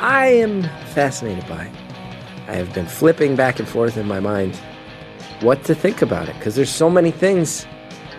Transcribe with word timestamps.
I 0.00 0.26
am 0.26 0.64
fascinated 0.94 1.46
by. 1.48 1.70
I 2.48 2.54
have 2.54 2.74
been 2.74 2.86
flipping 2.86 3.36
back 3.36 3.60
and 3.60 3.68
forth 3.68 3.96
in 3.96 4.08
my 4.08 4.18
mind 4.18 4.56
what 5.40 5.62
to 5.64 5.74
think 5.74 6.02
about 6.02 6.28
it 6.28 6.34
because 6.34 6.56
there's 6.56 6.70
so 6.70 6.90
many 6.90 7.12
things 7.12 7.68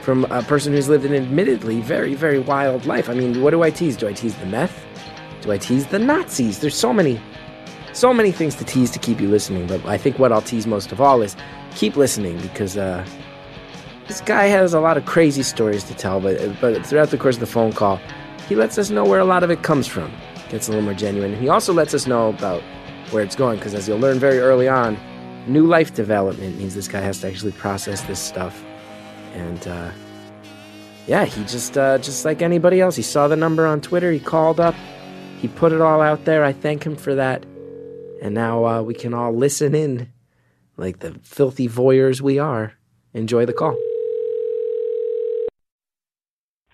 from 0.01 0.23
a 0.31 0.43
person 0.43 0.71
who's 0.71 0.87
lived 0.87 1.03
an 1.03 1.13
admittedly 1.13 1.81
very, 1.81 2.13
very 2.13 2.39
wild 2.39 2.85
life. 2.85 3.09
I 3.09 3.15
mean, 3.15 3.41
what 3.41 3.51
do 3.51 3.63
I 3.63 3.69
tease? 3.69 3.97
Do 3.97 4.07
I 4.07 4.13
tease 4.13 4.35
the 4.35 4.45
meth? 4.45 4.81
Do 5.41 5.51
I 5.51 5.57
tease 5.57 5.87
the 5.87 5.99
Nazis? 5.99 6.59
There's 6.59 6.73
so 6.73 6.93
many 6.93 7.19
so 7.95 8.13
many 8.13 8.31
things 8.31 8.55
to 8.55 8.65
tease 8.65 8.91
to 8.91 8.99
keep 8.99 9.21
you 9.21 9.29
listening, 9.29 9.67
but 9.67 9.83
I 9.85 9.97
think 9.97 10.19
what 10.19 10.31
I'll 10.31 10.41
tease 10.41 10.67
most 10.67 10.91
of 10.91 10.99
all 10.99 11.21
is 11.21 11.35
keep 11.75 11.95
listening 11.95 12.37
because 12.41 12.77
uh, 12.77 13.05
this 14.07 14.21
guy 14.21 14.45
has 14.45 14.73
a 14.73 14.79
lot 14.81 14.97
of 14.97 15.05
crazy 15.05 15.43
stories 15.43 15.83
to 15.85 15.95
tell. 15.95 16.19
But 16.19 16.59
but 16.59 16.85
throughout 16.85 17.09
the 17.09 17.17
course 17.17 17.37
of 17.37 17.39
the 17.39 17.47
phone 17.47 17.71
call, 17.71 17.99
he 18.47 18.55
lets 18.55 18.77
us 18.77 18.89
know 18.89 19.05
where 19.05 19.19
a 19.19 19.25
lot 19.25 19.43
of 19.43 19.49
it 19.49 19.63
comes 19.63 19.87
from. 19.87 20.11
Gets 20.49 20.67
a 20.67 20.71
little 20.71 20.83
more 20.83 20.93
genuine. 20.93 21.33
And 21.33 21.41
he 21.41 21.49
also 21.49 21.73
lets 21.73 21.93
us 21.93 22.05
know 22.05 22.29
about 22.29 22.61
where 23.11 23.23
it's 23.23 23.35
going 23.35 23.57
because, 23.57 23.73
as 23.73 23.87
you'll 23.87 23.99
learn 23.99 24.19
very 24.19 24.39
early 24.39 24.67
on, 24.67 24.97
new 25.47 25.65
life 25.65 25.93
development 25.93 26.57
means 26.57 26.75
this 26.75 26.87
guy 26.87 27.01
has 27.01 27.21
to 27.21 27.27
actually 27.27 27.53
process 27.53 28.01
this 28.03 28.19
stuff. 28.19 28.63
And 29.33 29.67
uh, 29.67 29.91
yeah, 31.07 31.25
he 31.25 31.43
just 31.45 31.77
uh, 31.77 31.97
just 31.99 32.25
like 32.25 32.41
anybody 32.41 32.81
else, 32.81 32.97
he 32.97 33.03
saw 33.03 33.29
the 33.29 33.37
number 33.37 33.65
on 33.65 33.79
Twitter. 33.79 34.11
He 34.11 34.19
called 34.19 34.59
up. 34.59 34.75
He 35.39 35.47
put 35.47 35.71
it 35.71 35.79
all 35.81 36.01
out 36.01 36.25
there. 36.25 36.43
I 36.43 36.51
thank 36.51 36.85
him 36.85 36.95
for 36.95 37.15
that. 37.15 37.45
And 38.21 38.33
now 38.33 38.65
uh, 38.65 38.81
we 38.81 38.93
can 38.93 39.13
all 39.13 39.33
listen 39.33 39.75
in 39.75 40.11
like 40.77 40.99
the 40.99 41.13
filthy 41.23 41.67
voyeurs 41.67 42.21
we 42.21 42.39
are. 42.39 42.73
Enjoy 43.13 43.45
the 43.45 43.53
call. 43.53 43.77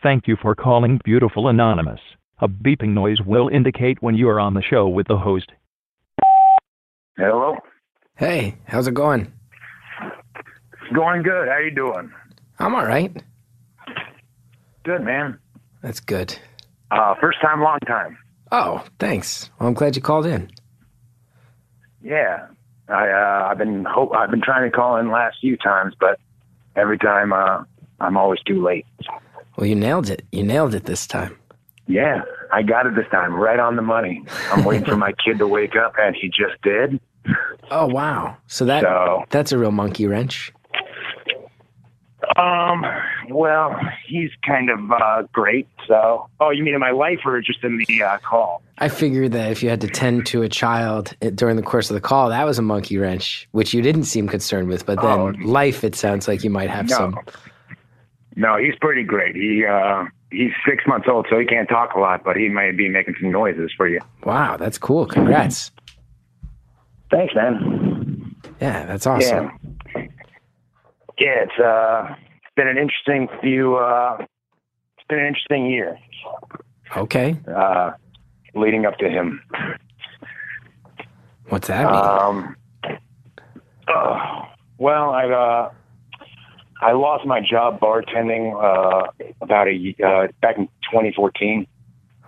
Thank 0.02 0.28
you 0.28 0.36
for 0.42 0.56
calling 0.56 1.00
Beautiful 1.04 1.48
Anonymous. 1.48 2.00
A 2.40 2.48
beeping 2.48 2.94
noise 2.94 3.22
will 3.22 3.50
indicate 3.50 4.02
when 4.02 4.16
you 4.16 4.28
are 4.30 4.40
on 4.40 4.56
the 4.56 4.64
show 4.64 4.88
with 4.88 5.08
the 5.08 5.18
host. 5.18 5.52
Hello. 7.18 7.58
Hey, 8.18 8.58
how's 8.66 8.88
it 8.88 8.96
going? 8.96 9.32
It's 10.36 10.96
going 10.96 11.22
good. 11.22 11.48
How 11.48 11.60
you 11.60 11.70
doing? 11.70 12.12
I'm 12.58 12.74
all 12.74 12.86
right. 12.86 13.16
Good, 14.84 15.04
man. 15.04 15.38
That's 15.84 16.00
good. 16.00 16.36
Uh, 16.90 17.14
first 17.22 17.40
time, 17.42 17.62
long 17.62 17.80
time. 17.86 18.18
Oh, 18.52 18.84
thanks. 19.00 19.52
Well, 19.60 19.68
I'm 19.70 19.76
glad 19.76 19.96
you 19.96 20.02
called 20.02 20.26
in. 20.26 20.50
Yeah. 22.04 22.48
I 22.90 23.08
uh, 23.10 23.48
I've 23.50 23.58
been 23.58 23.86
hope 23.86 24.14
I've 24.14 24.32
been 24.32 24.42
trying 24.42 24.70
to 24.70 24.76
call 24.76 24.98
in 24.98 25.12
last 25.12 25.38
few 25.40 25.56
times, 25.58 25.94
but 26.00 26.20
every 26.76 26.98
time 26.98 27.32
uh, 27.32 27.64
I'm 28.00 28.18
always 28.18 28.42
too 28.42 28.62
late. 28.64 28.86
Well, 29.58 29.68
you 29.68 29.76
nailed 29.76 30.10
it. 30.10 30.26
You 30.32 30.44
nailed 30.44 30.74
it 30.76 30.86
this 30.86 31.08
time. 31.08 31.38
Yeah, 31.88 32.22
I 32.54 32.62
got 32.64 32.86
it 32.88 32.96
this 32.96 33.08
time, 33.12 33.34
right 33.34 33.60
on 33.60 33.76
the 33.76 33.82
money. 33.82 34.24
I'm 34.52 34.64
waiting 34.64 34.86
for 34.86 34.96
my 34.96 35.14
kid 35.24 35.40
to 35.40 35.48
wake 35.48 35.76
up, 35.76 35.94
and 36.00 36.16
he 36.16 36.28
just 36.30 36.62
did. 36.64 37.00
Oh, 37.70 37.86
wow. 37.88 38.38
So 38.48 38.66
that 38.66 38.84
So- 38.84 39.24
that's 39.30 39.52
a 39.52 39.58
real 39.58 39.72
monkey 39.72 40.08
wrench. 40.08 40.54
Um, 42.38 42.86
well, 43.30 43.76
he's 44.08 44.30
kind 44.46 44.70
of 44.70 44.92
uh, 44.92 45.24
great. 45.34 45.68
So, 45.88 46.28
oh, 46.40 46.50
you 46.50 46.64
mean 46.64 46.74
in 46.74 46.80
my 46.80 46.92
life 46.92 47.20
or 47.26 47.40
just 47.42 47.64
in 47.64 47.84
the 47.88 48.04
uh, 48.04 48.18
call? 48.20 48.62
I 48.78 48.88
figured 48.88 49.34
that 49.34 49.52
if 49.52 49.62
you 49.62 49.70
had 49.70 49.82
to 49.82 49.88
tend 49.88 50.26
to 50.28 50.42
a 50.42 50.50
child 50.50 51.16
eh, 51.22 51.30
during 51.30 51.56
the 51.56 51.62
course 51.62 51.90
of 51.90 51.94
the 51.96 52.02
call, 52.02 52.30
that 52.30 52.44
was 52.46 52.58
a 52.58 52.62
monkey 52.62 52.98
wrench, 52.98 53.48
which 53.52 53.74
you 53.74 53.82
didn't 53.82 54.06
seem 54.06 54.28
concerned 54.28 54.70
with. 54.70 54.86
But 54.86 55.02
then 55.02 55.20
Oh. 55.20 55.34
life, 55.44 55.84
it 55.84 55.96
sounds 55.96 56.28
like 56.28 56.44
you 56.44 56.50
might 56.50 56.70
have 56.70 56.90
No. 56.90 56.96
some. 56.96 57.20
No, 58.36 58.56
he's 58.58 58.76
pretty 58.80 59.04
great. 59.04 59.36
He 59.36 59.66
uh, 59.66 60.06
he's 60.32 60.52
six 60.66 60.86
months 60.88 61.08
old, 61.12 61.28
so 61.30 61.38
he 61.38 61.46
can't 61.46 61.68
talk 61.68 61.94
a 61.96 62.00
lot, 62.00 62.24
but 62.24 62.38
he 62.38 62.48
might 62.48 62.78
be 62.78 62.88
making 62.88 63.16
some 63.20 63.30
noises 63.32 63.72
for 63.76 63.88
you. 63.90 64.00
Wow, 64.26 64.56
that's 64.58 64.78
cool. 64.78 65.06
Congrats. 65.06 65.72
Thanks, 67.12 67.36
man. 67.36 68.34
Yeah, 68.62 68.86
that's 68.86 69.06
awesome. 69.06 69.52
Yeah. 69.96 70.02
Yeah, 71.22 71.44
it's 71.46 71.60
uh 71.60 72.16
it's 72.38 72.56
been 72.56 72.68
an 72.68 72.78
interesting 72.80 73.28
few 73.42 73.76
uh 73.76 74.18
it's 74.98 75.08
been 75.08 75.20
an 75.20 75.28
interesting 75.28 75.68
year. 75.68 76.00
Okay. 76.98 77.38
Uh 77.48 77.92
leading 78.56 78.88
up 78.88 78.98
to 78.98 79.08
him. 79.08 79.40
What's 81.50 81.68
that 81.68 81.86
mean? 81.86 81.96
Um 81.96 82.56
uh, 83.88 84.46
well, 84.80 85.12
I 85.12 85.26
uh 85.30 85.72
I 86.82 86.94
lost 86.94 87.28
my 87.28 87.40
job 87.40 87.80
bartending 87.80 88.46
uh 88.58 89.12
about 89.42 89.68
a 89.68 89.96
uh 90.04 90.28
back 90.42 90.58
in 90.58 90.66
2014. 90.90 91.68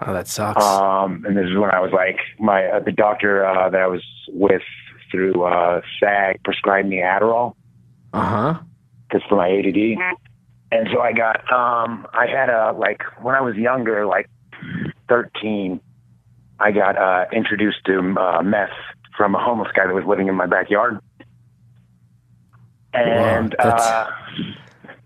oh, 0.06 0.14
that 0.14 0.28
sucks. 0.28 0.64
Um, 0.64 1.26
and 1.26 1.36
this 1.36 1.46
is 1.46 1.58
when 1.58 1.72
I 1.72 1.80
was 1.80 1.92
like, 1.94 2.20
my 2.40 2.66
uh, 2.68 2.80
the 2.80 2.92
doctor 2.92 3.44
uh, 3.44 3.70
that 3.72 3.82
I 3.82 3.88
was 3.88 4.04
with 4.30 4.62
through 5.10 5.44
uh, 5.44 5.82
SAG 6.00 6.44
prescribed 6.44 6.88
me 6.88 6.98
Adderall 6.98 7.56
Uh 8.14 8.22
huh. 8.54 8.60
Because 9.14 9.28
for 9.30 9.36
my 9.36 9.50
ADD. 9.50 10.18
And 10.72 10.88
so 10.92 11.02
I 11.02 11.14
got, 11.14 11.38
um, 11.54 12.08
I 12.14 12.26
had 12.26 12.50
a 12.50 12.72
like 12.78 13.02
when 13.22 13.36
I 13.36 13.42
was 13.42 13.56
younger, 13.56 14.06
like 14.08 14.28
thirteen, 15.08 15.80
I 16.60 16.72
got 16.72 16.98
uh, 16.98 17.26
introduced 17.32 17.86
to 17.86 18.00
uh, 18.20 18.42
meth 18.42 18.70
from 19.16 19.36
a 19.36 19.40
homeless 19.44 19.70
guy 19.76 19.86
that 19.86 19.94
was 19.94 20.06
living 20.08 20.28
in 20.30 20.36
my 20.36 20.48
backyard. 20.48 21.00
And 22.94 23.56
Wow, 23.60 23.66
that's 23.70 23.86
uh, 23.88 24.10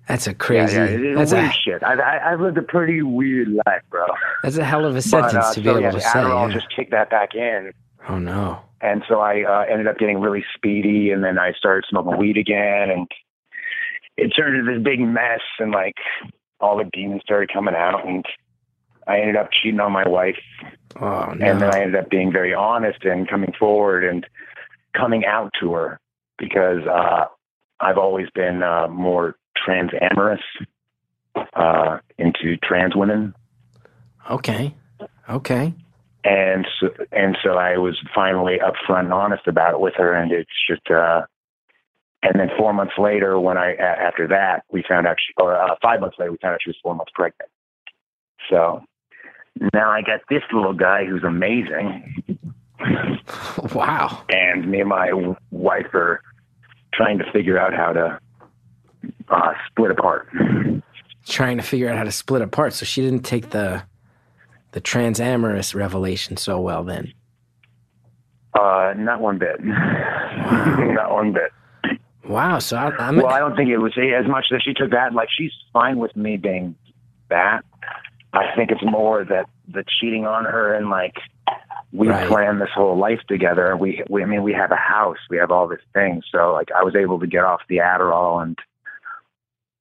That's 0.08 0.28
a 0.28 0.34
crazy. 0.34 0.76
yeah, 0.78 0.86
it- 0.86 1.02
it's 1.04 1.32
that's 1.32 1.34
weird 1.34 1.46
a 1.46 1.52
shit. 1.54 1.84
I, 1.84 1.94
I, 1.96 2.32
I've 2.34 2.40
lived 2.42 2.58
a 2.58 2.62
pretty 2.62 3.02
weird 3.02 3.50
life, 3.66 3.82
bro. 3.90 4.06
that's 4.44 4.58
a 4.58 4.64
hell 4.64 4.86
of 4.86 4.94
a 4.94 4.96
But, 4.96 5.04
sentence 5.04 5.36
uh, 5.36 5.54
to 5.54 5.60
be 5.62 5.66
so, 5.66 5.72
able 5.72 5.82
yeah, 5.82 5.90
to 5.92 5.98
the 5.98 6.02
say. 6.02 6.10
Adderall 6.20 6.48
yeah. 6.50 6.54
just 6.56 6.68
kicked 6.76 6.92
that 6.92 7.10
back 7.10 7.36
in. 7.36 7.72
Oh 8.10 8.20
no. 8.20 8.62
and 8.82 9.04
so 9.10 9.20
I 9.20 9.44
uh, 9.44 9.66
ended 9.70 9.88
up 9.88 9.98
getting 9.98 10.20
really 10.20 10.44
speedy, 10.56 11.12
and 11.12 11.24
then 11.24 11.38
I 11.38 11.52
started 11.54 11.86
smoking 11.90 12.18
weed 12.18 12.38
again, 12.38 12.90
and 12.90 13.08
it 14.18 14.30
turned 14.30 14.58
into 14.58 14.74
this 14.74 14.84
big 14.84 15.00
mess, 15.00 15.42
and 15.60 15.72
like 15.72 15.96
all 16.60 16.78
the 16.78 16.90
demons 16.92 17.22
started 17.24 17.52
coming 17.54 17.76
out, 17.76 18.06
and 18.08 18.26
I 19.08 19.20
ended 19.20 19.36
up 19.36 19.50
cheating 19.52 19.80
on 19.80 19.92
my 19.92 20.08
wife, 20.08 20.40
Oh 21.00 21.34
no. 21.38 21.46
and 21.46 21.62
then 21.62 21.74
I 21.74 21.82
ended 21.82 21.96
up 21.96 22.10
being 22.10 22.32
very 22.32 22.54
honest 22.54 23.04
and 23.06 23.30
coming 23.30 23.54
forward 23.58 24.04
and 24.04 24.26
coming 24.96 25.26
out 25.26 25.52
to 25.62 25.74
her 25.74 26.00
because 26.38 26.86
uh, 26.88 27.26
I've 27.80 27.98
always 27.98 28.28
been 28.34 28.64
uh, 28.64 28.88
more 28.88 29.36
trans 29.56 29.92
amorous 30.02 30.42
uh, 31.56 32.00
into 32.18 32.58
trans 32.58 32.96
women. 32.96 33.34
okay. 34.30 34.74
Okay. 35.30 35.74
and 36.24 36.66
so, 36.80 36.90
and 37.12 37.38
so 37.44 37.52
I 37.52 37.78
was 37.78 37.98
finally 38.16 38.58
upfront 38.60 39.02
and 39.06 39.14
honest 39.14 39.46
about 39.48 39.74
it 39.74 39.80
with 39.80 39.94
her, 39.96 40.14
and 40.14 40.32
it's 40.32 40.50
just. 40.70 40.90
Uh, 40.90 41.22
and 42.24 42.40
then 42.40 42.50
four 42.58 42.74
months 42.74 42.94
later, 42.98 43.40
when 43.40 43.58
I 43.58 43.76
after 43.76 44.28
that, 44.30 44.64
we 44.72 44.84
found 44.88 45.06
out, 45.08 45.18
she, 45.20 45.34
or 45.42 45.56
uh, 45.56 45.76
five 45.82 46.00
months 46.02 46.18
later, 46.20 46.32
we 46.32 46.38
found 46.42 46.54
out 46.54 46.60
she 46.64 46.70
was 46.70 46.78
four 46.82 46.96
months 46.96 47.12
pregnant. 47.16 47.50
So 48.50 48.84
now 49.74 49.90
I 49.92 50.02
got 50.02 50.22
this 50.30 50.44
little 50.52 50.74
guy 50.74 51.06
who's 51.06 51.24
amazing, 51.24 52.42
Wow. 53.74 54.24
and 54.30 54.70
me 54.70 54.80
and 54.82 54.90
my 54.90 55.12
wife 55.52 55.94
are 55.94 56.22
trying 56.94 57.18
to 57.20 57.32
figure 57.32 57.58
out 57.60 57.74
how 57.74 57.94
to 57.94 58.20
uh, 59.30 59.52
split 59.70 59.92
apart. 59.92 60.30
trying 61.28 61.58
to 61.58 61.64
figure 61.64 61.90
out 61.90 61.98
how 61.98 62.04
to 62.04 62.12
split 62.12 62.42
apart. 62.42 62.74
So 62.74 62.86
she 62.86 63.02
didn't 63.02 63.24
take 63.24 63.50
the 63.52 63.84
the 64.72 64.82
transamorous 64.82 65.74
revelation 65.74 66.38
so 66.38 66.60
well 66.60 66.84
then. 66.84 67.14
Uh, 68.54 68.94
not 68.98 69.22
one 69.22 69.38
bit. 69.38 69.56
not 69.64 71.12
one 71.12 71.32
bit. 71.32 71.52
Wow. 72.28 72.60
So 72.60 72.78
I, 72.78 72.90
I'm 72.98 73.18
Well, 73.18 73.28
I 73.28 73.40
don't 73.40 73.56
think 73.56 73.70
it 73.70 73.78
was 73.78 73.94
as 73.98 74.28
much 74.28 74.48
that 74.52 74.62
she 74.64 74.74
took 74.74 74.92
that. 74.92 75.14
Like 75.14 75.30
she's 75.36 75.52
fine 75.74 75.98
with 75.98 76.16
me 76.16 76.38
being 76.38 76.76
that. 77.30 77.62
I 78.34 78.56
think 78.56 78.72
it's 78.72 78.84
more 78.84 79.24
that 79.26 79.46
the 79.68 79.84
cheating 80.00 80.26
on 80.26 80.46
her 80.46 80.74
and 80.74 80.90
like 80.90 81.16
we 81.94 82.10
Right. 82.10 82.28
planned 82.28 82.62
this 82.62 82.70
whole 82.76 82.98
life 82.98 83.22
together. 83.28 83.76
We, 83.78 84.04
we, 84.10 84.22
I 84.22 84.26
mean, 84.26 84.44
we 84.44 84.54
have 84.54 84.72
a 84.72 84.76
house, 84.76 85.18
we 85.30 85.38
have 85.38 85.52
all 85.52 85.68
this 85.68 85.80
things. 85.94 86.26
So 86.32 86.54
like 86.54 86.70
I 86.76 86.84
was 86.84 86.96
able 86.96 87.20
to 87.20 87.28
get 87.28 87.44
off 87.44 87.62
the 87.70 87.78
Adderall 87.78 88.44
and 88.44 88.58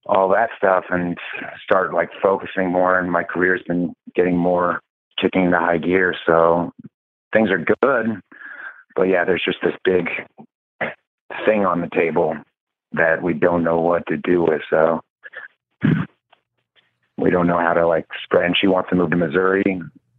all 0.07 0.29
that 0.29 0.51
stuff 0.57 0.85
and 0.91 1.19
start 1.65 1.93
like 1.93 2.11
focusing 2.23 2.71
more. 2.71 2.99
And 2.99 3.11
my 3.11 3.25
career's 3.25 3.63
been 3.67 3.95
getting 4.15 4.37
more 4.37 4.81
kicking 5.21 5.45
into 5.47 5.59
high 5.59 5.79
gear. 5.79 6.15
So 6.27 6.73
things 7.33 7.51
are 7.51 7.59
good. 7.83 8.21
But 8.95 9.05
yeah, 9.05 9.25
there's 9.25 9.43
just 9.45 9.59
this 9.63 9.75
big 9.85 10.09
thing 11.45 11.65
on 11.65 11.81
the 11.81 11.89
table 11.95 12.35
that 12.93 13.23
we 13.23 13.35
don't 13.35 13.65
know 13.65 13.81
what 13.81 14.07
to 14.07 14.17
do 14.17 14.43
with. 14.43 14.63
So 14.71 15.01
we 17.19 17.31
don't 17.31 17.47
know 17.47 17.59
how 17.59 17.73
to 17.73 17.87
like 17.87 18.07
spread. 18.25 18.47
And 18.47 18.57
she 18.59 18.67
wants 18.67 18.91
to 18.91 18.97
move 18.97 19.11
to 19.11 19.17
Missouri, 19.17 19.65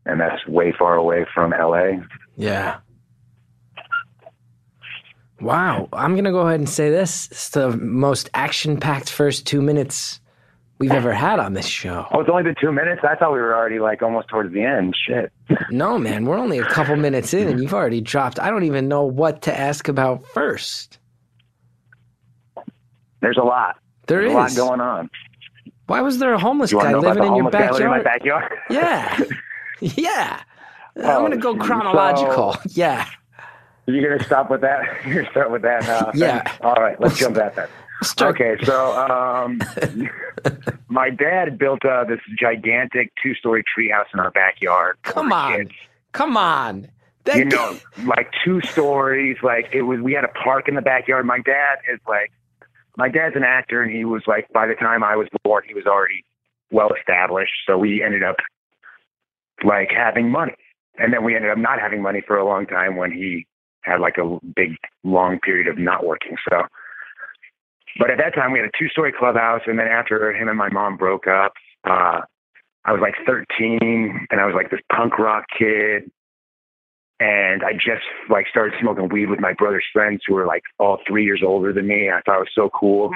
and 0.06 0.19
that's 0.19 0.45
way 0.48 0.74
far 0.77 0.95
away 0.95 1.25
from 1.33 1.51
LA. 1.51 2.04
Yeah. 2.36 2.77
Wow. 5.39 5.88
I'm 5.94 6.13
going 6.13 6.25
to 6.25 6.31
go 6.31 6.42
ahead 6.42 6.59
and 6.59 6.69
say 6.69 6.89
this. 6.89 7.27
It's 7.31 7.50
the 7.50 7.75
most 7.77 8.30
action 8.33 8.80
packed 8.80 9.09
first 9.09 9.45
two 9.45 9.62
minutes 9.62 10.19
we've 10.79 10.91
ever 10.91 11.12
had 11.13 11.39
on 11.39 11.53
this 11.53 11.65
show. 11.65 12.06
Oh, 12.12 12.19
it's 12.21 12.29
only 12.29 12.44
been 12.44 12.56
two 12.59 12.71
minutes. 12.71 13.01
I 13.03 13.15
thought 13.15 13.31
we 13.33 13.39
were 13.39 13.56
already 13.56 13.79
like 13.79 14.01
almost 14.03 14.27
towards 14.29 14.53
the 14.53 14.63
end. 14.63 14.95
Shit. 15.07 15.31
No, 15.71 15.97
man, 15.97 16.25
we're 16.25 16.38
only 16.38 16.59
a 16.59 16.65
couple 16.65 16.95
minutes 16.95 17.33
in 17.33 17.47
and 17.47 17.62
you've 17.62 17.74
already 17.74 18.00
dropped. 18.01 18.39
I 18.39 18.50
don't 18.50 18.63
even 18.63 18.88
know 18.88 19.03
what 19.03 19.41
to 19.44 19.57
ask 19.57 19.88
about 19.88 20.25
first. 20.27 20.97
There's 23.21 23.38
a 23.38 23.44
lot. 23.44 23.77
There 24.07 24.19
There's 24.21 24.31
is. 24.31 24.57
a 24.57 24.63
lot 24.63 24.69
going 24.69 24.81
on. 24.81 25.09
Why 25.88 26.01
was 26.01 26.19
there 26.19 26.33
a 26.33 26.39
homeless 26.39 26.71
You 26.71 26.80
guy 26.80 26.85
to 26.85 26.91
know 26.91 27.00
about 27.00 27.15
living 27.18 27.31
in 27.31 27.35
your 27.38 27.45
living 27.51 27.81
in 27.81 27.89
my 27.89 28.01
backyard? 28.03 28.50
backyard? 28.50 28.59
Yeah. 28.69 29.19
Yeah. 29.95 30.41
Oh, 30.95 31.01
I'm 31.03 31.09
Oh, 31.09 31.19
going 31.19 31.31
to 31.31 31.38
go 31.38 31.53
so- 31.53 31.59
chronological. 31.63 32.56
yeah. 32.69 33.06
You're 33.85 34.18
gonna 34.18 34.23
stop 34.25 34.50
with 34.51 34.59
that? 34.62 34.81
You're 35.06 35.21
gonna 35.21 35.31
start 35.31 35.50
with 35.51 35.62
that 35.62 35.83
now? 35.83 36.12
Yeah. 36.13 36.44
All 36.62 36.73
right. 36.75 37.00
Let's 37.00 37.18
jump 37.18 37.38
at 37.38 37.56
that. 37.56 37.69
Start- 38.03 38.39
Okay, 38.39 38.63
so 38.63 38.95
um, 38.95 39.59
my 40.88 41.09
dad 41.09 41.57
built 41.57 41.83
uh, 41.83 42.03
this 42.03 42.19
gigantic 42.39 43.11
two-story 43.21 43.63
treehouse 43.77 44.05
in 44.13 44.19
our 44.19 44.31
backyard. 44.31 44.97
Come 45.03 45.31
on. 45.31 45.57
kids. 45.57 45.71
Come 46.11 46.38
on. 46.38 46.89
That 47.25 47.38
You 47.38 47.45
know, 47.45 47.77
like 48.05 48.31
two 48.45 48.61
stories. 48.61 49.38
Like 49.44 49.69
it 49.73 49.81
was. 49.81 49.99
We 49.99 50.13
had 50.13 50.23
a 50.23 50.29
park 50.29 50.67
in 50.67 50.75
the 50.75 50.81
backyard. 50.81 51.25
My 51.25 51.39
dad 51.39 51.79
is 51.91 51.99
like, 52.07 52.31
my 52.95 53.09
dad's 53.09 53.35
an 53.35 53.44
actor, 53.44 53.81
and 53.81 53.91
he 53.91 54.05
was 54.05 54.23
like, 54.27 54.47
by 54.53 54.65
the 54.67 54.75
time 54.75 55.03
I 55.03 55.15
was 55.15 55.27
born, 55.44 55.63
he 55.67 55.73
was 55.73 55.85
already 55.85 56.23
well 56.71 56.89
established. 56.97 57.51
So 57.67 57.77
we 57.77 58.01
ended 58.03 58.23
up 58.23 58.38
like 59.63 59.89
having 59.95 60.29
money, 60.29 60.55
and 60.97 61.11
then 61.13 61.23
we 61.23 61.35
ended 61.35 61.51
up 61.51 61.57
not 61.57 61.79
having 61.79 62.01
money 62.01 62.21
for 62.25 62.38
a 62.38 62.45
long 62.45 62.65
time 62.65 62.95
when 62.95 63.11
he 63.11 63.45
had 63.81 63.99
like 63.99 64.17
a 64.17 64.39
big 64.55 64.75
long 65.03 65.39
period 65.39 65.67
of 65.67 65.77
not 65.77 66.05
working. 66.05 66.35
So, 66.49 66.63
but 67.99 68.09
at 68.11 68.17
that 68.17 68.35
time 68.35 68.51
we 68.51 68.59
had 68.59 68.67
a 68.67 68.77
two 68.77 68.89
story 68.89 69.13
clubhouse, 69.17 69.61
and 69.65 69.79
then 69.79 69.87
after 69.87 70.33
him 70.33 70.47
and 70.47 70.57
my 70.57 70.69
mom 70.69 70.97
broke 70.97 71.27
up, 71.27 71.53
uh, 71.83 72.21
I 72.85 72.91
was 72.91 73.01
like 73.01 73.15
13, 73.25 74.27
and 74.29 74.41
I 74.41 74.45
was 74.45 74.55
like 74.55 74.71
this 74.71 74.79
punk 74.91 75.17
rock 75.19 75.45
kid, 75.57 76.09
and 77.19 77.63
I 77.63 77.73
just 77.73 78.05
like 78.29 78.47
started 78.47 78.75
smoking 78.79 79.09
weed 79.09 79.29
with 79.29 79.39
my 79.39 79.53
brother's 79.53 79.85
friends 79.91 80.21
who 80.27 80.35
were 80.35 80.45
like 80.45 80.63
all 80.79 80.99
three 81.07 81.25
years 81.25 81.41
older 81.45 81.73
than 81.73 81.87
me. 81.87 82.09
I 82.09 82.21
thought 82.21 82.37
it 82.37 82.47
was 82.47 82.55
so 82.55 82.69
cool, 82.69 83.11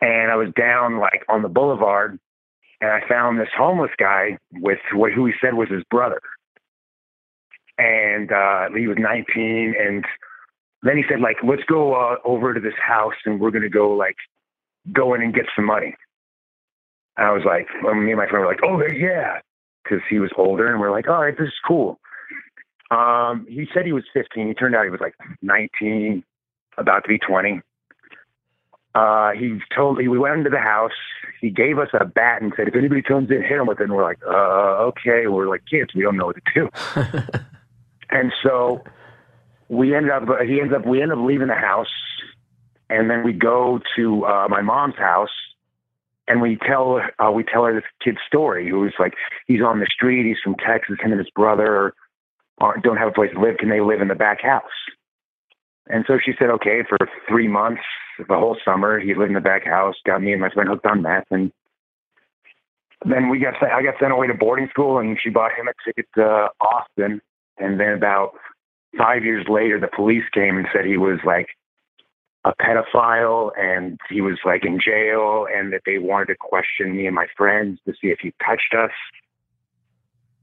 and 0.00 0.30
I 0.30 0.36
was 0.36 0.48
down 0.58 0.98
like 0.98 1.24
on 1.28 1.42
the 1.42 1.48
boulevard, 1.48 2.18
and 2.80 2.90
I 2.90 3.06
found 3.08 3.38
this 3.38 3.48
homeless 3.56 3.92
guy 3.98 4.38
with 4.52 4.78
what 4.92 5.12
who 5.12 5.26
he 5.26 5.32
said 5.40 5.54
was 5.54 5.68
his 5.68 5.84
brother 5.90 6.20
and 7.78 8.30
uh, 8.32 8.68
he 8.76 8.86
was 8.86 8.96
19. 8.98 9.74
And 9.78 10.04
then 10.84 10.96
he 10.96 11.04
said, 11.08 11.20
like, 11.20 11.36
let's 11.42 11.64
go 11.64 11.94
uh, 11.94 12.16
over 12.24 12.54
to 12.54 12.60
this 12.60 12.74
house 12.80 13.14
and 13.24 13.40
we're 13.40 13.50
going 13.50 13.62
to 13.62 13.68
go, 13.68 13.90
like, 13.90 14.16
go 14.92 15.14
in 15.14 15.22
and 15.22 15.34
get 15.34 15.46
some 15.56 15.64
money. 15.64 15.94
And 17.16 17.26
I 17.26 17.32
was 17.32 17.42
like, 17.44 17.66
well, 17.82 17.94
me 17.94 18.10
and 18.10 18.18
my 18.18 18.26
friend 18.28 18.44
were 18.44 18.50
like, 18.50 18.60
oh, 18.64 18.80
yeah, 18.86 19.40
because 19.82 20.00
he 20.08 20.18
was 20.18 20.30
older. 20.36 20.70
And 20.70 20.80
we're 20.80 20.90
like, 20.90 21.08
all 21.08 21.22
right, 21.22 21.36
this 21.36 21.48
is 21.48 21.54
cool. 21.66 21.98
Um, 22.90 23.46
he 23.48 23.66
said 23.72 23.86
he 23.86 23.92
was 23.92 24.04
15. 24.12 24.48
He 24.48 24.54
turned 24.54 24.74
out 24.74 24.84
he 24.84 24.90
was 24.90 25.00
like 25.00 25.14
19, 25.42 26.22
about 26.76 27.04
to 27.04 27.08
be 27.08 27.18
20. 27.18 27.60
Uh, 28.94 29.32
he 29.32 29.58
told 29.74 29.98
me 29.98 30.06
we 30.06 30.18
went 30.18 30.36
into 30.36 30.50
the 30.50 30.58
house. 30.58 30.92
He 31.40 31.50
gave 31.50 31.78
us 31.78 31.88
a 31.98 32.04
bat 32.04 32.42
and 32.42 32.52
said, 32.56 32.68
if 32.68 32.76
anybody 32.76 33.02
comes 33.02 33.30
in, 33.30 33.42
hit 33.42 33.52
him 33.52 33.66
with 33.66 33.80
it. 33.80 33.84
And 33.84 33.92
we're 33.94 34.04
like, 34.04 34.20
uh, 34.26 34.90
okay. 34.90 35.26
We're 35.26 35.48
like 35.48 35.62
kids. 35.68 35.94
We 35.94 36.02
don't 36.02 36.16
know 36.16 36.26
what 36.26 36.36
to 36.36 36.52
do. 36.54 36.70
And 38.14 38.32
so 38.42 38.84
we 39.74 39.94
ended 39.94 40.12
up, 40.12 40.22
he 40.46 40.60
ends 40.60 40.72
up, 40.74 40.86
we 40.86 41.02
end 41.02 41.12
up 41.12 41.18
leaving 41.20 41.48
the 41.48 41.54
house 41.54 41.88
and 42.88 43.10
then 43.10 43.24
we 43.24 43.32
go 43.32 43.80
to 43.96 44.24
uh, 44.24 44.46
my 44.48 44.62
mom's 44.62 44.96
house 44.96 45.30
and 46.26 46.40
we 46.40 46.56
tell, 46.56 47.00
uh, 47.18 47.30
we 47.30 47.44
tell 47.44 47.64
her 47.64 47.74
this 47.74 47.84
kid's 48.02 48.18
story 48.26 48.68
who 48.68 48.80
was 48.80 48.92
like, 48.98 49.14
he's 49.46 49.62
on 49.62 49.80
the 49.80 49.86
street. 49.86 50.26
He's 50.26 50.38
from 50.42 50.54
Texas. 50.56 50.96
Him 51.02 51.12
and 51.12 51.18
his 51.18 51.30
brother 51.30 51.94
are, 52.60 52.80
don't 52.80 52.96
have 52.96 53.08
a 53.08 53.12
place 53.12 53.30
to 53.34 53.40
live. 53.40 53.58
Can 53.58 53.68
they 53.68 53.80
live 53.80 54.00
in 54.00 54.08
the 54.08 54.14
back 54.14 54.40
house? 54.42 54.62
And 55.86 56.04
so 56.06 56.18
she 56.24 56.32
said, 56.38 56.48
okay, 56.50 56.82
for 56.88 56.96
three 57.28 57.48
months, 57.48 57.82
the 58.18 58.36
whole 58.36 58.56
summer, 58.64 58.98
he 58.98 59.14
lived 59.14 59.28
in 59.28 59.34
the 59.34 59.40
back 59.40 59.66
house, 59.66 59.96
got 60.06 60.22
me 60.22 60.32
and 60.32 60.40
my 60.40 60.48
friend 60.48 60.68
hooked 60.68 60.86
on 60.86 61.02
meth. 61.02 61.26
And 61.30 61.52
then 63.04 63.28
we 63.28 63.38
got, 63.38 63.54
I 63.62 63.82
got 63.82 63.94
sent 64.00 64.12
away 64.12 64.26
to 64.28 64.34
boarding 64.34 64.68
school 64.70 64.98
and 64.98 65.18
she 65.22 65.28
bought 65.28 65.52
him 65.52 65.68
a 65.68 65.72
ticket 65.84 66.06
to 66.14 66.48
Austin. 66.60 67.20
And 67.58 67.78
then 67.78 67.92
about 67.92 68.32
five 68.96 69.24
years 69.24 69.46
later, 69.48 69.78
the 69.80 69.88
police 69.88 70.24
came 70.32 70.56
and 70.56 70.66
said 70.72 70.84
he 70.84 70.96
was 70.96 71.18
like 71.24 71.48
a 72.44 72.52
pedophile 72.54 73.50
and 73.58 73.98
he 74.10 74.20
was 74.20 74.38
like 74.44 74.64
in 74.64 74.78
jail 74.78 75.46
and 75.52 75.72
that 75.72 75.80
they 75.86 75.98
wanted 75.98 76.26
to 76.26 76.34
question 76.38 76.96
me 76.96 77.06
and 77.06 77.14
my 77.14 77.26
friends 77.36 77.78
to 77.86 77.92
see 77.92 78.08
if 78.08 78.18
he 78.20 78.34
touched 78.44 78.74
us. 78.76 78.90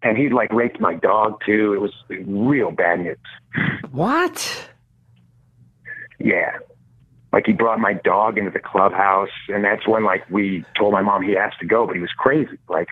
And 0.03 0.17
he'd 0.17 0.33
like 0.33 0.51
raped 0.51 0.79
my 0.79 0.95
dog 0.95 1.41
too. 1.45 1.73
It 1.73 1.79
was 1.79 1.93
real 2.25 2.71
bad 2.71 3.01
news. 3.01 3.17
what? 3.91 4.67
Yeah. 6.19 6.57
Like 7.31 7.45
he 7.45 7.53
brought 7.53 7.79
my 7.79 7.93
dog 7.93 8.39
into 8.39 8.49
the 8.49 8.59
clubhouse 8.59 9.29
and 9.47 9.63
that's 9.63 9.87
when 9.87 10.03
like 10.03 10.27
we 10.29 10.65
told 10.75 10.93
my 10.93 11.01
mom 11.01 11.21
he 11.21 11.33
has 11.33 11.53
to 11.59 11.67
go, 11.67 11.85
but 11.85 11.95
he 11.95 12.01
was 12.01 12.11
crazy. 12.17 12.57
Like 12.67 12.87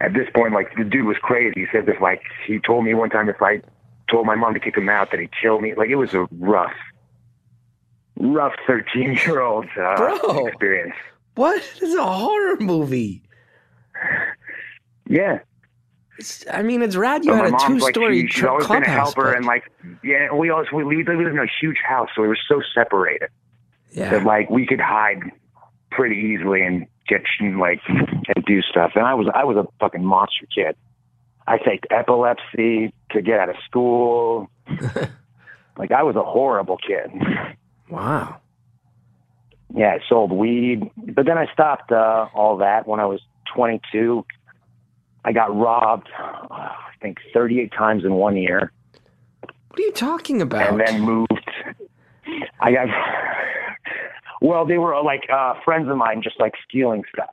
at 0.00 0.12
this 0.12 0.26
point, 0.34 0.52
like 0.52 0.74
the 0.76 0.82
dude 0.82 1.06
was 1.06 1.16
crazy. 1.22 1.52
He 1.54 1.66
said 1.70 1.86
that 1.86 2.02
like 2.02 2.22
he 2.48 2.58
told 2.58 2.84
me 2.84 2.94
one 2.94 3.10
time 3.10 3.28
if 3.28 3.40
I 3.40 3.62
told 4.12 4.26
my 4.26 4.36
mom 4.36 4.54
to 4.54 4.60
kick 4.60 4.76
him 4.76 4.88
out 4.88 5.10
that 5.10 5.18
he'd 5.18 5.30
kill 5.40 5.60
me. 5.60 5.74
Like 5.74 5.88
it 5.88 5.96
was 5.96 6.14
a 6.14 6.28
rough, 6.38 6.74
rough 8.16 8.52
thirteen 8.66 9.14
year 9.14 9.40
old 9.40 9.66
uh, 9.76 9.96
Bro. 9.96 10.46
experience. 10.46 10.94
What? 11.34 11.62
This 11.80 11.90
is 11.90 11.94
a 11.96 12.04
horror 12.04 12.56
movie. 12.60 13.22
Yeah. 15.08 15.40
It's, 16.18 16.44
I 16.52 16.62
mean, 16.62 16.82
it's 16.82 16.94
rad 16.94 17.24
you 17.24 17.32
But 17.32 17.50
had 17.50 17.54
a 17.54 17.66
two 17.66 17.78
like 17.78 17.94
story 17.94 18.20
she, 18.22 18.28
she's 18.28 18.44
always 18.44 18.66
been 18.68 18.82
a 18.82 18.88
helper 18.88 19.22
but- 19.30 19.36
and 19.36 19.46
like 19.46 19.64
yeah, 20.04 20.32
we 20.32 20.50
always 20.50 20.70
we, 20.70 20.84
we 20.84 20.96
lived 20.98 21.20
in 21.20 21.38
a 21.38 21.46
huge 21.60 21.78
house, 21.88 22.10
so 22.14 22.22
we 22.22 22.28
were 22.28 22.38
so 22.48 22.60
separated 22.74 23.30
yeah. 23.90 24.10
that 24.10 24.24
like 24.24 24.50
we 24.50 24.66
could 24.66 24.80
hide 24.80 25.20
pretty 25.90 26.16
easily 26.16 26.62
and 26.62 26.86
get 27.08 27.22
like 27.58 27.80
and 27.88 28.44
do 28.46 28.60
stuff. 28.62 28.92
And 28.94 29.04
I 29.06 29.14
was 29.14 29.26
I 29.34 29.44
was 29.44 29.56
a 29.56 29.66
fucking 29.80 30.04
monster 30.04 30.46
kid. 30.54 30.76
I 31.46 31.58
faked 31.58 31.86
epilepsy 31.90 32.92
to 33.10 33.22
get 33.22 33.40
out 33.40 33.48
of 33.48 33.56
school. 33.64 34.48
like 35.76 35.90
I 35.92 36.02
was 36.02 36.16
a 36.16 36.22
horrible 36.22 36.76
kid. 36.78 37.10
Wow. 37.90 38.36
Yeah, 39.74 39.88
I 39.94 39.98
sold 40.08 40.32
weed, 40.32 40.90
but 40.96 41.24
then 41.26 41.38
I 41.38 41.46
stopped 41.52 41.90
uh, 41.92 42.26
all 42.34 42.58
that 42.58 42.86
when 42.86 43.00
I 43.00 43.06
was 43.06 43.20
22. 43.54 44.24
I 45.24 45.32
got 45.32 45.54
robbed, 45.56 46.08
uh, 46.18 46.46
I 46.50 46.74
think 47.00 47.18
38 47.32 47.72
times 47.72 48.04
in 48.04 48.14
one 48.14 48.36
year, 48.36 48.70
What 49.68 49.78
are 49.80 49.82
you 49.82 49.92
talking 49.92 50.42
about? 50.42 50.68
and 50.68 50.80
then 50.80 51.00
moved. 51.00 51.30
I 52.60 52.72
got. 52.72 52.88
Well, 54.40 54.66
they 54.66 54.76
were 54.78 55.00
like 55.02 55.22
uh, 55.32 55.54
friends 55.64 55.88
of 55.88 55.96
mine, 55.96 56.20
just 56.22 56.38
like 56.40 56.52
stealing 56.68 57.04
stuff. 57.12 57.30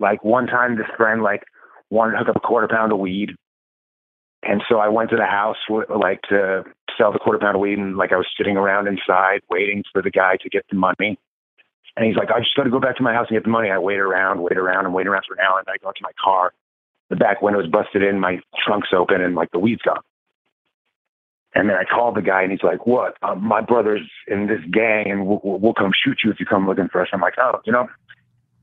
Like 0.00 0.24
one 0.24 0.46
time, 0.46 0.76
this 0.76 0.86
friend 0.96 1.22
like 1.22 1.44
wanted 1.90 2.12
to 2.12 2.18
hook 2.18 2.28
up 2.28 2.36
a 2.36 2.40
quarter 2.40 2.68
pound 2.68 2.92
of 2.92 2.98
weed, 2.98 3.36
and 4.42 4.62
so 4.68 4.78
I 4.78 4.88
went 4.88 5.10
to 5.10 5.16
the 5.16 5.26
house 5.26 5.56
like 5.68 6.20
to 6.28 6.64
sell 6.98 7.12
the 7.12 7.18
quarter 7.18 7.38
pound 7.38 7.56
of 7.56 7.60
weed, 7.60 7.78
and 7.78 7.96
like 7.96 8.12
I 8.12 8.16
was 8.16 8.26
sitting 8.36 8.56
around 8.56 8.86
inside 8.88 9.40
waiting 9.50 9.82
for 9.92 10.02
the 10.02 10.10
guy 10.10 10.36
to 10.42 10.48
get 10.48 10.64
the 10.70 10.76
money. 10.76 11.18
And 11.96 12.06
he's 12.06 12.16
like, 12.16 12.30
I 12.30 12.40
just 12.40 12.56
got 12.56 12.64
to 12.64 12.70
go 12.70 12.80
back 12.80 12.96
to 12.96 13.02
my 13.02 13.14
house 13.14 13.26
and 13.30 13.36
get 13.36 13.44
the 13.44 13.50
money. 13.50 13.70
I 13.70 13.78
wait 13.78 13.98
around, 13.98 14.42
wait 14.42 14.58
around, 14.58 14.84
and 14.84 14.92
wait 14.92 15.06
around 15.06 15.24
for 15.28 15.34
an 15.34 15.40
hour. 15.40 15.60
And 15.60 15.68
I 15.68 15.78
go 15.80 15.88
into 15.88 16.00
my 16.02 16.10
car. 16.22 16.52
The 17.08 17.16
back 17.16 17.40
window's 17.40 17.70
busted 17.70 18.02
in, 18.02 18.18
my 18.18 18.40
trunk's 18.66 18.88
open, 18.96 19.20
and 19.20 19.34
like 19.34 19.50
the 19.52 19.58
weed's 19.58 19.82
gone. 19.82 20.00
And 21.54 21.70
then 21.70 21.76
I 21.76 21.84
called 21.84 22.16
the 22.16 22.22
guy, 22.22 22.42
and 22.42 22.50
he's 22.50 22.64
like, 22.64 22.86
"What? 22.86 23.16
Um, 23.22 23.44
my 23.44 23.60
brother's 23.60 24.10
in 24.26 24.48
this 24.48 24.60
gang, 24.72 25.10
and 25.10 25.26
we'll, 25.26 25.40
we'll, 25.44 25.58
we'll 25.58 25.74
come 25.74 25.92
shoot 25.94 26.18
you 26.24 26.30
if 26.30 26.40
you 26.40 26.46
come 26.46 26.66
looking 26.66 26.88
for 26.88 27.00
us." 27.00 27.08
I'm 27.12 27.20
like, 27.20 27.34
"Oh, 27.40 27.60
you 27.64 27.72
know, 27.72 27.86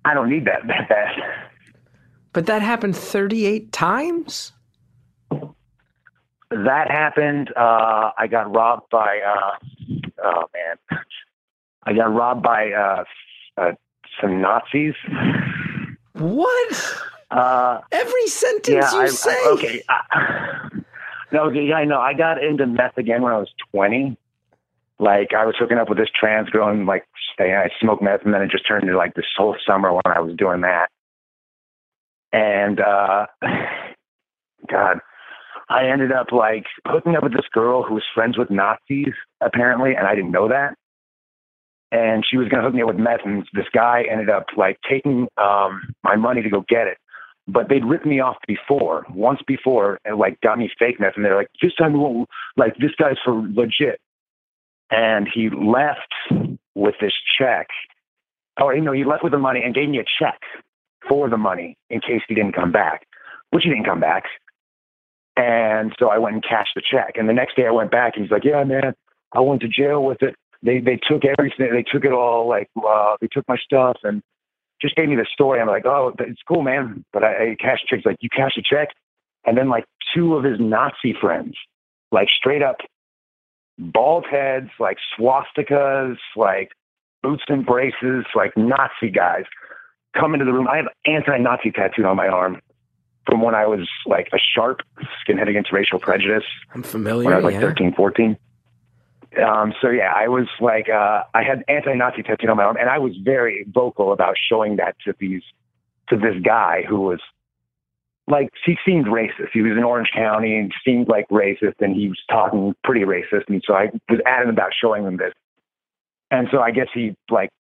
I 0.04 0.14
don't 0.14 0.30
need 0.30 0.46
that 0.46 0.68
that 0.68 0.90
bad." 0.90 1.51
But 2.34 2.46
that 2.46 2.62
happened 2.62 2.96
38 2.96 3.72
times? 3.72 4.54
That 6.50 6.92
happened. 6.92 7.52
Uh, 7.56 8.12
I 8.18 8.28
got 8.28 8.54
robbed 8.54 8.90
by. 8.90 9.20
Uh, 9.20 9.96
oh 10.24 10.44
man, 10.54 11.00
I 11.84 11.94
got 11.94 12.14
robbed 12.14 12.44
by 12.44 12.72
uh, 12.72 13.04
uh, 13.58 13.72
some 14.20 14.42
Nazis. 14.42 14.94
What? 16.14 16.98
Uh, 17.30 17.80
Every 17.94 18.28
sentence 18.28 18.86
yeah, 18.92 18.94
you 18.94 19.00
I, 19.00 19.08
say. 19.08 19.32
I, 19.32 19.50
okay. 19.54 19.84
I, 19.88 20.70
no, 21.32 21.50
yeah, 21.50 21.76
I 21.76 21.86
know. 21.86 22.02
I 22.02 22.14
got 22.14 22.44
into 22.44 22.68
meth 22.68 22.98
again 22.98 23.22
when 23.22 23.32
I 23.32 23.38
was 23.38 23.50
20. 23.72 24.18
Like 25.00 25.34
I 25.34 25.46
was 25.46 25.56
hooking 25.58 25.78
up 25.78 25.88
with 25.88 25.98
this 25.98 26.10
trans 26.14 26.50
girl 26.50 26.68
and 26.68 26.86
like 26.86 27.06
I 27.40 27.70
smoked 27.80 28.04
meth 28.04 28.24
and 28.24 28.34
then 28.34 28.42
it 28.42 28.52
just 28.52 28.68
turned 28.68 28.84
into 28.84 28.98
like 28.98 29.16
this 29.16 29.26
whole 29.36 29.56
summer 29.66 29.92
when 29.92 30.04
I 30.06 30.20
was 30.20 30.36
doing 30.36 30.62
that. 30.62 30.90
And 32.34 32.80
uh 32.80 33.28
God, 34.70 35.00
I 35.70 35.88
ended 35.88 36.12
up 36.12 36.32
like 36.32 36.66
hooking 36.86 37.16
up 37.16 37.24
with 37.24 37.34
this 37.34 37.48
girl 37.52 37.84
who 37.84 37.96
was 37.96 38.04
friends 38.14 38.38
with 38.38 38.50
Nazis 38.50 39.14
apparently, 39.42 39.96
and 39.96 40.08
I 40.08 40.16
didn't 40.16 40.32
know 40.32 40.48
that. 40.50 40.76
And 41.92 42.24
she 42.30 42.38
was 42.38 42.48
gonna 42.48 42.64
hook 42.64 42.74
me 42.74 42.82
up 42.82 42.88
with 42.88 42.98
meth, 42.98 43.22
and 43.26 43.46
this 43.54 43.66
guy 43.74 44.04
ended 44.10 44.30
up 44.30 44.46
like 44.56 44.80
taking 44.90 45.28
um 45.38 45.94
my 46.04 46.16
money 46.16 46.42
to 46.42 46.50
go 46.50 46.64
get 46.68 46.88
it 46.88 46.98
but 47.48 47.70
they'd 47.70 47.86
ripped 47.86 48.06
me 48.06 48.20
off 48.20 48.38
before, 48.48 49.06
once 49.14 49.42
before, 49.46 50.00
and 50.06 50.18
like 50.18 50.40
got 50.42 50.58
me 50.58 50.70
fake 50.78 51.00
meth. 51.00 51.14
And 51.16 51.26
they're 51.26 51.36
like, 51.36 51.50
this 51.62 51.74
time 51.76 51.94
we 51.94 52.00
won't, 52.00 52.30
like, 52.56 52.76
this 52.78 52.92
guy's 52.98 53.18
for 53.24 53.34
legit. 53.34 54.00
And 54.90 55.28
he 55.34 55.50
left 55.50 56.14
with 56.76 56.96
this 57.02 57.14
check. 57.38 57.68
Or, 58.62 58.76
you 58.76 58.82
know, 58.82 58.92
he 58.92 59.04
left 59.04 59.24
with 59.24 59.32
the 59.32 59.40
money 59.40 59.62
and 59.64 59.74
gave 59.74 59.90
me 59.90 60.00
a 60.00 60.06
check 60.20 60.40
for 61.08 61.30
the 61.30 61.38
money 61.38 61.78
in 61.90 62.00
case 62.02 62.22
he 62.28 62.36
didn't 62.36 62.54
come 62.54 62.72
back, 62.72 63.08
which 63.52 63.64
he 63.64 63.70
didn't 63.70 63.86
come 63.86 64.00
back. 64.00 64.24
And 65.38 65.94
so 66.00 66.10
I 66.10 66.18
went 66.18 66.36
and 66.36 66.44
cashed 66.44 66.72
the 66.76 66.82
check. 66.82 67.14
And 67.16 67.28
the 67.28 67.34
next 67.34 67.56
day 67.56 67.66
I 67.68 67.72
went 67.72 67.92
back 67.92 68.14
and 68.16 68.26
he's 68.26 68.32
like, 68.32 68.44
yeah, 68.44 68.64
man, 68.64 68.94
I 69.34 69.40
went 69.40 69.62
to 69.62 69.68
jail 69.68 70.04
with 70.04 70.22
it. 70.22 70.36
They, 70.64 70.80
they 70.80 71.00
took 71.10 71.24
everything. 71.26 71.70
They 71.74 71.84
took 71.84 72.06
it 72.06 72.12
all. 72.12 72.48
Like, 72.48 72.70
uh, 72.78 73.16
they 73.20 73.28
took 73.32 73.48
my 73.48 73.58
stuff 73.58 73.98
and 74.04 74.22
just 74.82 74.96
gave 74.96 75.10
me 75.10 75.16
the 75.16 75.26
story. 75.32 75.60
I'm 75.60 75.68
like, 75.68 75.86
oh, 75.86 76.14
it's 76.20 76.42
cool, 76.48 76.62
man. 76.62 77.06
But 77.14 77.24
I, 77.24 77.52
I 77.52 77.56
cashed 77.60 77.88
checks. 77.88 78.06
Like, 78.06 78.18
you 78.20 78.30
cash 78.30 78.58
a 78.58 78.62
check, 78.62 78.90
and 79.46 79.58
then 79.58 79.70
like 79.70 79.86
two 80.14 80.36
of 80.36 80.44
his 80.44 80.60
Nazi 80.60 81.16
friends, 81.20 81.56
like 82.12 82.28
straight 82.36 82.62
up 82.62 82.78
bald 83.78 84.26
heads, 84.30 84.70
like 84.80 84.98
swastikas, 85.18 86.18
like 86.36 86.72
boots 87.24 87.44
and 87.48 87.66
braces, 87.66 88.26
like 88.36 88.56
Nazi 88.56 89.10
guys, 89.14 89.46
come 90.18 90.34
into 90.34 90.46
the 90.46 90.54
room. 90.54 90.68
I 90.68 90.78
have 90.78 90.88
anti-Nazi 91.06 91.72
tattooed 91.72 92.06
on 92.06 92.16
my 92.16 92.28
arm 92.28 92.62
from 93.26 93.42
when 93.42 93.56
I 93.56 93.66
was 93.68 93.88
like 94.06 94.30
a 94.34 94.40
sharp 94.40 94.82
skinhead 95.24 95.48
against 95.48 95.72
racial 95.72 96.00
prejudice 96.00 96.44
I'm 96.74 96.84
familiar. 96.84 97.26
when 97.26 97.34
I 97.34 97.38
was 97.38 97.46
like 97.46 97.54
yeah. 97.56 97.62
13, 97.62 97.94
14. 97.94 98.38
Um, 99.42 99.74
so 99.82 99.90
yeah, 99.90 100.12
I 100.14 100.28
was 100.28 100.48
like, 100.60 100.90
uh, 100.90 101.24
I 101.34 101.44
had 101.44 101.64
anti-Nazi 101.70 102.24
tattooed 102.24 102.50
on 102.50 102.58
my 102.58 102.64
arm, 102.64 102.76
and 102.78 102.90
I 102.90 103.00
was 103.00 103.16
very 103.24 103.66
vocal 103.70 104.12
about 104.12 104.36
showing 104.50 104.76
that 104.78 104.96
to 105.06 105.14
these, 105.20 105.44
to 106.10 106.18
this 106.18 106.36
guy 106.44 106.84
who 106.88 107.00
was 107.00 107.22
like, 108.28 108.50
he 108.66 108.78
seemed 108.86 109.06
racist. 109.06 109.52
He 109.54 109.62
was 109.62 109.72
in 109.78 109.84
Orange 109.84 110.10
County 110.14 110.58
and 110.58 110.74
seemed 110.86 111.08
like 111.08 111.28
racist, 111.30 111.76
and 111.80 111.96
he 111.96 112.10
was 112.10 112.20
talking 112.30 112.76
pretty 112.84 113.06
racist. 113.06 113.48
And 113.48 113.64
so 113.66 113.74
I 113.74 113.90
was 114.10 114.20
adamant 114.26 114.58
about 114.58 114.72
showing 114.80 115.06
him 115.06 115.18
this. 115.18 115.34
And 116.30 116.48
so 116.52 116.60
I 116.60 116.72
guess 116.72 116.88
he 116.94 117.16
like 117.30 117.52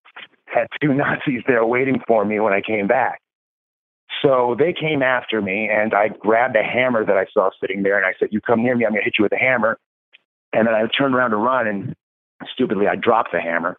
had 0.53 0.67
two 0.81 0.93
Nazis 0.93 1.43
there 1.48 1.65
waiting 1.65 2.01
for 2.08 2.25
me 2.25 2.39
when 2.39 2.53
I 2.53 2.62
came 2.62 2.88
back. 2.88 3.22
So 4.22 4.55
they 4.58 4.74
came 4.74 5.01
after 5.01 5.41
me, 5.41 5.70
and 5.72 5.93
I 5.93 6.10
grabbed 6.10 6.55
a 6.55 6.63
hammer 6.63 7.05
that 7.05 7.17
I 7.17 7.25
saw 7.34 7.50
sitting 7.60 7.81
there, 7.84 7.98
and 7.98 8.05
I 8.05 8.13
said, 8.20 8.29
"You 8.31 8.41
come 8.41 8.62
near 8.63 8.75
me, 8.75 8.86
I'm 8.86 8.91
going 8.91 9.01
to 9.01 9.05
hit 9.05 9.15
you 9.17 9.24
with 9.24 9.31
a 9.31 9.38
hammer." 9.38 9.77
And 10.53 10.67
then 10.67 10.75
I 10.75 10.86
turned 10.88 11.15
around 11.15 11.31
to 11.31 11.38
run, 11.38 11.67
and 11.67 11.96
stupidly, 12.53 12.88
I 12.88 12.96
dropped 12.96 13.31
the 13.31 13.39
hammer. 13.39 13.77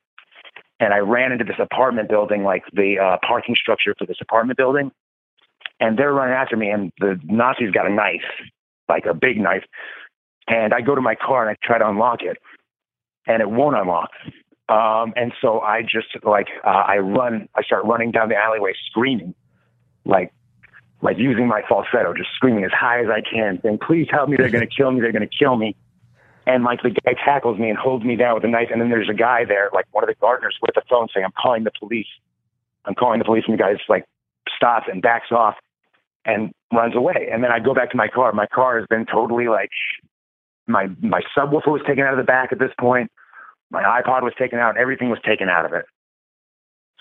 And 0.80 0.92
I 0.92 0.98
ran 0.98 1.30
into 1.30 1.44
this 1.44 1.60
apartment 1.60 2.08
building, 2.08 2.42
like 2.42 2.64
the 2.72 2.98
uh, 2.98 3.18
parking 3.26 3.54
structure 3.54 3.94
for 3.96 4.06
this 4.06 4.16
apartment 4.20 4.56
building. 4.56 4.90
And 5.78 5.98
they're 5.98 6.12
running 6.12 6.34
after 6.34 6.56
me, 6.56 6.70
and 6.70 6.92
the 6.98 7.20
Nazis 7.24 7.70
got 7.70 7.86
a 7.86 7.94
knife, 7.94 8.24
like 8.88 9.04
a 9.06 9.14
big 9.14 9.38
knife. 9.38 9.64
And 10.48 10.74
I 10.74 10.80
go 10.80 10.94
to 10.94 11.00
my 11.00 11.14
car 11.14 11.46
and 11.46 11.50
I 11.50 11.66
try 11.66 11.78
to 11.78 11.88
unlock 11.88 12.22
it, 12.22 12.38
and 13.26 13.40
it 13.40 13.50
won't 13.50 13.76
unlock. 13.76 14.10
Um, 14.68 15.12
and 15.16 15.32
so 15.40 15.60
I 15.60 15.82
just 15.82 16.24
like 16.24 16.48
uh, 16.64 16.68
I 16.68 16.98
run, 16.98 17.48
I 17.54 17.62
start 17.62 17.84
running 17.84 18.10
down 18.10 18.28
the 18.28 18.36
alleyway 18.36 18.72
screaming, 18.88 19.34
like 20.04 20.32
like 21.02 21.18
using 21.18 21.48
my 21.48 21.62
falsetto, 21.68 22.14
just 22.14 22.30
screaming 22.36 22.64
as 22.64 22.70
high 22.70 23.00
as 23.00 23.08
I 23.10 23.20
can, 23.20 23.60
saying, 23.62 23.78
"Please 23.84 24.06
help 24.10 24.28
me! 24.28 24.36
They're 24.36 24.50
going 24.50 24.66
to 24.68 24.74
kill 24.74 24.90
me! 24.92 25.00
They're 25.00 25.12
going 25.12 25.28
to 25.28 25.36
kill 25.36 25.56
me!" 25.56 25.76
And 26.46 26.64
like 26.64 26.82
the 26.82 26.90
guy 26.90 27.14
tackles 27.24 27.58
me 27.58 27.68
and 27.68 27.78
holds 27.78 28.04
me 28.04 28.16
down 28.16 28.34
with 28.34 28.44
a 28.44 28.48
knife. 28.48 28.68
And 28.70 28.80
then 28.80 28.88
there's 28.88 29.10
a 29.10 29.14
guy 29.14 29.44
there, 29.44 29.70
like 29.72 29.86
one 29.90 30.04
of 30.04 30.08
the 30.08 30.14
gardeners, 30.14 30.56
with 30.62 30.76
a 30.76 30.82
phone 30.88 31.08
saying, 31.12 31.24
"I'm 31.24 31.32
calling 31.32 31.64
the 31.64 31.72
police. 31.78 32.06
I'm 32.84 32.94
calling 32.94 33.18
the 33.18 33.24
police." 33.24 33.44
And 33.46 33.58
the 33.58 33.62
guy's 33.62 33.78
like 33.88 34.04
stops 34.56 34.86
and 34.90 35.02
backs 35.02 35.32
off 35.32 35.56
and 36.24 36.52
runs 36.72 36.94
away. 36.94 37.28
And 37.32 37.42
then 37.42 37.50
I 37.50 37.58
go 37.58 37.74
back 37.74 37.90
to 37.90 37.96
my 37.96 38.08
car. 38.08 38.32
My 38.32 38.46
car 38.46 38.78
has 38.78 38.86
been 38.88 39.06
totally 39.06 39.48
like 39.48 39.70
my 40.66 40.88
my 41.00 41.22
subwoofer 41.36 41.66
was 41.66 41.82
taken 41.86 42.04
out 42.04 42.12
of 42.12 42.18
the 42.18 42.24
back 42.24 42.52
at 42.52 42.58
this 42.58 42.72
point. 42.78 43.10
My 43.72 43.82
iPod 43.82 44.22
was 44.22 44.34
taken 44.38 44.58
out. 44.58 44.76
Everything 44.76 45.08
was 45.08 45.18
taken 45.26 45.48
out 45.48 45.64
of 45.64 45.72
it. 45.72 45.86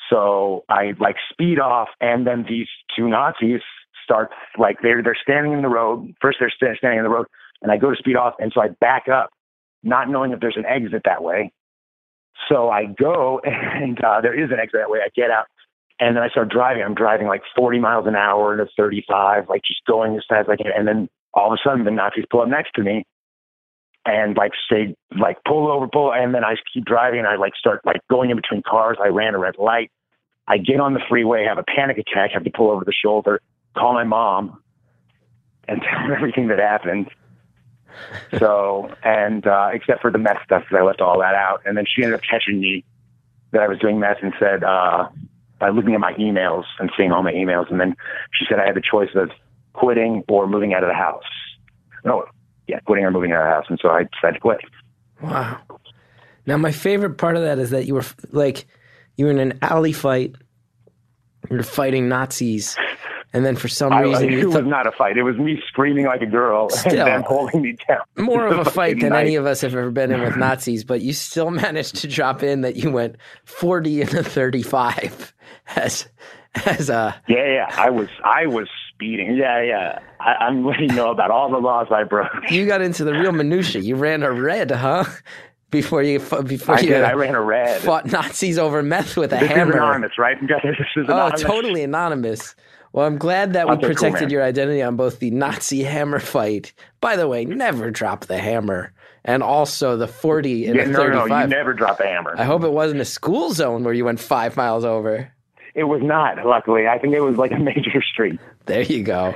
So 0.09 0.63
I 0.69 0.93
like 0.99 1.17
speed 1.31 1.59
off, 1.59 1.89
and 1.99 2.25
then 2.25 2.45
these 2.47 2.67
two 2.95 3.07
Nazis 3.07 3.61
start 4.03 4.31
like 4.57 4.77
they're 4.81 5.03
they're 5.03 5.17
standing 5.21 5.53
in 5.53 5.61
the 5.61 5.69
road. 5.69 6.13
First 6.21 6.37
they're 6.39 6.51
st- 6.51 6.77
standing 6.77 6.99
in 6.99 7.03
the 7.03 7.09
road, 7.09 7.27
and 7.61 7.71
I 7.71 7.77
go 7.77 7.91
to 7.91 7.95
speed 7.95 8.15
off, 8.15 8.33
and 8.39 8.51
so 8.53 8.61
I 8.61 8.69
back 8.79 9.07
up, 9.07 9.29
not 9.83 10.09
knowing 10.09 10.31
if 10.31 10.39
there's 10.39 10.57
an 10.57 10.65
exit 10.65 11.03
that 11.05 11.23
way. 11.23 11.51
So 12.49 12.69
I 12.69 12.85
go, 12.85 13.41
and 13.43 14.01
uh, 14.03 14.21
there 14.21 14.37
is 14.37 14.49
an 14.51 14.59
exit 14.59 14.79
that 14.81 14.89
way. 14.89 14.99
I 15.03 15.09
get 15.15 15.29
out, 15.29 15.45
and 15.99 16.15
then 16.15 16.23
I 16.23 16.29
start 16.29 16.49
driving. 16.49 16.83
I'm 16.83 16.95
driving 16.95 17.27
like 17.27 17.43
40 17.55 17.79
miles 17.79 18.07
an 18.07 18.15
hour 18.15 18.57
to 18.57 18.65
35, 18.77 19.49
like 19.49 19.61
just 19.65 19.85
going 19.85 20.15
as 20.15 20.23
fast 20.27 20.49
as 20.49 20.53
I 20.53 20.61
can. 20.61 20.71
And 20.75 20.87
then 20.87 21.09
all 21.33 21.51
of 21.51 21.53
a 21.53 21.69
sudden, 21.69 21.85
the 21.85 21.91
Nazis 21.91 22.25
pull 22.29 22.41
up 22.41 22.49
next 22.49 22.71
to 22.75 22.81
me, 22.83 23.05
and 24.05 24.35
like 24.35 24.51
say 24.69 24.95
like 25.19 25.37
pull 25.45 25.71
over, 25.71 25.87
pull, 25.87 26.13
and 26.13 26.33
then 26.33 26.43
I 26.43 26.55
keep 26.73 26.85
driving, 26.85 27.19
and 27.19 27.27
I 27.27 27.35
like 27.35 27.55
start 27.55 27.81
like 27.85 28.01
going 28.09 28.29
in 28.29 28.35
between 28.35 28.63
cars. 28.63 28.97
I 29.03 29.07
ran 29.07 29.35
a 29.35 29.39
red 29.39 29.57
light. 29.57 29.91
I 30.47 30.57
get 30.57 30.79
on 30.79 30.93
the 30.93 31.01
freeway, 31.07 31.45
have 31.45 31.57
a 31.57 31.63
panic 31.63 31.97
attack, 31.97 32.31
have 32.31 32.43
to 32.43 32.49
pull 32.49 32.71
over 32.71 32.83
the 32.83 32.93
shoulder, 32.93 33.41
call 33.77 33.93
my 33.93 34.03
mom, 34.03 34.61
and 35.67 35.81
tell 35.89 35.99
her 35.99 36.15
everything 36.15 36.47
that 36.47 36.59
happened. 36.59 37.09
So, 38.39 38.89
and 39.03 39.45
uh, 39.45 39.69
except 39.73 40.01
for 40.01 40.11
the 40.11 40.17
meth 40.17 40.43
stuff, 40.45 40.63
because 40.63 40.77
I 40.79 40.83
left 40.83 41.01
all 41.01 41.19
that 41.19 41.35
out. 41.35 41.61
And 41.65 41.77
then 41.77 41.85
she 41.87 42.03
ended 42.03 42.17
up 42.17 42.21
catching 42.27 42.59
me 42.59 42.83
that 43.51 43.61
I 43.61 43.67
was 43.67 43.79
doing 43.79 43.99
meth 43.99 44.17
and 44.21 44.33
said, 44.39 44.63
uh, 44.63 45.09
by 45.59 45.69
looking 45.69 45.93
at 45.93 45.99
my 45.99 46.13
emails 46.13 46.63
and 46.79 46.91
seeing 46.97 47.11
all 47.11 47.21
my 47.21 47.33
emails, 47.33 47.69
and 47.69 47.79
then 47.79 47.95
she 48.33 48.45
said 48.49 48.59
I 48.59 48.65
had 48.65 48.75
the 48.75 48.81
choice 48.81 49.11
of 49.15 49.29
quitting 49.73 50.23
or 50.27 50.47
moving 50.47 50.73
out 50.73 50.83
of 50.83 50.89
the 50.89 50.95
house. 50.95 51.23
No, 52.03 52.25
yeah, 52.71 52.79
quitting 52.79 53.05
or 53.05 53.11
moving 53.11 53.31
out 53.33 53.41
of 53.41 53.45
the 53.47 53.51
house. 53.51 53.65
And 53.69 53.79
so 53.81 53.89
I 53.89 54.03
decided 54.03 54.35
to 54.35 54.39
quit. 54.39 54.61
Wow. 55.21 55.59
Now, 56.47 56.57
my 56.57 56.71
favorite 56.71 57.17
part 57.17 57.35
of 57.35 57.43
that 57.43 57.59
is 57.59 57.69
that 57.69 57.85
you 57.85 57.93
were 57.93 58.05
like, 58.31 58.65
you 59.17 59.25
were 59.25 59.31
in 59.31 59.37
an 59.39 59.59
alley 59.61 59.93
fight. 59.93 60.35
You 61.49 61.57
were 61.57 61.63
fighting 61.63 62.07
Nazis, 62.07 62.77
and 63.33 63.43
then 63.45 63.55
for 63.55 63.67
some 63.67 63.91
I, 63.91 64.01
reason 64.01 64.25
it 64.33 64.39
you 64.39 64.49
was 64.49 64.65
not 64.65 64.85
a 64.87 64.91
fight. 64.91 65.17
It 65.17 65.23
was 65.23 65.37
me 65.37 65.59
screaming 65.67 66.05
like 66.05 66.21
a 66.21 66.25
girl 66.27 66.69
Still. 66.69 66.91
and 66.91 66.99
them 66.99 67.23
holding 67.27 67.61
me 67.63 67.75
down. 67.87 68.01
more 68.17 68.45
of 68.47 68.59
a 68.65 68.69
fight 68.71 68.99
than 68.99 69.09
knife. 69.09 69.21
any 69.21 69.35
of 69.35 69.45
us 69.45 69.61
have 69.61 69.75
ever 69.75 69.91
been 69.91 70.11
in 70.11 70.21
with 70.21 70.37
Nazis. 70.37 70.83
But 70.83 71.01
you 71.01 71.13
still 71.13 71.49
managed 71.65 71.95
to 71.97 72.07
drop 72.07 72.41
in 72.43 72.61
that 72.61 72.75
you 72.75 72.91
went 72.91 73.17
forty 73.45 74.01
and 74.01 74.13
a 74.13 74.23
thirty-five 74.23 75.33
as 75.75 76.07
as 76.65 76.89
uh, 76.89 77.13
a 77.15 77.21
Yeah, 77.31 77.45
yeah. 77.53 77.75
I 77.77 77.89
was, 77.89 78.09
I 78.23 78.45
was 78.45 78.67
Yeah, 79.01 79.61
yeah. 79.61 79.99
I, 80.19 80.33
I'm 80.45 80.65
letting 80.65 80.89
you 80.89 80.95
know 80.95 81.11
about 81.11 81.31
all 81.31 81.49
the 81.49 81.57
laws 81.57 81.87
I 81.91 82.03
broke. 82.03 82.31
you 82.51 82.65
got 82.65 82.81
into 82.81 83.03
the 83.03 83.13
real 83.13 83.31
minutia. 83.31 83.81
You 83.81 83.95
ran 83.95 84.23
a 84.23 84.31
red, 84.31 84.71
huh? 84.71 85.05
Before 85.71 86.03
you 86.03 86.19
before 86.19 86.75
I 86.75 86.79
you 86.81 86.89
did. 86.89 87.01
Uh, 87.01 87.07
I 87.07 87.13
ran 87.13 87.33
a 87.33 87.39
red. 87.39 87.79
fought 87.81 88.05
Nazis 88.11 88.57
over 88.57 88.83
meth 88.83 89.15
with 89.15 89.31
a 89.31 89.37
This 89.37 89.47
hammer. 89.47 89.71
is 89.71 89.75
anonymous, 89.77 90.17
right? 90.17 90.37
This 90.41 90.75
is 90.97 91.05
Oh, 91.07 91.29
totally 91.37 91.81
anonymous. 91.81 92.55
Well, 92.91 93.07
I'm 93.07 93.17
glad 93.17 93.53
that 93.53 93.69
we 93.69 93.75
cool, 93.77 93.83
protected 93.83 94.23
man. 94.23 94.29
your 94.31 94.43
identity 94.43 94.81
on 94.81 94.97
both 94.97 95.19
the 95.19 95.31
Nazi 95.31 95.81
hammer 95.83 96.19
fight. 96.19 96.73
By 96.99 97.15
the 97.15 97.25
way, 97.29 97.45
never 97.45 97.89
drop 97.89 98.25
the 98.25 98.37
hammer 98.37 98.91
and 99.23 99.41
also 99.41 99.95
the 99.95 100.09
40 100.09 100.67
and 100.67 100.75
Yeah, 100.75 100.83
the 100.83 100.91
no, 100.91 101.25
no, 101.25 101.39
you 101.41 101.47
never 101.47 101.71
drop 101.73 102.01
a 102.01 102.03
hammer. 102.05 102.35
I 102.37 102.43
hope 102.43 102.65
it 102.65 102.73
wasn't 102.73 102.99
a 102.99 103.05
school 103.05 103.53
zone 103.53 103.85
where 103.85 103.93
you 103.93 104.03
went 104.03 104.19
five 104.19 104.57
miles 104.57 104.83
over. 104.83 105.31
It 105.73 105.85
was 105.85 106.01
not. 106.03 106.45
Luckily, 106.45 106.89
I 106.89 106.97
think 106.99 107.13
it 107.13 107.21
was 107.21 107.37
like 107.37 107.53
a 107.53 107.59
major 107.59 108.01
street. 108.01 108.41
There 108.65 108.83
you 108.83 109.03
go. 109.03 109.35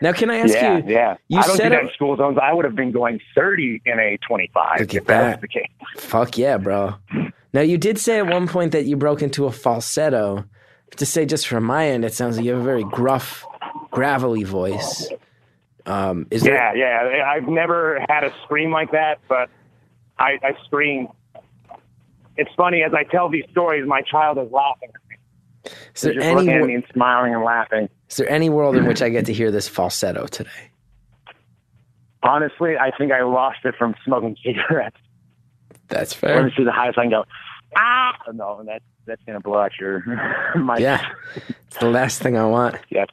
Now, 0.00 0.12
can 0.12 0.30
I 0.30 0.36
ask 0.36 0.54
yeah, 0.54 0.78
you? 0.78 0.84
yeah. 0.86 1.16
you 1.26 1.38
I 1.38 1.42
don't 1.46 1.56
said 1.56 1.70
do 1.70 1.74
that 1.76 1.82
in 1.84 1.90
school 1.90 2.16
zones. 2.16 2.38
I 2.40 2.52
would 2.52 2.64
have 2.64 2.76
been 2.76 2.92
going 2.92 3.20
30 3.34 3.82
in 3.84 3.98
a 3.98 4.16
25 4.18 4.80
Look 4.80 4.90
at 4.90 4.94
if 4.94 5.06
that 5.06 5.20
that. 5.20 5.30
was 5.36 5.40
the 5.40 5.48
case. 5.48 5.70
Fuck 5.96 6.38
yeah, 6.38 6.56
bro. 6.56 6.94
Now, 7.52 7.62
you 7.62 7.78
did 7.78 7.98
say 7.98 8.18
at 8.18 8.26
one 8.26 8.46
point 8.46 8.72
that 8.72 8.84
you 8.84 8.96
broke 8.96 9.22
into 9.22 9.46
a 9.46 9.52
falsetto. 9.52 10.44
To 10.96 11.06
say 11.06 11.26
just 11.26 11.46
from 11.46 11.64
my 11.64 11.88
end, 11.88 12.04
it 12.04 12.14
sounds 12.14 12.36
like 12.36 12.46
you 12.46 12.52
have 12.52 12.60
a 12.60 12.64
very 12.64 12.84
gruff, 12.84 13.44
gravelly 13.90 14.44
voice. 14.44 15.08
Um, 15.84 16.26
is 16.30 16.42
there, 16.42 16.54
Yeah, 16.76 17.04
yeah. 17.16 17.24
I've 17.24 17.48
never 17.48 18.04
had 18.08 18.24
a 18.24 18.32
scream 18.44 18.70
like 18.72 18.92
that, 18.92 19.18
but 19.28 19.50
I, 20.18 20.38
I 20.42 20.54
scream. 20.64 21.08
It's 22.36 22.50
funny 22.56 22.82
as 22.82 22.92
I 22.94 23.04
tell 23.04 23.28
these 23.28 23.44
stories, 23.50 23.86
my 23.86 24.00
child 24.02 24.38
is 24.38 24.50
laughing. 24.50 24.90
Is 25.98 26.14
there 26.14 26.20
any 26.20 26.34
looking 26.34 26.52
at 26.52 26.66
me 26.66 26.74
and 26.74 26.84
smiling 26.92 27.34
and 27.34 27.42
laughing. 27.44 27.88
is 28.08 28.16
there 28.16 28.28
any 28.30 28.48
world 28.50 28.76
in 28.76 28.86
which 28.86 29.02
I 29.02 29.08
get 29.08 29.26
to 29.26 29.32
hear 29.32 29.50
this 29.50 29.68
falsetto 29.68 30.26
today? 30.26 30.70
Honestly, 32.22 32.76
I 32.76 32.90
think 32.96 33.12
I 33.12 33.22
lost 33.22 33.58
it 33.64 33.74
from 33.78 33.94
smoking 34.04 34.36
cigarettes. 34.44 34.96
That's 35.88 36.12
fair. 36.12 36.36
Let 36.36 36.44
me 36.46 36.52
see 36.56 36.64
the 36.64 36.72
highest 36.72 36.98
I 36.98 37.02
can 37.02 37.10
go. 37.10 37.24
Ah, 37.76 38.12
no, 38.34 38.62
that's 38.66 38.84
that's 39.06 39.22
gonna 39.26 39.40
blow 39.40 39.58
out 39.58 39.72
your 39.80 40.00
mic. 40.56 40.80
Yeah, 40.80 41.06
it's 41.66 41.78
the 41.78 41.90
last 41.90 42.20
thing 42.20 42.36
I 42.36 42.44
want. 42.46 42.76
yeah. 42.90 43.04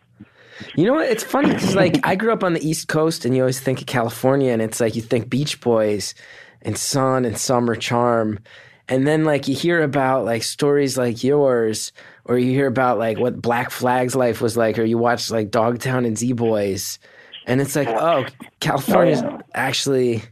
You 0.75 0.85
know 0.85 0.93
what? 0.93 1.09
It's 1.09 1.23
funny 1.23 1.49
because 1.53 1.75
like 1.75 2.05
I 2.07 2.15
grew 2.15 2.31
up 2.31 2.43
on 2.43 2.53
the 2.53 2.67
East 2.67 2.87
Coast, 2.87 3.25
and 3.25 3.35
you 3.35 3.41
always 3.43 3.59
think 3.59 3.81
of 3.81 3.87
California, 3.87 4.51
and 4.51 4.61
it's 4.61 4.79
like 4.79 4.95
you 4.95 5.01
think 5.01 5.29
Beach 5.29 5.59
Boys 5.61 6.15
and 6.61 6.77
Sun 6.77 7.25
and 7.25 7.37
Summer 7.37 7.75
Charm, 7.75 8.39
and 8.87 9.07
then 9.07 9.25
like 9.25 9.47
you 9.47 9.55
hear 9.55 9.81
about 9.81 10.25
like 10.25 10.43
stories 10.43 10.97
like 10.97 11.23
yours, 11.23 11.91
or 12.25 12.37
you 12.37 12.51
hear 12.51 12.67
about 12.67 12.97
like 12.97 13.17
what 13.17 13.41
Black 13.41 13.71
Flag's 13.71 14.15
life 14.15 14.41
was 14.41 14.55
like, 14.55 14.77
or 14.77 14.83
you 14.83 14.97
watch 14.97 15.31
like 15.31 15.51
Dogtown 15.51 16.05
and 16.05 16.17
Z 16.17 16.33
Boys, 16.33 16.99
and 17.45 17.61
it's 17.61 17.75
like, 17.75 17.87
oh, 17.87 18.25
California's 18.59 19.23
oh, 19.23 19.39
actually 19.53 20.23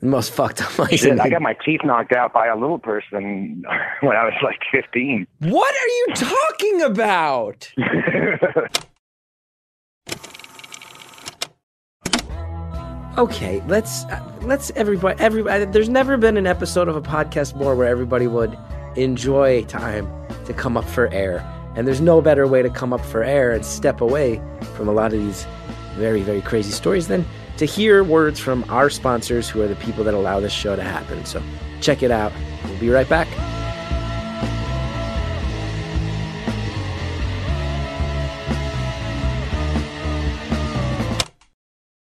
the 0.00 0.06
most 0.06 0.32
fucked 0.32 0.62
up 0.62 0.68
place. 0.70 1.04
in 1.04 1.10
Shit, 1.10 1.20
I 1.20 1.28
got 1.28 1.42
my 1.42 1.54
teeth 1.64 1.80
knocked 1.84 2.12
out 2.12 2.32
by 2.32 2.46
a 2.46 2.56
little 2.56 2.78
person 2.78 3.64
when 4.00 4.16
I 4.16 4.24
was 4.24 4.34
like 4.42 4.60
15. 4.72 5.26
what 5.40 5.74
are 5.74 5.88
you 5.88 6.06
talking 6.14 6.82
about? 6.82 7.72
Okay, 13.18 13.60
let's 13.66 14.04
uh, 14.04 14.22
let's 14.42 14.70
everybody 14.76 15.20
everybody. 15.20 15.64
There's 15.64 15.88
never 15.88 16.16
been 16.16 16.36
an 16.36 16.46
episode 16.46 16.86
of 16.86 16.94
a 16.94 17.02
podcast 17.02 17.56
more 17.56 17.74
where 17.74 17.88
everybody 17.88 18.28
would 18.28 18.56
enjoy 18.94 19.64
time 19.64 20.08
to 20.44 20.52
come 20.52 20.76
up 20.76 20.84
for 20.84 21.08
air, 21.08 21.44
and 21.74 21.88
there's 21.88 22.00
no 22.00 22.22
better 22.22 22.46
way 22.46 22.62
to 22.62 22.70
come 22.70 22.92
up 22.92 23.04
for 23.04 23.24
air 23.24 23.50
and 23.50 23.66
step 23.66 24.00
away 24.00 24.40
from 24.76 24.88
a 24.88 24.92
lot 24.92 25.12
of 25.12 25.18
these 25.18 25.44
very 25.94 26.22
very 26.22 26.40
crazy 26.40 26.70
stories 26.70 27.08
than 27.08 27.26
to 27.56 27.66
hear 27.66 28.04
words 28.04 28.38
from 28.38 28.64
our 28.70 28.88
sponsors, 28.88 29.48
who 29.48 29.60
are 29.60 29.68
the 29.68 29.76
people 29.76 30.04
that 30.04 30.14
allow 30.14 30.38
this 30.38 30.52
show 30.52 30.76
to 30.76 30.82
happen. 30.82 31.24
So 31.24 31.42
check 31.80 32.04
it 32.04 32.12
out. 32.12 32.32
We'll 32.64 32.78
be 32.78 32.90
right 32.90 33.08
back. 33.08 33.26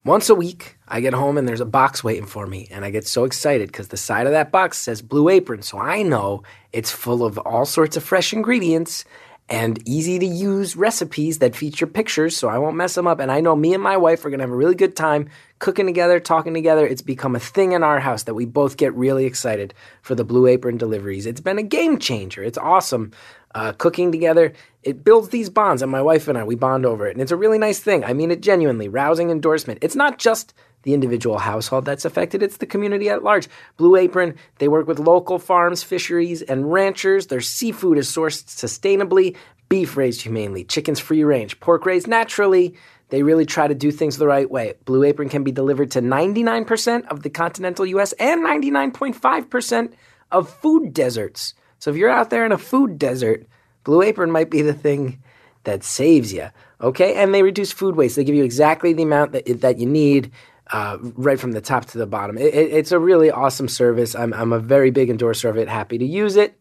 Once 0.07 0.29
a 0.29 0.35
week, 0.35 0.77
I 0.87 1.01
get 1.01 1.15
home 1.15 1.39
and 1.39 1.49
there's 1.49 1.63
a 1.63 1.65
box 1.65 2.05
waiting 2.05 2.27
for 2.27 2.47
me, 2.47 2.69
and 2.71 2.85
I 2.85 2.91
get 2.91 3.07
so 3.07 3.25
excited 3.25 3.69
because 3.69 3.89
the 3.89 3.97
side 3.97 4.27
of 4.27 4.33
that 4.33 4.53
box 4.53 4.77
says 4.77 5.01
Blue 5.01 5.31
Apron, 5.31 5.63
so 5.63 5.79
I 5.79 6.03
know 6.03 6.43
it's 6.75 6.91
full 6.91 7.25
of 7.25 7.39
all 7.39 7.65
sorts 7.65 7.97
of 7.97 8.05
fresh 8.05 8.35
ingredients 8.35 9.07
and 9.49 9.87
easy 9.89 10.19
to 10.19 10.27
use 10.27 10.77
recipes 10.77 11.39
that 11.39 11.57
feature 11.57 11.87
pictures, 11.87 12.37
so 12.37 12.49
I 12.49 12.59
won't 12.59 12.77
mess 12.77 12.95
them 12.95 13.07
up. 13.07 13.19
And 13.19 13.33
I 13.33 13.41
know 13.41 13.57
me 13.57 13.73
and 13.73 13.83
my 13.83 13.97
wife 13.97 14.23
are 14.25 14.31
gonna 14.31 14.43
have 14.43 14.51
a 14.51 14.57
really 14.57 14.75
good 14.75 14.95
time 14.95 15.31
cooking 15.59 15.87
together, 15.87 16.21
talking 16.21 16.53
together. 16.53 16.87
It's 16.87 17.03
become 17.03 17.35
a 17.35 17.41
thing 17.41 17.73
in 17.73 17.83
our 17.83 18.01
house 18.01 18.25
that 18.25 18.35
we 18.35 18.45
both 18.45 18.77
get 18.77 18.95
really 18.95 19.25
excited 19.25 19.73
for 20.03 20.15
the 20.15 20.25
Blue 20.25 20.47
Apron 20.47 20.77
deliveries. 20.77 21.25
It's 21.25 21.41
been 21.41 21.59
a 21.59 21.63
game 21.63 21.99
changer. 21.99 22.43
It's 22.43 22.59
awesome. 22.59 23.13
Uh, 23.55 23.73
cooking 23.73 24.11
together, 24.11 24.53
it 24.83 25.05
builds 25.05 25.29
these 25.29 25.49
bonds, 25.49 25.81
and 25.81 25.91
my 25.91 26.03
wife 26.03 26.27
and 26.27 26.37
I, 26.37 26.43
we 26.43 26.57
bond 26.57 26.85
over 26.85 27.07
it. 27.07 27.13
And 27.13 27.23
it's 27.23 27.31
a 27.31 27.37
really 27.37 27.59
nice 27.59 27.79
thing. 27.79 28.05
I 28.05 28.13
mean 28.13 28.33
it 28.33 28.43
genuinely. 28.43 28.89
Rousing 28.89 29.31
endorsement. 29.31 29.79
It's 29.81 29.95
not 29.95 30.19
just 30.19 30.55
the 30.83 30.93
individual 30.93 31.39
household 31.39 31.85
that's 31.85 32.05
affected, 32.05 32.43
it's 32.43 32.59
the 32.59 32.67
community 32.67 33.09
at 33.09 33.25
large. 33.25 33.49
Blue 33.77 33.97
Apron, 33.97 34.35
they 34.59 34.69
work 34.69 34.87
with 34.87 34.99
local 34.99 35.39
farms, 35.39 35.83
fisheries, 35.83 36.43
and 36.43 36.71
ranchers. 36.71 37.29
Their 37.29 37.41
seafood 37.41 37.97
is 37.99 38.11
sourced 38.11 38.45
sustainably, 38.45 39.37
beef 39.69 39.97
raised 39.97 40.23
humanely, 40.23 40.65
chickens 40.65 41.01
free 41.01 41.25
range, 41.25 41.59
pork 41.61 41.87
raised 41.87 42.07
naturally. 42.07 42.77
They 43.09 43.23
really 43.23 43.47
try 43.47 43.67
to 43.67 43.75
do 43.75 43.91
things 43.91 44.17
the 44.17 44.27
right 44.27 44.51
way. 44.51 44.75
Blue 44.85 45.05
Apron 45.05 45.29
can 45.29 45.45
be 45.45 45.53
delivered 45.53 45.91
to 45.93 46.03
99% 46.03 47.07
of 47.09 47.23
the 47.23 47.31
continental 47.31 47.87
US 47.87 48.13
and 48.15 48.45
99.5% 48.45 49.93
of 50.31 50.51
food 50.51 50.93
deserts. 50.93 51.55
So 51.85 51.91
if 51.91 51.99
you're 51.99 52.09
out 52.09 52.31
there 52.31 52.47
in 52.47 52.53
a 52.53 52.57
food 52.57 52.99
desert, 52.99 53.47
Blue 53.85 54.01
Apron 54.01 54.31
might 54.31 54.49
be 54.49 54.63
the 54.63 54.73
thing 54.73 55.23
that 55.65 55.85
saves 55.85 56.33
you. 56.33 56.49
Okay, 56.81 57.13
and 57.17 57.35
they 57.35 57.43
reduce 57.43 57.73
food 57.73 57.95
waste. 57.95 58.17
They 58.17 58.25
give 58.25 58.35
you 58.35 58.43
exactly 58.43 58.95
the 58.95 59.03
amount 59.03 59.33
that 59.33 59.61
that 59.61 59.77
you 59.77 59.85
need, 59.85 60.31
uh, 60.73 60.97
right 61.03 61.39
from 61.39 61.53
the 61.53 61.61
top 61.61 61.85
to 61.85 61.99
the 61.99 62.07
bottom. 62.07 62.39
It, 62.39 62.55
it- 62.55 62.73
it's 62.73 62.91
a 62.91 62.99
really 62.99 63.31
awesome 63.31 63.69
service. 63.69 64.15
I'm 64.15 64.33
I'm 64.33 64.55
a 64.55 64.59
very 64.59 64.91
big 64.93 65.11
endorser 65.11 65.51
of 65.51 65.59
it. 65.59 65.69
Happy 65.69 65.99
to 65.99 66.07
use 66.07 66.37
it. 66.37 66.59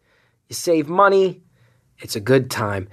You 0.50 0.54
save 0.56 0.90
money. 0.90 1.40
It's 2.00 2.16
a 2.16 2.20
good 2.20 2.50
time. 2.50 2.88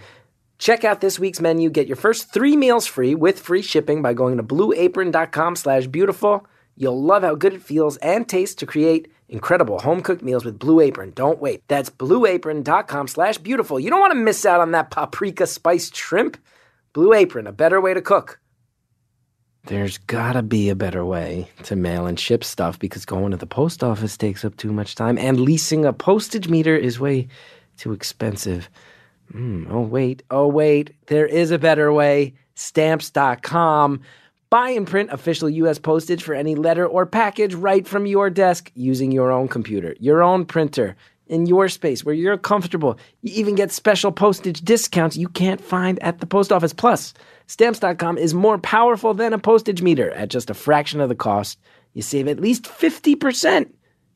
Check 0.57 0.85
out 0.85 1.01
this 1.01 1.19
week's 1.19 1.41
menu. 1.41 1.69
Get 1.69 1.87
your 1.87 1.97
first 1.97 2.31
three 2.31 2.55
meals 2.55 2.87
free 2.87 3.13
with 3.13 3.41
free 3.41 3.61
shipping 3.61 4.01
by 4.01 4.13
going 4.13 4.37
to 4.37 4.43
blueapron.com 4.43 5.57
slash 5.57 5.85
beautiful. 5.87 6.47
You'll 6.75 7.01
love 7.01 7.23
how 7.23 7.35
good 7.35 7.53
it 7.53 7.61
feels 7.61 7.97
and 7.97 8.27
tastes 8.27 8.55
to 8.55 8.65
create 8.65 9.11
incredible 9.29 9.79
home-cooked 9.79 10.21
meals 10.21 10.45
with 10.45 10.59
Blue 10.59 10.79
Apron. 10.79 11.11
Don't 11.11 11.39
wait. 11.39 11.63
That's 11.67 11.89
blueapron.com 11.89 13.07
slash 13.07 13.37
beautiful. 13.37 13.79
You 13.79 13.89
don't 13.89 13.99
want 13.99 14.11
to 14.11 14.19
miss 14.19 14.45
out 14.45 14.59
on 14.61 14.71
that 14.71 14.91
paprika 14.91 15.47
spiced 15.47 15.95
shrimp. 15.95 16.37
Blue 16.93 17.13
Apron, 17.13 17.47
a 17.47 17.51
better 17.51 17.79
way 17.79 17.93
to 17.93 18.01
cook. 18.01 18.39
There's 19.65 19.99
gotta 19.99 20.41
be 20.41 20.69
a 20.69 20.75
better 20.75 21.05
way 21.05 21.47
to 21.63 21.75
mail 21.75 22.07
and 22.07 22.19
ship 22.19 22.43
stuff 22.43 22.79
because 22.79 23.05
going 23.05 23.31
to 23.31 23.37
the 23.37 23.45
post 23.45 23.83
office 23.83 24.17
takes 24.17 24.43
up 24.43 24.57
too 24.57 24.73
much 24.73 24.95
time 24.95 25.19
and 25.19 25.39
leasing 25.39 25.85
a 25.85 25.93
postage 25.93 26.49
meter 26.49 26.75
is 26.75 26.99
way 26.99 27.27
too 27.77 27.93
expensive. 27.93 28.69
Hmm, 29.31 29.67
oh, 29.69 29.81
wait. 29.81 30.23
Oh, 30.29 30.47
wait. 30.47 30.93
There 31.07 31.25
is 31.25 31.51
a 31.51 31.59
better 31.59 31.93
way. 31.93 32.33
Stamps.com. 32.55 34.01
Buy 34.51 34.71
and 34.71 34.85
print 34.85 35.09
official 35.13 35.49
U.S. 35.49 35.79
postage 35.79 36.23
for 36.23 36.33
any 36.35 36.55
letter 36.55 36.85
or 36.85 37.05
package 37.05 37.53
right 37.53 37.87
from 37.87 38.05
your 38.05 38.29
desk 38.29 38.69
using 38.75 39.09
your 39.09 39.31
own 39.31 39.47
computer, 39.47 39.95
your 40.01 40.21
own 40.21 40.43
printer, 40.43 40.97
in 41.27 41.45
your 41.45 41.69
space 41.69 42.03
where 42.03 42.13
you're 42.13 42.37
comfortable. 42.37 42.99
You 43.21 43.31
even 43.33 43.55
get 43.55 43.71
special 43.71 44.11
postage 44.11 44.59
discounts 44.59 45.15
you 45.15 45.29
can't 45.29 45.61
find 45.61 46.03
at 46.03 46.19
the 46.19 46.25
post 46.25 46.51
office. 46.51 46.73
Plus, 46.73 47.13
Stamps.com 47.47 48.17
is 48.17 48.33
more 48.33 48.57
powerful 48.57 49.13
than 49.13 49.31
a 49.31 49.39
postage 49.39 49.81
meter 49.81 50.11
at 50.11 50.29
just 50.29 50.49
a 50.49 50.53
fraction 50.53 50.99
of 50.99 51.07
the 51.07 51.15
cost. 51.15 51.57
You 51.93 52.01
save 52.01 52.27
at 52.27 52.41
least 52.41 52.63
50% 52.65 53.69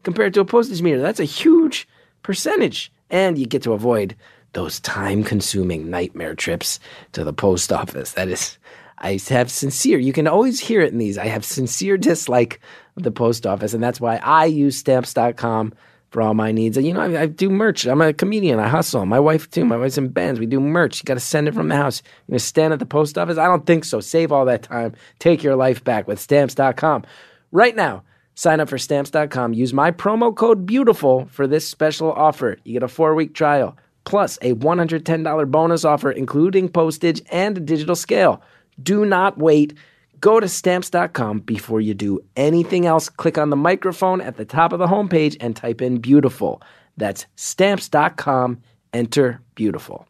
compared 0.03 0.33
to 0.33 0.41
a 0.41 0.45
postage 0.45 0.81
meter. 0.81 1.01
That's 1.01 1.21
a 1.21 1.25
huge 1.25 1.87
percentage. 2.23 2.91
And 3.09 3.37
you 3.37 3.45
get 3.45 3.63
to 3.63 3.71
avoid 3.71 4.17
those 4.51 4.81
time 4.81 5.23
consuming 5.23 5.89
nightmare 5.89 6.35
trips 6.35 6.81
to 7.13 7.23
the 7.23 7.31
post 7.31 7.71
office. 7.71 8.11
That 8.13 8.27
is, 8.27 8.57
I 8.97 9.19
have 9.29 9.51
sincere, 9.51 9.99
you 9.99 10.13
can 10.13 10.27
always 10.27 10.59
hear 10.59 10.81
it 10.81 10.91
in 10.91 10.99
these. 10.99 11.17
I 11.17 11.25
have 11.25 11.43
sincere 11.43 11.97
dislike 11.97 12.61
of 12.95 13.03
the 13.03 13.11
post 13.11 13.45
office. 13.45 13.73
And 13.73 13.83
that's 13.83 13.99
why 13.99 14.17
I 14.17 14.45
use 14.45 14.77
stamps.com 14.77 15.73
for 16.11 16.21
all 16.21 16.33
my 16.33 16.51
needs. 16.51 16.77
And 16.77 16.87
you 16.87 16.93
know, 16.93 17.01
I, 17.01 17.23
I 17.23 17.25
do 17.25 17.49
merch. 17.49 17.85
I'm 17.85 18.01
a 18.01 18.13
comedian. 18.13 18.59
I 18.59 18.69
hustle. 18.69 19.05
My 19.05 19.19
wife, 19.19 19.49
too. 19.49 19.65
My 19.65 19.77
wife's 19.77 19.97
in 19.97 20.07
bands. 20.09 20.39
We 20.39 20.45
do 20.45 20.59
merch. 20.59 21.01
You 21.01 21.05
got 21.05 21.15
to 21.15 21.19
send 21.19 21.47
it 21.47 21.53
from 21.53 21.67
the 21.67 21.75
house. 21.75 22.01
You're 22.05 22.33
going 22.33 22.39
to 22.39 22.45
stand 22.45 22.73
at 22.73 22.79
the 22.79 22.85
post 22.85 23.17
office? 23.17 23.37
I 23.37 23.47
don't 23.47 23.65
think 23.65 23.83
so. 23.83 23.99
Save 23.99 24.31
all 24.31 24.45
that 24.45 24.63
time. 24.63 24.93
Take 25.19 25.43
your 25.43 25.55
life 25.55 25.83
back 25.83 26.07
with 26.07 26.19
stamps.com. 26.19 27.03
Right 27.51 27.75
now, 27.75 28.03
Sign 28.35 28.59
up 28.59 28.67
for 28.67 28.77
stamps.com. 28.77 29.53
Use 29.53 29.73
my 29.73 29.91
promo 29.91 30.35
code 30.35 30.65
BEAUTIFUL 30.65 31.29
for 31.29 31.47
this 31.47 31.67
special 31.67 32.11
offer. 32.11 32.57
You 32.65 32.73
get 32.73 32.83
a 32.83 32.89
four 32.89 33.15
week 33.15 33.33
trial, 33.33 33.77
plus 34.03 34.37
a 34.41 34.53
$110 34.53 35.51
bonus 35.51 35.85
offer, 35.85 36.11
including 36.11 36.67
postage 36.67 37.21
and 37.31 37.57
a 37.57 37.61
digital 37.61 37.95
scale. 37.95 38.41
Do 38.81 39.05
not 39.05 39.37
wait. 39.37 39.73
Go 40.19 40.39
to 40.39 40.47
stamps.com 40.47 41.39
before 41.39 41.81
you 41.81 41.93
do 41.93 42.19
anything 42.35 42.85
else. 42.85 43.09
Click 43.09 43.37
on 43.37 43.49
the 43.49 43.55
microphone 43.55 44.21
at 44.21 44.37
the 44.37 44.45
top 44.45 44.73
of 44.73 44.79
the 44.79 44.87
homepage 44.87 45.37
and 45.39 45.55
type 45.55 45.81
in 45.81 45.97
beautiful. 45.97 46.61
That's 46.97 47.25
stamps.com. 47.35 48.61
Enter 48.93 49.41
beautiful. 49.55 50.07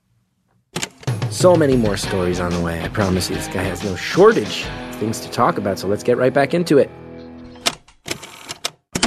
So 1.31 1.55
many 1.55 1.75
more 1.75 1.97
stories 1.97 2.39
on 2.39 2.51
the 2.51 2.61
way. 2.61 2.81
I 2.81 2.87
promise 2.87 3.29
you, 3.29 3.35
this 3.35 3.47
guy 3.47 3.63
has 3.63 3.83
no 3.83 3.95
shortage 3.95 4.65
of 4.89 4.95
things 4.95 5.19
to 5.21 5.29
talk 5.29 5.57
about. 5.57 5.79
So 5.79 5.87
let's 5.87 6.03
get 6.03 6.17
right 6.17 6.33
back 6.33 6.53
into 6.53 6.77
it. 6.77 6.89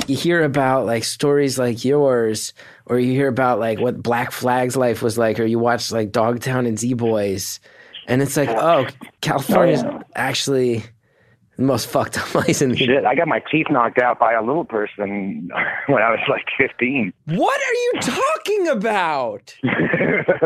you 0.08 0.16
hear 0.16 0.42
about 0.42 0.86
like 0.86 1.04
stories 1.04 1.58
like 1.58 1.84
yours, 1.84 2.54
or 2.86 2.98
you 2.98 3.12
hear 3.12 3.28
about 3.28 3.60
like 3.60 3.78
what 3.78 4.02
Black 4.02 4.32
Flag's 4.32 4.76
life 4.76 5.02
was 5.02 5.18
like, 5.18 5.38
or 5.38 5.44
you 5.44 5.58
watch 5.58 5.92
like 5.92 6.12
Dogtown 6.12 6.66
and 6.66 6.78
Z 6.78 6.94
Boys, 6.94 7.60
and 8.08 8.20
it's 8.22 8.36
like, 8.36 8.48
oh, 8.48 8.86
California's 9.20 9.82
Oh, 9.84 9.90
yeah. 9.92 10.02
actually 10.16 10.82
the 11.56 11.62
most 11.64 11.88
fucked 11.88 12.16
up 12.18 12.24
place 12.28 12.62
in 12.62 12.70
the 12.70 12.76
Shit, 12.76 13.04
I 13.04 13.14
got 13.14 13.26
my 13.28 13.42
teeth 13.50 13.66
knocked 13.70 13.98
out 13.98 14.18
by 14.18 14.32
a 14.32 14.42
little 14.42 14.64
person 14.64 15.50
when 15.86 16.02
I 16.02 16.10
was 16.10 16.20
like 16.28 16.44
15. 16.56 17.12
What 17.26 17.60
are 17.60 17.74
you 17.74 17.92
talking 18.00 18.68
about? 18.68 19.54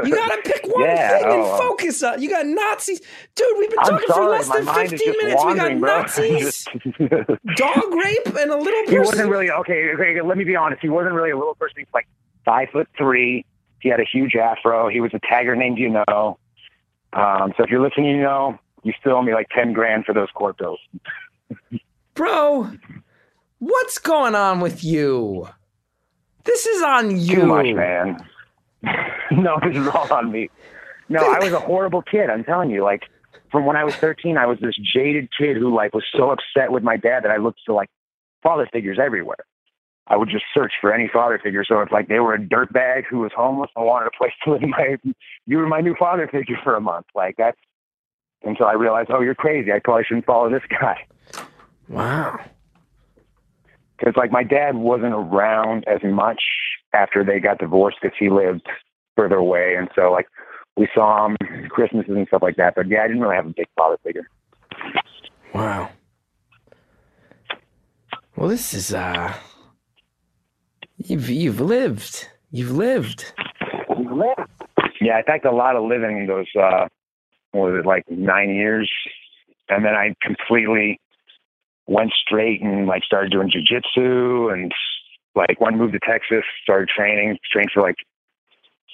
You 0.04 0.14
gotta 0.14 0.40
pick 0.42 0.62
one 0.66 0.84
Yeah, 0.84 1.08
thing 1.18 1.24
and 1.24 1.32
oh, 1.42 1.52
uh, 1.54 1.58
focus 1.58 2.02
on. 2.02 2.20
You 2.22 2.30
got 2.30 2.46
Nazis, 2.46 3.00
dude. 3.34 3.46
We've 3.58 3.68
been 3.70 3.78
I'm 3.80 3.86
talking 4.00 4.06
for 4.14 4.28
less 4.28 4.48
than 4.48 4.66
fifteen 4.66 5.14
minutes. 5.18 5.44
We 5.44 5.54
got 5.54 5.78
bro. 5.78 6.00
Nazis, 6.00 6.64
dog 7.56 7.94
rape, 7.94 8.26
and 8.38 8.50
a 8.50 8.56
little 8.56 8.80
person. 8.84 8.92
he 8.92 8.98
wasn't 8.98 9.30
really 9.30 9.50
okay, 9.50 9.90
okay. 9.94 10.20
Let 10.22 10.36
me 10.38 10.44
be 10.44 10.56
honest. 10.56 10.80
He 10.82 10.88
wasn't 10.88 11.14
really 11.14 11.30
a 11.30 11.36
little 11.38 11.54
person. 11.54 11.76
He's 11.78 11.86
like 11.94 12.06
five 12.44 12.68
foot 12.72 12.88
three. 12.98 13.44
He 13.80 13.88
had 13.88 14.00
a 14.00 14.04
huge 14.10 14.34
afro. 14.34 14.88
He 14.88 15.00
was 15.00 15.12
a 15.14 15.20
tagger 15.20 15.56
named 15.56 15.78
You 15.78 15.90
Know. 16.08 16.38
Um, 17.12 17.52
so 17.56 17.64
if 17.64 17.70
you're 17.70 17.82
listening, 17.82 18.16
you 18.16 18.22
know, 18.22 18.58
you 18.82 18.92
still 18.98 19.12
owe 19.12 19.22
me 19.22 19.34
like 19.34 19.48
ten 19.54 19.72
grand 19.72 20.04
for 20.04 20.14
those 20.14 20.30
court 20.34 20.58
bills. 20.58 20.80
Bro, 22.14 22.72
what's 23.58 23.98
going 23.98 24.34
on 24.34 24.60
with 24.60 24.84
you? 24.84 25.48
This 26.44 26.66
is 26.66 26.82
on 26.82 27.18
you. 27.18 27.36
Too 27.36 27.46
much, 27.46 27.66
man. 27.74 28.24
no, 29.30 29.58
this 29.62 29.76
is 29.76 29.86
all 29.88 30.12
on 30.12 30.32
me. 30.32 30.50
No, 31.08 31.20
I 31.20 31.38
was 31.38 31.52
a 31.52 31.60
horrible 31.60 32.02
kid. 32.02 32.30
I'm 32.30 32.44
telling 32.44 32.70
you. 32.70 32.82
Like 32.82 33.04
from 33.50 33.66
when 33.66 33.76
I 33.76 33.84
was 33.84 33.94
13, 33.96 34.36
I 34.36 34.46
was 34.46 34.58
this 34.60 34.76
jaded 34.76 35.28
kid 35.38 35.56
who 35.56 35.74
like 35.74 35.94
was 35.94 36.04
so 36.16 36.30
upset 36.30 36.72
with 36.72 36.82
my 36.82 36.96
dad 36.96 37.24
that 37.24 37.30
I 37.30 37.36
looked 37.36 37.60
for 37.64 37.74
like 37.74 37.90
father 38.42 38.68
figures 38.72 38.98
everywhere. 39.00 39.44
I 40.12 40.16
would 40.16 40.28
just 40.28 40.44
search 40.52 40.74
for 40.78 40.92
any 40.92 41.08
father 41.10 41.40
figure. 41.42 41.64
So 41.64 41.80
if 41.80 41.90
like 41.90 42.08
they 42.08 42.20
were 42.20 42.34
a 42.34 42.38
dirtbag 42.38 43.04
who 43.08 43.20
was 43.20 43.32
homeless, 43.34 43.70
I 43.76 43.80
wanted 43.80 44.08
a 44.08 44.10
place 44.16 44.32
to 44.44 44.52
live. 44.52 44.62
My, 44.68 44.98
you 45.46 45.56
were 45.56 45.66
my 45.66 45.80
new 45.80 45.96
father 45.98 46.28
figure 46.30 46.58
for 46.62 46.76
a 46.76 46.82
month. 46.82 47.06
Like 47.14 47.36
that's 47.38 47.56
until 48.42 48.66
I 48.66 48.74
realized, 48.74 49.08
oh, 49.10 49.22
you're 49.22 49.34
crazy. 49.34 49.72
I 49.72 49.78
probably 49.78 50.04
shouldn't 50.04 50.26
follow 50.26 50.50
this 50.50 50.62
guy. 50.68 51.06
Wow. 51.88 52.40
because 53.96 54.14
like 54.16 54.30
my 54.30 54.44
dad 54.44 54.76
wasn't 54.76 55.14
around 55.14 55.84
as 55.88 56.00
much 56.04 56.42
after 56.92 57.24
they 57.24 57.40
got 57.40 57.58
divorced 57.58 57.96
because 58.02 58.16
he 58.18 58.28
lived 58.28 58.66
further 59.16 59.36
away, 59.36 59.76
and 59.76 59.88
so 59.94 60.12
like 60.12 60.26
we 60.76 60.88
saw 60.94 61.26
him 61.26 61.36
Christmases 61.70 62.14
and 62.14 62.26
stuff 62.28 62.42
like 62.42 62.56
that. 62.56 62.74
But 62.74 62.86
yeah, 62.88 63.02
I 63.02 63.06
didn't 63.08 63.22
really 63.22 63.36
have 63.36 63.46
a 63.46 63.54
big 63.56 63.68
father 63.76 63.96
figure. 64.04 64.28
Wow. 65.54 65.90
Well, 68.36 68.48
this 68.48 68.74
is 68.74 68.92
uh, 68.92 69.34
you've 71.06 71.28
you've 71.28 71.60
lived. 71.60 72.28
You've 72.50 72.72
lived. 72.72 73.32
Yeah, 75.00 75.18
I 75.18 75.22
packed 75.26 75.44
a 75.44 75.50
lot 75.50 75.76
of 75.76 75.84
living 75.84 76.26
those 76.26 76.46
uh, 76.58 76.86
what 77.52 77.72
was 77.72 77.80
it 77.80 77.86
like 77.86 78.04
nine 78.10 78.50
years, 78.50 78.90
and 79.68 79.84
then 79.84 79.94
I 79.94 80.14
completely 80.22 81.00
went 81.86 82.12
straight 82.26 82.62
and 82.62 82.86
like 82.86 83.02
started 83.04 83.32
doing 83.32 83.50
jujitsu 83.50 84.52
and 84.52 84.72
like 85.34 85.60
when 85.60 85.74
I 85.74 85.76
moved 85.76 85.94
to 85.94 85.98
Texas, 86.00 86.44
started 86.62 86.88
training, 86.88 87.38
trained 87.50 87.70
for 87.72 87.82
like 87.82 87.96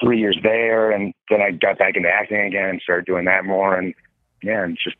three 0.00 0.18
years 0.18 0.38
there, 0.42 0.90
and 0.92 1.12
then 1.30 1.40
I 1.42 1.50
got 1.50 1.78
back 1.78 1.96
into 1.96 2.08
acting 2.08 2.40
again 2.40 2.68
and 2.68 2.80
started 2.80 3.06
doing 3.06 3.24
that 3.24 3.44
more. 3.44 3.76
And 3.76 3.94
yeah, 4.42 4.64
and 4.64 4.78
just 4.82 4.96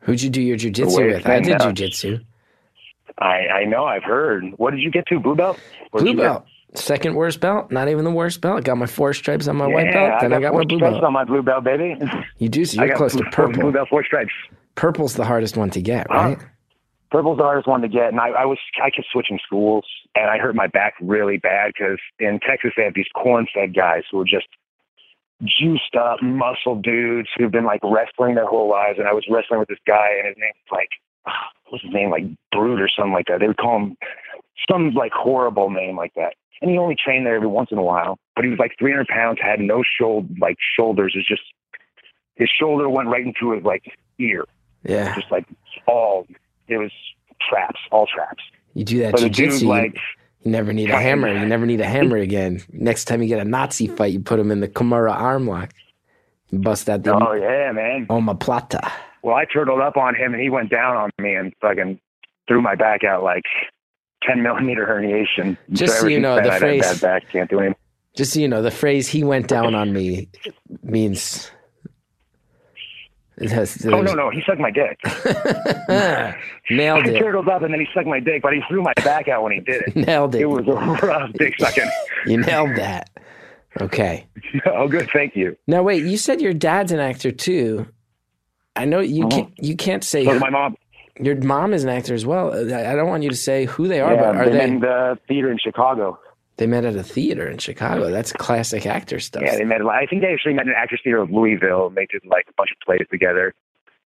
Who'd 0.00 0.22
you 0.22 0.30
do 0.30 0.42
your 0.42 0.56
jujitsu 0.56 1.14
with? 1.14 1.26
I 1.26 1.40
did 1.40 1.58
jujitsu. 1.58 2.24
I 3.18 3.46
I 3.48 3.64
know 3.64 3.84
I've 3.84 4.02
heard. 4.04 4.44
What 4.56 4.72
did 4.72 4.80
you 4.80 4.90
get 4.90 5.06
to? 5.06 5.20
Blue 5.20 5.34
belt? 5.36 5.58
Did 5.96 6.02
Blue 6.02 6.14
belt. 6.16 6.44
Second 6.74 7.14
worst 7.14 7.40
belt. 7.40 7.70
Not 7.72 7.88
even 7.88 8.04
the 8.04 8.10
worst 8.10 8.40
belt. 8.42 8.62
Got 8.64 8.76
my 8.76 8.86
four 8.86 9.14
stripes 9.14 9.48
on 9.48 9.56
my 9.56 9.66
white 9.66 9.90
belt. 9.92 10.20
Then 10.20 10.32
I 10.34 10.40
got, 10.40 10.50
four 10.50 10.60
my 10.60 10.64
blue 10.66 10.78
belt. 10.78 11.02
on 11.02 11.12
my 11.14 11.24
blue 11.24 11.42
belt, 11.42 11.64
baby. 11.64 11.96
You 12.38 12.48
do. 12.50 12.64
So 12.66 12.84
you're 12.84 12.94
close 12.94 13.12
to 13.12 13.18
blue- 13.18 13.30
four 13.32 13.46
purple. 13.46 13.62
Blue 13.62 13.72
belt, 13.72 13.88
four 13.88 14.04
stripes. 14.04 14.32
Purple's 14.74 15.14
the 15.14 15.24
hardest 15.24 15.56
one 15.56 15.70
to 15.70 15.80
get, 15.80 16.08
Wow. 16.10 16.16
right? 16.30 16.38
Purple's 17.10 17.38
the 17.38 17.42
hardest 17.44 17.66
one 17.66 17.80
to 17.80 17.88
get, 17.88 18.08
and 18.12 18.20
I, 18.20 18.28
I 18.28 18.44
was 18.44 18.58
I 18.84 18.90
kept 18.90 19.08
switching 19.10 19.38
schools, 19.44 19.86
and 20.14 20.28
I 20.28 20.36
hurt 20.36 20.54
my 20.54 20.66
back 20.66 20.92
really 21.00 21.38
bad 21.38 21.72
because 21.72 21.98
in 22.20 22.38
Texas 22.46 22.72
they 22.76 22.84
have 22.84 22.92
these 22.94 23.08
corn-fed 23.14 23.74
guys 23.74 24.02
who 24.12 24.20
are 24.20 24.24
just 24.26 24.46
juiced 25.42 25.96
up, 25.96 26.22
muscle 26.22 26.76
dudes 26.76 27.28
who've 27.38 27.50
been 27.50 27.64
like 27.64 27.80
wrestling 27.82 28.34
their 28.34 28.46
whole 28.46 28.68
lives, 28.68 28.98
and 28.98 29.08
I 29.08 29.14
was 29.14 29.24
wrestling 29.30 29.58
with 29.58 29.68
this 29.68 29.78
guy, 29.86 30.10
and 30.18 30.28
his 30.28 30.36
name's 30.36 30.56
like 30.70 30.90
what's 31.70 31.84
his 31.84 31.92
name, 31.92 32.10
like 32.10 32.24
Brute 32.52 32.80
or 32.80 32.88
something 32.88 33.12
like 33.12 33.26
that. 33.26 33.40
They 33.40 33.46
would 33.46 33.56
call 33.56 33.76
him 33.76 33.96
some 34.70 34.92
like 34.94 35.12
horrible 35.12 35.70
name 35.70 35.96
like 35.96 36.12
that, 36.14 36.34
and 36.60 36.70
he 36.70 36.78
only 36.78 36.96
trained 37.02 37.26
there 37.26 37.36
every 37.36 37.48
once 37.48 37.68
in 37.72 37.78
a 37.78 37.82
while, 37.82 38.18
but 38.34 38.44
he 38.44 38.50
was 38.50 38.58
like 38.58 38.72
300 38.78 39.06
pounds, 39.08 39.38
had 39.40 39.60
no 39.60 39.82
shoulder 39.98 40.28
like 40.40 40.56
shoulders, 40.76 41.12
it 41.14 41.18
was 41.18 41.26
just 41.26 41.42
his 42.36 42.48
shoulder 42.60 42.88
went 42.88 43.08
right 43.08 43.24
into 43.26 43.52
his 43.52 43.64
like 43.64 43.82
ear 44.20 44.44
Yeah. 44.84 45.14
just 45.14 45.30
like 45.30 45.44
all 45.86 46.26
it 46.68 46.76
was 46.76 46.92
traps, 47.48 47.80
all 47.90 48.06
traps. 48.06 48.42
You 48.74 48.84
do 48.84 48.98
that 49.00 49.16
dude 49.16 49.32
jujitsu. 49.32 49.62
you- 49.62 49.68
like 49.68 49.96
You 50.42 50.52
never 50.52 50.72
need 50.72 50.90
a 50.90 51.00
hammer. 51.00 51.32
You 51.32 51.46
never 51.46 51.66
need 51.66 51.80
a 51.80 51.86
hammer 51.86 52.16
again. 52.28 52.60
Next 52.72 53.06
time 53.06 53.22
you 53.22 53.28
get 53.28 53.40
a 53.40 53.44
Nazi 53.44 53.86
fight, 53.88 54.12
you 54.12 54.20
put 54.20 54.38
him 54.38 54.50
in 54.52 54.60
the 54.60 54.68
Kimura 54.68 55.12
arm 55.12 55.48
lock. 55.48 55.70
You 56.50 56.58
bust 56.60 56.88
out 56.88 57.02
the 57.02 57.12
oh 57.14 57.32
yeah, 57.32 57.72
man. 57.72 58.06
omoplata. 58.06 58.88
Well, 59.22 59.34
I 59.36 59.44
turtled 59.44 59.80
up 59.80 59.96
on 59.96 60.14
him 60.14 60.32
and 60.34 60.42
he 60.42 60.50
went 60.50 60.70
down 60.70 60.96
on 60.96 61.10
me 61.18 61.34
and 61.34 61.52
fucking 61.60 62.00
threw 62.46 62.62
my 62.62 62.74
back 62.74 63.04
out 63.04 63.22
like 63.22 63.44
ten 64.22 64.42
millimeter 64.42 64.86
herniation. 64.86 65.56
Just 65.70 65.94
so 65.94 65.98
ever 66.00 66.10
you 66.10 66.20
know, 66.20 66.36
the 66.36 66.52
I 66.52 66.58
phrase- 66.58 66.82
bad 66.82 67.00
back 67.00 67.28
can't 67.30 67.50
do 67.50 67.58
anything. 67.60 67.76
Just 68.16 68.32
so 68.34 68.40
you 68.40 68.48
know, 68.48 68.62
the 68.62 68.70
phrase 68.70 69.06
"he 69.08 69.22
went 69.22 69.46
down 69.48 69.74
on 69.74 69.92
me" 69.92 70.28
means 70.82 71.50
it 73.36 73.50
has. 73.50 73.86
Oh 73.86 74.00
no, 74.02 74.14
no, 74.14 74.30
he 74.30 74.42
sucked 74.44 74.58
my 74.60 74.70
dick. 74.72 74.98
Nailed 76.70 77.04
I 77.06 77.10
it. 77.10 77.18
turtled 77.18 77.48
up 77.48 77.62
and 77.62 77.72
then 77.72 77.80
he 77.80 77.86
sucked 77.94 78.06
my 78.08 78.18
dick, 78.20 78.42
but 78.42 78.52
he 78.52 78.60
threw 78.68 78.82
my 78.82 78.92
back 79.04 79.28
out 79.28 79.42
when 79.44 79.52
he 79.52 79.60
did 79.60 79.82
it. 79.86 79.94
Nailed 80.06 80.34
it. 80.34 80.40
It 80.42 80.46
was 80.46 80.66
a 80.66 80.72
rough 81.06 81.32
dick 81.34 81.54
sucking. 81.58 81.88
You 82.26 82.38
nailed 82.38 82.76
that. 82.76 83.10
Okay. 83.80 84.26
oh, 84.66 84.88
good, 84.88 85.08
thank 85.12 85.36
you. 85.36 85.56
Now 85.68 85.82
wait, 85.84 86.02
you 86.02 86.16
said 86.16 86.40
your 86.40 86.52
dad's 86.52 86.90
an 86.90 86.98
actor 86.98 87.30
too. 87.30 87.86
I 88.78 88.84
know 88.84 89.00
you 89.00 89.24
Uh-huh. 89.26 89.36
can't. 89.36 89.52
You 89.58 89.76
can't 89.76 90.04
say 90.04 90.24
my 90.24 90.50
mom. 90.50 90.76
your 91.20 91.36
mom 91.36 91.74
is 91.74 91.82
an 91.84 91.90
actor 91.90 92.14
as 92.14 92.24
well. 92.24 92.52
I 92.54 92.92
I 92.92 92.94
don't 92.94 93.08
want 93.08 93.22
you 93.22 93.30
to 93.30 93.36
say 93.36 93.64
who 93.66 93.88
they 93.88 94.00
are, 94.00 94.14
Yeah, 94.14 94.20
but 94.32 94.36
are 94.36 94.44
they 94.50 94.58
they? 94.58 94.64
in 94.64 94.80
the 94.80 95.18
theater 95.28 95.50
in 95.50 95.58
Chicago. 95.58 96.18
They 96.58 96.66
met 96.66 96.84
at 96.84 96.96
a 96.96 97.04
theater 97.04 97.46
in 97.48 97.58
Chicago. 97.58 98.10
That's 98.10 98.32
classic 98.32 98.84
actor 98.84 99.20
stuff. 99.20 99.42
Yeah, 99.44 99.56
they 99.56 99.64
met. 99.64 99.80
I 99.82 100.06
think 100.06 100.22
they 100.22 100.32
actually 100.32 100.54
met 100.54 100.64
in 100.66 100.70
an 100.70 100.74
actors 100.76 101.00
theater 101.04 101.18
of 101.18 101.30
Louisville. 101.30 101.86
And 101.86 101.96
they 101.96 102.06
did 102.10 102.22
like 102.26 102.46
a 102.48 102.52
bunch 102.56 102.70
of 102.72 102.78
plays 102.84 103.06
together. 103.10 103.54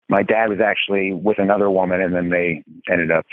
My 0.10 0.24
dad 0.24 0.48
was 0.50 0.62
actually 0.62 1.12
with 1.12 1.40
another 1.40 1.70
woman, 1.70 2.00
and 2.02 2.16
then 2.16 2.30
they 2.30 2.64
ended 2.90 3.12
up 3.12 3.26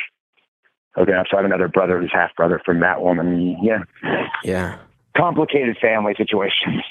hooking 0.96 1.14
up. 1.14 1.26
So 1.30 1.36
I 1.36 1.40
have 1.42 1.44
another 1.44 1.68
brother 1.68 2.00
who's 2.00 2.10
half 2.12 2.34
brother 2.34 2.60
from 2.66 2.80
that 2.80 3.02
woman. 3.02 3.56
Yeah, 3.62 3.84
yeah. 4.42 4.78
complicated 5.16 5.76
family 5.80 6.14
situations. 6.16 6.82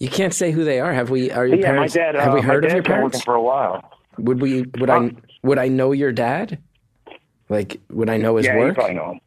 You 0.00 0.08
can't 0.08 0.34
say 0.34 0.50
who 0.50 0.64
they 0.64 0.80
are. 0.80 0.92
Have 0.92 1.10
we? 1.10 1.30
Are 1.30 1.46
your 1.46 1.58
yeah, 1.58 1.68
my 1.68 1.72
parents? 1.72 1.94
dad. 1.94 2.14
have 2.14 2.32
uh, 2.32 2.36
we 2.36 2.40
heard 2.40 2.64
my 2.64 2.70
of 2.70 2.74
your 2.74 2.82
parents? 2.82 3.14
working 3.16 3.24
for 3.24 3.34
a 3.34 3.42
while. 3.42 3.92
Would 4.18 4.40
we? 4.40 4.62
Would 4.78 4.90
I? 4.90 5.12
Would 5.42 5.58
I 5.58 5.68
know 5.68 5.92
your 5.92 6.10
dad? 6.10 6.58
Like, 7.50 7.80
would 7.90 8.08
I 8.08 8.16
know 8.16 8.36
his 8.36 8.46
yeah, 8.46 8.56
work? 8.56 8.68
you 8.68 8.74
probably 8.74 8.94
know 8.94 9.10
him. 9.12 9.20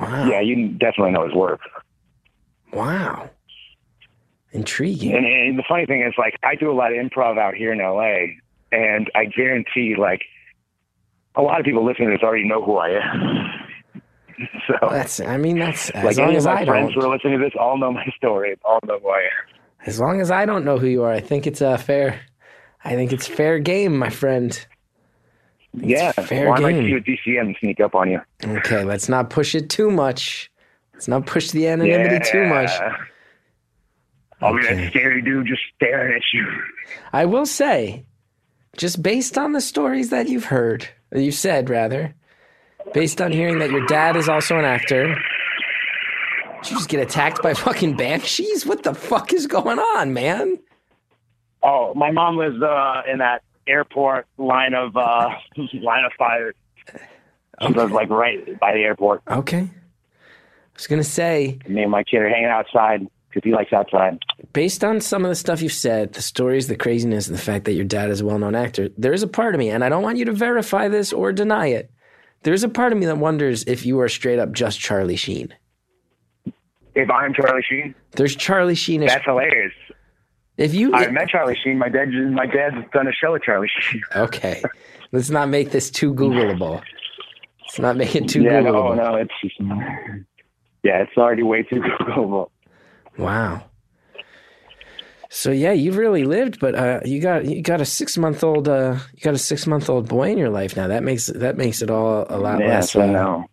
Wow. 0.00 0.28
Yeah, 0.28 0.40
you 0.40 0.68
definitely 0.70 1.12
know 1.12 1.26
his 1.26 1.34
work. 1.34 1.60
Wow. 2.72 3.30
Intriguing. 4.52 5.14
And, 5.14 5.26
and 5.26 5.58
the 5.58 5.64
funny 5.68 5.86
thing 5.86 6.02
is, 6.02 6.14
like, 6.18 6.38
I 6.42 6.54
do 6.54 6.70
a 6.70 6.74
lot 6.74 6.92
of 6.92 6.98
improv 6.98 7.38
out 7.38 7.54
here 7.54 7.72
in 7.72 7.78
LA, 7.78 8.38
and 8.72 9.10
I 9.14 9.26
guarantee, 9.26 9.94
like, 9.98 10.22
a 11.34 11.42
lot 11.42 11.60
of 11.60 11.66
people 11.66 11.84
listening 11.84 12.08
to 12.08 12.14
this 12.16 12.22
already 12.22 12.48
know 12.48 12.64
who 12.64 12.76
I 12.76 12.88
am. 12.90 13.45
so, 14.66 14.74
That's. 14.90 15.20
I 15.20 15.36
mean, 15.36 15.58
that's 15.58 15.90
as 15.90 16.04
like, 16.04 16.16
long 16.16 16.26
any 16.28 16.36
of 16.36 16.38
as 16.38 16.46
my 16.46 16.52
I 16.60 16.64
friends 16.66 16.92
don't. 16.94 17.02
who 17.02 17.08
are 17.08 17.14
listening 17.14 17.38
to 17.38 17.44
this 17.44 17.52
all 17.58 17.78
know 17.78 17.92
my 17.92 18.04
story, 18.16 18.56
all 18.64 18.80
know 18.86 18.98
who 18.98 19.08
I 19.08 19.20
am. 19.20 19.60
As 19.86 20.00
long 20.00 20.20
as 20.20 20.30
I 20.30 20.44
don't 20.46 20.64
know 20.64 20.78
who 20.78 20.86
you 20.88 21.02
are, 21.04 21.12
I 21.12 21.20
think 21.20 21.46
it's 21.46 21.60
a 21.60 21.78
fair. 21.78 22.20
I 22.84 22.94
think 22.94 23.12
it's 23.12 23.26
fair 23.26 23.58
game, 23.58 23.96
my 23.98 24.10
friend. 24.10 24.66
Yeah, 25.74 26.12
fair 26.12 26.46
well, 26.50 26.58
I 26.58 26.60
might 26.60 26.72
game. 26.72 27.02
see 27.04 27.36
at 27.38 27.40
DCM 27.44 27.58
sneak 27.60 27.80
up 27.80 27.94
on 27.94 28.10
you. 28.10 28.20
Okay, 28.44 28.82
let's 28.84 29.08
not 29.08 29.28
push 29.30 29.54
it 29.54 29.68
too 29.68 29.90
much. 29.90 30.50
Let's 30.94 31.08
not 31.08 31.26
push 31.26 31.50
the 31.50 31.68
anonymity 31.68 32.24
too 32.30 32.46
much. 32.46 32.70
Yeah. 32.70 32.96
I'll 34.40 34.54
be 34.54 34.60
Okay. 34.60 34.74
that 34.84 34.90
scary 34.90 35.22
dude 35.22 35.46
just 35.46 35.62
staring 35.74 36.14
at 36.14 36.22
you. 36.32 36.46
I 37.12 37.24
will 37.26 37.46
say, 37.46 38.04
just 38.76 39.02
based 39.02 39.36
on 39.38 39.52
the 39.52 39.60
stories 39.60 40.10
that 40.10 40.28
you've 40.28 40.44
heard, 40.46 40.88
that 41.10 41.22
you've 41.22 41.34
said 41.34 41.68
rather, 41.70 42.14
based 42.92 43.20
on 43.20 43.32
hearing 43.32 43.58
that 43.58 43.70
your 43.70 43.84
dad 43.86 44.16
is 44.16 44.28
also 44.28 44.58
an 44.58 44.64
actor, 44.64 45.14
did 46.62 46.70
you 46.70 46.76
just 46.76 46.88
get 46.88 47.00
attacked 47.00 47.42
by 47.42 47.54
fucking 47.66 47.96
banshees? 47.96 48.66
What 48.66 48.82
the 48.82 48.94
fuck 48.94 49.32
is 49.32 49.46
going 49.46 49.78
on, 49.78 50.12
man? 50.12 50.58
Oh, 51.62 51.94
my 51.94 52.10
mom 52.10 52.36
lives 52.36 52.62
uh, 52.62 53.02
in 53.10 53.18
that 53.18 53.42
airport 53.66 54.26
line 54.38 54.74
of 54.74 54.96
uh, 54.96 55.30
line 55.82 56.04
of 56.04 56.12
fire. 56.18 56.54
She 57.62 57.68
lives 57.68 57.92
like 57.92 58.10
right 58.10 58.58
by 58.60 58.72
the 58.74 58.80
airport. 58.80 59.22
Okay. 59.28 59.60
I 59.60 60.78
was 60.78 60.86
gonna 60.86 61.02
say, 61.04 61.58
Me 61.66 61.82
and 61.82 61.90
my 61.90 62.04
kid 62.04 62.18
are 62.18 62.28
hanging 62.28 62.46
outside 62.50 63.06
because 63.30 63.42
he 63.48 63.52
likes 63.54 63.72
outside. 63.72 64.18
based 64.52 64.84
on 64.84 65.00
some 65.00 65.24
of 65.24 65.30
the 65.30 65.34
stuff 65.34 65.62
you've 65.62 65.72
said, 65.72 66.12
the 66.12 66.22
stories, 66.22 66.68
the 66.68 66.76
craziness, 66.76 67.26
and 67.28 67.36
the 67.36 67.40
fact 67.40 67.64
that 67.64 67.72
your 67.72 67.84
dad 67.84 68.10
is 68.10 68.20
a 68.20 68.26
well-known 68.26 68.54
actor, 68.54 68.90
there 68.98 69.12
is 69.14 69.22
a 69.22 69.26
part 69.28 69.54
of 69.54 69.58
me, 69.58 69.70
and 69.70 69.82
I 69.82 69.88
don't 69.88 70.02
want 70.02 70.18
you 70.18 70.26
to 70.26 70.32
verify 70.32 70.88
this 70.88 71.12
or 71.14 71.32
deny 71.32 71.68
it. 71.68 71.90
There's 72.46 72.62
a 72.62 72.68
part 72.68 72.92
of 72.92 72.98
me 73.00 73.06
that 73.06 73.18
wonders 73.18 73.64
if 73.64 73.84
you 73.84 73.98
are 73.98 74.08
straight 74.08 74.38
up 74.38 74.52
just 74.52 74.78
Charlie 74.78 75.16
Sheen. 75.16 75.52
If 76.94 77.10
I'm 77.10 77.34
Charlie 77.34 77.64
Sheen, 77.68 77.92
There's 78.12 78.36
Charlie 78.36 78.76
Sheen. 78.76 79.00
that's 79.00 79.24
hilarious. 79.24 79.72
If 80.56 80.72
you 80.72 80.94
I 80.94 81.08
met 81.08 81.28
Charlie 81.28 81.58
Sheen. 81.64 81.76
My 81.76 81.88
dad, 81.88 82.10
my 82.12 82.46
dad's 82.46 82.76
done 82.92 83.08
a 83.08 83.12
show 83.12 83.32
with 83.32 83.42
Charlie 83.42 83.66
Sheen. 83.80 84.00
okay, 84.16 84.62
let's 85.10 85.28
not 85.28 85.48
make 85.48 85.72
this 85.72 85.90
too 85.90 86.14
Googleable. 86.14 86.80
Let's 87.62 87.80
not 87.80 87.96
make 87.96 88.14
it 88.14 88.28
too 88.28 88.42
yeah, 88.42 88.60
no, 88.60 88.74
Googleable. 88.74 88.96
no, 88.96 89.16
it's 89.16 89.34
just, 89.42 89.60
yeah, 90.84 91.02
it's 91.02 91.16
already 91.16 91.42
way 91.42 91.64
too 91.64 91.80
Googleable. 91.80 92.50
Wow. 93.18 93.64
So 95.36 95.50
yeah, 95.50 95.72
you've 95.72 95.98
really 95.98 96.24
lived, 96.24 96.60
but 96.60 96.74
uh, 96.74 97.00
you 97.04 97.20
got 97.20 97.44
you 97.44 97.60
got 97.60 97.82
a 97.82 97.84
six 97.84 98.16
month 98.16 98.42
old 98.42 98.68
uh, 98.68 98.96
you 99.12 99.20
got 99.20 99.34
a 99.34 99.38
six 99.38 99.66
month 99.66 99.90
old 99.90 100.08
boy 100.08 100.30
in 100.30 100.38
your 100.38 100.48
life 100.48 100.74
now. 100.78 100.86
That 100.88 101.02
makes 101.02 101.26
that 101.26 101.58
makes 101.58 101.82
it 101.82 101.90
all 101.90 102.24
a 102.30 102.38
lot 102.38 102.58
Yeah, 102.58 102.68
less. 102.68 102.92
so 102.92 103.02
Uh, 103.02 103.06
no, 103.06 103.44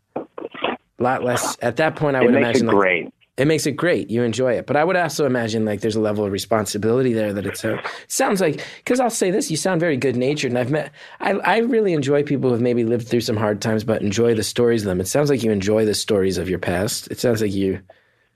lot 0.98 1.26
less. 1.26 1.58
At 1.62 1.76
that 1.76 1.98
point, 1.98 2.16
I 2.16 2.22
it 2.22 2.26
would 2.28 2.36
imagine 2.36 2.68
it 2.68 2.68
like, 2.68 2.78
great. 2.78 3.14
it 3.36 3.48
makes 3.48 3.66
it 3.66 3.74
great. 3.74 4.10
You 4.10 4.24
enjoy 4.24 4.54
it, 4.54 4.66
but 4.66 4.78
I 4.78 4.86
would 4.86 4.96
also 4.96 5.26
imagine 5.26 5.66
like 5.66 5.82
there's 5.82 5.98
a 5.98 6.00
level 6.00 6.24
of 6.24 6.32
responsibility 6.32 7.12
there 7.12 7.34
that 7.34 7.46
it's. 7.46 7.66
It 7.66 7.78
sounds 8.08 8.40
like 8.40 8.66
because 8.78 9.02
I'll 9.02 9.10
say 9.10 9.30
this: 9.30 9.52
you 9.52 9.58
sound 9.58 9.82
very 9.82 9.98
good 9.98 10.16
natured, 10.16 10.54
and 10.54 10.60
I've 10.60 10.72
met. 10.72 10.90
I 11.20 11.32
I 11.34 11.58
really 11.58 11.92
enjoy 11.92 12.24
people 12.24 12.50
who've 12.50 12.62
maybe 12.62 12.86
lived 12.86 13.10
through 13.10 13.22
some 13.28 13.36
hard 13.36 13.62
times, 13.62 13.84
but 13.84 14.02
enjoy 14.02 14.36
the 14.36 14.44
stories 14.44 14.84
of 14.84 14.88
them. 14.88 15.02
It 15.02 15.10
sounds 15.10 15.30
like 15.30 15.44
you 15.44 15.52
enjoy 15.52 15.84
the 15.84 15.96
stories 15.96 16.38
of 16.38 16.50
your 16.50 16.60
past. 16.60 17.12
It 17.12 17.20
sounds 17.20 17.42
like 17.42 17.52
you. 17.54 17.82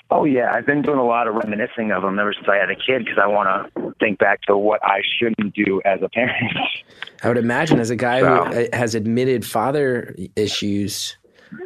Oh 0.10 0.24
yeah, 0.24 0.52
I've 0.54 0.66
been 0.66 0.82
doing 0.82 1.00
a 1.00 1.06
lot 1.06 1.28
of 1.28 1.36
reminiscing 1.36 1.92
of 1.92 2.02
them 2.02 2.18
ever 2.18 2.34
since 2.34 2.48
I 2.50 2.56
had 2.56 2.70
a 2.70 2.76
kid 2.76 3.06
because 3.06 3.20
I 3.22 3.28
want 3.28 3.74
to 3.76 3.94
think 4.00 4.20
back 4.20 4.42
to 4.44 4.58
what 4.58 4.80
I 4.84 5.02
shouldn't 5.20 5.54
do 5.54 5.82
as 5.84 6.02
a 6.02 6.08
parent. 6.08 6.58
I 7.24 7.28
would 7.28 7.38
imagine 7.38 7.80
as 7.80 7.90
a 7.90 7.96
guy 7.96 8.20
who 8.20 8.26
uh, 8.26 8.66
has 8.72 8.96
admitted 8.96 9.46
father 9.46 10.16
issues, 10.38 11.18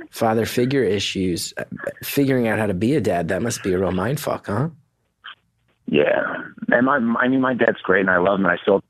father 0.10 0.48
figure 0.48 0.84
issues, 0.84 1.54
uh, 1.58 1.66
figuring 2.04 2.48
out 2.48 2.58
how 2.58 2.66
to 2.66 2.74
be 2.74 2.96
a 2.96 3.02
dad, 3.02 3.28
that 3.28 3.44
must 3.44 3.62
be 3.62 3.74
a 3.74 3.80
real 3.80 3.92
mind 3.92 4.20
fuck, 4.20 4.48
huh? 4.48 4.70
yeah, 5.92 6.24
and 6.70 6.86
my 6.86 6.96
I 7.20 7.28
mean 7.28 7.42
my 7.42 7.54
dad's 7.54 7.82
great 7.84 8.02
and 8.02 8.10
I 8.10 8.18
love 8.18 8.40
him. 8.40 8.46
and 8.46 8.54
I 8.54 8.62
still 8.62 8.82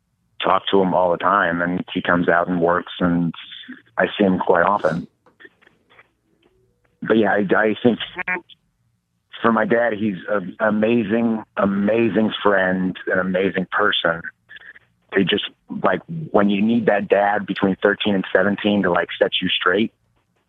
talk 0.42 0.64
to 0.72 0.82
him 0.82 0.94
all 0.94 1.12
the 1.12 1.18
time, 1.18 1.62
and 1.62 1.84
he 1.94 2.02
comes 2.02 2.30
out 2.30 2.48
and 2.48 2.62
works, 2.62 2.94
and 3.00 3.34
I 3.98 4.06
see 4.18 4.24
him 4.24 4.38
quite 4.40 4.64
often. 4.64 5.08
But 7.02 7.18
yeah, 7.18 7.32
I, 7.34 7.46
I 7.56 7.76
think 7.82 7.98
for 9.42 9.52
my 9.52 9.66
dad, 9.66 9.94
he's 9.94 10.18
an 10.30 10.56
amazing, 10.60 11.44
amazing 11.58 12.32
friend, 12.44 12.98
an 13.08 13.20
amazing 13.20 13.68
person. 13.72 14.22
They 15.16 15.24
just 15.24 15.50
like 15.84 16.02
when 16.32 16.50
you 16.50 16.62
need 16.62 16.86
that 16.86 17.08
dad 17.08 17.46
between 17.46 17.76
13 17.82 18.16
and 18.16 18.26
17 18.34 18.84
to 18.84 18.92
like 18.92 19.10
set 19.20 19.32
you 19.42 19.50
straight, 19.50 19.94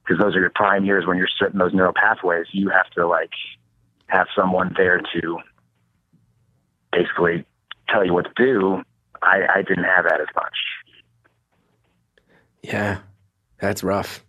because 0.04 0.22
those 0.22 0.36
are 0.36 0.40
your 0.40 0.52
prime 0.54 0.84
years 0.84 1.06
when 1.06 1.16
you're 1.16 1.28
setting 1.38 1.58
those 1.58 1.74
neural 1.74 1.94
pathways. 1.94 2.46
You 2.52 2.68
have 2.70 2.88
to 2.90 3.06
like 3.06 3.32
have 4.06 4.26
someone 4.36 4.72
there 4.76 5.00
to 5.00 5.38
basically 6.92 7.44
tell 7.88 8.04
you 8.04 8.12
what 8.12 8.26
to 8.26 8.32
do. 8.36 8.82
I, 9.22 9.46
I 9.56 9.62
didn't 9.62 9.84
have 9.84 10.04
that 10.04 10.20
as 10.20 10.28
much. 10.34 10.54
Yeah, 12.62 12.98
that's 13.58 13.82
rough. 13.82 14.24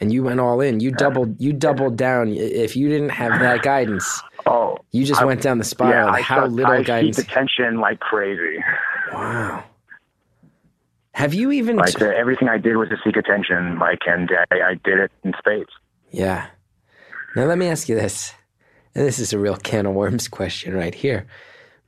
And 0.00 0.10
you 0.12 0.22
went 0.22 0.40
all 0.40 0.60
in. 0.62 0.80
You 0.80 0.90
doubled. 0.92 1.38
You 1.40 1.52
doubled 1.52 1.96
down. 1.96 2.28
If 2.28 2.74
you 2.74 2.88
didn't 2.88 3.10
have 3.10 3.38
that 3.40 3.62
guidance, 3.72 4.22
Oh, 4.46 4.78
you 4.92 5.04
just 5.04 5.20
I- 5.20 5.26
went 5.26 5.42
down 5.42 5.58
the 5.58 5.64
yeah, 5.64 5.68
spiral. 5.68 6.08
I 6.08 6.20
how 6.22 6.44
suck- 6.46 6.52
little 6.52 6.72
I 6.72 6.82
guidance. 6.82 7.16
seek 7.18 7.28
attention 7.28 7.80
like 7.80 8.00
crazy. 8.00 8.64
wow. 9.12 9.64
Have 11.12 11.34
you 11.34 11.50
even? 11.50 11.76
Like 11.76 12.00
uh, 12.00 12.06
everything 12.06 12.48
I 12.48 12.56
did 12.56 12.76
was 12.76 12.88
to 12.88 12.96
seek 13.04 13.16
attention. 13.16 13.78
Like, 13.78 13.98
and 14.06 14.30
I, 14.50 14.70
I 14.70 14.74
did 14.82 14.98
it 15.00 15.10
in 15.24 15.34
spades. 15.38 15.70
Yeah. 16.10 16.46
Now 17.36 17.44
let 17.44 17.58
me 17.58 17.66
ask 17.66 17.88
you 17.88 17.94
this. 17.94 18.32
And 18.94 19.06
this 19.06 19.18
is 19.18 19.32
a 19.32 19.38
real 19.38 19.56
can 19.56 19.86
of 19.86 19.92
worms 19.94 20.28
question 20.28 20.74
right 20.74 20.94
here. 20.94 21.26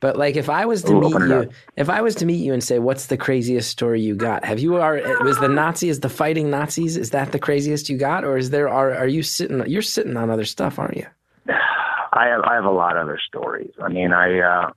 But 0.03 0.17
like 0.17 0.35
if 0.35 0.49
I 0.49 0.65
was 0.65 0.83
to 0.83 0.91
Ooh, 0.91 0.99
meet 0.99 1.13
you 1.13 1.49
if 1.77 1.89
I 1.89 2.01
was 2.01 2.13
to 2.15 2.25
meet 2.25 2.43
you 2.43 2.51
and 2.51 2.61
say 2.61 2.77
what's 2.77 3.05
the 3.05 3.15
craziest 3.15 3.69
story 3.69 4.01
you 4.01 4.15
got? 4.15 4.43
Have 4.43 4.59
you 4.59 4.75
are 4.75 4.95
was 5.23 5.39
the 5.39 5.47
Nazis 5.47 6.01
the 6.01 6.09
fighting 6.09 6.49
Nazis 6.49 6.97
is 6.97 7.11
that 7.11 7.31
the 7.31 7.39
craziest 7.39 7.87
you 7.87 7.97
got 7.97 8.25
or 8.25 8.35
is 8.35 8.49
there 8.49 8.67
are 8.67 8.93
are 8.93 9.07
you 9.07 9.23
sitting 9.23 9.65
you're 9.65 9.81
sitting 9.81 10.17
on 10.17 10.29
other 10.29 10.43
stuff, 10.43 10.77
aren't 10.77 10.97
you? 10.97 11.05
I 11.47 12.25
have 12.27 12.41
I 12.41 12.55
have 12.55 12.65
a 12.65 12.69
lot 12.69 12.97
of 12.97 13.03
other 13.03 13.17
stories. 13.25 13.71
I 13.81 13.87
mean, 13.87 14.11
I 14.11 14.39
uh, 14.41 14.71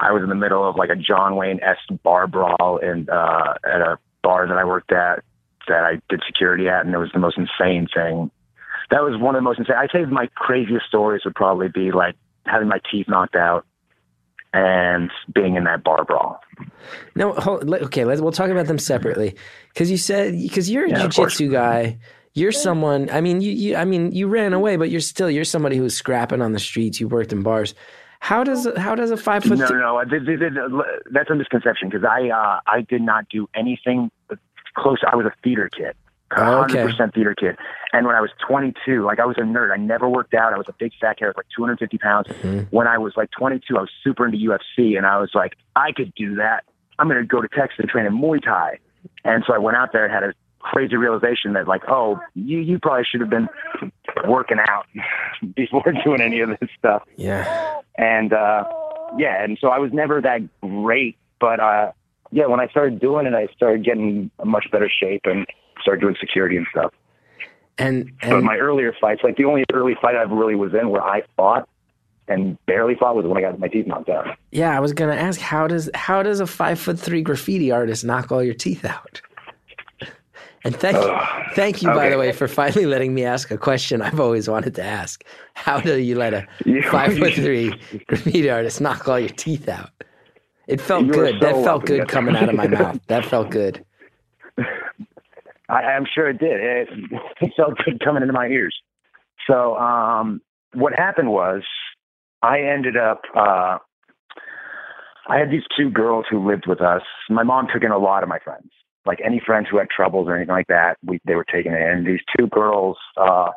I 0.00 0.10
was 0.10 0.24
in 0.24 0.28
the 0.28 0.34
middle 0.34 0.68
of 0.68 0.74
like 0.74 0.90
a 0.90 0.96
John 0.96 1.36
Wayne 1.36 1.60
esque 1.62 2.02
bar 2.02 2.26
brawl 2.26 2.80
in 2.82 3.08
uh, 3.08 3.54
at 3.64 3.80
a 3.80 3.98
bar 4.24 4.48
that 4.48 4.58
I 4.58 4.64
worked 4.64 4.90
at 4.90 5.22
that 5.68 5.84
I 5.84 6.00
did 6.08 6.24
security 6.26 6.68
at, 6.68 6.84
and 6.84 6.92
it 6.92 6.98
was 6.98 7.10
the 7.14 7.20
most 7.20 7.38
insane 7.38 7.86
thing. 7.94 8.32
That 8.90 9.04
was 9.04 9.16
one 9.16 9.36
of 9.36 9.38
the 9.38 9.44
most 9.44 9.60
insane. 9.60 9.76
I'd 9.78 9.92
say 9.92 10.04
my 10.06 10.26
craziest 10.34 10.86
stories 10.88 11.22
would 11.24 11.36
probably 11.36 11.68
be 11.68 11.92
like 11.92 12.16
having 12.46 12.66
my 12.66 12.80
teeth 12.90 13.06
knocked 13.06 13.36
out 13.36 13.64
and 14.52 15.10
being 15.34 15.56
in 15.56 15.64
that 15.64 15.82
bar 15.84 16.04
brawl. 16.04 16.40
No, 17.14 17.32
hold, 17.34 17.72
okay, 17.72 18.04
let's 18.04 18.20
we'll 18.20 18.32
talk 18.32 18.50
about 18.50 18.66
them 18.66 18.78
separately 18.78 19.36
cuz 19.74 19.90
you 19.90 19.96
said 19.96 20.34
cuz 20.52 20.70
you're 20.70 20.86
a 20.86 20.90
Yeah, 20.90 20.98
jiu-jitsu 21.08 21.50
guy. 21.50 21.98
You're 22.34 22.52
someone, 22.52 23.08
I 23.10 23.20
mean 23.20 23.40
you, 23.40 23.50
you 23.52 23.76
I 23.76 23.84
mean 23.84 24.12
you 24.12 24.28
ran 24.28 24.52
away 24.52 24.76
but 24.76 24.90
you're 24.90 25.00
still 25.00 25.30
you're 25.30 25.44
somebody 25.44 25.76
who's 25.76 25.96
scrapping 25.96 26.42
on 26.42 26.52
the 26.52 26.58
streets, 26.60 27.00
you 27.00 27.08
worked 27.08 27.32
in 27.32 27.42
bars. 27.42 27.74
How 28.20 28.44
does 28.44 28.68
how 28.76 28.94
does 28.94 29.10
a 29.10 29.16
5 29.16 29.44
foot 29.44 29.58
No, 29.58 29.66
th- 29.66 29.70
no, 29.80 29.98
no. 29.98 30.04
th- 30.04 30.26
th- 30.26 30.38
th- 30.38 30.52
That's 31.10 31.30
a 31.30 31.34
misconception 31.34 31.88
because 31.88 32.04
I 32.04 32.28
uh, 32.28 32.60
I 32.66 32.82
did 32.82 33.02
not 33.02 33.28
do 33.30 33.48
anything 33.54 34.10
close. 34.74 34.98
I 35.10 35.16
was 35.16 35.26
a 35.26 35.32
theater 35.42 35.68
kid, 35.76 35.94
hundred 36.32 36.76
okay. 36.76 36.82
percent 36.90 37.14
theater 37.14 37.34
kid. 37.34 37.56
And 37.92 38.06
when 38.06 38.14
I 38.14 38.20
was 38.20 38.30
22, 38.46 39.04
like 39.04 39.18
I 39.18 39.26
was 39.26 39.36
a 39.38 39.42
nerd. 39.42 39.72
I 39.72 39.76
never 39.76 40.08
worked 40.08 40.34
out. 40.34 40.52
I 40.52 40.58
was 40.58 40.66
a 40.68 40.74
big 40.78 40.92
fat 41.00 41.16
was 41.20 41.34
like 41.36 41.46
250 41.56 41.98
pounds. 41.98 42.28
Mhm. 42.28 42.66
When 42.70 42.86
I 42.86 42.98
was 42.98 43.14
like 43.16 43.30
22, 43.32 43.76
I 43.76 43.80
was 43.80 43.90
super 44.04 44.26
into 44.26 44.38
UFC, 44.38 44.96
and 44.96 45.06
I 45.06 45.18
was 45.18 45.30
like, 45.34 45.56
I 45.76 45.92
could 45.92 46.14
do 46.14 46.36
that. 46.36 46.64
I'm 46.98 47.08
going 47.08 47.20
to 47.20 47.26
go 47.26 47.40
to 47.40 47.48
Texas 47.48 47.78
and 47.80 47.88
train 47.88 48.06
in 48.06 48.12
Muay 48.18 48.42
Thai. 48.42 48.78
And 49.24 49.42
so 49.46 49.54
I 49.54 49.58
went 49.58 49.76
out 49.76 49.92
there 49.92 50.04
and 50.04 50.12
had 50.12 50.22
a 50.22 50.34
crazy 50.60 50.96
realization 50.96 51.54
that 51.54 51.66
like, 51.66 51.82
oh, 51.88 52.20
you 52.34 52.58
you 52.58 52.78
probably 52.78 53.04
should 53.10 53.20
have 53.22 53.30
been 53.30 53.48
working 54.28 54.58
out 54.60 54.86
before 55.56 55.82
doing 56.04 56.20
any 56.20 56.40
of 56.40 56.50
this 56.60 56.68
stuff 56.78 57.02
Yeah. 57.16 57.80
and 57.96 58.32
uh 58.32 58.64
yeah 59.18 59.42
and 59.42 59.56
so 59.60 59.68
i 59.68 59.78
was 59.78 59.92
never 59.92 60.20
that 60.20 60.40
great 60.60 61.16
but 61.40 61.58
uh 61.60 61.92
yeah 62.30 62.46
when 62.46 62.60
i 62.60 62.66
started 62.68 63.00
doing 63.00 63.26
it 63.26 63.34
i 63.34 63.46
started 63.56 63.84
getting 63.84 64.30
a 64.38 64.44
much 64.44 64.66
better 64.70 64.88
shape 64.90 65.22
and 65.24 65.46
started 65.82 66.00
doing 66.00 66.16
security 66.20 66.56
and 66.56 66.66
stuff 66.70 66.92
And 67.78 68.10
but 68.22 68.42
my 68.42 68.56
earlier 68.56 68.94
fights 69.00 69.22
like 69.24 69.36
the 69.36 69.44
only 69.44 69.64
early 69.72 69.94
fight 70.00 70.16
i 70.16 70.22
really 70.22 70.54
was 70.54 70.72
in 70.74 70.90
where 70.90 71.02
i 71.02 71.22
fought 71.36 71.68
and 72.28 72.56
barely 72.66 72.94
fought 72.94 73.16
was 73.16 73.26
when 73.26 73.36
i 73.36 73.40
got 73.40 73.58
my 73.58 73.68
teeth 73.68 73.86
knocked 73.86 74.08
out 74.08 74.36
Yeah, 74.52 74.76
I 74.76 74.80
was 74.80 74.92
gonna 74.92 75.14
ask 75.16 75.40
how 75.40 75.66
does 75.66 75.90
how 75.94 76.22
does 76.22 76.40
a 76.40 76.46
five 76.46 76.78
foot 76.78 76.98
three 76.98 77.22
graffiti 77.22 77.70
artist 77.72 78.04
knock 78.04 78.30
all 78.32 78.42
your 78.42 78.54
teeth 78.54 78.84
out? 78.84 79.20
And 80.62 80.76
thank 80.76 80.94
you 80.98 81.16
thank 81.54 81.80
you 81.82 81.88
by 81.88 82.10
the 82.10 82.18
way 82.18 82.32
for 82.32 82.46
finally 82.46 82.84
letting 82.84 83.14
me 83.14 83.24
ask 83.24 83.50
a 83.50 83.56
question 83.56 84.02
I've 84.02 84.20
always 84.20 84.46
wanted 84.46 84.74
to 84.74 84.84
ask. 84.84 85.24
How 85.54 85.80
do 85.80 85.96
you 85.98 86.16
let 86.16 86.34
a 86.34 86.46
You- 86.66 86.82
five 86.90 87.16
foot 87.16 87.32
three 87.32 87.72
graffiti 88.06 88.50
artist 88.50 88.78
knock 88.78 89.08
all 89.08 89.18
your 89.18 89.30
teeth 89.30 89.70
out? 89.70 89.88
It 90.68 90.78
felt 90.82 91.08
good. 91.08 91.40
that 91.40 91.54
felt 91.64 91.86
good 91.86 92.08
coming 92.08 92.36
out 92.36 92.50
of 92.50 92.54
my 92.56 92.66
mouth. 92.78 93.00
That 93.06 93.24
felt 93.24 93.48
good. 93.50 93.82
I, 95.70 95.82
I'm 95.82 96.06
sure 96.12 96.28
it 96.28 96.38
did. 96.38 96.60
It, 96.60 96.88
it 97.40 97.52
felt 97.56 97.78
good 97.84 98.00
coming 98.04 98.22
into 98.22 98.34
my 98.34 98.46
ears. 98.46 98.76
So 99.46 99.76
um, 99.76 100.40
what 100.74 100.92
happened 100.92 101.30
was, 101.30 101.62
I 102.42 102.60
ended 102.60 102.96
up. 102.96 103.22
Uh, 103.34 103.78
I 105.28 105.38
had 105.38 105.50
these 105.50 105.62
two 105.76 105.90
girls 105.90 106.24
who 106.28 106.46
lived 106.46 106.66
with 106.66 106.80
us. 106.80 107.02
My 107.28 107.42
mom 107.42 107.68
took 107.72 107.84
in 107.84 107.92
a 107.92 107.98
lot 107.98 108.22
of 108.22 108.28
my 108.28 108.38
friends, 108.38 108.70
like 109.06 109.20
any 109.24 109.40
friends 109.44 109.68
who 109.70 109.78
had 109.78 109.88
troubles 109.88 110.26
or 110.28 110.36
anything 110.36 110.54
like 110.54 110.66
that. 110.68 110.96
We 111.04 111.20
they 111.26 111.34
were 111.34 111.44
taken 111.44 111.72
in. 111.74 111.82
And 111.82 112.06
these 112.06 112.20
two 112.36 112.46
girls, 112.48 112.96
uh, 113.16 113.50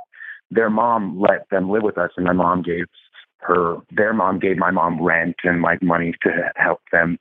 their 0.51 0.69
mom 0.69 1.19
let 1.19 1.49
them 1.49 1.69
live 1.69 1.83
with 1.83 1.97
us, 1.97 2.11
and 2.17 2.25
my 2.25 2.33
mom 2.33 2.61
gave 2.61 2.85
her. 3.39 3.77
Their 3.91 4.13
mom 4.13 4.39
gave 4.39 4.57
my 4.57 4.71
mom 4.71 5.01
rent 5.01 5.35
and 5.43 5.61
like 5.61 5.81
money 5.81 6.13
to 6.23 6.29
help 6.57 6.81
them 6.91 7.17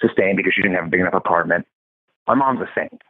sustain 0.00 0.36
because 0.36 0.52
she 0.54 0.62
didn't 0.62 0.76
have 0.76 0.86
a 0.86 0.90
big 0.90 1.00
enough 1.00 1.14
apartment. 1.14 1.66
My 2.26 2.34
mom's 2.34 2.60
a 2.60 2.68
saint. 2.74 3.02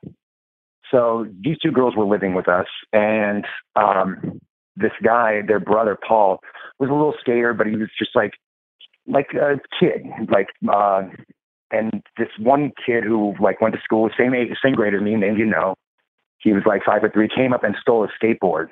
So 0.91 1.27
these 1.43 1.59
two 1.59 1.73
girls 1.73 1.95
were 1.97 2.07
living 2.07 2.35
with 2.35 2.49
us, 2.49 2.67
and 2.93 3.45
um, 3.75 4.39
this 4.77 4.93
guy, 5.03 5.41
their 5.47 5.61
brother 5.61 5.97
Paul, 6.07 6.41
was 6.79 6.91
a 6.91 6.93
little 6.93 7.15
skater, 7.21 7.55
but 7.55 7.67
he 7.67 7.77
was 7.77 7.89
just 7.99 8.15
like 8.15 8.33
like 9.09 9.29
a 9.35 9.61
kid, 9.79 10.05
like 10.31 10.49
uh, 10.73 11.03
and 11.71 12.03
this 12.19 12.29
one 12.39 12.73
kid 12.85 13.05
who 13.05 13.35
like 13.41 13.61
went 13.61 13.75
to 13.75 13.81
school, 13.83 14.09
same 14.19 14.35
age, 14.35 14.49
same 14.63 14.75
grade 14.75 14.95
as 14.95 15.03
me, 15.03 15.17
named 15.17 15.39
you 15.39 15.47
know, 15.47 15.75
he 16.39 16.53
was 16.53 16.63
like 16.67 16.83
five 16.85 17.01
foot 17.01 17.13
three, 17.13 17.29
came 17.35 17.53
up 17.53 17.65
and 17.65 17.75
stole 17.81 18.05
a 18.05 18.09
skateboard 18.25 18.69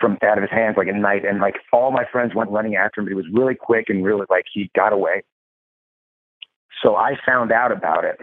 from 0.00 0.18
out 0.22 0.38
of 0.38 0.42
his 0.42 0.50
hands 0.50 0.76
like 0.76 0.88
at 0.88 0.94
night, 0.94 1.24
and 1.24 1.40
like 1.40 1.56
all 1.72 1.90
my 1.90 2.04
friends 2.10 2.34
went 2.34 2.50
running 2.50 2.76
after 2.76 3.00
him, 3.00 3.06
but 3.06 3.10
he 3.10 3.14
was 3.14 3.26
really 3.32 3.54
quick 3.54 3.86
and 3.88 4.04
really 4.04 4.26
like 4.30 4.44
he 4.52 4.70
got 4.74 4.92
away. 4.92 5.22
So 6.82 6.96
I 6.96 7.12
found 7.26 7.52
out 7.52 7.72
about 7.72 8.04
it, 8.04 8.18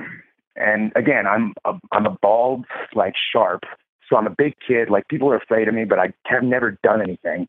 and 0.58 0.92
again, 0.96 1.26
I'm 1.28 1.54
a, 1.66 1.74
I'm 1.92 2.06
a 2.06 2.18
bald 2.22 2.66
like 2.94 3.14
sharp, 3.32 3.64
so 4.10 4.18
I'm 4.18 4.28
a 4.28 4.36
big 4.36 4.56
kid. 4.66 4.90
Like 4.90 5.08
people 5.08 5.30
are 5.30 5.38
afraid 5.38 5.68
of 5.68 5.74
me, 5.74 5.86
but 5.86 6.00
I 6.00 6.14
have 6.26 6.44
never 6.44 6.78
done 6.84 7.02
anything. 7.02 7.48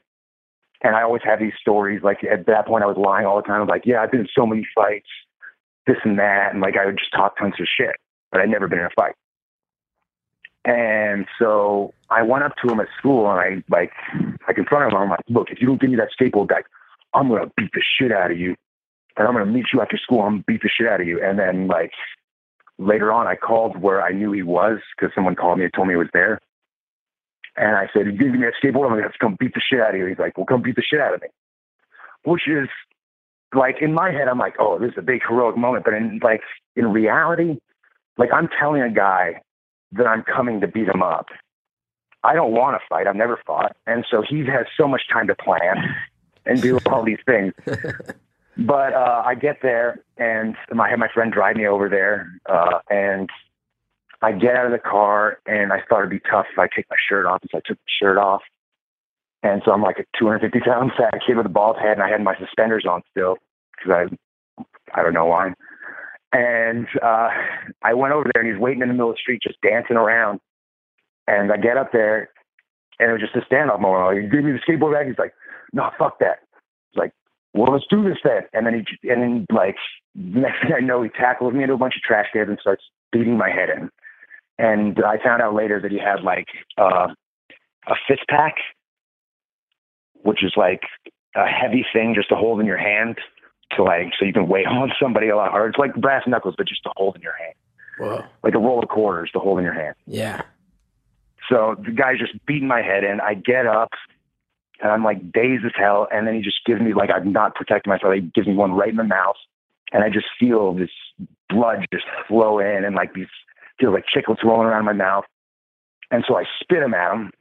And 0.82 0.94
I 0.94 1.02
always 1.02 1.22
have 1.24 1.40
these 1.40 1.54
stories. 1.60 2.02
Like 2.02 2.18
at 2.24 2.46
that 2.46 2.66
point, 2.66 2.84
I 2.84 2.86
was 2.86 2.96
lying 2.96 3.26
all 3.26 3.36
the 3.36 3.42
time. 3.42 3.56
I 3.56 3.60
was 3.60 3.68
like, 3.68 3.82
"Yeah, 3.84 4.02
I've 4.02 4.10
been 4.10 4.20
in 4.20 4.28
so 4.34 4.46
many 4.46 4.66
fights, 4.74 5.08
this 5.86 5.96
and 6.04 6.18
that," 6.18 6.52
and 6.52 6.60
like 6.60 6.76
I 6.76 6.86
would 6.86 6.98
just 6.98 7.12
talk 7.12 7.36
tons 7.38 7.54
of 7.58 7.66
shit, 7.66 7.96
but 8.30 8.40
I'd 8.40 8.48
never 8.48 8.68
been 8.68 8.78
in 8.78 8.84
a 8.84 8.90
fight. 8.90 9.14
And 10.64 11.26
so 11.38 11.94
I 12.10 12.22
went 12.22 12.44
up 12.44 12.52
to 12.62 12.70
him 12.70 12.78
at 12.78 12.88
school 12.98 13.30
and 13.30 13.40
I 13.40 13.62
like 13.70 13.92
I 14.46 14.52
confronted 14.52 14.92
him. 14.92 14.98
I'm 14.98 15.10
like, 15.10 15.24
look, 15.28 15.50
if 15.50 15.60
you 15.60 15.66
don't 15.66 15.80
give 15.80 15.90
me 15.90 15.96
that 15.96 16.10
skateboard 16.18 16.48
back, 16.48 16.66
I'm 17.14 17.28
gonna 17.28 17.50
beat 17.56 17.70
the 17.72 17.82
shit 17.98 18.12
out 18.12 18.30
of 18.30 18.38
you. 18.38 18.54
And 19.16 19.26
I'm 19.26 19.32
gonna 19.32 19.46
meet 19.46 19.66
you 19.72 19.80
after 19.80 19.96
school, 19.96 20.20
I'm 20.20 20.32
gonna 20.34 20.44
beat 20.46 20.62
the 20.62 20.68
shit 20.68 20.86
out 20.86 21.00
of 21.00 21.06
you. 21.06 21.22
And 21.22 21.38
then 21.38 21.68
like 21.68 21.92
later 22.78 23.12
on 23.12 23.26
I 23.26 23.36
called 23.36 23.80
where 23.80 24.02
I 24.02 24.10
knew 24.12 24.32
he 24.32 24.42
was 24.42 24.78
because 24.96 25.14
someone 25.14 25.34
called 25.34 25.58
me 25.58 25.64
and 25.64 25.72
told 25.74 25.88
me 25.88 25.94
he 25.94 25.98
was 25.98 26.08
there. 26.12 26.40
And 27.56 27.74
I 27.76 27.88
said, 27.92 28.18
give 28.18 28.28
me 28.28 28.38
that 28.40 28.52
skateboard, 28.62 28.84
I'm 28.84 28.92
gonna 28.92 29.02
have 29.02 29.12
to 29.12 29.18
come 29.18 29.36
beat 29.38 29.54
the 29.54 29.60
shit 29.60 29.80
out 29.80 29.94
of 29.94 30.00
you. 30.00 30.06
He's 30.06 30.18
like, 30.18 30.36
Well 30.36 30.46
come 30.46 30.62
beat 30.62 30.76
the 30.76 30.82
shit 30.82 31.00
out 31.00 31.14
of 31.14 31.20
me. 31.20 31.28
Which 32.24 32.48
is 32.48 32.68
like 33.54 33.76
in 33.80 33.94
my 33.94 34.10
head, 34.10 34.28
I'm 34.28 34.38
like, 34.38 34.54
oh, 34.58 34.78
this 34.78 34.90
is 34.92 34.98
a 34.98 35.02
big 35.02 35.22
heroic 35.26 35.56
moment. 35.56 35.84
But 35.84 35.94
in 35.94 36.20
like 36.22 36.42
in 36.76 36.86
reality, 36.92 37.58
like 38.16 38.30
I'm 38.32 38.48
telling 38.58 38.82
a 38.82 38.90
guy 38.90 39.42
that 39.92 40.06
I'm 40.06 40.22
coming 40.22 40.60
to 40.60 40.68
beat 40.68 40.88
him 40.88 41.02
up. 41.02 41.26
I 42.24 42.34
don't 42.34 42.52
want 42.52 42.80
to 42.80 42.86
fight. 42.88 43.06
I've 43.06 43.16
never 43.16 43.40
fought. 43.46 43.76
And 43.86 44.04
so 44.10 44.22
he 44.28 44.40
has 44.46 44.66
so 44.76 44.88
much 44.88 45.02
time 45.12 45.28
to 45.28 45.34
plan 45.34 45.76
and 46.44 46.60
do 46.60 46.78
all 46.86 47.04
these 47.04 47.20
things. 47.24 47.54
but 48.58 48.92
uh, 48.92 49.22
I 49.24 49.34
get 49.36 49.58
there 49.62 50.02
and 50.16 50.56
I 50.78 50.88
have 50.90 50.98
my 50.98 51.08
friend 51.14 51.32
drive 51.32 51.56
me 51.56 51.66
over 51.66 51.88
there. 51.88 52.28
Uh, 52.48 52.80
and 52.90 53.30
I 54.20 54.32
get 54.32 54.56
out 54.56 54.66
of 54.66 54.72
the 54.72 54.78
car 54.78 55.38
and 55.46 55.72
I 55.72 55.78
thought 55.88 56.00
it'd 56.00 56.10
be 56.10 56.20
tough 56.28 56.46
if 56.52 56.58
I 56.58 56.66
take 56.74 56.86
my 56.90 56.96
shirt 57.08 57.24
off. 57.24 57.40
So 57.50 57.58
I 57.58 57.60
took 57.64 57.78
the 57.78 57.90
shirt 58.00 58.18
off. 58.18 58.42
And 59.44 59.62
so 59.64 59.70
I'm 59.70 59.82
like 59.82 60.00
a 60.00 60.18
250 60.18 60.58
pound 60.60 60.90
fat 60.98 61.20
kid 61.24 61.36
with 61.36 61.46
a 61.46 61.50
bald 61.50 61.76
head 61.78 61.92
and 61.92 62.02
I 62.02 62.08
had 62.10 62.22
my 62.22 62.34
suspenders 62.36 62.84
on 62.84 63.02
still 63.12 63.36
because 63.76 64.08
I, 64.58 65.00
I 65.00 65.04
don't 65.04 65.14
know 65.14 65.26
why. 65.26 65.52
And 66.32 66.88
uh, 67.00 67.28
I 67.84 67.94
went 67.94 68.12
over 68.12 68.28
there 68.34 68.42
and 68.42 68.52
he's 68.52 68.60
waiting 68.60 68.82
in 68.82 68.88
the 68.88 68.94
middle 68.94 69.10
of 69.10 69.14
the 69.14 69.20
street, 69.20 69.40
just 69.40 69.60
dancing 69.60 69.96
around. 69.96 70.40
And 71.28 71.52
I 71.52 71.58
get 71.58 71.76
up 71.76 71.92
there 71.92 72.30
and 72.98 73.10
it 73.10 73.12
was 73.12 73.22
just 73.22 73.36
a 73.36 73.54
standoff 73.54 73.80
moment. 73.80 74.02
I'm 74.02 74.22
like, 74.22 74.32
give 74.32 74.42
me 74.42 74.50
the 74.50 74.58
skateboard 74.66 74.94
back. 74.94 75.06
He's 75.06 75.18
like, 75.18 75.32
no, 75.72 75.90
fuck 75.96 76.18
that. 76.18 76.40
He's 76.90 76.98
like, 76.98 77.12
well, 77.54 77.72
let's 77.72 77.87
do 77.90 78.02
this 78.04 78.18
then. 78.24 78.42
And 78.52 78.66
then 78.66 78.84
he, 78.84 79.11
and 79.11 79.22
then 79.22 79.46
like, 79.52 79.76
next 80.14 80.62
thing 80.62 80.72
I 80.76 80.80
know, 80.80 81.02
he 81.02 81.08
tackles 81.11 81.54
me 81.54 81.62
into 81.62 81.74
a 81.74 81.78
bunch 81.78 81.96
of 81.96 82.02
trash 82.02 82.26
cans 82.32 82.48
and 82.48 82.58
starts 82.61 82.84
beating 83.12 83.37
my 83.37 83.50
head 83.50 83.70
in. 83.70 83.90
And 84.58 84.98
I 85.04 85.22
found 85.22 85.40
out 85.40 85.54
later 85.54 85.80
that 85.80 85.90
he 85.90 85.98
had 85.98 86.22
like 86.22 86.48
uh, 86.76 87.08
a 87.87 87.94
fist 88.06 88.22
pack, 88.28 88.56
which 90.22 90.44
is 90.44 90.52
like 90.56 90.82
a 91.37 91.46
heavy 91.46 91.87
thing 91.92 92.14
just 92.14 92.28
to 92.30 92.34
hold 92.34 92.61
in 92.61 92.66
your 92.66 92.78
hand 92.78 93.18
to 93.76 93.82
like 93.82 94.12
so 94.18 94.24
you 94.24 94.32
can 94.32 94.48
weigh 94.48 94.64
on 94.66 94.92
somebody 95.00 95.28
a 95.28 95.37
lot 95.37 95.50
harder. 95.50 95.68
It's 95.68 95.78
like 95.78 95.94
brass 95.94 96.24
knuckles, 96.26 96.54
but 96.56 96.66
just 96.66 96.82
to 96.84 96.90
hold 96.96 97.16
in 97.16 97.22
your 97.22 97.37
hand. 97.37 97.54
Whoa. 97.98 98.24
Like 98.42 98.54
a 98.54 98.58
roll 98.58 98.82
of 98.82 98.88
quarters 98.88 99.30
to 99.32 99.38
hold 99.38 99.58
in 99.58 99.64
your 99.64 99.74
hand. 99.74 99.94
Yeah. 100.06 100.42
So 101.48 101.76
the 101.84 101.92
guy's 101.92 102.18
just 102.18 102.34
beating 102.46 102.68
my 102.68 102.82
head 102.82 103.04
in. 103.04 103.20
I 103.20 103.34
get 103.34 103.66
up 103.66 103.90
and 104.80 104.90
I'm 104.90 105.04
like 105.04 105.32
dazed 105.32 105.64
as 105.64 105.72
hell. 105.76 106.08
And 106.10 106.26
then 106.26 106.34
he 106.34 106.40
just 106.40 106.64
gives 106.66 106.80
me 106.80 106.94
like 106.94 107.10
I'm 107.10 107.32
not 107.32 107.54
protecting 107.54 107.90
myself. 107.90 108.14
He 108.14 108.20
gives 108.20 108.46
me 108.46 108.54
one 108.54 108.72
right 108.72 108.90
in 108.90 108.96
the 108.96 109.04
mouth. 109.04 109.36
And 109.92 110.04
I 110.04 110.10
just 110.10 110.26
feel 110.38 110.74
this 110.74 110.90
blood 111.48 111.86
just 111.92 112.04
flow 112.26 112.58
in 112.58 112.84
and 112.84 112.94
like 112.94 113.14
these 113.14 113.26
feels 113.80 113.94
like 113.94 114.04
chiclets 114.14 114.44
rolling 114.44 114.66
around 114.66 114.84
my 114.84 114.92
mouth. 114.92 115.24
And 116.10 116.24
so 116.28 116.36
I 116.36 116.44
spit 116.60 116.82
him 116.82 116.94
at 116.94 117.12
him 117.12 117.32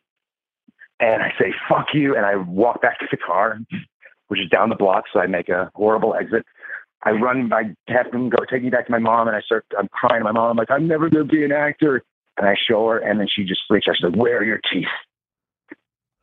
and 0.99 1.21
I 1.21 1.31
say, 1.39 1.53
fuck 1.69 1.87
you. 1.93 2.15
And 2.15 2.25
I 2.25 2.35
walk 2.35 2.81
back 2.81 2.99
to 2.99 3.07
the 3.11 3.17
car 3.17 3.59
which 4.27 4.39
is 4.39 4.49
down 4.49 4.69
the 4.69 4.75
block. 4.75 5.05
So 5.11 5.19
I 5.19 5.27
make 5.27 5.49
a 5.49 5.71
horrible 5.75 6.15
exit. 6.15 6.45
I 7.03 7.11
run, 7.11 7.51
I 7.53 7.75
have 7.91 8.11
them 8.11 8.29
go 8.29 8.43
take 8.49 8.63
me 8.63 8.69
back 8.69 8.87
to 8.87 8.91
my 8.91 8.99
mom, 8.99 9.27
and 9.27 9.37
I 9.37 9.41
start, 9.41 9.65
I'm 9.77 9.87
crying 9.89 10.21
to 10.21 10.23
my 10.25 10.31
mom. 10.31 10.51
I'm 10.51 10.57
like, 10.57 10.71
I'm 10.71 10.87
never 10.87 11.09
going 11.09 11.27
to 11.27 11.31
be 11.31 11.43
an 11.43 11.51
actor. 11.51 12.03
And 12.37 12.47
I 12.47 12.55
show 12.55 12.87
her, 12.87 12.97
and 12.99 13.19
then 13.19 13.27
she 13.33 13.43
just 13.43 13.61
freaks 13.67 13.87
out. 13.87 13.95
She 13.97 14.03
said, 14.03 14.15
Where 14.15 14.37
are 14.37 14.43
your 14.43 14.59
teeth? 14.71 14.87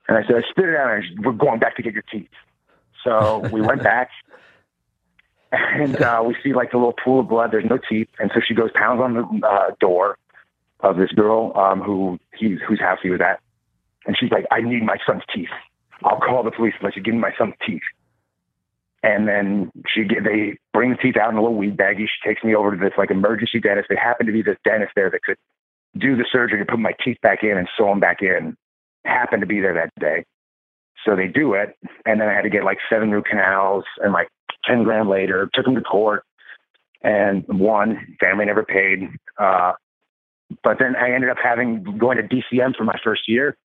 And 0.08 0.18
I 0.18 0.22
said, 0.26 0.36
I 0.36 0.42
spit 0.50 0.66
it 0.66 0.76
out, 0.76 0.92
and 0.92 1.04
said, 1.08 1.24
we're 1.24 1.32
going 1.32 1.60
back 1.60 1.76
to 1.76 1.82
get 1.82 1.94
your 1.94 2.04
teeth. 2.10 2.28
So 3.02 3.38
we 3.52 3.60
went 3.60 3.82
back, 3.82 4.10
and 5.52 6.00
uh, 6.00 6.22
we 6.26 6.36
see 6.42 6.52
like 6.52 6.72
a 6.72 6.76
little 6.76 6.94
pool 7.04 7.20
of 7.20 7.28
blood. 7.28 7.52
There's 7.52 7.68
no 7.68 7.78
teeth, 7.78 8.08
and 8.18 8.30
so 8.34 8.40
she 8.46 8.54
goes 8.54 8.70
pounds 8.74 9.00
on 9.00 9.14
the 9.14 9.46
uh, 9.46 9.70
door 9.80 10.18
of 10.80 10.96
this 10.96 11.10
girl 11.12 11.52
um, 11.56 11.80
who 11.80 12.18
he 12.36 12.56
whose 12.66 12.80
house 12.80 12.98
he 13.02 13.10
was 13.10 13.20
at, 13.20 13.40
and 14.06 14.16
she's 14.18 14.30
like, 14.30 14.46
I 14.50 14.60
need 14.60 14.82
my 14.82 14.98
son's 15.06 15.22
teeth. 15.34 15.48
I'll 16.02 16.20
call 16.20 16.42
the 16.42 16.50
police 16.50 16.74
and 16.78 16.84
let 16.84 16.96
you 16.96 17.02
give 17.02 17.14
me 17.14 17.20
my 17.20 17.32
son's 17.38 17.54
teeth. 17.66 17.82
And 19.02 19.28
then 19.28 19.70
she 19.86 20.04
they 20.04 20.58
bring 20.72 20.90
the 20.90 20.96
teeth 20.96 21.16
out 21.16 21.30
in 21.30 21.36
a 21.36 21.42
little 21.42 21.56
weed 21.56 21.76
baggie. 21.76 22.06
She 22.06 22.28
takes 22.28 22.42
me 22.42 22.54
over 22.54 22.72
to 22.72 22.76
this 22.76 22.94
like 22.96 23.10
emergency 23.10 23.60
dentist. 23.60 23.88
They 23.88 23.96
happen 23.96 24.26
to 24.26 24.32
be 24.32 24.42
this 24.42 24.56
dentist 24.64 24.92
there 24.96 25.10
that 25.10 25.22
could 25.22 25.36
do 25.96 26.16
the 26.16 26.24
surgery 26.30 26.58
to 26.58 26.64
put 26.64 26.78
my 26.78 26.92
teeth 27.04 27.18
back 27.22 27.42
in 27.42 27.56
and 27.56 27.68
sew 27.76 27.86
them 27.86 28.00
back 28.00 28.22
in. 28.22 28.56
Happened 29.04 29.42
to 29.42 29.46
be 29.46 29.60
there 29.60 29.74
that 29.74 29.90
day. 30.00 30.24
So 31.04 31.16
they 31.16 31.26
do 31.28 31.54
it. 31.54 31.76
And 32.06 32.20
then 32.20 32.28
I 32.28 32.34
had 32.34 32.42
to 32.42 32.50
get 32.50 32.64
like 32.64 32.78
seven 32.90 33.10
root 33.10 33.26
canals 33.26 33.84
and 34.02 34.12
like 34.12 34.28
10 34.66 34.84
grand 34.84 35.08
later, 35.08 35.50
took 35.52 35.64
them 35.64 35.74
to 35.74 35.82
court 35.82 36.24
and 37.02 37.44
won. 37.48 38.16
Family 38.20 38.46
never 38.46 38.64
paid. 38.64 39.08
Uh, 39.38 39.72
but 40.62 40.78
then 40.78 40.96
I 40.96 41.12
ended 41.12 41.30
up 41.30 41.36
having 41.42 41.98
going 41.98 42.16
to 42.16 42.22
DCM 42.22 42.76
for 42.76 42.84
my 42.84 42.98
first 43.04 43.22
year 43.28 43.56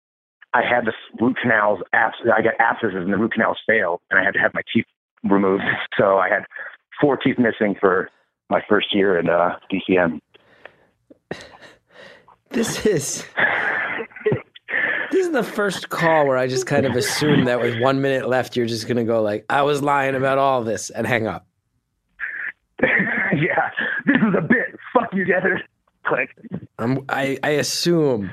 I 0.53 0.63
had 0.63 0.85
the 0.85 0.93
root 1.21 1.37
canals, 1.41 1.79
I 1.93 2.41
got 2.41 2.53
abscesses 2.59 2.95
and 2.95 3.13
the 3.13 3.17
root 3.17 3.33
canals 3.33 3.57
failed, 3.67 4.01
and 4.09 4.19
I 4.19 4.23
had 4.23 4.33
to 4.33 4.39
have 4.39 4.53
my 4.53 4.61
teeth 4.73 4.85
removed. 5.23 5.63
So 5.97 6.17
I 6.17 6.29
had 6.29 6.45
four 7.01 7.17
teeth 7.17 7.37
missing 7.37 7.75
for 7.79 8.09
my 8.49 8.61
first 8.69 8.95
year 8.95 9.19
at 9.19 9.29
uh, 9.29 9.57
DCM. 9.71 10.21
This 12.51 12.85
is 12.85 13.25
is 15.29 15.33
the 15.33 15.51
first 15.51 15.89
call 15.89 16.27
where 16.27 16.37
I 16.37 16.47
just 16.47 16.65
kind 16.65 16.85
of 16.85 16.95
assumed 16.95 17.47
that 17.47 17.61
with 17.61 17.79
one 17.79 18.01
minute 18.01 18.27
left, 18.27 18.55
you're 18.55 18.65
just 18.65 18.87
gonna 18.87 19.03
go 19.03 19.21
like, 19.21 19.45
"I 19.49 19.61
was 19.61 19.81
lying 19.81 20.15
about 20.15 20.37
all 20.37 20.63
this," 20.63 20.89
and 20.89 21.05
hang 21.05 21.27
up. 21.27 21.45
yeah, 22.83 23.69
this 24.05 24.17
is 24.17 24.35
a 24.37 24.41
bit. 24.41 24.77
Fuck 24.93 25.13
you, 25.13 25.25
Gethard. 25.25 25.61
Click. 26.05 26.35
I'm, 26.77 27.05
I 27.09 27.37
I 27.43 27.51
assume 27.51 28.31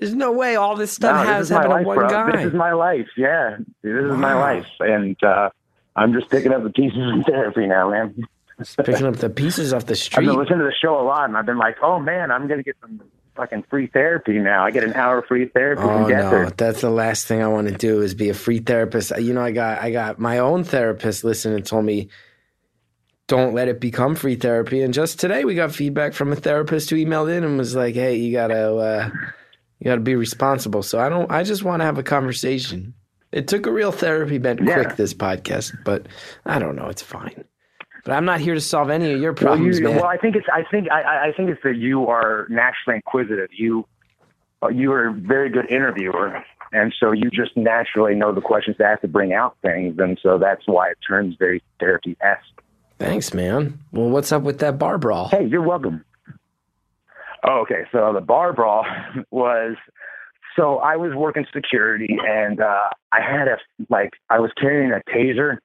there's 0.00 0.14
no 0.14 0.32
way 0.32 0.56
all 0.56 0.76
this 0.76 0.92
stuff 0.92 1.24
no, 1.24 1.32
has 1.32 1.48
happened 1.48 1.72
life, 1.72 1.82
to 1.82 1.86
one 1.86 1.96
bro. 1.96 2.08
guy. 2.08 2.36
This 2.36 2.46
is 2.46 2.54
my 2.54 2.72
life. 2.72 3.08
Yeah, 3.16 3.58
this 3.82 4.04
is 4.04 4.10
wow. 4.10 4.16
my 4.16 4.34
life, 4.34 4.66
and 4.80 5.16
uh, 5.22 5.50
I'm 5.94 6.12
just 6.12 6.30
picking 6.30 6.52
up 6.52 6.62
the 6.62 6.70
pieces 6.70 6.98
in 6.98 7.22
therapy 7.24 7.66
now, 7.66 7.90
man. 7.90 8.14
picking 8.84 9.06
up 9.06 9.16
the 9.16 9.30
pieces 9.30 9.72
off 9.72 9.86
the 9.86 9.94
street. 9.94 10.26
I've 10.26 10.32
been 10.32 10.40
listening 10.40 10.58
to 10.60 10.64
the 10.64 10.74
show 10.80 11.00
a 11.00 11.04
lot, 11.04 11.28
and 11.28 11.36
I've 11.36 11.46
been 11.46 11.58
like, 11.58 11.76
oh 11.82 12.00
man, 12.00 12.30
I'm 12.30 12.48
gonna 12.48 12.62
get 12.62 12.76
some 12.80 13.00
fucking 13.36 13.64
free 13.70 13.86
therapy 13.86 14.38
now. 14.38 14.64
I 14.64 14.70
get 14.70 14.84
an 14.84 14.94
hour 14.94 15.22
free 15.22 15.46
therapy 15.46 15.82
oh, 15.82 16.06
no, 16.06 16.50
that's 16.50 16.80
the 16.80 16.90
last 16.90 17.26
thing 17.26 17.42
I 17.42 17.48
want 17.48 17.68
to 17.68 17.74
do 17.74 18.00
is 18.02 18.14
be 18.14 18.28
a 18.30 18.34
free 18.34 18.58
therapist. 18.58 19.12
You 19.18 19.34
know, 19.34 19.42
I 19.42 19.52
got 19.52 19.80
I 19.80 19.90
got 19.90 20.18
my 20.18 20.38
own 20.38 20.64
therapist 20.64 21.24
listening 21.24 21.56
and 21.56 21.66
told 21.66 21.84
me 21.84 22.08
don't 23.28 23.54
let 23.54 23.68
it 23.68 23.80
become 23.80 24.14
free 24.14 24.36
therapy. 24.36 24.82
And 24.82 24.94
just 24.94 25.18
today 25.20 25.44
we 25.44 25.54
got 25.54 25.72
feedback 25.72 26.14
from 26.14 26.32
a 26.32 26.36
therapist 26.36 26.90
who 26.90 26.96
emailed 26.96 27.34
in 27.34 27.44
and 27.44 27.58
was 27.58 27.74
like, 27.74 27.94
"Hey, 27.94 28.16
you 28.16 28.32
gotta 28.32 28.74
uh, 28.74 29.10
you 29.78 29.84
got 29.84 29.96
to 29.96 30.00
be 30.00 30.14
responsible. 30.14 30.82
So 30.82 30.98
I 30.98 31.08
don't. 31.08 31.30
I 31.30 31.42
just 31.42 31.62
want 31.62 31.80
to 31.80 31.84
have 31.84 31.98
a 31.98 32.02
conversation. 32.02 32.94
It 33.32 33.48
took 33.48 33.66
a 33.66 33.72
real 33.72 33.92
therapy 33.92 34.38
bent 34.38 34.60
yeah. 34.62 34.74
quick 34.74 34.96
this 34.96 35.12
podcast, 35.12 35.76
but 35.84 36.06
I 36.44 36.58
don't 36.58 36.76
know. 36.76 36.86
It's 36.86 37.02
fine. 37.02 37.44
But 38.06 38.12
I'm 38.12 38.24
not 38.24 38.38
here 38.40 38.54
to 38.54 38.60
solve 38.60 38.88
any 38.88 39.12
of 39.12 39.20
your 39.20 39.32
problems, 39.32 39.80
well, 39.80 39.90
you, 39.90 39.96
man. 39.96 39.96
Well, 39.96 40.06
I 40.06 40.16
think 40.16 40.36
it's. 40.36 40.46
I 40.52 40.62
think. 40.70 40.86
I, 40.92 41.28
I 41.28 41.32
think 41.36 41.50
it's 41.50 41.60
that 41.64 41.76
you 41.76 42.06
are 42.06 42.46
naturally 42.48 43.02
inquisitive. 43.04 43.50
You. 43.50 43.84
Uh, 44.62 44.68
you 44.68 44.92
are 44.92 45.08
a 45.08 45.12
very 45.12 45.50
good 45.50 45.68
interviewer, 45.68 46.40
and 46.72 46.94
so 47.00 47.10
you 47.10 47.28
just 47.30 47.56
naturally 47.56 48.14
know 48.14 48.32
the 48.32 48.40
questions 48.40 48.76
to 48.76 48.84
ask 48.84 49.00
to 49.00 49.08
bring 49.08 49.32
out 49.32 49.56
things, 49.60 49.96
and 49.98 50.18
so 50.22 50.38
that's 50.38 50.62
why 50.66 50.90
it 50.90 50.98
turns 51.06 51.34
very 51.36 51.64
therapy 51.80 52.16
esque. 52.20 52.62
Thanks, 53.00 53.34
man. 53.34 53.80
Well, 53.90 54.08
what's 54.08 54.30
up 54.30 54.42
with 54.42 54.60
that 54.60 54.78
bar 54.78 54.98
brawl? 54.98 55.28
Hey, 55.28 55.44
you're 55.44 55.66
welcome. 55.66 56.04
Oh, 57.42 57.62
okay. 57.62 57.82
So 57.90 58.12
the 58.14 58.20
bar 58.20 58.52
brawl 58.52 58.86
was 59.32 59.74
so 60.56 60.78
I 60.78 60.96
was 60.96 61.12
working 61.14 61.44
security 61.52 62.16
and 62.24 62.60
uh, 62.60 62.88
I 63.12 63.20
had 63.20 63.48
a 63.48 63.58
like 63.90 64.10
I 64.30 64.38
was 64.38 64.50
carrying 64.58 64.92
a 64.92 65.02
taser 65.10 65.58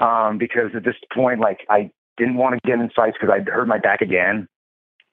um, 0.00 0.38
because 0.38 0.70
at 0.74 0.84
this 0.84 0.96
point 1.14 1.40
like 1.40 1.60
I 1.68 1.90
didn't 2.20 2.36
want 2.36 2.54
to 2.54 2.68
get 2.68 2.78
in 2.78 2.90
fights 2.90 3.16
because 3.18 3.34
I'd 3.34 3.48
hurt 3.48 3.66
my 3.66 3.78
back 3.78 4.02
again, 4.02 4.46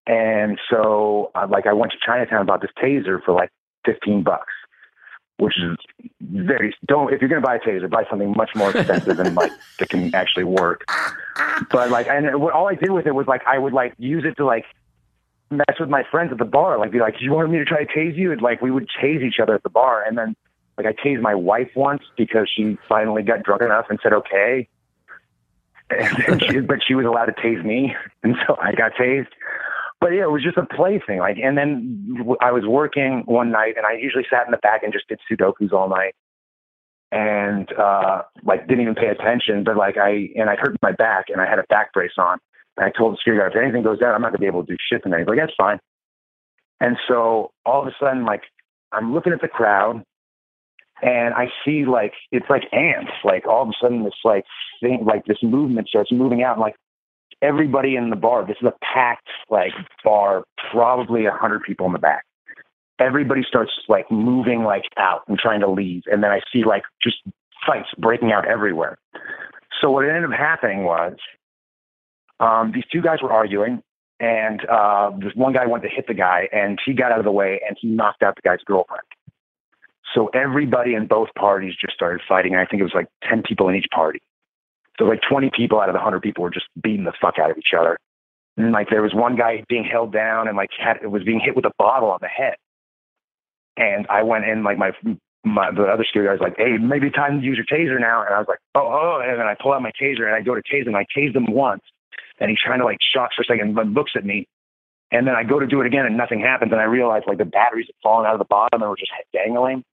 And 0.06 0.60
so, 0.70 1.32
uh, 1.36 1.48
like, 1.50 1.66
I 1.66 1.74
went 1.74 1.92
to 1.94 1.98
Chinatown 2.06 2.40
and 2.40 2.48
bought 2.48 2.62
this 2.62 2.72
taser 2.82 3.24
for 3.24 3.34
like 3.34 3.50
15 3.86 4.24
bucks, 4.24 4.54
which 5.38 5.56
is 5.58 5.78
very, 6.22 6.76
don't, 6.86 7.14
if 7.14 7.22
you're 7.22 7.30
going 7.30 7.42
to 7.42 7.46
buy 7.46 7.56
a 7.56 7.60
taser, 7.60 7.90
buy 7.90 8.04
something 8.10 8.34
much 8.36 8.52
more 8.56 8.72
expensive 8.76 9.20
and 9.20 9.36
like 9.36 9.52
that 9.80 9.90
can 9.90 10.14
actually 10.14 10.44
work. 10.44 10.86
But 11.72 11.92
like, 11.92 12.08
and 12.08 12.42
what, 12.42 12.54
all 12.54 12.68
I 12.68 12.76
did 12.76 12.92
with 12.92 13.08
it 13.08 13.16
was 13.16 13.28
like, 13.28 13.42
I 13.48 13.58
would 13.58 13.74
like 13.74 13.94
use 13.98 14.24
it 14.26 14.36
to 14.38 14.46
like 14.46 14.66
mess 15.50 15.80
with 15.80 15.90
my 15.90 16.04
friends 16.10 16.32
at 16.32 16.38
the 16.38 16.46
bar, 16.46 16.78
like 16.78 16.92
be 16.92 17.00
like, 17.00 17.16
you 17.22 17.32
want 17.34 17.50
me 17.50 17.58
to 17.58 17.66
try 17.66 17.84
to 17.84 17.94
tase 17.94 18.18
you? 18.18 18.32
And 18.32 18.42
like, 18.42 18.62
we 18.62 18.72
would 18.72 18.88
tase 19.02 19.24
each 19.24 19.40
other 19.42 19.56
at 19.56 19.64
the 19.64 19.70
bar. 19.70 20.04
And 20.04 20.18
then 20.18 20.36
like, 20.78 20.88
I 20.88 20.94
tased 20.94 21.22
my 21.22 21.36
wife 21.36 21.70
once 21.76 22.04
because 22.18 22.50
she 22.54 22.78
finally 22.88 23.24
got 23.24 23.44
drunk 23.44 23.62
enough 23.62 23.86
and 23.90 24.00
said, 24.02 24.14
okay. 24.14 24.68
And 25.90 26.44
she, 26.44 26.60
but 26.60 26.80
she 26.86 26.96
was 26.96 27.06
allowed 27.06 27.28
to 27.28 27.32
tase 27.34 27.64
me. 27.64 27.96
And 28.24 28.36
so 28.46 28.58
I 28.62 28.74
got 28.74 28.94
tased 28.94 29.28
but 30.00 30.10
yeah, 30.10 30.24
it 30.24 30.32
was 30.32 30.44
just 30.44 30.58
a 30.58 30.66
play 30.66 31.02
thing. 31.06 31.20
Like, 31.20 31.38
and 31.38 31.58
then 31.58 32.24
I 32.42 32.52
was 32.52 32.66
working 32.66 33.24
one 33.26 33.52
night, 33.52 33.76
and 33.78 33.86
I 33.86 33.94
usually 33.94 34.26
sat 34.30 34.46
in 34.46 34.52
the 34.52 34.58
back 34.58 34.84
and 34.84 34.94
just 34.94 35.08
did 35.08 35.20
Sudokus 35.30 35.74
all 35.74 35.90
night, 35.90 36.14
and 37.12 37.72
uh, 37.74 38.22
like 38.44 38.68
didn't 38.68 38.82
even 38.82 38.96
pay 38.96 39.08
attention. 39.08 39.64
But 39.64 39.76
like 39.76 39.98
I 39.98 40.30
and 40.36 40.50
I 40.50 40.56
hurt 40.56 40.78
my 40.82 40.92
back, 40.92 41.26
and 41.30 41.42
I 41.42 41.50
had 41.50 41.60
a 41.60 41.64
back 41.70 41.94
brace 41.94 42.18
on. 42.18 42.38
And 42.78 42.86
I 42.86 42.92
told 42.96 43.14
the 43.14 43.18
security 43.18 43.40
guard, 43.40 43.54
if 43.56 43.62
anything 43.62 43.82
goes 43.82 43.98
down, 43.98 44.14
I'm 44.14 44.22
not 44.22 44.32
gonna 44.32 44.40
be 44.40 44.46
able 44.46 44.64
to 44.64 44.74
do 44.74 44.78
shit 44.80 45.02
tonight. 45.02 45.20
He's 45.20 45.28
like, 45.28 45.40
that's 45.40 45.54
fine. 45.58 45.80
And 46.80 46.98
so 47.08 47.52
all 47.66 47.82
of 47.82 47.88
a 47.88 47.96
sudden, 48.00 48.24
like 48.24 48.44
I'm 48.92 49.16
looking 49.16 49.34
at 49.34 49.42
the 49.42 49.48
crowd, 49.48 50.04
and 51.02 51.34
I 51.34 51.48
see 51.64 51.86
like 51.86 52.14
it's 52.32 52.50
like 52.50 52.64
ants. 52.72 53.12
Like 53.24 53.48
all 53.48 53.64
of 53.64 53.70
a 53.70 53.74
sudden, 53.82 54.04
this 54.04 54.14
like 54.24 54.46
thing, 54.82 55.06
like 55.06 55.26
this 55.26 55.38
movement 55.44 55.88
starts 55.90 56.12
moving 56.12 56.44
out, 56.44 56.54
and 56.54 56.62
like 56.62 56.76
everybody 57.42 57.96
in 57.96 58.10
the 58.10 58.16
bar. 58.16 58.46
This 58.46 58.58
is 58.62 58.68
a 58.68 58.74
packed 58.94 59.30
like 59.50 59.74
bar, 60.04 60.44
probably 60.72 61.26
a 61.26 61.32
hundred 61.32 61.64
people 61.64 61.86
in 61.86 61.94
the 61.94 62.00
back. 62.00 62.24
Everybody 63.00 63.44
starts 63.48 63.72
like 63.88 64.10
moving 64.10 64.64
like 64.64 64.84
out 64.98 65.22
and 65.28 65.38
trying 65.38 65.60
to 65.62 65.70
leave, 65.70 66.04
and 66.08 66.24
then 66.24 66.32
I 66.32 66.42
see 66.52 66.64
like 66.64 66.84
just 67.04 67.18
fights 67.66 67.90
breaking 67.98 68.32
out 68.32 68.48
everywhere. 68.48 68.98
So 69.82 69.92
what 69.92 70.06
ended 70.06 70.26
up 70.26 70.32
happening 70.32 70.84
was 70.84 71.14
um, 72.40 72.72
these 72.74 72.86
two 72.92 73.02
guys 73.02 73.20
were 73.22 73.32
arguing, 73.32 73.84
and 74.20 74.66
uh, 74.68 75.12
this 75.20 75.34
one 75.36 75.54
guy 75.54 75.68
went 75.68 75.84
to 75.84 75.90
hit 75.90 76.08
the 76.08 76.14
guy, 76.16 76.48
and 76.52 76.80
he 76.84 76.94
got 76.94 77.12
out 77.12 77.20
of 77.20 77.26
the 77.26 77.32
way, 77.32 77.62
and 77.68 77.78
he 77.80 77.88
knocked 77.88 78.24
out 78.24 78.36
the 78.36 78.42
guy's 78.42 78.64
girlfriend. 78.66 79.04
So 80.16 80.28
everybody 80.34 80.96
in 80.96 81.08
both 81.08 81.30
parties 81.38 81.74
just 81.80 81.94
started 81.94 82.22
fighting. 82.28 82.56
I 82.56 82.66
think 82.66 82.80
it 82.80 82.84
was 82.84 82.96
like 82.96 83.08
ten 83.28 83.44
people 83.44 83.70
in 83.70 83.76
each 83.76 83.88
party. 83.94 84.20
So 84.98 85.06
like 85.06 85.22
20 85.30 85.52
people 85.56 85.80
out 85.80 85.90
of 85.90 85.94
the 85.94 86.00
100 86.00 86.22
people 86.22 86.44
were 86.44 86.50
just 86.50 86.66
beating 86.82 87.04
the 87.04 87.14
fuck 87.22 87.36
out 87.40 87.52
of 87.52 87.58
each 87.58 87.74
other. 87.78 87.98
And 88.58 88.72
like 88.72 88.90
there 88.90 89.04
was 89.04 89.14
one 89.14 89.36
guy 89.36 89.64
being 89.70 89.84
held 89.84 90.12
down 90.12 90.48
and 90.48 90.58
like 90.58 90.70
had 90.78 91.06
was 91.06 91.24
being 91.24 91.40
hit 91.40 91.56
with 91.56 91.66
a 91.66 91.72
bottle 91.78 92.10
on 92.10 92.18
the 92.22 92.28
head. 92.28 92.56
And 93.78 94.08
I 94.10 94.24
went 94.24 94.46
in 94.46 94.64
like 94.64 94.78
my 94.80 94.92
my 95.46 95.70
the 95.72 95.84
other 95.84 96.04
security 96.04 96.28
guy 96.28 96.34
was 96.34 96.42
like, 96.42 96.58
"Hey, 96.58 96.78
maybe 96.78 97.12
time 97.12 97.40
to 97.40 97.46
use 97.46 97.58
your 97.58 97.66
taser 97.66 98.00
now." 98.00 98.26
And 98.26 98.34
I 98.34 98.40
was 98.40 98.48
like, 98.48 98.58
"Oh, 98.74 98.82
oh!" 98.82 99.22
And 99.24 99.40
then 99.40 99.46
I 99.46 99.56
pull 99.62 99.74
out 99.74 99.84
my 99.84 99.92
taser 100.02 100.26
and 100.26 100.34
I 100.34 100.42
go 100.42 100.56
to 100.56 100.62
tase 100.62 100.88
him. 100.88 100.96
I 100.96 101.06
tased 101.16 101.36
him 101.36 101.46
once, 101.52 101.84
and 102.40 102.50
he's 102.50 102.60
trying 102.60 102.80
to 102.80 102.86
like 102.86 102.98
shock 103.14 103.30
for 103.36 103.44
a 103.44 103.46
second, 103.46 103.76
but 103.76 103.86
looks 103.86 104.14
at 104.16 104.26
me. 104.26 104.48
And 105.12 105.26
then 105.28 105.36
I 105.36 105.44
go 105.44 105.60
to 105.60 105.68
do 105.68 105.80
it 105.80 105.86
again, 105.88 106.06
and 106.06 106.18
nothing 106.18 106.42
happens. 106.42 106.72
And 106.72 106.82
I 106.82 106.86
realize 106.86 107.22
like 107.28 107.38
the 107.38 107.46
batteries 107.46 107.86
had 107.88 107.96
fallen 108.02 108.26
out 108.26 108.34
of 108.34 108.40
the 108.40 108.50
bottom 108.50 108.82
and 108.82 108.90
were 108.90 108.98
just 108.98 109.12
dangling. 109.32 109.84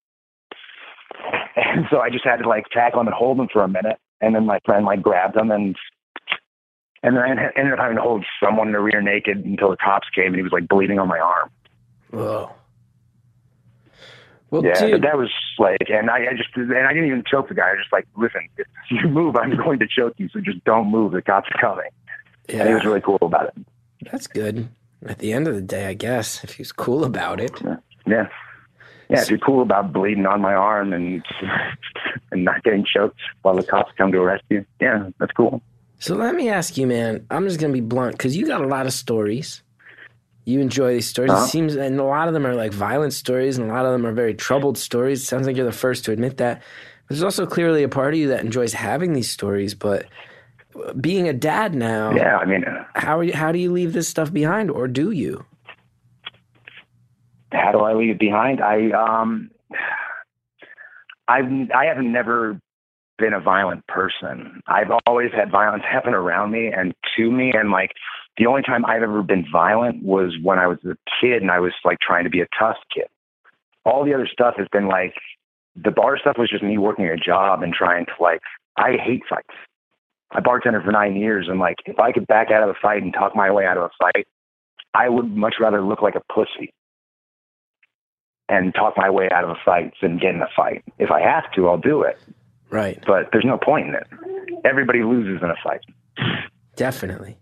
And 1.57 1.87
so 1.91 2.01
I 2.01 2.11
just 2.11 2.25
had 2.25 2.37
to 2.39 2.49
like 2.49 2.65
tackle 2.71 3.01
him 3.01 3.07
and 3.07 3.15
hold 3.15 3.39
him 3.39 3.49
for 3.53 3.63
a 3.63 3.69
minute. 3.69 3.99
And 4.21 4.35
then 4.35 4.47
my 4.47 4.59
friend 4.65 4.85
like 4.85 5.03
grabbed 5.03 5.37
him 5.37 5.51
and 5.51 5.77
and 7.03 7.17
then 7.17 7.23
I 7.23 7.51
ended 7.57 7.75
up 7.75 7.79
having 7.79 7.97
to 7.97 8.03
hold 8.03 8.25
someone 8.43 8.69
in 8.69 8.73
the 8.73 8.81
rear 8.81 9.03
naked 9.03 9.45
until 9.45 9.71
the 9.71 9.77
cops 9.77 10.09
came 10.15 10.29
and 10.29 10.37
he 10.37 10.43
was 10.43 10.53
like 10.53 10.67
bleeding 10.69 10.99
on 10.99 11.07
my 11.07 11.19
arm. 11.19 11.51
Whoa. 12.11 12.51
Well, 14.51 14.65
yeah, 14.65 14.87
dude, 14.87 15.03
that 15.03 15.19
was 15.19 15.31
like, 15.59 15.89
and 15.89 16.09
I, 16.09 16.29
I 16.31 16.37
just, 16.37 16.49
and 16.55 16.73
I 16.87 16.93
didn't 16.93 17.09
even 17.09 17.25
choke 17.29 17.49
the 17.49 17.55
guy. 17.55 17.69
I 17.69 17.73
was 17.73 17.81
just 17.81 17.93
like, 17.93 18.07
listen, 18.17 18.49
if 18.57 18.67
you 18.89 19.09
move, 19.09 19.37
I'm 19.37 19.57
going 19.57 19.81
to 19.81 19.87
choke 19.87 20.15
you. 20.17 20.29
So 20.33 20.41
just 20.41 20.65
don't 20.65 20.91
move. 20.91 21.13
The 21.13 21.23
cops 21.23 21.49
are 21.53 21.61
coming. 21.61 21.91
And 22.49 22.69
he 22.69 22.75
was 22.75 22.85
really 22.85 23.01
cool 23.01 23.19
about 23.21 23.49
it. 23.49 23.67
that's 24.11 24.27
good. 24.27 24.69
At 25.05 25.19
the 25.19 25.33
end 25.33 25.49
of 25.49 25.55
the 25.55 25.61
day, 25.61 25.87
I 25.87 25.95
guess 25.95 26.43
if 26.45 26.55
he's 26.55 26.73
cool 26.73 27.05
about 27.05 27.41
it. 27.41 27.53
Yeah. 27.63 27.77
Yeah, 28.07 28.29
if 29.09 29.31
you're 29.31 29.39
cool 29.39 29.63
about 29.63 29.93
bleeding 29.93 30.27
on 30.27 30.41
my 30.41 30.55
arm 30.55 30.93
and 30.93 31.25
and 32.31 32.45
not 32.45 32.63
getting 32.63 32.85
choked 32.85 33.19
while 33.43 33.55
the 33.55 33.63
cops 33.63 33.93
come 33.97 34.13
to 34.13 34.19
arrest 34.19 34.45
you, 34.49 34.65
yeah, 34.81 35.11
that's 35.19 35.33
cool. 35.33 35.63
So 35.99 36.15
let 36.15 36.35
me 36.35 36.49
ask 36.49 36.77
you, 36.77 36.87
man. 36.87 37.27
I'm 37.31 37.47
just 37.47 37.61
gonna 37.61 37.73
be 37.73 37.81
blunt 37.81 38.13
because 38.13 38.37
you 38.37 38.47
got 38.47 38.61
a 38.61 38.67
lot 38.67 38.87
of 38.87 38.93
stories. 38.93 39.63
You 40.45 40.61
enjoy 40.61 40.95
these 40.95 41.09
stories. 41.09 41.31
Uh-huh. 41.31 41.45
It 41.45 41.49
seems, 41.49 41.75
and 41.75 41.99
a 41.99 42.05
lot 42.05 42.29
of 42.29 42.35
them 42.35 42.47
are 42.47 42.55
like 42.55 42.73
violent 42.73 43.15
stories, 43.15 43.57
and 43.57 43.71
a 43.71 43.73
lot 43.73 43.87
of 43.87 43.93
them 43.93 44.05
are 44.05 44.13
very 44.13 44.35
troubled 44.35 44.77
stories. 44.77 45.23
It 45.23 45.27
sounds 45.27 45.47
like 45.47 45.57
you're 45.57 45.65
the 45.65 45.73
first 45.73 46.05
to 46.05 46.13
admit 46.13 46.37
that. 46.37 46.63
There's 47.09 47.23
also 47.23 47.47
clearly 47.47 47.83
a 47.83 47.89
part 47.89 48.15
of 48.15 48.21
you 48.21 48.29
that 48.29 48.41
enjoys 48.45 48.73
having 48.73 49.13
these 49.13 49.31
stories, 49.31 49.75
but 49.75 50.07
being 51.01 51.29
a 51.29 51.33
dad 51.33 51.75
now, 51.75 52.13
Yeah, 52.15 52.39
I 52.39 52.45
mean, 52.45 52.65
uh, 52.65 52.85
how 52.95 53.19
are 53.19 53.25
you, 53.25 53.33
how 53.33 53.53
do 53.53 53.59
you 53.59 53.73
leave 53.73 53.93
this 53.93 54.09
stuff 54.09 54.33
behind, 54.33 54.71
or 54.71 54.89
do 54.89 55.11
you? 55.11 55.45
How 57.55 57.73
do 57.73 57.79
I 57.79 57.95
leave 57.95 58.11
it 58.11 58.19
behind? 58.19 58.61
I 58.61 58.91
um, 58.91 59.51
I've 61.29 61.51
I 61.75 61.87
have 61.87 61.99
never 61.99 62.61
been 63.19 63.33
a 63.33 63.41
violent 63.41 63.87
person. 63.87 64.61
I've 64.67 64.91
always 65.07 65.31
had 65.33 65.51
violence 65.51 65.85
happen 65.91 66.15
around 66.15 66.51
me 66.51 66.73
and 66.75 66.95
to 67.17 67.31
me, 67.31 67.53
and 67.55 67.71
like 67.71 67.93
the 68.37 68.47
only 68.47 68.63
time 68.63 68.85
I've 68.85 69.03
ever 69.03 69.23
been 69.23 69.47
violent 69.51 70.03
was 70.03 70.35
when 70.43 70.59
I 70.59 70.67
was 70.67 70.79
a 70.85 70.97
kid 71.21 71.43
and 71.43 71.51
I 71.51 71.61
was 71.61 71.73
like 71.85 71.99
trying 72.01 72.25
to 72.25 72.31
be 72.31 72.41
a 72.41 72.49
tough 72.59 72.77
kid. 72.93 73.07
All 73.85 74.05
the 74.05 74.15
other 74.15 74.29
stuff 74.31 74.55
has 74.57 74.67
been 74.73 74.89
like 74.89 75.15
the 75.77 75.91
bar 75.91 76.19
stuff 76.19 76.37
was 76.39 76.51
just 76.51 76.63
me 76.63 76.79
working 76.79 77.07
a 77.07 77.17
job 77.17 77.63
and 77.63 77.73
trying 77.73 78.07
to 78.07 78.13
like 78.21 78.41
I 78.77 78.93
hate 78.93 79.23
fights. 79.29 79.55
I 80.33 80.41
bartended 80.41 80.85
for 80.85 80.91
nine 80.91 81.15
years 81.15 81.47
and 81.49 81.61
like 81.61 81.77
if 81.87 81.99
I 82.01 82.11
could 82.11 82.27
back 82.27 82.51
out 82.51 82.63
of 82.63 82.71
a 82.71 82.79
fight 82.81 83.03
and 83.03 83.13
talk 83.13 83.37
my 83.37 83.51
way 83.53 83.67
out 83.67 83.77
of 83.77 83.85
a 83.85 83.91
fight, 84.01 84.27
I 84.95 85.09
would 85.09 85.37
much 85.37 85.55
rather 85.61 85.81
look 85.81 86.03
like 86.03 86.17
a 86.17 86.33
pussy 86.33 86.73
and 88.49 88.75
talk 88.75 88.95
my 88.97 89.11
way 89.11 89.29
out 89.31 89.45
of 89.45 89.51
a 89.51 89.57
fight 89.65 89.93
than 90.03 90.19
get 90.19 90.35
in 90.35 90.43
a 90.43 90.49
fight. 90.55 90.85
If 90.99 91.11
I 91.11 91.21
have 91.21 91.51
to, 91.53 91.69
I'll 91.69 91.79
do 91.79 92.03
it. 92.03 92.19
Right. 92.71 93.03
But 93.07 93.29
there's 93.33 93.45
no 93.45 93.59
point 93.59 93.89
in 93.89 93.95
it. 93.95 94.07
Everybody 94.65 95.03
loses 95.03 95.43
in 95.43 95.51
a 95.51 95.57
fight. 95.63 95.81
Definitely. 96.77 97.39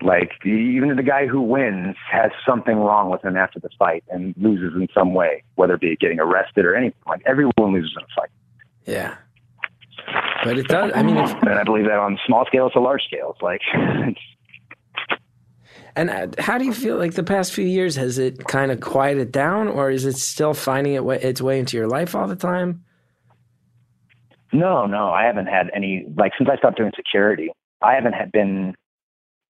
Like 0.00 0.30
even 0.44 0.94
the 0.96 1.02
guy 1.02 1.26
who 1.26 1.40
wins 1.40 1.96
has 2.10 2.30
something 2.46 2.76
wrong 2.76 3.10
with 3.10 3.24
him 3.24 3.36
after 3.36 3.58
the 3.58 3.68
fight 3.78 4.04
and 4.08 4.32
loses 4.36 4.74
in 4.76 4.86
some 4.94 5.12
way, 5.12 5.42
whether 5.56 5.74
it 5.74 5.80
be 5.80 5.96
getting 5.96 6.20
arrested 6.20 6.64
or 6.64 6.76
anything. 6.76 6.98
Like 7.06 7.22
everyone 7.26 7.72
loses 7.72 7.92
in 7.96 8.04
a 8.04 8.06
fight. 8.14 8.30
Yeah. 8.86 9.16
But 10.44 10.56
it 10.56 10.68
does. 10.68 10.92
I 10.94 11.02
mean, 11.02 11.16
And 11.16 11.48
I 11.50 11.64
believe 11.64 11.86
that 11.86 11.98
on 11.98 12.18
small 12.26 12.46
scales 12.46 12.72
to 12.72 12.80
large 12.80 13.02
scales. 13.02 13.36
Like 13.42 13.60
it's, 13.74 14.20
and 15.98 16.10
uh, 16.10 16.42
how 16.42 16.58
do 16.58 16.64
you 16.64 16.72
feel 16.72 16.96
like 16.96 17.14
the 17.14 17.22
past 17.24 17.52
few 17.52 17.66
years 17.66 17.96
has 17.96 18.18
it 18.18 18.44
kind 18.46 18.70
of 18.70 18.80
quieted 18.80 19.32
down, 19.32 19.68
or 19.68 19.90
is 19.90 20.04
it 20.04 20.16
still 20.16 20.54
finding 20.54 20.94
it 20.94 21.04
wa- 21.04 21.12
its 21.14 21.42
way 21.42 21.58
into 21.58 21.76
your 21.76 21.88
life 21.88 22.14
all 22.14 22.28
the 22.28 22.36
time? 22.36 22.84
no, 24.52 24.86
no, 24.86 25.10
I 25.10 25.24
haven't 25.24 25.46
had 25.46 25.70
any 25.74 26.06
like 26.16 26.32
since 26.38 26.48
I 26.50 26.56
stopped 26.56 26.78
doing 26.78 26.92
security. 26.96 27.50
I 27.82 27.94
haven't 27.94 28.14
had 28.14 28.32
been 28.32 28.74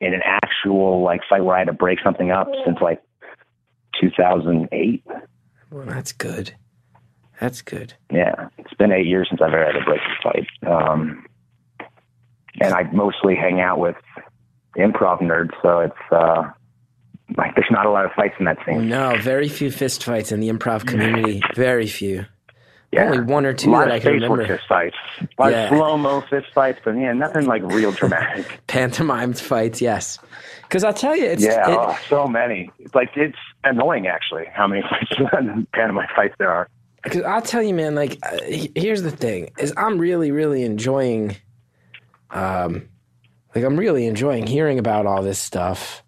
in 0.01 0.15
an 0.15 0.23
actual 0.25 1.03
like 1.03 1.21
fight 1.29 1.45
where 1.45 1.57
I 1.57 1.61
had 1.61 1.69
to 1.69 1.73
break 1.73 1.99
something 2.03 2.31
up 2.31 2.49
since 2.65 2.79
like 2.81 3.01
2008. 4.01 5.05
Well, 5.71 5.87
that's 5.87 6.13
good. 6.13 6.55
That's 7.41 7.63
good. 7.63 7.95
Yeah, 8.13 8.49
it's 8.59 8.75
been 8.75 8.91
eight 8.91 9.07
years 9.07 9.29
since 9.31 9.41
I've 9.41 9.53
ever 9.53 9.67
had 9.67 9.77
a 9.77 9.85
break 9.85 10.01
a 10.01 10.23
fight. 10.23 10.49
Um, 10.67 11.27
and 12.61 12.75
I 12.75 12.83
mostly 12.93 13.37
hang 13.37 13.61
out 13.61 13.79
with 13.79 13.97
improv 14.77 15.21
nerds, 15.21 15.51
so 15.63 15.81
it's 15.81 16.13
uh, 16.13 16.51
like 17.37 17.55
there's 17.55 17.71
not 17.71 17.87
a 17.87 17.91
lot 17.91 18.05
of 18.05 18.13
fights 18.13 18.35
in 18.39 18.45
that 18.47 18.59
scene. 18.67 18.89
No, 18.89 19.17
very 19.21 19.49
few 19.49 19.71
fist 19.71 20.05
fights 20.05 20.33
in 20.33 20.41
the 20.41 20.49
improv 20.49 20.87
community. 20.87 21.43
Very 21.55 21.87
few. 21.87 22.25
Yeah, 22.91 23.11
Only 23.11 23.21
one 23.21 23.45
or 23.45 23.53
two 23.53 23.71
that 23.73 23.93
I 23.93 24.01
can 24.01 24.13
remember. 24.15 24.47
fist 24.47 24.65
fights, 24.67 24.97
a 25.21 25.27
lot 25.43 25.53
Yeah. 25.53 25.65
of 25.65 25.69
slow 25.77 25.99
mo 25.99 26.23
fist 26.31 26.47
fights, 26.55 26.79
but 26.83 26.93
yeah, 26.93 27.13
nothing 27.13 27.45
like 27.45 27.61
real 27.65 27.93
dramatic. 27.93 28.47
Pantomimed 28.67 29.39
fights, 29.39 29.83
yes. 29.83 30.19
Because 30.63 30.85
I'll 30.85 30.95
tell 30.95 31.15
you, 31.15 31.27
it's 31.27 31.43
yeah, 31.45 31.71
it- 31.71 31.77
oh, 31.79 31.99
so 32.09 32.27
many. 32.27 32.71
It's 32.79 32.95
like 32.95 33.11
it's 33.15 33.37
annoying 33.65 34.07
actually 34.07 34.47
how 34.55 34.67
many 34.67 34.81
fights, 34.89 35.13
pantomime 35.75 36.07
fights 36.17 36.35
there 36.39 36.51
are. 36.51 36.67
Because 37.05 37.23
I'll 37.25 37.43
tell 37.43 37.63
you, 37.63 37.75
man. 37.75 37.95
Like, 37.95 38.19
uh, 38.23 38.39
here's 38.75 39.03
the 39.03 39.11
thing: 39.11 39.51
is 39.59 39.73
I'm 39.77 39.99
really, 39.99 40.31
really 40.31 40.63
enjoying, 40.65 41.37
um, 42.31 42.89
like 43.55 43.65
I'm 43.65 43.77
really 43.77 44.07
enjoying 44.07 44.47
hearing 44.47 44.79
about 44.79 45.07
all 45.07 45.23
this 45.23 45.39
stuff, 45.39 46.03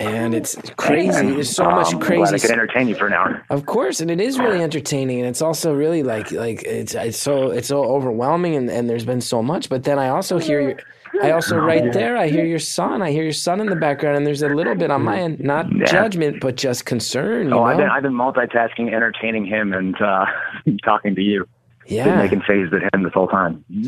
and 0.00 0.34
it's 0.34 0.56
crazy. 0.76 1.32
There's 1.32 1.50
so 1.54 1.64
much 1.64 1.88
Um, 1.88 1.94
I'm 1.94 1.98
glad 2.00 2.10
I 2.28 2.30
crazy. 2.30 2.38
could 2.40 2.50
entertain 2.52 2.88
you 2.88 2.94
for 2.94 3.06
an 3.06 3.12
hour. 3.14 3.42
Of 3.50 3.66
course, 3.66 4.00
and 4.00 4.10
it 4.10 4.20
is 4.20 4.38
really 4.38 4.62
entertaining, 4.62 5.18
and 5.20 5.28
it's 5.28 5.42
also 5.42 5.72
really 5.74 6.02
like 6.02 6.30
like 6.32 6.62
it's 6.64 6.94
it's 6.94 7.18
so 7.18 7.50
it's 7.50 7.68
so 7.68 7.84
overwhelming, 7.84 8.54
and, 8.56 8.70
and 8.70 8.88
there's 8.88 9.04
been 9.04 9.20
so 9.20 9.42
much. 9.42 9.68
But 9.68 9.84
then 9.84 9.98
I 9.98 10.08
also 10.08 10.38
hear 10.38 10.60
your 10.60 10.76
I 11.22 11.32
also 11.32 11.56
right 11.56 11.90
there. 11.92 12.16
I 12.16 12.28
hear 12.28 12.44
your 12.44 12.58
son. 12.60 13.02
I 13.02 13.10
hear 13.10 13.24
your 13.24 13.32
son 13.32 13.60
in 13.60 13.66
the 13.66 13.76
background, 13.76 14.18
and 14.18 14.26
there's 14.26 14.42
a 14.42 14.48
little 14.48 14.74
bit 14.76 14.90
on 14.90 15.02
my 15.02 15.18
end, 15.18 15.40
not 15.40 15.66
Yeah. 15.74 15.86
judgment, 15.86 16.40
but 16.40 16.56
just 16.56 16.84
concern. 16.84 17.48
You 17.48 17.54
Oh, 17.54 17.58
know? 17.58 17.64
I've 17.64 17.76
been 17.78 17.88
I've 17.88 18.02
been 18.02 18.12
multitasking, 18.12 18.92
entertaining 18.92 19.44
him, 19.46 19.72
and 19.72 20.00
uh, 20.00 20.26
talking 20.84 21.14
to 21.16 21.22
you. 21.22 21.46
Yeah. 21.88 22.16
making 22.16 22.42
faces 22.42 22.72
at 22.74 22.94
him 22.94 23.02
this 23.02 23.12
whole 23.12 23.28
time. 23.28 23.64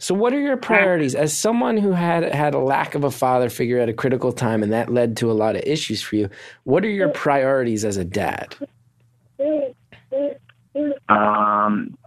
So, 0.00 0.14
what 0.14 0.32
are 0.32 0.38
your 0.38 0.56
priorities 0.56 1.16
as 1.16 1.36
someone 1.36 1.76
who 1.76 1.90
had 1.90 2.22
had 2.32 2.54
a 2.54 2.60
lack 2.60 2.94
of 2.94 3.02
a 3.02 3.10
father 3.10 3.50
figure 3.50 3.80
at 3.80 3.88
a 3.88 3.92
critical 3.92 4.32
time, 4.32 4.62
and 4.62 4.72
that 4.72 4.92
led 4.92 5.16
to 5.16 5.30
a 5.30 5.34
lot 5.34 5.56
of 5.56 5.62
issues 5.62 6.00
for 6.00 6.14
you? 6.14 6.30
What 6.62 6.84
are 6.84 6.88
your 6.88 7.08
priorities 7.08 7.84
as 7.84 7.96
a 7.96 8.04
dad? 8.04 8.54
Um, 11.08 11.98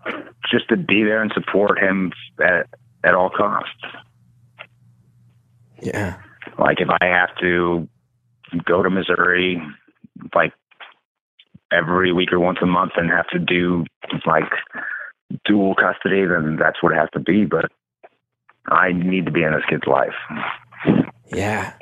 just 0.50 0.70
to 0.70 0.78
be 0.78 1.04
there 1.04 1.22
and 1.22 1.34
support 1.34 1.80
him 1.80 2.14
at 2.42 2.68
at 3.04 3.14
all 3.14 3.30
costs. 3.30 3.84
Yeah. 5.82 6.16
Like 6.58 6.80
if 6.80 6.88
I 7.02 7.06
have 7.08 7.36
to 7.42 7.90
go 8.64 8.84
to 8.84 8.90
Missouri, 8.90 9.62
like 10.34 10.54
every 11.74 12.14
week 12.14 12.32
or 12.32 12.40
once 12.40 12.60
a 12.62 12.66
month, 12.66 12.94
and 12.96 13.10
have 13.10 13.28
to 13.30 13.40
do 13.40 13.84
like 14.26 14.50
dual 15.46 15.76
custody, 15.76 16.26
then 16.26 16.58
that's 16.60 16.82
what 16.82 16.94
it 16.94 16.98
has 16.98 17.10
to 17.14 17.20
be. 17.20 17.46
But 17.46 17.72
I 18.68 18.92
need 18.92 19.26
to 19.26 19.32
be 19.32 19.44
in 19.44 19.52
this 19.54 19.64
kid's 19.70 19.88
life. 19.88 20.14
Yeah. 21.34 21.74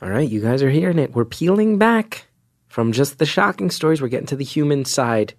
All 0.00 0.10
right, 0.10 0.28
you 0.28 0.40
guys 0.40 0.62
are 0.62 0.70
hearing 0.70 0.98
it. 0.98 1.14
We're 1.14 1.24
peeling 1.24 1.76
back 1.76 2.26
from 2.68 2.92
just 2.92 3.18
the 3.18 3.26
shocking 3.26 3.70
stories. 3.70 4.00
We're 4.00 4.08
getting 4.08 4.28
to 4.28 4.36
the 4.36 4.44
human 4.44 4.84
side. 4.84 5.34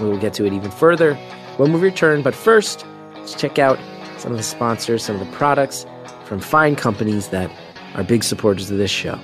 We 0.00 0.08
will 0.08 0.18
get 0.18 0.32
to 0.34 0.46
it 0.46 0.54
even 0.54 0.70
further 0.70 1.14
when 1.58 1.74
we 1.74 1.80
return. 1.80 2.22
But 2.22 2.34
first, 2.34 2.86
let's 3.14 3.34
check 3.34 3.58
out 3.58 3.78
some 4.16 4.32
of 4.32 4.38
the 4.38 4.44
sponsors, 4.44 5.04
some 5.04 5.20
of 5.20 5.26
the 5.26 5.36
products 5.36 5.84
from 6.24 6.40
fine 6.40 6.76
companies 6.76 7.28
that 7.28 7.50
are 7.94 8.02
big 8.02 8.24
supporters 8.24 8.70
of 8.70 8.78
this 8.78 8.90
show. 8.90 9.18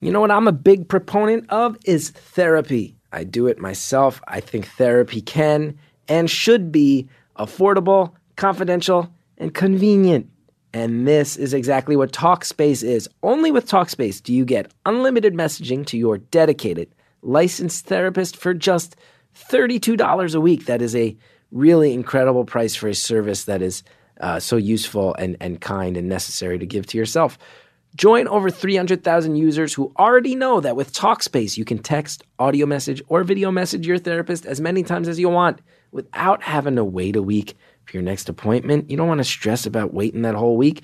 You 0.00 0.12
know 0.12 0.20
what 0.20 0.30
I'm 0.30 0.48
a 0.48 0.52
big 0.52 0.88
proponent 0.88 1.48
of 1.50 1.76
is 1.84 2.10
therapy. 2.10 2.96
I 3.12 3.24
do 3.24 3.46
it 3.46 3.58
myself. 3.58 4.20
I 4.28 4.40
think 4.40 4.68
therapy 4.68 5.22
can 5.22 5.78
and 6.06 6.30
should 6.30 6.70
be 6.70 7.08
affordable, 7.38 8.12
confidential, 8.36 9.10
and 9.38 9.54
convenient. 9.54 10.28
And 10.74 11.08
this 11.08 11.38
is 11.38 11.54
exactly 11.54 11.96
what 11.96 12.12
Talkspace 12.12 12.84
is. 12.84 13.08
Only 13.22 13.50
with 13.50 13.66
Talkspace 13.66 14.22
do 14.22 14.34
you 14.34 14.44
get 14.44 14.70
unlimited 14.84 15.32
messaging 15.32 15.86
to 15.86 15.96
your 15.96 16.18
dedicated, 16.18 16.94
licensed 17.22 17.86
therapist 17.86 18.36
for 18.36 18.52
just 18.52 18.96
$32 19.50 20.34
a 20.34 20.40
week. 20.40 20.66
That 20.66 20.82
is 20.82 20.94
a 20.94 21.16
really 21.50 21.94
incredible 21.94 22.44
price 22.44 22.74
for 22.74 22.88
a 22.88 22.94
service 22.94 23.44
that 23.44 23.62
is 23.62 23.82
uh, 24.20 24.40
so 24.40 24.56
useful 24.56 25.14
and, 25.14 25.36
and 25.40 25.60
kind 25.60 25.96
and 25.96 26.08
necessary 26.08 26.58
to 26.58 26.66
give 26.66 26.86
to 26.88 26.98
yourself. 26.98 27.38
Join 27.96 28.28
over 28.28 28.50
300,000 28.50 29.36
users 29.36 29.72
who 29.72 29.90
already 29.98 30.34
know 30.34 30.60
that 30.60 30.76
with 30.76 30.92
Talkspace, 30.92 31.56
you 31.56 31.64
can 31.64 31.78
text, 31.78 32.22
audio 32.38 32.66
message, 32.66 33.00
or 33.08 33.24
video 33.24 33.50
message 33.50 33.86
your 33.86 33.96
therapist 33.96 34.44
as 34.44 34.60
many 34.60 34.82
times 34.82 35.08
as 35.08 35.18
you 35.18 35.30
want 35.30 35.60
without 35.92 36.42
having 36.42 36.76
to 36.76 36.84
wait 36.84 37.16
a 37.16 37.22
week 37.22 37.56
for 37.86 37.96
your 37.96 38.02
next 38.02 38.28
appointment. 38.28 38.90
You 38.90 38.98
don't 38.98 39.08
want 39.08 39.20
to 39.20 39.24
stress 39.24 39.64
about 39.64 39.94
waiting 39.94 40.22
that 40.22 40.34
whole 40.34 40.58
week 40.58 40.82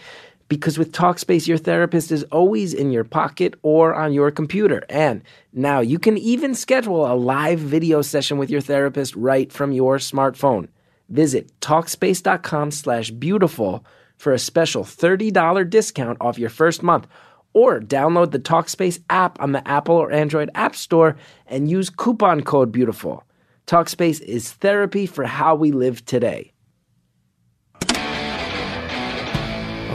because 0.48 0.78
with 0.78 0.92
Talkspace, 0.92 1.46
your 1.46 1.58
therapist 1.58 2.12
is 2.12 2.22
always 2.24 2.72
in 2.72 2.90
your 2.90 3.04
pocket 3.04 3.56
or 3.60 3.94
on 3.94 4.14
your 4.14 4.30
computer. 4.30 4.82
And 4.88 5.22
now 5.52 5.80
you 5.80 5.98
can 5.98 6.16
even 6.16 6.54
schedule 6.54 7.04
a 7.04 7.12
live 7.14 7.58
video 7.58 8.00
session 8.00 8.38
with 8.38 8.48
your 8.48 8.62
therapist 8.62 9.14
right 9.16 9.52
from 9.52 9.72
your 9.72 9.98
smartphone. 9.98 10.68
Visit 11.10 11.52
Talkspace.com 11.60 12.70
slash 12.70 13.10
beautiful 13.10 13.84
for 14.22 14.32
a 14.32 14.38
special 14.38 14.84
$30 14.84 15.68
discount 15.68 16.16
off 16.20 16.38
your 16.38 16.48
first 16.48 16.80
month. 16.80 17.08
Or 17.54 17.80
download 17.80 18.30
the 18.30 18.38
Talkspace 18.38 19.02
app 19.10 19.42
on 19.42 19.50
the 19.50 19.66
Apple 19.66 19.96
or 19.96 20.12
Android 20.12 20.48
App 20.54 20.76
Store 20.76 21.16
and 21.48 21.68
use 21.68 21.90
coupon 21.90 22.42
code 22.42 22.70
BEAUTIFUL. 22.70 23.24
Talkspace 23.66 24.20
is 24.20 24.52
therapy 24.52 25.06
for 25.06 25.24
how 25.24 25.56
we 25.56 25.72
live 25.72 26.04
today. 26.06 26.52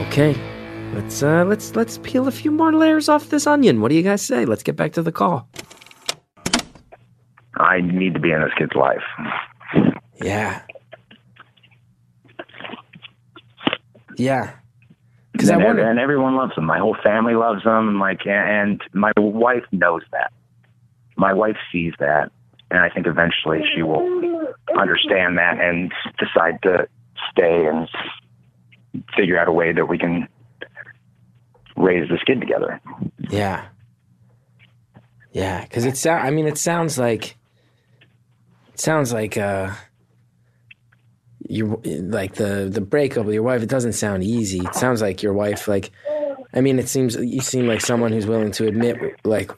Okay, 0.06 0.36
let's 0.94 1.22
uh, 1.22 1.44
let's 1.44 1.74
let's 1.74 1.98
peel 1.98 2.28
a 2.28 2.30
few 2.30 2.50
more 2.50 2.72
layers 2.72 3.08
off 3.08 3.30
this 3.30 3.46
onion. 3.46 3.80
What 3.80 3.88
do 3.88 3.94
you 3.94 4.02
guys 4.02 4.22
say? 4.22 4.44
Let's 4.44 4.62
get 4.62 4.76
back 4.76 4.92
to 4.92 5.02
the 5.02 5.10
call. 5.10 5.48
I 7.56 7.80
need 7.80 8.12
to 8.14 8.20
be 8.20 8.30
in 8.30 8.40
this 8.42 8.52
kid's 8.56 8.74
life. 8.74 9.02
Yeah. 10.22 10.62
Yeah. 14.18 14.52
Because 15.32 15.50
I 15.50 15.54
and, 15.54 15.64
wonder. 15.64 15.88
and 15.88 15.98
everyone 15.98 16.36
loves 16.36 16.54
them. 16.54 16.64
My 16.64 16.78
whole 16.78 16.96
family 17.02 17.34
loves 17.34 17.62
them. 17.64 17.88
and, 17.88 17.98
Like, 17.98 18.26
and 18.26 18.80
my 18.92 19.12
wife 19.16 19.64
knows 19.72 20.02
that. 20.12 20.32
My 21.16 21.32
wife 21.32 21.56
sees 21.72 21.92
that, 21.98 22.30
and 22.70 22.80
I 22.80 22.88
think 22.90 23.06
eventually 23.06 23.60
she 23.74 23.82
will 23.82 24.04
understand 24.78 25.38
that 25.38 25.58
and 25.60 25.92
decide 26.18 26.60
to 26.62 26.86
stay 27.32 27.66
and 27.66 27.88
figure 29.16 29.38
out 29.38 29.48
a 29.48 29.52
way 29.52 29.72
that 29.72 29.86
we 29.86 29.98
can 29.98 30.28
raise 31.76 32.08
this 32.08 32.20
kid 32.26 32.40
together. 32.40 32.80
Yeah. 33.30 33.66
Yeah, 35.32 35.62
because 35.62 35.84
it 35.84 35.96
sounds. 35.96 36.24
I 36.26 36.30
mean, 36.30 36.46
it 36.46 36.58
sounds 36.58 36.98
like. 36.98 37.36
It 38.72 38.80
sounds 38.80 39.12
like 39.12 39.36
uh. 39.36 39.72
You 41.48 41.80
like 41.84 42.34
the 42.34 42.68
the 42.70 42.80
breakup 42.80 43.24
with 43.24 43.34
your 43.34 43.42
wife. 43.42 43.62
It 43.62 43.68
doesn't 43.68 43.94
sound 43.94 44.22
easy. 44.22 44.58
It 44.60 44.74
sounds 44.74 45.00
like 45.00 45.22
your 45.22 45.32
wife. 45.32 45.66
Like, 45.66 45.90
I 46.54 46.60
mean, 46.60 46.78
it 46.78 46.88
seems 46.88 47.16
you 47.16 47.40
seem 47.40 47.66
like 47.66 47.80
someone 47.80 48.12
who's 48.12 48.26
willing 48.26 48.52
to 48.52 48.66
admit 48.66 48.98
like 49.24 49.50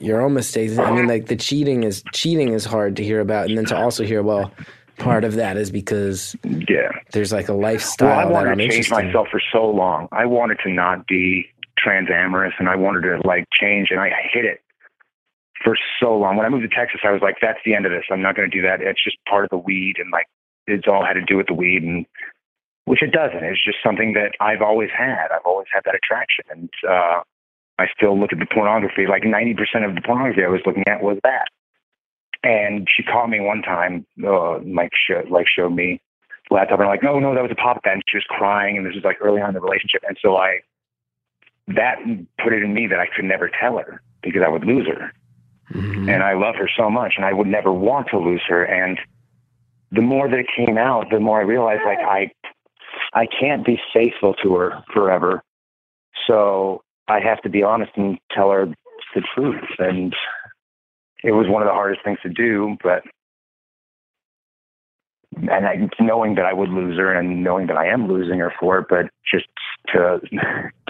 your 0.00 0.20
own 0.22 0.34
mistakes. 0.34 0.76
I 0.78 0.90
mean, 0.90 1.06
like 1.06 1.26
the 1.26 1.36
cheating 1.36 1.84
is 1.84 2.02
cheating 2.12 2.52
is 2.52 2.64
hard 2.64 2.96
to 2.96 3.04
hear 3.04 3.20
about, 3.20 3.48
and 3.48 3.56
then 3.56 3.64
to 3.66 3.76
also 3.76 4.02
hear 4.04 4.22
well, 4.22 4.50
part 4.98 5.22
of 5.24 5.34
that 5.34 5.56
is 5.56 5.70
because 5.70 6.34
Yeah. 6.42 6.90
there's 7.12 7.32
like 7.32 7.48
a 7.48 7.52
lifestyle 7.54 8.08
Well, 8.08 8.18
I 8.18 8.24
wanted 8.24 8.56
to 8.58 8.68
change 8.68 8.90
myself 8.90 9.28
for 9.30 9.40
so 9.52 9.66
long. 9.70 10.08
I 10.10 10.26
wanted 10.26 10.58
to 10.64 10.70
not 10.70 11.06
be 11.06 11.46
transamorous, 11.78 12.52
and 12.58 12.68
I 12.68 12.74
wanted 12.76 13.02
to 13.02 13.20
like 13.26 13.44
change, 13.52 13.88
and 13.92 14.00
I 14.00 14.10
hid 14.32 14.44
it 14.46 14.62
for 15.62 15.76
so 16.00 16.16
long. 16.16 16.36
When 16.36 16.44
I 16.46 16.48
moved 16.48 16.68
to 16.68 16.74
Texas, 16.74 17.00
I 17.04 17.12
was 17.12 17.22
like, 17.22 17.36
"That's 17.40 17.58
the 17.64 17.74
end 17.74 17.86
of 17.86 17.92
this. 17.92 18.04
I'm 18.10 18.22
not 18.22 18.34
going 18.34 18.50
to 18.50 18.56
do 18.56 18.62
that. 18.62 18.80
It's 18.80 19.02
just 19.04 19.16
part 19.28 19.44
of 19.44 19.50
the 19.50 19.58
weed, 19.58 19.94
and 19.98 20.10
like 20.10 20.26
it's 20.70 20.88
all 20.88 21.04
had 21.04 21.14
to 21.14 21.22
do 21.24 21.36
with 21.36 21.46
the 21.46 21.54
weed, 21.54 21.82
and 21.82 22.06
which 22.84 23.02
it 23.02 23.12
doesn't. 23.12 23.44
It's 23.44 23.64
just 23.64 23.78
something 23.84 24.14
that 24.14 24.32
I've 24.40 24.62
always 24.62 24.90
had. 24.96 25.28
I've 25.32 25.44
always 25.44 25.68
had 25.72 25.82
that 25.84 25.94
attraction, 25.94 26.44
and 26.50 26.70
uh, 26.88 27.22
I 27.78 27.86
still 27.96 28.18
look 28.18 28.32
at 28.32 28.38
the 28.38 28.46
pornography. 28.46 29.06
Like 29.08 29.22
90% 29.22 29.88
of 29.88 29.94
the 29.94 30.00
pornography 30.00 30.44
I 30.44 30.48
was 30.48 30.60
looking 30.66 30.84
at 30.86 31.02
was 31.02 31.18
that. 31.24 31.48
And 32.42 32.88
she 32.94 33.02
caught 33.02 33.28
me 33.28 33.38
one 33.40 33.62
time, 33.62 34.06
uh, 34.24 34.60
like 34.60 34.92
show, 35.06 35.22
like 35.28 35.46
showed 35.46 35.72
me 35.74 36.00
the 36.48 36.54
laptop, 36.56 36.78
and 36.80 36.88
I'm 36.88 36.88
like, 36.88 37.02
no, 37.02 37.18
no, 37.18 37.34
that 37.34 37.42
was 37.42 37.50
a 37.52 37.54
pop 37.54 37.80
and 37.84 38.02
she 38.08 38.16
was 38.16 38.24
crying, 38.28 38.76
and 38.76 38.86
this 38.86 38.94
was 38.94 39.04
like 39.04 39.18
early 39.20 39.42
on 39.42 39.50
in 39.50 39.54
the 39.54 39.60
relationship, 39.60 40.02
and 40.08 40.16
so 40.22 40.36
I 40.36 40.60
that 41.68 41.96
put 42.42 42.52
it 42.52 42.62
in 42.64 42.74
me 42.74 42.88
that 42.88 42.98
I 42.98 43.06
could 43.14 43.24
never 43.24 43.48
tell 43.48 43.78
her 43.78 44.02
because 44.22 44.42
I 44.44 44.48
would 44.48 44.64
lose 44.64 44.88
her, 44.88 45.12
Mhm. 45.72 46.10
and 46.12 46.22
I 46.22 46.32
love 46.32 46.56
her 46.56 46.68
so 46.76 46.90
much, 46.90 47.14
and 47.16 47.24
I 47.24 47.32
would 47.32 47.46
never 47.46 47.72
want 47.72 48.08
to 48.08 48.18
lose 48.18 48.42
her, 48.48 48.64
and 48.64 48.98
the 49.92 50.00
more 50.02 50.28
that 50.28 50.38
it 50.38 50.46
came 50.56 50.78
out, 50.78 51.06
the 51.10 51.20
more 51.20 51.40
I 51.40 51.44
realized 51.44 51.82
like 51.84 51.98
I 51.98 52.30
I 53.12 53.26
can't 53.26 53.64
be 53.64 53.80
faithful 53.92 54.34
to 54.42 54.54
her 54.56 54.82
forever, 54.92 55.42
so 56.26 56.82
I 57.08 57.20
have 57.20 57.40
to 57.42 57.48
be 57.48 57.62
honest 57.62 57.92
and 57.96 58.18
tell 58.32 58.50
her 58.50 58.66
the 59.14 59.22
truth, 59.34 59.64
and 59.78 60.14
it 61.24 61.32
was 61.32 61.46
one 61.48 61.62
of 61.62 61.66
the 61.66 61.72
hardest 61.74 62.04
things 62.04 62.18
to 62.22 62.28
do, 62.28 62.76
but 62.82 63.02
and 65.36 65.66
I, 65.66 65.88
knowing 66.00 66.34
that 66.34 66.44
I 66.44 66.52
would 66.52 66.68
lose 66.70 66.98
her 66.98 67.12
and 67.12 67.42
knowing 67.44 67.68
that 67.68 67.76
I 67.76 67.86
am 67.86 68.08
losing 68.08 68.38
her 68.40 68.52
for 68.58 68.78
it, 68.78 68.86
but 68.88 69.06
just 69.32 69.46
to 69.94 70.20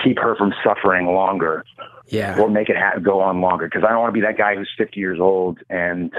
keep 0.03 0.19
her 0.19 0.35
from 0.37 0.55
suffering 0.65 1.07
longer 1.07 1.65
Yeah. 2.09 2.39
or 2.41 2.49
make 2.49 2.69
it 2.69 2.77
ha- 2.77 2.99
go 3.01 3.21
on 3.21 3.41
longer. 3.41 3.67
Because 3.67 3.85
I 3.85 3.91
don't 3.91 4.01
want 4.01 4.09
to 4.15 4.19
be 4.21 4.23
that 4.23 4.39
guy 4.39 4.57
who's 4.57 4.71
50 4.79 4.99
years 4.99 5.21
old 5.21 5.59
and 5.69 6.13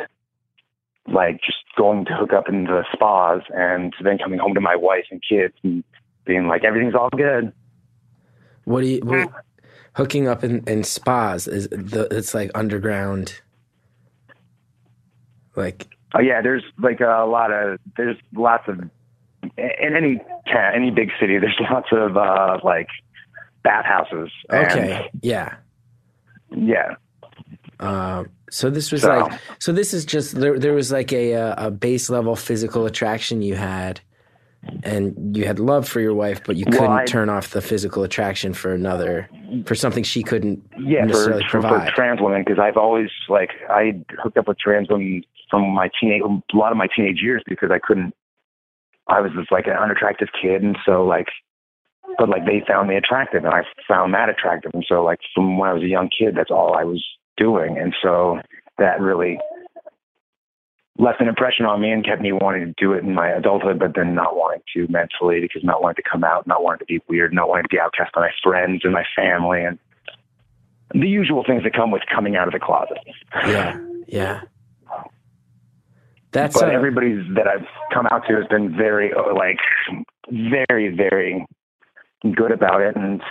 like 1.07 1.41
just 1.43 1.57
going 1.77 2.05
to 2.05 2.13
hook 2.13 2.33
up 2.33 2.47
in 2.47 2.65
the 2.65 2.83
spas 2.93 3.41
and 3.53 3.93
then 4.03 4.17
coming 4.17 4.39
home 4.39 4.53
to 4.53 4.61
my 4.61 4.75
wife 4.75 5.05
and 5.11 5.21
kids 5.27 5.53
and 5.63 5.83
being 6.25 6.47
like 6.47 6.63
everything's 6.63 6.95
all 6.95 7.09
good. 7.09 7.51
What 8.65 8.81
do 8.81 8.87
you 8.87 8.99
what, 8.99 9.31
hooking 9.95 10.27
up 10.27 10.43
in, 10.43 10.63
in 10.67 10.83
spas 10.83 11.47
is 11.47 11.67
the 11.69 12.07
it's 12.11 12.33
like 12.33 12.51
underground 12.55 13.41
like 15.55 15.87
Oh 16.13 16.19
yeah, 16.19 16.41
there's 16.41 16.63
like 16.77 16.99
a 16.99 17.25
lot 17.25 17.51
of 17.51 17.79
there's 17.95 18.17
lots 18.33 18.67
of 18.67 18.79
in 19.57 19.95
any 19.95 20.17
town, 20.47 20.73
any 20.75 20.91
big 20.91 21.09
city. 21.19 21.37
There's 21.39 21.59
lots 21.71 21.87
of 21.91 22.17
uh, 22.17 22.59
like 22.63 22.87
bathhouses. 23.63 24.31
okay 24.51 25.09
yeah 25.21 25.55
yeah. 26.55 26.95
uh, 27.79 28.23
So 28.51 28.69
this 28.69 28.91
was 28.91 29.01
So- 29.01 29.09
like 29.09 29.39
so 29.59 29.71
this 29.71 29.93
is 29.93 30.05
just 30.05 30.39
there 30.39 30.59
there 30.59 30.73
was 30.73 30.91
like 30.91 31.11
a 31.13 31.33
uh, 31.35 31.67
a 31.67 31.71
base 31.71 32.09
level 32.09 32.35
physical 32.35 32.85
attraction 32.85 33.41
you 33.41 33.55
had 33.55 34.01
and 34.83 35.35
you 35.35 35.45
had 35.45 35.57
love 35.57 35.87
for 35.87 35.99
your 36.01 36.13
wife 36.13 36.43
but 36.45 36.55
you 36.55 36.65
Well, 36.67 36.79
couldn't 36.79 36.97
I- 36.97 37.05
turn 37.05 37.29
off 37.29 37.51
the 37.51 37.61
physical 37.61 38.03
attraction 38.03 38.53
for 38.53 38.73
another 38.73 39.27
for 39.65 39.73
something 39.73 40.03
she 40.03 40.21
couldn't 40.21 40.61
yeah, 40.77 41.01
for, 41.01 41.07
necessarily 41.07 41.45
for, 41.49 41.61
for 41.61 41.91
trans 41.95 42.21
women 42.21 42.43
because 42.45 42.59
I've 42.59 42.77
always 42.77 43.09
like 43.29 43.51
I 43.69 44.01
hooked 44.21 44.37
up 44.37 44.47
with 44.47 44.59
trans 44.59 44.89
women 44.89 45.23
from 45.49 45.69
my 45.73 45.89
teenage 45.99 46.21
a 46.21 46.57
lot 46.57 46.71
of 46.71 46.77
my 46.77 46.87
teenage 46.95 47.21
years 47.21 47.43
because 47.47 47.71
I 47.71 47.79
couldn't. 47.79 48.13
I 49.07 49.19
was 49.19 49.31
just 49.37 49.51
like 49.51 49.67
an 49.67 49.73
unattractive 49.73 50.29
kid, 50.41 50.61
and 50.63 50.77
so 50.85 51.03
like, 51.03 51.27
but 52.17 52.29
like 52.29 52.45
they 52.45 52.63
found 52.65 52.87
me 52.87 52.95
attractive, 52.95 53.43
and 53.43 53.53
I 53.53 53.63
found 53.85 54.13
that 54.13 54.29
attractive, 54.29 54.71
and 54.73 54.85
so 54.87 55.03
like 55.03 55.19
from 55.35 55.57
when 55.57 55.69
I 55.69 55.73
was 55.73 55.83
a 55.83 55.87
young 55.87 56.09
kid, 56.17 56.35
that's 56.35 56.51
all 56.51 56.75
I 56.77 56.83
was 56.85 57.03
doing, 57.37 57.77
and 57.77 57.95
so 58.01 58.39
that 58.77 58.99
really 58.99 59.39
left 60.97 61.21
an 61.21 61.27
impression 61.27 61.65
on 61.65 61.81
me 61.81 61.91
and 61.91 62.05
kept 62.05 62.21
me 62.21 62.31
wanting 62.31 62.65
to 62.65 62.73
do 62.77 62.93
it 62.93 63.03
in 63.03 63.13
my 63.13 63.29
adulthood, 63.29 63.79
but 63.79 63.95
then 63.95 64.13
not 64.13 64.35
wanting 64.35 64.61
to 64.73 64.87
mentally 64.91 65.39
because 65.41 65.63
not 65.63 65.81
wanting 65.81 66.03
to 66.03 66.09
come 66.09 66.23
out, 66.23 66.45
not 66.45 66.63
wanting 66.63 66.79
to 66.79 66.85
be 66.85 66.99
weird, 67.07 67.33
not 67.33 67.49
wanting 67.49 67.63
to 67.63 67.69
be 67.69 67.79
outcast 67.79 68.13
by 68.13 68.21
my 68.21 68.31
friends 68.43 68.81
and 68.83 68.93
my 68.93 69.05
family, 69.15 69.63
and 69.63 69.79
the 70.93 71.07
usual 71.07 71.43
things 71.45 71.63
that 71.63 71.73
come 71.73 71.91
with 71.91 72.03
coming 72.13 72.35
out 72.35 72.47
of 72.47 72.53
the 72.53 72.59
closet. 72.59 72.97
yeah. 73.47 73.79
Yeah. 74.07 74.41
That's 76.31 76.59
but 76.59 76.69
uh, 76.69 76.71
everybody 76.71 77.15
that 77.35 77.47
I've 77.47 77.67
come 77.93 78.07
out 78.07 78.25
to 78.27 78.35
has 78.35 78.47
been 78.47 78.75
very, 78.75 79.11
like, 79.35 79.57
very, 80.29 80.95
very 80.95 81.45
good 82.35 82.51
about 82.51 82.81
it. 82.81 82.95
And 82.95 83.21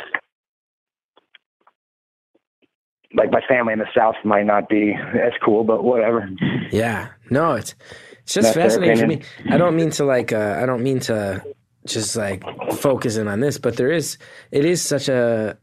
like 3.15 3.31
my 3.31 3.41
family 3.49 3.73
in 3.73 3.79
the 3.79 3.89
South 3.97 4.17
might 4.25 4.47
not 4.47 4.69
be 4.69 4.93
as 4.93 5.33
cool, 5.45 5.65
but 5.65 5.85
whatever. 5.85 6.29
Yeah. 6.71 7.09
No, 7.31 7.55
it's 7.55 7.75
it's 8.23 8.35
just 8.35 8.55
That's 8.55 8.75
fascinating 8.75 8.99
for 8.99 9.07
me. 9.07 9.23
I 9.51 9.59
don't 9.59 9.77
mean 9.77 9.91
to 9.91 10.05
like 10.05 10.33
uh 10.33 10.59
I 10.61 10.67
don't 10.67 10.83
mean 10.83 11.01
to 11.01 11.43
just 11.87 12.17
like 12.17 12.45
focus 12.75 13.17
in 13.17 13.27
on 13.29 13.41
this, 13.41 13.59
but 13.59 13.77
there 13.77 13.91
is 13.91 14.19
it 14.53 14.65
is 14.65 14.83
such 14.83 15.09
a 15.09 15.57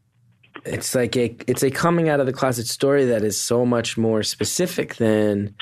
it's 0.64 0.94
like 0.94 1.16
a 1.16 1.34
it's 1.46 1.62
a 1.62 1.70
coming 1.70 2.08
out 2.08 2.20
of 2.20 2.26
the 2.26 2.32
closet 2.32 2.66
story 2.66 3.06
that 3.06 3.22
is 3.22 3.40
so 3.40 3.64
much 3.64 3.96
more 3.96 4.22
specific 4.22 4.96
than 4.96 5.54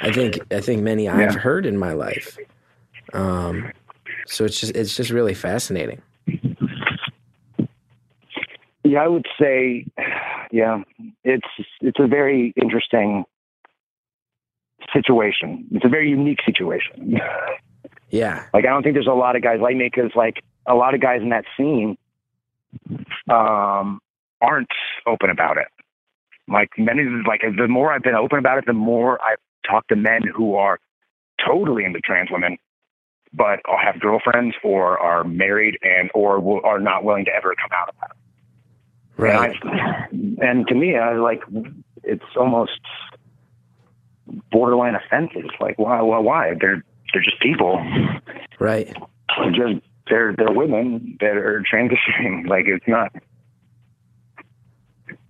I 0.00 0.12
think 0.12 0.38
I 0.52 0.60
think 0.60 0.82
many 0.82 1.08
I've 1.08 1.34
heard 1.34 1.66
in 1.66 1.76
my 1.76 1.92
life. 1.92 2.38
Um 3.12 3.72
so 4.26 4.44
it's 4.44 4.60
just 4.60 4.74
it's 4.76 4.96
just 4.96 5.10
really 5.10 5.34
fascinating. 5.34 6.00
Yeah, 8.90 9.04
I 9.04 9.08
would 9.08 9.26
say, 9.38 9.86
yeah, 10.50 10.82
it's 11.24 11.48
it's 11.80 11.98
a 12.00 12.06
very 12.06 12.52
interesting 12.60 13.24
situation. 14.92 15.66
It's 15.72 15.84
a 15.84 15.88
very 15.88 16.10
unique 16.10 16.40
situation. 16.44 17.20
Yeah. 18.10 18.44
Like 18.52 18.64
I 18.64 18.70
don't 18.70 18.82
think 18.82 18.94
there's 18.94 19.06
a 19.06 19.12
lot 19.12 19.36
of 19.36 19.42
guys 19.42 19.60
like 19.60 19.76
me 19.76 19.88
because 19.92 20.10
like 20.14 20.42
a 20.66 20.74
lot 20.74 20.94
of 20.94 21.00
guys 21.00 21.20
in 21.22 21.30
that 21.30 21.44
scene 21.56 21.96
um, 23.30 24.00
aren't 24.40 24.72
open 25.06 25.30
about 25.30 25.56
it. 25.58 25.68
Like 26.48 26.70
many, 26.76 27.02
like 27.26 27.42
the 27.56 27.68
more 27.68 27.92
I've 27.92 28.02
been 28.02 28.14
open 28.14 28.38
about 28.38 28.58
it, 28.58 28.66
the 28.66 28.72
more 28.72 29.22
I've 29.22 29.38
talked 29.68 29.90
to 29.90 29.96
men 29.96 30.22
who 30.34 30.56
are 30.56 30.78
totally 31.46 31.84
into 31.84 32.00
trans 32.00 32.30
women, 32.30 32.58
but 33.32 33.60
have 33.66 34.00
girlfriends 34.00 34.56
or 34.64 34.98
are 34.98 35.22
married 35.22 35.78
and 35.82 36.10
or 36.12 36.40
will, 36.40 36.60
are 36.64 36.80
not 36.80 37.04
willing 37.04 37.24
to 37.26 37.30
ever 37.30 37.54
come 37.54 37.70
out 37.72 37.94
about 37.96 38.10
it. 38.10 38.29
Right. 39.20 39.56
And, 39.62 40.38
I, 40.40 40.46
and 40.46 40.68
to 40.68 40.74
me, 40.74 40.96
I 40.96 41.12
was 41.12 41.22
like 41.22 41.42
it's 42.02 42.24
almost 42.36 42.80
borderline 44.50 44.94
offensive. 44.94 45.50
Like 45.60 45.78
why? 45.78 46.00
Why? 46.00 46.18
Why? 46.18 46.54
They're 46.60 46.84
they're 47.12 47.22
just 47.22 47.40
people. 47.40 47.84
Right. 48.58 48.94
They're 49.38 49.50
just 49.50 49.86
they're 50.08 50.34
they're 50.36 50.52
women 50.52 51.16
that 51.20 51.36
are 51.36 51.62
transitioning. 51.72 52.46
Like 52.48 52.66
it's 52.66 52.86
not. 52.88 53.12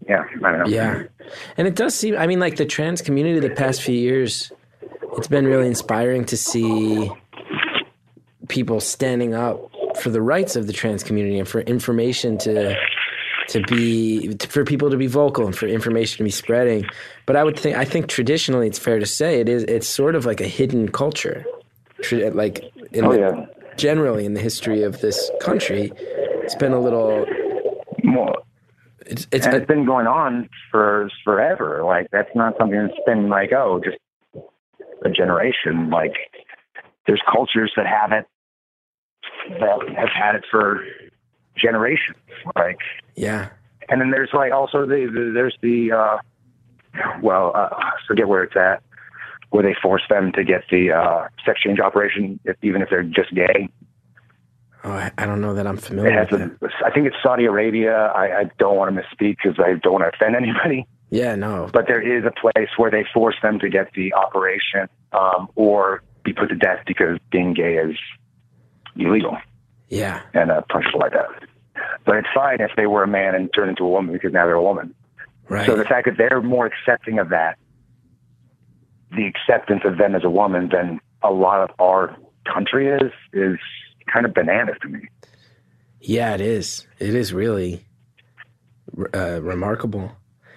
Yeah, 0.09 0.25
I 0.45 0.51
don't 0.51 0.61
know. 0.61 0.67
Yeah. 0.67 1.05
And 1.57 1.69
it 1.69 1.77
does 1.77 1.95
seem, 1.95 2.17
I 2.17 2.27
mean, 2.27 2.41
like 2.41 2.57
the 2.57 2.65
trans 2.65 3.01
community 3.01 3.39
the 3.39 3.55
past 3.55 3.81
few 3.83 3.95
years, 3.95 4.51
it's 5.17 5.29
been 5.29 5.47
really 5.47 5.69
inspiring 5.69 6.25
to 6.27 6.37
see 6.37 7.09
people 8.49 8.81
standing 8.81 9.35
up 9.35 9.71
for 10.01 10.11
the 10.11 10.21
rights 10.21 10.57
of 10.57 10.67
the 10.67 10.73
trans 10.73 11.05
community 11.05 11.39
and 11.39 11.47
for 11.47 11.61
information 11.61 12.39
to 12.39 12.77
to 13.51 13.63
be 13.63 14.35
for 14.49 14.65
people 14.65 14.91
to 14.91 14.97
be 14.97 15.07
vocal 15.07 15.47
and 15.47 15.55
for 15.57 15.67
information 15.67 16.19
to 16.19 16.25
be 16.25 16.31
spreading 16.31 16.85
but 17.27 17.37
i 17.37 17.45
would 17.45 17.59
think 17.59 17.77
i 17.77 17.85
think 17.85 18.09
traditionally 18.09 18.67
it's 18.67 18.79
fair 18.79 18.99
to 18.99 19.07
say 19.07 19.41
it 19.41 19.49
is 19.49 19.63
it's 19.65 19.87
sort 19.89 20.15
of 20.15 20.25
like 20.27 20.41
a 20.41 20.47
hidden 20.49 20.89
culture 20.89 21.45
like 22.33 22.65
in 22.93 23.05
Oh 23.05 23.13
the- 23.13 23.19
yeah. 23.19 23.47
generally 23.77 24.25
in 24.25 24.35
the 24.35 24.41
history 24.41 24.83
of 24.83 25.01
this 25.01 25.31
country 25.41 25.93
it's 26.43 26.55
been 26.57 26.73
a 26.73 26.81
little 26.81 27.27
More. 28.03 28.35
it's 29.07 29.27
it's 29.33 29.47
and 29.47 29.55
it's 29.57 29.67
been 29.67 29.85
going 29.85 30.07
on 30.07 30.49
for 30.71 31.11
forever. 31.25 31.83
Like 31.85 32.09
that's 32.11 32.35
not 32.35 32.57
something 32.59 32.81
that's 32.87 32.99
been 33.07 33.29
like 33.29 33.53
oh 33.53 33.81
just 33.85 33.99
a 35.05 35.11
generation. 35.11 35.91
Like 35.91 36.15
there's 37.07 37.23
cultures 37.31 37.73
that 37.77 37.87
have 37.87 38.13
it 38.13 38.27
that 39.61 39.79
have 39.97 40.09
had 40.09 40.35
it 40.37 40.45
for 40.51 40.83
generations. 41.61 42.17
Like 42.57 42.79
yeah. 43.17 43.51
And 43.89 44.01
then 44.01 44.11
there's 44.11 44.31
like 44.33 44.53
also 44.53 44.87
the, 44.87 45.11
the 45.13 45.33
there's 45.35 45.57
the 45.63 45.93
uh 45.93 46.19
well 47.23 47.53
uh, 47.55 47.69
I 47.73 47.93
forget 48.07 48.29
where 48.29 48.43
it's 48.43 48.57
at 48.57 48.83
where 49.51 49.65
they 49.65 49.75
force 49.83 50.03
them 50.09 50.33
to 50.33 50.45
get 50.45 50.63
the 50.71 50.93
uh 50.93 51.29
sex 51.45 51.61
change 51.61 51.81
operation 51.81 52.39
if, 52.45 52.57
even 52.63 52.83
if 52.83 52.89
they're 52.89 53.03
just 53.03 53.35
gay. 53.35 53.69
Oh 54.83 54.93
i, 54.93 55.11
I 55.19 55.27
don't 55.27 55.43
know 55.43 55.53
that 55.55 55.67
i'm 55.67 55.77
familiar 55.77 56.21
with 56.21 56.33
a, 56.33 56.37
that. 56.39 56.71
I 56.87 56.91
think 56.91 57.07
it's 57.07 57.17
Saudi 57.23 57.45
Arabia. 57.45 57.95
I, 57.95 58.41
I 58.41 58.45
don't 58.59 58.77
want 58.77 58.95
to 58.95 59.03
misspeak 59.03 59.37
because 59.43 59.59
I 59.59 59.75
don't 59.75 59.93
want 59.93 60.05
to 60.05 60.17
offend 60.17 60.37
anybody. 60.37 60.87
Yeah 61.11 61.35
no. 61.35 61.69
But 61.73 61.87
there 61.89 62.01
is 62.01 62.25
a 62.25 62.31
place 62.31 62.69
where 62.77 62.91
they 62.91 63.05
force 63.13 63.37
them 63.43 63.59
to 63.59 63.69
get 63.69 63.93
the 63.95 64.15
operation 64.15 64.89
um 65.13 65.49
or 65.57 66.03
be 66.23 66.33
put 66.33 66.49
to 66.49 66.57
death 66.57 66.85
because 66.87 67.19
being 67.33 67.55
gay 67.55 67.75
is 67.75 67.97
illegal. 68.97 69.37
Yeah. 69.89 70.23
And 70.35 70.51
uh, 70.51 70.63
punishable 70.69 71.01
like 71.01 71.13
that 71.13 71.50
but 72.05 72.17
it's 72.17 72.29
fine 72.35 72.61
if 72.61 72.71
they 72.77 72.87
were 72.87 73.03
a 73.03 73.09
man 73.09 73.35
and 73.35 73.51
turned 73.55 73.71
into 73.71 73.85
a 73.85 73.89
woman 73.89 74.13
because 74.13 74.33
now 74.33 74.47
they're 74.47 74.55
a 74.55 74.63
woman 74.63 74.95
right 75.49 75.67
So 75.67 75.77
the 75.77 75.85
fact 75.85 76.07
that 76.07 76.17
they're 76.17 76.43
more 76.43 76.67
accepting 76.67 77.19
of 77.19 77.31
that, 77.31 77.59
the 79.11 79.27
acceptance 79.27 79.83
of 79.85 79.99
them 79.99 80.15
as 80.15 80.25
a 80.25 80.31
woman 80.31 80.69
than 80.73 81.01
a 81.23 81.31
lot 81.31 81.69
of 81.69 81.71
our 81.81 82.17
country 82.53 82.89
is, 82.89 83.13
is 83.33 83.59
kind 84.13 84.25
of 84.25 84.35
bananas 84.35 84.77
to 84.83 84.89
me. 84.89 85.01
Yeah, 86.01 86.35
it 86.35 86.41
is. 86.41 86.87
It 86.99 87.15
is 87.15 87.33
really 87.33 87.85
uh, 89.15 89.41
remarkable. 89.43 90.13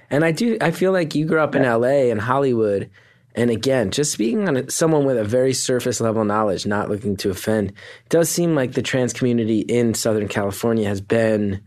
And 0.10 0.24
I 0.24 0.32
do. 0.32 0.58
I 0.62 0.72
feel 0.72 0.92
like 0.92 1.16
you 1.16 1.26
grew 1.26 1.40
up 1.40 1.56
in 1.56 1.66
L.A. 1.66 2.12
and 2.12 2.22
Hollywood, 2.22 2.90
and 3.36 3.50
again, 3.50 3.92
just 3.92 4.12
speaking 4.12 4.48
on 4.48 4.70
someone 4.70 5.06
with 5.06 5.18
a 5.18 5.24
very 5.24 5.54
surface 5.54 6.00
level 6.00 6.24
knowledge, 6.24 6.66
not 6.66 6.90
looking 6.90 7.18
to 7.18 7.30
offend, 7.30 7.74
does 8.10 8.30
seem 8.30 8.56
like 8.56 8.74
the 8.74 8.82
trans 8.82 9.14
community 9.14 9.60
in 9.62 9.94
Southern 9.94 10.28
California 10.28 10.88
has 10.88 11.02
been 11.02 11.62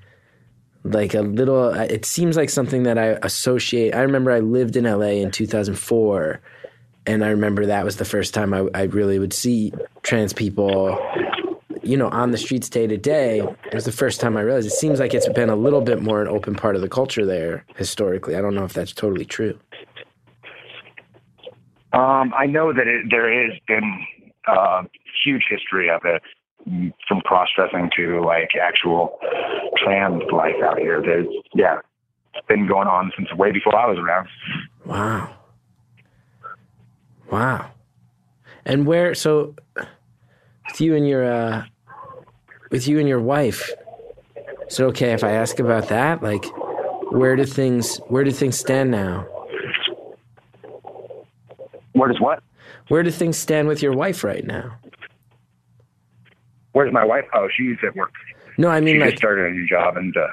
like 0.84 1.14
a 1.14 1.22
little. 1.22 1.70
uh, 1.74 1.86
It 1.90 2.04
seems 2.04 2.36
like 2.36 2.50
something 2.50 2.84
that 2.84 2.98
I 2.98 3.18
associate. 3.22 3.94
I 3.94 4.02
remember 4.02 4.30
I 4.30 4.38
lived 4.40 4.76
in 4.76 4.86
L.A. 4.86 5.20
in 5.20 5.32
2004, 5.32 6.40
and 7.06 7.24
I 7.24 7.28
remember 7.30 7.66
that 7.66 7.84
was 7.84 7.96
the 7.96 8.04
first 8.04 8.32
time 8.34 8.54
I, 8.54 8.66
I 8.72 8.82
really 8.84 9.18
would 9.18 9.32
see 9.32 9.72
trans 10.02 10.32
people 10.32 10.98
you 11.82 11.96
know, 11.96 12.08
on 12.08 12.32
the 12.32 12.38
streets 12.38 12.68
day 12.68 12.88
to 12.88 12.96
day, 12.96 13.38
it 13.38 13.74
was 13.74 13.84
the 13.84 13.92
first 13.92 14.20
time 14.20 14.36
I 14.36 14.40
realized 14.40 14.66
it 14.66 14.70
seems 14.70 14.98
like 14.98 15.14
it's 15.14 15.28
been 15.28 15.48
a 15.48 15.54
little 15.54 15.80
bit 15.80 16.02
more 16.02 16.20
an 16.20 16.26
open 16.26 16.56
part 16.56 16.74
of 16.74 16.82
the 16.82 16.88
culture 16.88 17.24
there 17.24 17.64
historically. 17.76 18.34
I 18.34 18.40
don't 18.40 18.56
know 18.56 18.64
if 18.64 18.72
that's 18.72 18.92
totally 18.92 19.24
true. 19.24 19.56
Um, 21.96 22.34
I 22.36 22.46
know 22.46 22.72
that 22.72 22.86
it, 22.86 23.06
there 23.10 23.28
has 23.44 23.58
been 23.66 24.06
uh, 24.46 24.82
huge 25.24 25.44
history 25.48 25.88
of 25.90 26.02
it, 26.04 26.22
from 27.06 27.20
cross-dressing 27.20 27.90
to 27.96 28.20
like 28.24 28.50
actual 28.60 29.18
trans 29.76 30.22
life 30.32 30.56
out 30.64 30.78
here. 30.78 31.00
There's, 31.00 31.26
yeah, 31.54 31.78
it's 32.34 32.46
been 32.48 32.66
going 32.66 32.88
on 32.88 33.12
since 33.16 33.32
way 33.34 33.52
before 33.52 33.76
I 33.76 33.86
was 33.86 33.98
around. 33.98 34.28
Wow. 34.84 35.32
Wow. 37.30 37.70
And 38.64 38.84
where 38.84 39.14
so 39.14 39.54
with 39.76 40.80
you 40.80 40.96
and 40.96 41.08
your 41.08 41.24
uh 41.24 41.64
with 42.72 42.88
you 42.88 42.98
and 42.98 43.08
your 43.08 43.20
wife, 43.20 43.70
is 44.68 44.80
it 44.80 44.82
okay 44.84 45.12
if 45.12 45.22
I 45.22 45.30
ask 45.30 45.60
about 45.60 45.88
that? 45.88 46.20
Like 46.20 46.44
where 47.12 47.36
do 47.36 47.44
things 47.44 47.98
where 48.08 48.24
do 48.24 48.32
things 48.32 48.58
stand 48.58 48.90
now? 48.90 49.24
Where 51.96 52.08
does 52.10 52.20
what? 52.20 52.42
Where 52.88 53.02
do 53.02 53.10
things 53.10 53.38
stand 53.38 53.68
with 53.68 53.82
your 53.82 53.92
wife 53.94 54.22
right 54.22 54.44
now? 54.44 54.78
Where's 56.72 56.92
my 56.92 57.04
wife? 57.04 57.24
Oh, 57.34 57.48
she's 57.56 57.76
at 57.86 57.96
work. 57.96 58.12
No, 58.58 58.68
I 58.68 58.80
She 58.80 58.84
mean 58.84 58.96
just 58.96 59.06
like 59.06 59.18
started 59.18 59.46
a 59.46 59.50
new 59.54 59.66
job, 59.66 59.96
and 59.96 60.14
uh, 60.14 60.26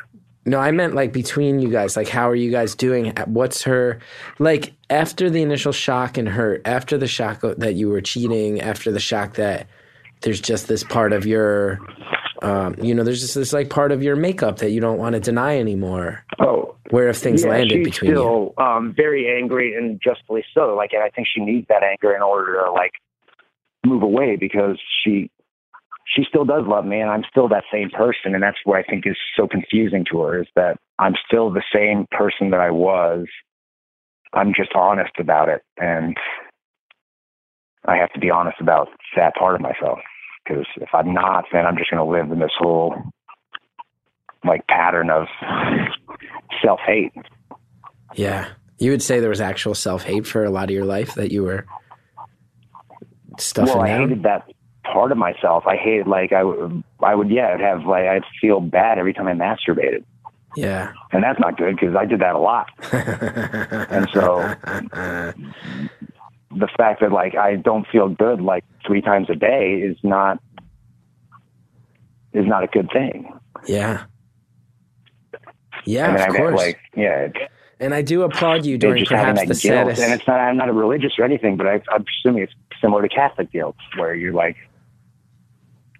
No, 0.45 0.59
I 0.59 0.71
meant 0.71 0.93
like 0.93 1.13
between 1.13 1.59
you 1.59 1.69
guys. 1.69 1.95
Like, 1.95 2.09
how 2.09 2.29
are 2.29 2.35
you 2.35 2.51
guys 2.51 2.75
doing? 2.75 3.13
What's 3.27 3.63
her 3.63 3.99
like 4.39 4.73
after 4.89 5.29
the 5.29 5.41
initial 5.41 5.71
shock 5.71 6.17
and 6.17 6.27
hurt? 6.27 6.61
After 6.65 6.97
the 6.97 7.07
shock 7.07 7.39
that 7.41 7.75
you 7.75 7.87
were 7.87 8.01
cheating? 8.01 8.59
After 8.59 8.91
the 8.91 8.99
shock 8.99 9.35
that 9.35 9.67
there's 10.21 10.41
just 10.41 10.67
this 10.67 10.83
part 10.83 11.13
of 11.13 11.25
your, 11.25 11.79
um, 12.41 12.75
you 12.81 12.93
know, 12.93 13.03
there's 13.03 13.21
just 13.21 13.35
this 13.35 13.53
like 13.53 13.69
part 13.69 13.93
of 13.93 14.03
your 14.03 14.17
makeup 14.17 14.57
that 14.57 14.71
you 14.71 14.81
don't 14.81 14.97
want 14.97 15.13
to 15.13 15.21
deny 15.21 15.57
anymore. 15.57 16.25
Oh, 16.39 16.72
Where 16.89 17.07
have 17.07 17.17
things 17.17 17.43
yeah, 17.43 17.49
landed 17.49 17.83
between 17.83 18.11
you? 18.11 18.17
still 18.17 18.53
um, 18.57 18.93
very 18.95 19.39
angry 19.39 19.75
and 19.75 20.01
justly 20.03 20.43
so. 20.53 20.75
Like, 20.75 20.91
and 20.93 21.01
I 21.01 21.09
think 21.09 21.27
she 21.33 21.41
needs 21.41 21.67
that 21.69 21.83
anger 21.83 22.15
in 22.15 22.21
order 22.21 22.61
to 22.65 22.71
like 22.71 22.91
move 23.85 24.03
away 24.03 24.35
because 24.35 24.77
she 25.03 25.29
she 26.13 26.23
still 26.27 26.45
does 26.45 26.63
love 26.67 26.85
me, 26.85 26.99
and 26.99 27.09
I'm 27.09 27.23
still 27.29 27.47
that 27.49 27.63
same 27.71 27.89
person. 27.89 28.33
And 28.33 28.43
that's 28.43 28.57
what 28.65 28.77
I 28.77 28.83
think 28.83 29.07
is 29.07 29.17
so 29.37 29.47
confusing 29.47 30.05
to 30.11 30.21
her 30.21 30.41
is 30.41 30.47
that 30.55 30.77
I'm 30.99 31.13
still 31.25 31.51
the 31.51 31.63
same 31.73 32.05
person 32.11 32.49
that 32.51 32.59
I 32.59 32.71
was. 32.71 33.27
I'm 34.33 34.53
just 34.55 34.71
honest 34.75 35.13
about 35.19 35.47
it, 35.47 35.61
and 35.77 36.17
I 37.85 37.97
have 37.97 38.11
to 38.13 38.19
be 38.19 38.29
honest 38.29 38.57
about 38.59 38.89
that 39.15 39.35
part 39.35 39.55
of 39.55 39.61
myself. 39.61 39.99
Because 40.43 40.65
if 40.77 40.89
I'm 40.93 41.13
not, 41.13 41.45
then 41.53 41.65
I'm 41.65 41.77
just 41.77 41.89
going 41.89 42.03
to 42.03 42.11
live 42.11 42.31
in 42.31 42.39
this 42.39 42.51
whole 42.57 42.95
like 44.45 44.65
pattern 44.67 45.09
of 45.09 45.27
self 46.63 46.79
hate. 46.85 47.13
Yeah, 48.15 48.49
you 48.77 48.91
would 48.91 49.01
say 49.01 49.19
there 49.19 49.29
was 49.29 49.41
actual 49.41 49.75
self 49.75 50.03
hate 50.03 50.25
for 50.27 50.43
a 50.43 50.49
lot 50.49 50.65
of 50.65 50.71
your 50.71 50.85
life 50.85 51.15
that 51.15 51.31
you 51.31 51.43
were 51.43 51.65
stuffing 53.39 53.73
well, 53.73 53.83
I 53.83 53.87
down. 53.89 54.01
hated 54.09 54.23
that 54.23 54.49
part 54.83 55.11
of 55.11 55.17
myself. 55.17 55.65
I 55.65 55.75
hated 55.77 56.07
like 56.07 56.31
I 56.33 56.43
would, 56.43 56.83
I 57.01 57.15
would, 57.15 57.29
yeah, 57.29 57.53
I'd 57.53 57.61
have 57.61 57.85
like 57.85 58.05
I'd 58.05 58.23
feel 58.39 58.59
bad 58.59 58.99
every 58.99 59.13
time 59.13 59.27
I 59.27 59.33
masturbated, 59.33 60.03
Yeah. 60.55 60.91
and 61.11 61.23
that's 61.23 61.39
not 61.39 61.57
good 61.57 61.75
because 61.79 61.95
I 61.95 62.05
did 62.05 62.19
that 62.19 62.35
a 62.35 62.39
lot. 62.39 62.67
and 62.91 64.07
so 64.13 64.55
the 66.55 66.67
fact 66.77 67.01
that 67.01 67.11
like 67.11 67.35
I 67.35 67.55
don't 67.55 67.87
feel 67.87 68.09
good 68.09 68.41
like 68.41 68.63
three 68.85 69.01
times 69.01 69.27
a 69.29 69.35
day 69.35 69.75
is 69.83 69.97
not 70.03 70.39
is 72.33 72.45
not 72.45 72.63
a 72.63 72.67
good 72.67 72.89
thing. 72.91 73.31
Yeah. 73.67 74.03
Yeah, 75.85 76.09
and 76.09 76.17
then 76.19 76.29
of 76.29 76.35
I 76.35 76.37
got, 76.37 76.49
course. 76.49 76.57
like 76.59 76.79
yeah, 76.95 77.27
and 77.79 77.93
I 77.93 78.01
do 78.01 78.23
applaud 78.23 78.65
you 78.65 78.77
during 78.77 79.05
perhaps 79.05 79.39
the 79.41 79.45
guilt. 79.47 79.57
saddest. 79.59 80.01
And 80.01 80.13
it's 80.13 80.27
not 80.27 80.39
I'm 80.39 80.57
not 80.57 80.69
a 80.69 80.73
religious 80.73 81.13
or 81.19 81.25
anything, 81.25 81.57
but 81.57 81.67
I, 81.67 81.81
I'm 81.91 82.05
assuming 82.21 82.43
it's 82.43 82.53
similar 82.81 83.01
to 83.01 83.09
Catholic 83.09 83.51
guilt, 83.51 83.75
where 83.97 84.13
you're 84.15 84.33
like 84.33 84.55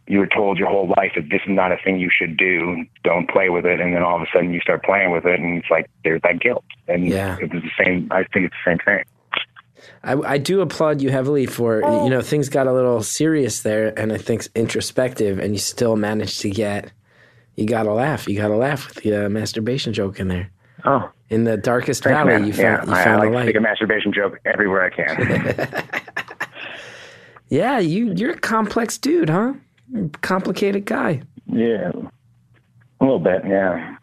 you 0.07 0.19
were 0.19 0.27
told 0.27 0.57
your 0.57 0.67
whole 0.69 0.88
life 0.97 1.13
that 1.15 1.29
this 1.29 1.39
is 1.45 1.49
not 1.49 1.71
a 1.71 1.77
thing 1.84 1.97
you 1.97 2.09
should 2.11 2.36
do. 2.36 2.84
Don't 3.05 3.29
play 3.29 3.49
with 3.49 3.65
it, 3.65 3.79
and 3.79 3.95
then 3.95 4.03
all 4.03 4.17
of 4.17 4.21
a 4.21 4.25
sudden 4.34 4.53
you 4.53 4.59
start 4.59 4.84
playing 4.84 5.11
with 5.11 5.25
it, 5.25 5.39
and 5.39 5.57
it's 5.57 5.69
like 5.69 5.89
there's 6.03 6.21
that 6.23 6.39
guilt. 6.41 6.65
And 6.88 7.07
Yeah. 7.07 7.38
it 7.41 7.53
was 7.53 7.63
the 7.63 7.71
same. 7.84 8.09
I 8.11 8.23
think 8.25 8.47
it's 8.47 8.55
the 8.65 8.71
same 8.71 8.79
thing. 8.79 9.03
I, 10.03 10.34
I 10.34 10.38
do 10.38 10.61
applaud 10.61 11.01
you 11.01 11.09
heavily 11.09 11.45
for 11.45 11.81
you 12.03 12.09
know 12.09 12.21
things 12.21 12.49
got 12.49 12.67
a 12.67 12.73
little 12.73 13.01
serious 13.03 13.61
there, 13.61 13.97
and 13.97 14.11
I 14.13 14.17
think 14.17 14.47
introspective, 14.55 15.39
and 15.39 15.53
you 15.53 15.59
still 15.59 15.95
managed 15.95 16.41
to 16.41 16.49
get. 16.49 16.91
You 17.55 17.65
got 17.65 17.83
to 17.83 17.93
laugh. 17.93 18.27
You 18.27 18.37
got 18.37 18.47
to 18.49 18.55
laugh 18.57 18.87
with 18.87 19.03
the 19.03 19.25
uh, 19.25 19.29
masturbation 19.29 19.93
joke 19.93 20.19
in 20.19 20.27
there. 20.27 20.49
Oh, 20.85 21.09
In 21.29 21.43
the 21.45 21.55
darkest 21.55 22.03
thanks, 22.03 22.17
valley, 22.17 22.31
man. 22.39 22.45
you 22.47 22.53
yeah, 22.53 22.77
found 22.77 22.89
you 22.89 22.93
I, 22.95 23.05
like 23.05 23.31
the 23.31 23.39
to 23.39 23.45
make 23.45 23.55
a 23.55 23.61
masturbation 23.61 24.11
joke 24.13 24.39
everywhere 24.45 24.83
I 24.83 24.89
can. 24.89 25.89
Yeah, 27.49 27.77
you 27.77 28.13
you're 28.15 28.31
a 28.31 28.39
complex 28.39 28.97
dude, 28.97 29.29
huh? 29.29 29.53
Complicated 30.21 30.85
guy. 30.85 31.21
yeah, 31.45 31.91
a 32.99 33.03
little 33.03 33.19
bit. 33.19 33.43
Yeah. 33.45 33.95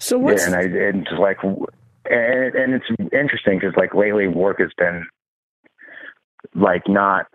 So 0.00 0.18
what's 0.18 0.42
Yeah, 0.48 0.58
and 0.58 0.76
I 0.76 0.88
and 0.88 1.04
just 1.04 1.20
like, 1.20 1.36
and, 1.44 2.54
and 2.54 2.74
it's 2.74 2.86
interesting 3.12 3.60
because 3.60 3.74
like 3.76 3.94
lately 3.94 4.26
work 4.26 4.58
has 4.58 4.70
been 4.76 5.06
like 6.56 6.82
not 6.88 7.26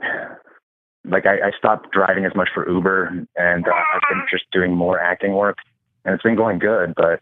like 1.05 1.25
I, 1.25 1.47
I 1.47 1.51
stopped 1.57 1.91
driving 1.91 2.25
as 2.25 2.35
much 2.35 2.49
for 2.53 2.69
Uber 2.69 3.25
and 3.35 3.67
uh, 3.67 3.71
I've 3.71 4.01
been 4.09 4.23
just 4.29 4.45
doing 4.51 4.75
more 4.75 4.99
acting 4.99 5.33
work 5.33 5.57
and 6.05 6.13
it's 6.13 6.23
been 6.23 6.35
going 6.35 6.59
good, 6.59 6.93
but 6.95 7.21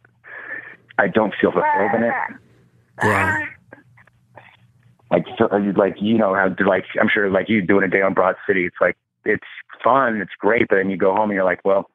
I 0.98 1.08
don't 1.08 1.34
feel 1.40 1.52
fulfilled 1.52 1.92
in 1.96 2.04
it. 2.04 2.14
yeah 3.04 3.46
Like 5.12 5.26
so, 5.38 5.48
like 5.76 5.96
you 6.00 6.18
know 6.18 6.36
how 6.36 6.54
like 6.66 6.86
I'm 7.00 7.10
sure 7.12 7.30
like 7.30 7.50
you 7.50 7.62
doing 7.62 7.84
a 7.84 7.88
day 7.88 8.02
on 8.02 8.14
Broad 8.14 8.36
City, 8.46 8.66
it's 8.66 8.76
like 8.80 8.98
it's 9.26 9.44
fun, 9.84 10.22
it's 10.22 10.32
great, 10.40 10.68
but 10.70 10.76
then 10.76 10.90
you 10.90 10.98
go 10.98 11.14
home 11.14 11.30
and 11.30 11.34
you're 11.34 11.46
like, 11.46 11.62
well, 11.64 11.90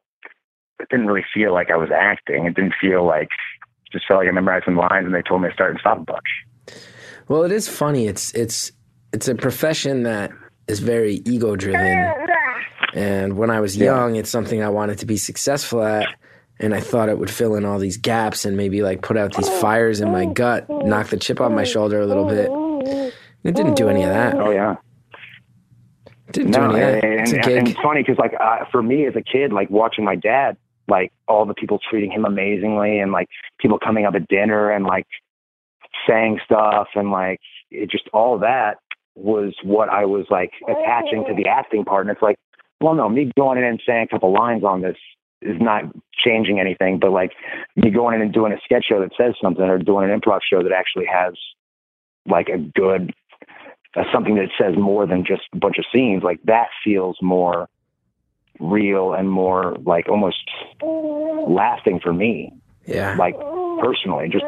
it 0.79 0.89
didn't 0.89 1.07
really 1.07 1.25
feel 1.33 1.53
like 1.53 1.71
I 1.71 1.77
was 1.77 1.89
acting. 1.95 2.45
It 2.45 2.55
didn't 2.55 2.73
feel 2.79 3.05
like 3.05 3.29
just 3.91 4.05
felt 4.07 4.19
like 4.19 4.27
I 4.27 4.31
memorized 4.31 4.65
some 4.65 4.75
lines 4.75 5.05
and 5.05 5.13
they 5.13 5.21
told 5.21 5.41
me 5.41 5.47
to 5.47 5.53
start 5.53 5.71
and 5.71 5.79
stop 5.79 5.99
a 5.99 6.01
bunch. 6.01 6.79
Well, 7.27 7.43
it 7.43 7.51
is 7.51 7.67
funny. 7.67 8.07
It's 8.07 8.33
it's 8.33 8.71
it's 9.13 9.27
a 9.27 9.35
profession 9.35 10.03
that 10.03 10.31
is 10.67 10.79
very 10.79 11.21
ego 11.25 11.55
driven. 11.55 12.13
And 12.93 13.37
when 13.37 13.49
I 13.49 13.59
was 13.59 13.75
young, 13.75 14.15
it's 14.15 14.29
something 14.29 14.63
I 14.63 14.69
wanted 14.69 14.99
to 14.99 15.05
be 15.05 15.17
successful 15.17 15.83
at. 15.83 16.07
And 16.59 16.73
I 16.73 16.79
thought 16.79 17.09
it 17.09 17.19
would 17.19 17.29
fill 17.29 17.55
in 17.55 17.65
all 17.65 17.79
these 17.79 17.97
gaps 17.97 18.45
and 18.45 18.55
maybe 18.55 18.81
like 18.81 19.01
put 19.01 19.17
out 19.17 19.35
these 19.35 19.49
fires 19.59 19.99
in 19.99 20.11
my 20.11 20.25
gut, 20.25 20.69
knock 20.69 21.07
the 21.09 21.17
chip 21.17 21.41
off 21.41 21.51
my 21.51 21.65
shoulder 21.65 21.99
a 21.99 22.05
little 22.05 22.25
bit. 22.25 22.49
It 23.43 23.53
didn't 23.55 23.75
do 23.75 23.89
any 23.89 24.03
of 24.03 24.09
that. 24.09 24.35
Oh 24.35 24.51
yeah. 24.51 24.75
It 26.27 26.31
didn't 26.31 26.51
do 26.51 26.59
No, 26.59 26.71
any 26.71 26.81
of 26.81 26.87
and, 26.87 26.95
that. 26.95 27.03
and, 27.03 27.19
It's 27.21 27.47
a 27.47 27.57
and 27.57 27.67
it's 27.67 27.79
funny 27.81 28.01
because 28.03 28.17
like 28.17 28.33
uh, 28.39 28.65
for 28.71 28.81
me 28.81 29.05
as 29.05 29.15
a 29.17 29.21
kid, 29.21 29.51
like 29.51 29.69
watching 29.69 30.05
my 30.05 30.15
dad, 30.15 30.55
like 30.87 31.11
all 31.27 31.45
the 31.45 31.53
people 31.53 31.79
treating 31.89 32.11
him 32.11 32.23
amazingly, 32.25 32.99
and 32.99 33.11
like 33.11 33.27
people 33.59 33.77
coming 33.77 34.05
up 34.05 34.15
at 34.15 34.27
dinner 34.29 34.71
and 34.71 34.85
like 34.85 35.07
saying 36.07 36.39
stuff, 36.45 36.87
and 36.95 37.11
like 37.11 37.39
it 37.69 37.89
just 37.91 38.07
all 38.13 38.39
that 38.39 38.77
was 39.15 39.53
what 39.63 39.89
I 39.89 40.05
was 40.05 40.25
like 40.29 40.51
attaching 40.67 41.25
to 41.27 41.33
the 41.35 41.47
acting 41.49 41.85
part. 41.85 42.05
And 42.05 42.11
it's 42.13 42.21
like, 42.21 42.37
well, 42.81 42.93
no, 42.93 43.09
me 43.09 43.31
going 43.37 43.57
in 43.57 43.63
and 43.63 43.81
saying 43.87 44.03
a 44.03 44.07
couple 44.07 44.33
lines 44.33 44.63
on 44.63 44.81
this 44.81 44.97
is 45.41 45.55
not 45.59 45.83
changing 46.13 46.59
anything, 46.59 46.99
but 46.99 47.11
like 47.11 47.31
me 47.75 47.89
going 47.91 48.15
in 48.15 48.21
and 48.21 48.33
doing 48.33 48.51
a 48.51 48.57
sketch 48.63 48.85
show 48.89 48.99
that 48.99 49.11
says 49.17 49.33
something, 49.41 49.63
or 49.63 49.77
doing 49.77 50.09
an 50.09 50.19
improv 50.19 50.39
show 50.49 50.61
that 50.63 50.71
actually 50.71 51.05
has 51.05 51.33
like 52.27 52.49
a 52.49 52.57
good 52.57 53.13
uh, 53.95 54.03
something 54.13 54.35
that 54.35 54.49
says 54.59 54.75
more 54.77 55.05
than 55.07 55.23
just 55.25 55.43
a 55.53 55.57
bunch 55.57 55.77
of 55.77 55.85
scenes, 55.93 56.23
like 56.23 56.41
that 56.43 56.67
feels 56.83 57.17
more 57.21 57.69
real 58.59 59.13
and 59.13 59.29
more 59.29 59.75
like 59.85 60.09
almost 60.09 60.37
lasting 60.81 61.99
for 62.01 62.13
me, 62.13 62.51
Yeah. 62.85 63.15
like 63.17 63.35
personally. 63.79 64.29
Just 64.29 64.45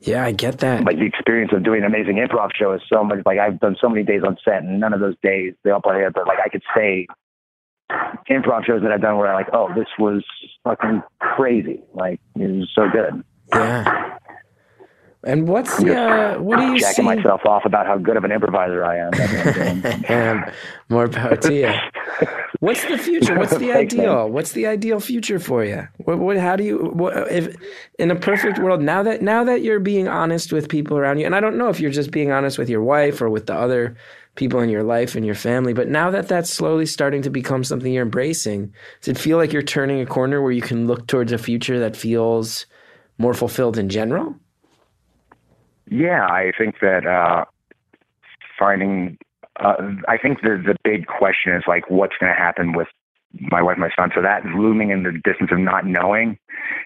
Yeah, 0.00 0.24
I 0.24 0.32
get 0.32 0.58
that. 0.60 0.84
like 0.84 0.98
the 0.98 1.04
experience 1.04 1.52
of 1.54 1.62
doing 1.62 1.80
an 1.82 1.86
amazing 1.86 2.16
improv 2.16 2.50
show 2.54 2.72
is 2.72 2.80
so 2.92 3.04
much 3.04 3.18
like 3.26 3.38
I've 3.38 3.60
done 3.60 3.76
so 3.80 3.88
many 3.88 4.02
days 4.02 4.22
on 4.26 4.36
set, 4.44 4.62
and 4.62 4.80
none 4.80 4.92
of 4.92 5.00
those 5.00 5.16
days 5.22 5.54
they 5.62 5.70
all 5.70 5.82
play 5.82 6.02
but 6.14 6.26
like 6.26 6.38
I 6.44 6.48
could 6.48 6.62
say 6.74 7.06
improv 8.30 8.64
shows 8.64 8.82
that 8.82 8.92
I've 8.92 9.00
done 9.00 9.16
where 9.18 9.28
I'm 9.28 9.34
like, 9.34 9.52
oh, 9.52 9.68
this 9.74 9.88
was 9.98 10.24
fucking 10.64 11.02
crazy. 11.18 11.82
Like 11.92 12.20
it 12.36 12.50
was 12.50 12.70
so 12.74 12.88
good. 12.90 13.24
Yeah. 13.52 14.09
And 15.22 15.46
what's 15.46 15.76
the, 15.76 15.94
uh, 15.94 16.38
what 16.38 16.58
do 16.58 16.72
you 16.72 16.78
see? 16.78 16.86
Jacking 16.86 17.04
myself 17.04 17.44
off 17.44 17.66
about 17.66 17.86
how 17.86 17.98
good 17.98 18.16
of 18.16 18.24
an 18.24 18.32
improviser 18.32 18.82
I 18.82 18.96
am. 18.96 19.10
That's 19.10 19.58
what 19.58 19.68
I'm 19.68 19.80
doing. 19.82 20.28
Um, 20.28 20.44
more 20.88 21.08
power 21.08 21.36
to 21.36 21.54
you. 21.54 21.72
What's 22.60 22.84
the 22.86 22.96
future? 22.96 23.38
What's 23.38 23.56
the 23.58 23.72
ideal? 23.76 24.30
What's 24.30 24.52
the 24.52 24.66
ideal 24.66 24.98
future 24.98 25.38
for 25.38 25.62
you? 25.62 25.86
What, 25.98 26.20
what 26.20 26.38
how 26.38 26.56
do 26.56 26.64
you 26.64 26.78
what, 26.94 27.30
if 27.30 27.54
in 27.98 28.10
a 28.10 28.16
perfect 28.16 28.58
world 28.58 28.80
now 28.80 29.02
that 29.02 29.20
now 29.20 29.44
that 29.44 29.62
you're 29.62 29.80
being 29.80 30.08
honest 30.08 30.52
with 30.52 30.70
people 30.70 30.96
around 30.96 31.18
you 31.18 31.26
and 31.26 31.34
I 31.34 31.40
don't 31.40 31.56
know 31.56 31.68
if 31.68 31.80
you're 31.80 31.90
just 31.90 32.10
being 32.10 32.32
honest 32.32 32.58
with 32.58 32.70
your 32.70 32.82
wife 32.82 33.20
or 33.20 33.28
with 33.28 33.46
the 33.46 33.54
other 33.54 33.96
people 34.36 34.60
in 34.60 34.70
your 34.70 34.82
life 34.82 35.14
and 35.14 35.26
your 35.26 35.34
family, 35.34 35.74
but 35.74 35.88
now 35.88 36.10
that 36.10 36.28
that's 36.28 36.50
slowly 36.50 36.86
starting 36.86 37.20
to 37.22 37.30
become 37.30 37.62
something 37.62 37.92
you're 37.92 38.04
embracing, 38.04 38.72
does 39.00 39.08
it 39.08 39.18
feel 39.18 39.36
like 39.36 39.52
you're 39.52 39.62
turning 39.62 40.00
a 40.00 40.06
corner 40.06 40.40
where 40.40 40.52
you 40.52 40.62
can 40.62 40.86
look 40.86 41.06
towards 41.06 41.32
a 41.32 41.38
future 41.38 41.78
that 41.78 41.96
feels 41.96 42.64
more 43.18 43.34
fulfilled 43.34 43.76
in 43.76 43.90
general? 43.90 44.34
Yeah, 45.90 46.24
I 46.24 46.52
think 46.56 46.76
that 46.80 47.06
uh, 47.06 47.44
finding. 48.58 49.18
Uh, 49.58 49.74
I 50.08 50.16
think 50.16 50.40
the 50.40 50.62
the 50.64 50.76
big 50.84 51.06
question 51.06 51.52
is 51.52 51.64
like, 51.66 51.90
what's 51.90 52.14
going 52.18 52.32
to 52.32 52.38
happen 52.38 52.72
with 52.72 52.86
my 53.34 53.60
wife, 53.60 53.74
and 53.74 53.82
my 53.82 53.90
son? 53.98 54.10
So 54.14 54.22
that 54.22 54.44
looming 54.44 54.90
in 54.90 55.02
the 55.02 55.12
distance 55.12 55.50
of 55.52 55.58
not 55.58 55.84
knowing 55.84 56.38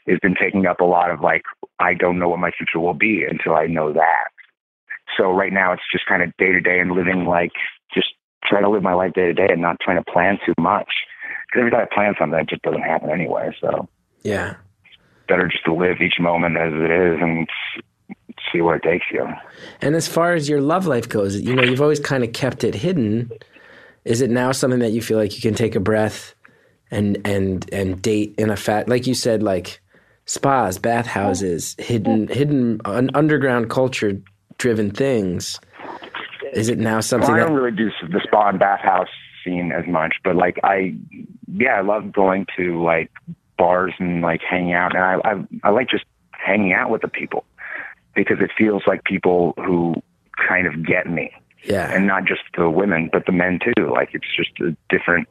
has 0.09 0.19
been 0.21 0.35
taking 0.35 0.67
up 0.67 0.81
a 0.81 0.85
lot 0.85 1.11
of 1.11 1.21
like, 1.21 1.43
I 1.79 1.95
don't 1.95 2.19
know 2.19 2.29
what 2.29 2.41
my 2.41 2.51
future 2.51 2.81
will 2.81 2.95
be 2.95 3.25
until 3.29 3.55
I 3.55 3.67
know 3.67 3.93
that. 3.93 4.29
So 5.17 5.31
right 5.31 5.53
now, 5.53 5.73
it's 5.73 5.83
just 5.93 6.07
kind 6.07 6.23
of 6.23 6.35
day 6.39 6.53
to 6.53 6.61
day 6.61 6.81
and 6.81 6.93
living 6.93 7.27
like 7.27 7.53
just 7.93 8.09
trying 8.43 8.63
to 8.63 8.71
live 8.71 8.83
my 8.83 8.95
life 8.95 9.13
day 9.13 9.27
to 9.27 9.35
day 9.35 9.49
and 9.51 9.61
not 9.61 9.77
trying 9.81 10.03
to 10.03 10.11
plan 10.11 10.39
too 10.45 10.55
much. 10.59 10.89
Because 11.47 11.61
every 11.61 11.71
time 11.71 11.87
I 11.91 11.95
plan 11.95 12.15
something, 12.19 12.41
it 12.41 12.49
just 12.49 12.63
doesn't 12.63 12.83
happen 12.83 13.11
anyway. 13.11 13.55
So 13.61 13.87
Yeah. 14.23 14.55
better 15.29 15.47
just 15.47 15.65
to 15.67 15.75
live 15.75 16.01
each 16.01 16.19
moment 16.19 16.57
as 16.57 16.73
it 16.73 16.91
is 16.91 17.19
and 17.21 17.47
see 18.53 18.61
where 18.61 18.77
it 18.77 18.83
takes 18.83 19.07
you. 19.11 19.27
And 19.81 19.95
as 19.95 20.09
far 20.09 20.35
as 20.35 20.49
your 20.49 20.61
love 20.61 20.87
life 20.87 21.09
goes, 21.09 21.41
you 21.41 21.55
know, 21.55 21.63
you've 21.63 21.83
always 21.83 22.01
kind 22.01 22.25
of 22.25 22.33
kept 22.33 22.65
it 22.65 22.75
hidden. 22.75 23.31
Is 24.05 24.21
it 24.21 24.31
now 24.31 24.53
something 24.53 24.81
that 24.81 24.93
you 24.93 25.03
feel 25.03 25.19
like 25.19 25.35
you 25.35 25.41
can 25.41 25.55
take 25.55 25.75
a 25.75 25.81
breath 25.81 26.35
and 26.91 27.19
and 27.25 27.69
and 27.73 28.01
date 28.03 28.35
in 28.37 28.51
a 28.51 28.57
fat 28.57 28.89
like 28.89 29.07
you 29.07 29.15
said 29.15 29.43
like 29.43 29.81
spas, 30.27 30.79
bathhouses, 30.79 31.75
hidden 31.79 32.29
hidden 32.29 32.81
un- 32.85 33.11
underground 33.15 33.71
culture 33.71 34.21
driven 34.59 34.91
things. 34.91 35.59
Is 36.53 36.69
it 36.69 36.79
now 36.79 37.01
something 37.01 37.29
Well, 37.29 37.37
I 37.37 37.41
that 37.41 37.47
don't 37.47 37.57
really 37.57 37.77
do 37.77 37.91
the 38.09 38.21
spa 38.23 38.51
and 38.51 38.59
bathhouse 38.59 39.09
scene 39.45 39.73
as 39.73 39.87
much, 39.87 40.15
but 40.23 40.37
like 40.37 40.59
I, 40.63 40.95
yeah, 41.53 41.79
I 41.79 41.81
love 41.81 42.13
going 42.13 42.47
to 42.57 42.83
like 42.83 43.11
bars 43.59 43.93
and 43.99 44.23
like 44.23 44.41
hanging 44.49 44.73
out, 44.73 44.95
and 44.95 45.03
I 45.03 45.17
I, 45.25 45.69
I 45.69 45.71
like 45.71 45.89
just 45.89 46.05
hanging 46.33 46.73
out 46.73 46.91
with 46.91 47.03
the 47.03 47.09
people 47.09 47.45
because 48.15 48.39
it 48.41 48.51
feels 48.57 48.83
like 48.87 49.05
people 49.05 49.55
who 49.57 49.95
kind 50.49 50.67
of 50.67 50.85
get 50.85 51.07
me, 51.07 51.33
yeah 51.65 51.93
and 51.93 52.07
not 52.07 52.25
just 52.25 52.43
the 52.57 52.69
women, 52.69 53.09
but 53.13 53.27
the 53.27 53.33
men 53.33 53.59
too. 53.59 53.91
Like 53.91 54.11
it's 54.13 54.27
just 54.37 54.51
a 54.61 54.77
different 54.89 55.29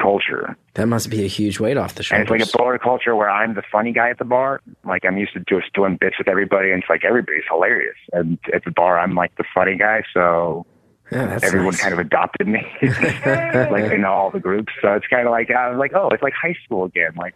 culture, 0.00 0.56
that 0.74 0.86
must 0.86 1.10
be 1.10 1.24
a 1.24 1.26
huge 1.26 1.58
weight 1.58 1.76
off 1.76 1.94
the 1.96 2.06
and 2.12 2.22
it's 2.22 2.30
like 2.30 2.42
a 2.42 2.56
bar 2.56 2.78
culture 2.78 3.16
where 3.16 3.28
I'm 3.28 3.54
the 3.54 3.62
funny 3.72 3.92
guy 3.92 4.10
at 4.10 4.18
the 4.18 4.24
bar. 4.24 4.60
Like 4.84 5.04
I'm 5.04 5.16
used 5.16 5.32
to 5.32 5.40
just 5.40 5.72
doing 5.74 5.96
bits 6.00 6.16
with 6.16 6.28
everybody, 6.28 6.70
and 6.70 6.82
it's 6.82 6.88
like 6.88 7.04
everybody's 7.04 7.42
hilarious, 7.48 7.96
and 8.12 8.38
at 8.54 8.64
the 8.64 8.70
bar 8.70 8.98
I'm 8.98 9.14
like 9.14 9.34
the 9.36 9.44
funny 9.52 9.76
guy, 9.76 10.02
so 10.14 10.64
yeah, 11.10 11.40
everyone 11.42 11.72
nice. 11.72 11.80
kind 11.80 11.92
of 11.92 11.98
adopted 11.98 12.46
me, 12.46 12.64
like 12.82 13.92
in 13.92 14.04
all 14.04 14.30
the 14.30 14.38
groups. 14.40 14.72
So 14.80 14.92
it's 14.94 15.06
kind 15.08 15.26
of 15.26 15.32
like 15.32 15.50
I 15.50 15.70
was 15.70 15.78
like, 15.78 15.92
oh, 15.92 16.08
it's 16.12 16.22
like 16.22 16.34
high 16.34 16.54
school 16.64 16.84
again. 16.84 17.12
Like, 17.16 17.34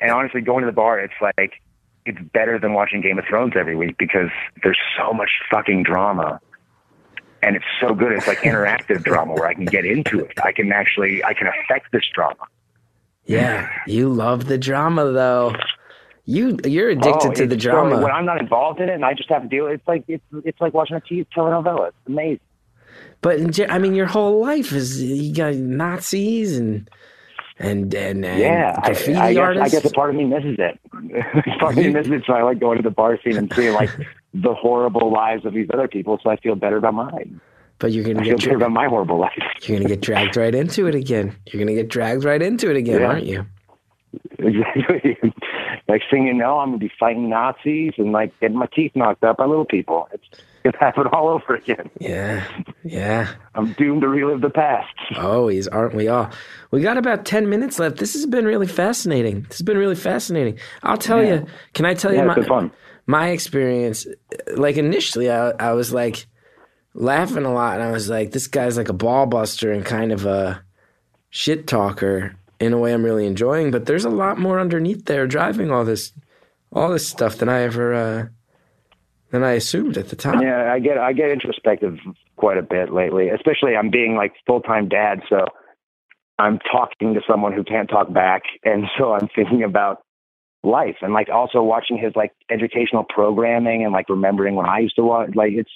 and 0.00 0.10
honestly, 0.10 0.40
going 0.40 0.62
to 0.62 0.66
the 0.66 0.74
bar, 0.74 0.98
it's 0.98 1.14
like 1.20 1.62
it's 2.04 2.18
better 2.32 2.58
than 2.58 2.72
watching 2.74 3.00
Game 3.00 3.18
of 3.18 3.24
Thrones 3.28 3.52
every 3.56 3.76
week 3.76 3.96
because 3.98 4.30
there's 4.62 4.78
so 4.98 5.12
much 5.12 5.30
fucking 5.50 5.82
drama, 5.84 6.40
and 7.42 7.56
it's 7.56 7.64
so 7.80 7.94
good. 7.94 8.12
It's 8.12 8.26
like 8.26 8.38
interactive 8.42 9.02
drama 9.04 9.34
where 9.34 9.46
I 9.46 9.54
can 9.54 9.64
get 9.66 9.84
into 9.84 10.20
it. 10.20 10.32
I 10.42 10.52
can 10.52 10.72
actually 10.72 11.22
I 11.24 11.34
can 11.34 11.46
affect 11.46 11.92
this 11.92 12.04
drama. 12.14 12.44
Yeah, 13.24 13.68
you 13.86 14.08
love 14.08 14.46
the 14.46 14.58
drama 14.58 15.10
though. 15.12 15.54
You 16.24 16.58
you're 16.64 16.90
addicted 16.90 17.30
Oh, 17.30 17.34
to 17.34 17.46
the 17.46 17.54
it's 17.56 17.64
so- 17.64 17.70
drama. 17.70 18.00
when 18.02 18.12
I'm 18.12 18.24
not 18.24 18.40
involved 18.40 18.80
in 18.80 18.88
it, 18.88 18.94
and 18.94 19.04
I 19.04 19.14
just 19.14 19.28
have 19.30 19.42
to 19.42 19.48
deal. 19.48 19.66
It's 19.66 19.86
like 19.86 20.04
it's 20.08 20.24
it's 20.44 20.60
like 20.60 20.74
watching 20.74 20.96
a 20.96 21.00
TV 21.00 21.26
telenovela. 21.36 21.88
It's 21.88 21.96
amazing. 22.06 22.40
But 23.22 23.36
in, 23.38 23.70
I 23.70 23.78
mean, 23.78 23.94
your 23.94 24.06
whole 24.06 24.40
life 24.40 24.72
is 24.72 25.02
you 25.02 25.34
got 25.34 25.54
Nazis 25.54 26.58
and 26.58 26.88
and 27.58 27.92
and, 27.94 28.24
and 28.24 28.38
yeah, 28.40 28.78
I, 28.82 28.86
graffiti 28.88 29.14
I, 29.16 29.32
guess, 29.34 29.38
I 29.38 29.42
artists. 29.42 29.72
guess 29.82 29.90
a 29.90 29.94
part 29.94 30.10
of 30.10 30.16
me 30.16 30.24
misses 30.24 30.56
it. 30.58 30.80
part 31.60 31.72
of 31.72 31.84
me 31.84 31.88
misses 31.90 32.12
it, 32.12 32.22
so 32.26 32.32
I 32.32 32.42
like 32.42 32.58
going 32.58 32.76
to 32.78 32.82
the 32.82 32.90
bar 32.90 33.18
scene 33.22 33.36
and 33.36 33.52
seeing 33.54 33.72
like 33.82 33.90
the 34.34 34.54
horrible 34.54 35.12
lives 35.12 35.44
of 35.44 35.52
these 35.54 35.68
other 35.72 35.88
people, 35.88 36.18
so 36.22 36.30
I 36.30 36.36
feel 36.36 36.54
better 36.54 36.76
about 36.78 36.94
mine. 36.94 37.40
but 37.78 37.92
you're 37.92 38.04
gonna 38.04 38.20
I 38.20 38.24
feel 38.24 38.32
get 38.36 38.44
better 38.46 38.50
dra- 38.58 38.66
about 38.66 38.72
my 38.72 38.86
horrible 38.88 39.18
life. 39.18 39.32
you're 39.62 39.76
gonna 39.78 39.88
get 39.88 40.00
dragged 40.00 40.36
right 40.36 40.54
into 40.54 40.86
it 40.86 40.94
again. 40.94 41.36
You're 41.46 41.62
gonna 41.62 41.74
get 41.76 41.88
dragged 41.88 42.24
right 42.24 42.40
into 42.42 42.70
it 42.70 42.76
again, 42.76 43.00
Yeah. 43.00 43.06
aren't 43.06 43.26
you? 43.26 43.46
exactly. 44.38 45.18
Next 45.88 46.10
thing 46.10 46.26
you 46.26 46.34
know, 46.34 46.58
I'm 46.58 46.68
gonna 46.68 46.78
be 46.78 46.90
fighting 46.98 47.28
Nazis 47.28 47.92
and 47.98 48.12
like 48.12 48.38
getting 48.40 48.56
my 48.58 48.66
teeth 48.74 48.92
knocked 48.94 49.24
out 49.24 49.36
by 49.36 49.46
little 49.46 49.64
people. 49.64 50.08
It's 50.12 50.24
gonna 50.72 50.76
happen 50.78 51.06
all 51.08 51.28
over 51.28 51.54
again. 51.54 51.90
Yeah, 52.00 52.46
yeah. 52.84 53.28
I'm 53.54 53.72
doomed 53.74 54.02
to 54.02 54.08
relive 54.08 54.40
the 54.40 54.50
past. 54.50 54.92
Always, 55.16 55.68
aren't 55.68 55.94
we 55.94 56.08
all? 56.08 56.30
We 56.70 56.80
got 56.80 56.96
about 56.98 57.24
ten 57.24 57.48
minutes 57.48 57.78
left. 57.78 57.96
This 57.98 58.12
has 58.14 58.26
been 58.26 58.44
really 58.44 58.66
fascinating. 58.66 59.42
This 59.42 59.58
has 59.58 59.62
been 59.62 59.78
really 59.78 59.94
fascinating. 59.96 60.58
I'll 60.82 60.96
tell 60.96 61.22
you. 61.24 61.46
Can 61.74 61.86
I 61.86 61.94
tell 61.94 62.12
Yeah, 62.12 62.22
you 62.22 62.26
my 62.28 62.42
fun. 62.42 62.70
my 63.06 63.28
experience? 63.28 64.06
Like 64.56 64.76
initially, 64.76 65.30
I, 65.30 65.50
I 65.50 65.72
was 65.72 65.92
like 65.92 66.26
laughing 66.94 67.44
a 67.44 67.52
lot, 67.52 67.74
and 67.74 67.82
I 67.82 67.90
was 67.92 68.08
like, 68.08 68.32
"This 68.32 68.46
guy's 68.46 68.76
like 68.76 68.88
a 68.88 68.92
ball 68.94 69.26
buster 69.26 69.72
and 69.72 69.84
kind 69.84 70.12
of 70.12 70.26
a 70.26 70.62
shit 71.30 71.66
talker." 71.66 72.36
In 72.60 72.72
a 72.72 72.78
way, 72.78 72.92
I'm 72.94 73.04
really 73.04 73.26
enjoying. 73.26 73.72
But 73.72 73.86
there's 73.86 74.04
a 74.04 74.10
lot 74.10 74.38
more 74.38 74.60
underneath 74.60 75.06
there, 75.06 75.26
driving 75.26 75.72
all 75.72 75.84
this, 75.84 76.12
all 76.72 76.90
this 76.90 77.08
stuff 77.08 77.38
than 77.38 77.48
I 77.48 77.62
ever 77.62 77.92
uh, 77.92 78.26
than 79.32 79.42
I 79.42 79.52
assumed 79.52 79.96
at 79.96 80.08
the 80.10 80.16
time. 80.16 80.40
Yeah, 80.42 80.72
I 80.72 80.78
get 80.78 80.98
I 80.98 81.12
get 81.12 81.30
introspective 81.30 81.98
quite 82.36 82.58
a 82.58 82.62
bit 82.62 82.92
lately. 82.92 83.30
Especially 83.30 83.74
I'm 83.74 83.90
being 83.90 84.14
like 84.14 84.32
full 84.46 84.60
time 84.60 84.88
dad, 84.88 85.22
so 85.28 85.46
I'm 86.38 86.58
talking 86.60 87.14
to 87.14 87.20
someone 87.28 87.52
who 87.52 87.64
can't 87.64 87.88
talk 87.88 88.12
back, 88.12 88.42
and 88.62 88.84
so 88.96 89.12
I'm 89.14 89.28
thinking 89.34 89.64
about 89.64 90.04
life 90.62 90.96
and 91.02 91.12
like 91.12 91.28
also 91.28 91.60
watching 91.60 91.98
his 91.98 92.14
like 92.14 92.30
educational 92.48 93.04
programming 93.08 93.82
and 93.82 93.92
like 93.92 94.08
remembering 94.08 94.54
when 94.54 94.66
I 94.66 94.78
used 94.78 94.94
to 94.96 95.02
watch. 95.02 95.30
Like 95.34 95.52
it's 95.54 95.72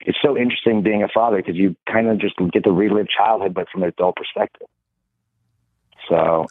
it's 0.00 0.18
so 0.20 0.36
interesting 0.36 0.82
being 0.82 1.02
a 1.02 1.08
father 1.08 1.38
because 1.38 1.56
you 1.56 1.76
kind 1.90 2.08
of 2.08 2.18
just 2.18 2.34
get 2.52 2.64
to 2.64 2.72
relive 2.72 3.06
childhood, 3.08 3.54
but 3.54 3.68
from 3.70 3.84
an 3.84 3.88
adult 3.88 4.16
perspective. 4.16 4.66
So 6.08 6.46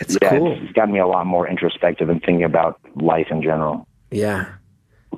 It's 0.00 0.16
yeah, 0.20 0.30
cool. 0.38 0.58
it's 0.60 0.72
gotten 0.72 0.94
me 0.94 1.00
a 1.00 1.06
lot 1.06 1.26
more 1.26 1.46
introspective 1.48 2.08
and 2.08 2.20
thinking 2.20 2.44
about 2.44 2.80
life 2.96 3.26
in 3.30 3.42
general. 3.42 3.86
Yeah, 4.10 4.46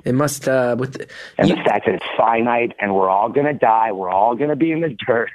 it 0.05 0.13
must. 0.13 0.47
Uh, 0.47 0.75
with 0.77 0.93
the, 0.93 1.07
And 1.37 1.49
you- 1.49 1.55
the 1.55 1.61
fact 1.63 1.85
that 1.85 1.95
it's 1.95 2.05
finite 2.17 2.73
and 2.79 2.93
we're 2.95 3.09
all 3.09 3.29
going 3.29 3.47
to 3.47 3.53
die, 3.53 3.91
we're 3.91 4.09
all 4.09 4.35
going 4.35 4.49
to 4.49 4.55
be 4.55 4.71
in 4.71 4.81
the 4.81 4.89
dirt. 5.07 5.29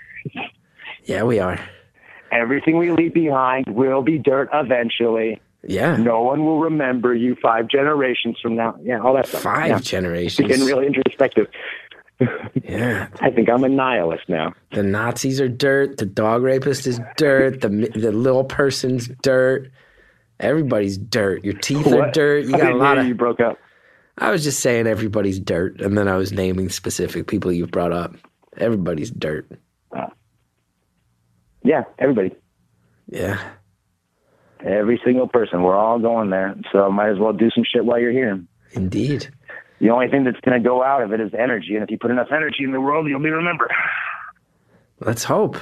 yeah, 1.04 1.22
we 1.22 1.38
are. 1.38 1.58
Everything 2.30 2.78
we 2.78 2.90
leave 2.90 3.12
behind 3.14 3.66
will 3.68 4.02
be 4.02 4.18
dirt 4.18 4.48
eventually. 4.52 5.40
Yeah, 5.64 5.96
No 5.96 6.22
one 6.22 6.44
will 6.44 6.58
remember 6.60 7.14
you 7.14 7.36
five 7.40 7.68
generations 7.68 8.36
from 8.42 8.56
now. 8.56 8.76
Yeah, 8.82 9.00
all 9.00 9.14
that 9.14 9.26
stuff. 9.26 9.42
five 9.42 9.68
Yeah. 9.68 9.78
generations. 9.78 10.48
Getting 10.48 10.66
really 10.66 10.86
introspective. 10.86 11.46
yeah, 12.64 13.06
I 13.20 13.30
think 13.30 13.48
I'm 13.48 13.62
a 13.64 13.68
nihilist 13.68 14.28
now. 14.28 14.54
the 14.72 14.82
Nazis 14.82 15.40
are 15.40 15.48
dirt. 15.48 15.98
The 15.98 16.06
dog 16.06 16.42
rapist 16.42 16.86
is 16.86 17.00
dirt. 17.16 17.60
The 17.60 17.68
the 17.94 18.10
little 18.12 18.44
person's 18.44 19.08
dirt. 19.22 19.70
Everybody's 20.40 20.98
dirt. 20.98 21.44
Your 21.44 21.54
teeth 21.54 21.86
are 21.92 22.10
dirt. 22.10 22.46
You 22.46 22.52
got 22.52 22.72
a 22.72 22.76
lot 22.76 22.98
of. 22.98 23.06
You 23.06 23.14
broke 23.14 23.38
up. 23.40 23.58
I 24.18 24.30
was 24.30 24.44
just 24.44 24.60
saying 24.60 24.86
everybody's 24.86 25.38
dirt, 25.40 25.80
and 25.80 25.96
then 25.96 26.06
I 26.08 26.16
was 26.16 26.32
naming 26.32 26.68
specific 26.68 27.26
people 27.26 27.50
you've 27.52 27.70
brought 27.70 27.92
up. 27.92 28.14
Everybody's 28.56 29.10
dirt. 29.10 29.50
Uh, 29.96 30.06
yeah, 31.62 31.84
everybody. 31.98 32.32
Yeah, 33.08 33.38
Every 34.64 35.00
single 35.04 35.26
person. 35.26 35.62
We're 35.62 35.76
all 35.76 35.98
going 35.98 36.30
there. 36.30 36.54
So 36.72 36.90
might 36.90 37.10
as 37.10 37.18
well 37.18 37.32
do 37.32 37.50
some 37.50 37.64
shit 37.64 37.84
while 37.84 37.98
you're 37.98 38.12
here. 38.12 38.40
indeed. 38.72 39.28
The 39.80 39.90
only 39.90 40.08
thing 40.08 40.22
that's 40.24 40.38
going 40.40 40.62
to 40.62 40.66
go 40.66 40.82
out 40.84 41.02
of 41.02 41.12
it 41.12 41.20
is 41.20 41.32
energy. 41.36 41.74
And 41.74 41.82
if 41.82 41.90
you 41.90 41.98
put 41.98 42.12
enough 42.12 42.28
energy 42.30 42.62
in 42.62 42.70
the 42.70 42.80
world, 42.80 43.08
you'll 43.08 43.18
be 43.20 43.30
remembered. 43.30 43.72
Let's 45.00 45.24
hope. 45.24 45.56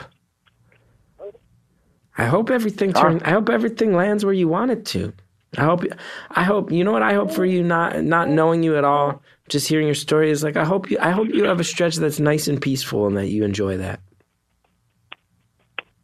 I 2.18 2.26
hope 2.26 2.51
everything 2.51 2.92
turn. 2.92 3.22
I 3.24 3.30
hope 3.30 3.48
everything 3.48 3.94
lands 3.94 4.22
where 4.24 4.34
you 4.34 4.46
want 4.48 4.70
it 4.70 4.84
to. 4.86 5.14
I 5.59 5.64
hope. 5.64 5.84
I 6.30 6.44
hope. 6.44 6.70
You 6.70 6.84
know 6.84 6.92
what? 6.92 7.03
I 7.03 7.14
hope 7.14 7.32
for 7.32 7.44
you, 7.44 7.62
not 7.62 8.03
not 8.05 8.28
knowing 8.28 8.62
you 8.62 8.76
at 8.76 8.84
all, 8.84 9.22
just 9.48 9.66
hearing 9.68 9.86
your 9.86 9.94
story 9.96 10.30
is 10.30 10.42
like. 10.44 10.57
I 10.57 10.64
hope 10.64 10.90
you. 10.90 10.98
I 11.01 11.11
hope 11.11 11.28
you 11.28 11.44
have 11.44 11.59
a 11.61 11.64
stretch 11.64 11.96
that's 11.96 12.20
nice 12.20 12.46
and 12.46 12.61
peaceful, 12.61 13.07
and 13.07 13.16
that 13.16 13.28
you 13.28 13.44
enjoy 13.44 13.76
that. 13.78 14.01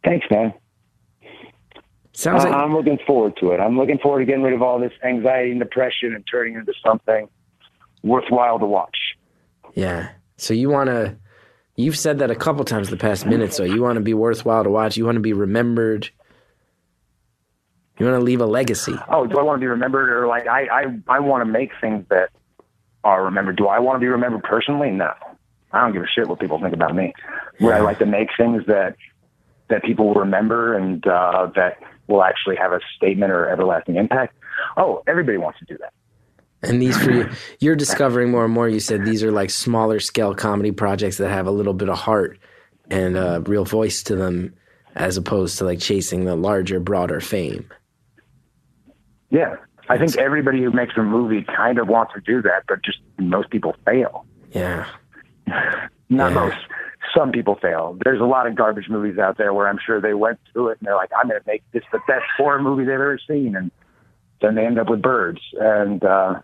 Thanks, 0.03 0.25
man. 0.29 0.53
Sounds 2.13 2.43
like 2.43 2.53
I'm 2.53 2.73
looking 2.73 2.97
forward 3.05 3.37
to 3.41 3.51
it. 3.51 3.59
I'm 3.59 3.77
looking 3.77 3.99
forward 3.99 4.19
to 4.19 4.25
getting 4.25 4.41
rid 4.41 4.53
of 4.53 4.61
all 4.61 4.79
this 4.79 4.91
anxiety 5.03 5.51
and 5.51 5.59
depression 5.59 6.15
and 6.15 6.23
turning 6.29 6.55
it 6.55 6.59
into 6.59 6.73
something 6.85 7.29
worthwhile 8.03 8.57
to 8.59 8.65
watch. 8.65 8.97
yeah. 9.75 10.09
So 10.37 10.53
you 10.53 10.69
want 10.69 10.87
to. 10.89 11.15
You've 11.75 11.97
said 11.97 12.19
that 12.19 12.31
a 12.31 12.35
couple 12.35 12.65
times 12.65 12.89
the 12.89 12.97
past 12.97 13.25
minute. 13.27 13.53
So 13.53 13.63
you 13.63 13.81
want 13.83 13.95
to 13.97 14.01
be 14.01 14.13
worthwhile 14.15 14.63
to 14.63 14.69
watch. 14.69 14.97
You 14.97 15.05
want 15.05 15.15
to 15.17 15.21
be 15.21 15.33
remembered. 15.33 16.09
You 17.97 18.05
want 18.05 18.19
to 18.19 18.23
leave 18.23 18.41
a 18.41 18.45
legacy. 18.45 18.93
Oh, 19.09 19.25
do 19.25 19.39
I 19.39 19.43
want 19.43 19.57
to 19.57 19.59
be 19.59 19.67
remembered 19.67 20.09
or 20.11 20.27
like 20.27 20.47
I 20.47 20.67
I, 20.67 20.83
I 21.07 21.19
want 21.19 21.41
to 21.41 21.51
make 21.51 21.71
things 21.81 22.05
that 22.09 22.29
are 23.03 23.25
remembered. 23.25 23.57
Do 23.57 23.67
I 23.67 23.79
want 23.79 23.95
to 23.95 23.99
be 23.99 24.07
remembered 24.07 24.43
personally? 24.43 24.91
No. 24.91 25.11
I 25.71 25.81
don't 25.81 25.93
give 25.93 26.03
a 26.03 26.07
shit 26.07 26.27
what 26.27 26.39
people 26.39 26.59
think 26.59 26.73
about 26.73 26.95
me. 26.95 27.13
Would 27.59 27.73
I 27.73 27.81
like 27.81 27.99
to 27.99 28.05
make 28.05 28.29
things 28.37 28.63
that 28.67 28.95
that 29.69 29.83
people 29.83 30.07
will 30.07 30.21
remember 30.21 30.77
and 30.77 31.05
uh, 31.05 31.51
that 31.55 31.77
will 32.07 32.23
actually 32.23 32.55
have 32.55 32.71
a 32.71 32.79
statement 32.95 33.31
or 33.31 33.49
everlasting 33.49 33.95
impact? 33.95 34.35
Oh, 34.77 35.03
everybody 35.07 35.37
wants 35.37 35.59
to 35.59 35.65
do 35.65 35.77
that. 35.79 35.93
And 36.63 36.81
these 36.81 36.97
for 36.97 37.11
you, 37.11 37.29
you're 37.59 37.75
discovering 37.75 38.31
more 38.31 38.45
and 38.45 38.53
more. 38.53 38.67
You 38.67 38.79
said 38.79 39.05
these 39.05 39.23
are 39.23 39.31
like 39.31 39.49
smaller 39.49 39.99
scale 39.99 40.33
comedy 40.33 40.71
projects 40.71 41.17
that 41.17 41.29
have 41.29 41.47
a 41.47 41.51
little 41.51 41.73
bit 41.73 41.89
of 41.89 41.97
heart 41.97 42.39
and 42.89 43.17
a 43.17 43.41
real 43.41 43.65
voice 43.65 44.01
to 44.03 44.15
them, 44.15 44.55
as 44.95 45.17
opposed 45.17 45.57
to 45.59 45.65
like 45.65 45.79
chasing 45.79 46.25
the 46.25 46.35
larger, 46.35 46.79
broader 46.79 47.19
fame. 47.19 47.69
Yeah. 49.29 49.55
I 49.89 49.97
think 49.97 50.17
everybody 50.17 50.61
who 50.61 50.71
makes 50.71 50.93
a 50.97 51.03
movie 51.03 51.43
kind 51.43 51.79
of 51.79 51.87
wants 51.87 52.13
to 52.13 52.19
do 52.21 52.41
that, 52.41 52.63
but 52.67 52.83
just 52.83 52.99
most 53.19 53.49
people 53.49 53.75
fail. 53.85 54.25
Yeah, 54.51 54.85
Not 55.47 55.89
Yeah. 56.09 56.29
most. 56.33 56.57
Some 57.15 57.31
people 57.31 57.55
fail. 57.61 57.97
There's 58.03 58.19
a 58.19 58.25
lot 58.25 58.47
of 58.47 58.55
garbage 58.55 58.89
movies 58.89 59.17
out 59.17 59.37
there 59.37 59.53
where 59.53 59.67
I'm 59.69 59.79
sure 59.83 60.01
they 60.01 60.13
went 60.13 60.39
through 60.51 60.69
it 60.69 60.77
and 60.79 60.87
they're 60.87 60.95
like, 60.95 61.09
I'm 61.17 61.29
going 61.29 61.39
to 61.39 61.47
make 61.47 61.63
this 61.71 61.83
the 61.91 61.99
best 62.07 62.25
horror 62.37 62.61
movie 62.61 62.83
they've 62.83 62.93
ever 62.95 63.17
seen. 63.27 63.55
And 63.55 63.71
then 64.41 64.55
they 64.55 64.65
end 64.65 64.77
up 64.77 64.89
with 64.89 65.01
birds. 65.01 65.39
And 65.59 66.03
uh, 66.03 66.41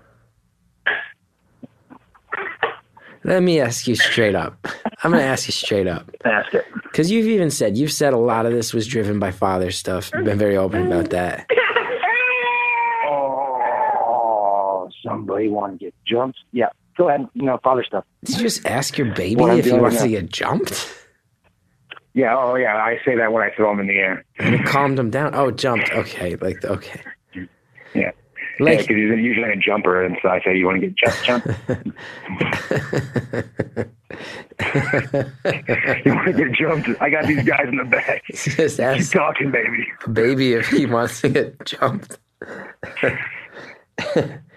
Let 3.25 3.43
me 3.43 3.59
ask 3.59 3.87
you 3.87 3.95
straight 3.95 4.35
up. 4.35 4.57
I'm 5.03 5.11
going 5.11 5.21
to 5.23 5.27
ask 5.29 5.47
you 5.47 5.51
straight 5.53 5.87
up. 5.87 6.09
Ask 6.25 6.53
it. 6.53 6.65
Because 6.83 7.11
you've 7.11 7.27
even 7.27 7.51
said, 7.51 7.75
you've 7.77 7.91
said 7.91 8.13
a 8.13 8.17
lot 8.17 8.45
of 8.45 8.53
this 8.53 8.73
was 8.73 8.87
driven 8.87 9.19
by 9.19 9.31
father 9.31 9.69
stuff. 9.71 10.11
You've 10.13 10.23
been 10.25 10.37
very 10.37 10.55
open 10.55 10.87
about 10.87 11.09
that. 11.09 11.45
Oh, 13.05 14.89
somebody 15.03 15.47
want 15.47 15.79
to 15.79 15.85
get 15.85 15.93
jumped? 16.05 16.39
Yeah, 16.51 16.69
go 16.97 17.09
ahead. 17.09 17.27
You 17.33 17.43
know, 17.43 17.59
father 17.63 17.83
stuff. 17.83 18.05
Did 18.23 18.37
you 18.37 18.43
just 18.43 18.65
ask 18.65 18.97
your 18.97 19.13
baby 19.13 19.43
if 19.43 19.65
he 19.65 19.73
wants 19.73 20.01
to 20.01 20.07
get 20.07 20.29
jumped? 20.29 20.89
Yeah, 22.13 22.37
oh 22.37 22.55
yeah, 22.55 22.75
I 22.75 22.99
say 23.03 23.15
that 23.15 23.33
when 23.33 23.41
I 23.41 23.49
throw 23.55 23.71
him 23.71 23.79
in 23.79 23.87
the 23.87 23.97
air. 23.97 24.23
And 24.37 24.53
it 24.55 24.65
calmed 24.65 24.99
him 24.99 25.09
down. 25.09 25.33
Oh, 25.33 25.49
jumped. 25.49 25.91
Okay. 25.91 26.35
Like, 26.35 26.63
okay. 26.63 27.01
Yeah. 27.95 28.11
Like, 28.59 28.81
yeah, 28.81 28.81
because 28.81 28.95
he's 28.95 29.25
usually 29.25 29.51
a 29.51 29.55
jumper, 29.55 30.03
and 30.03 30.15
so 30.21 30.29
I 30.29 30.39
say, 30.43 30.55
"You 30.55 30.67
want 30.67 30.79
to 30.79 30.87
get 30.87 30.95
jumped, 30.95 31.23
jump? 31.25 31.45
you 36.05 36.13
want 36.13 36.27
to 36.27 36.33
get 36.37 36.51
jumped? 36.51 37.01
I 37.01 37.09
got 37.09 37.25
these 37.25 37.43
guys 37.43 37.67
in 37.67 37.77
the 37.77 37.83
back. 37.83 38.23
just 38.31 38.77
Keep 38.77 38.79
ask 38.79 39.11
talking, 39.11 39.49
baby." 39.49 39.87
baby 40.11 40.53
if 40.53 40.67
he 40.67 40.85
wants 40.85 41.21
to 41.21 41.29
get 41.29 41.65
jumped. 41.65 42.19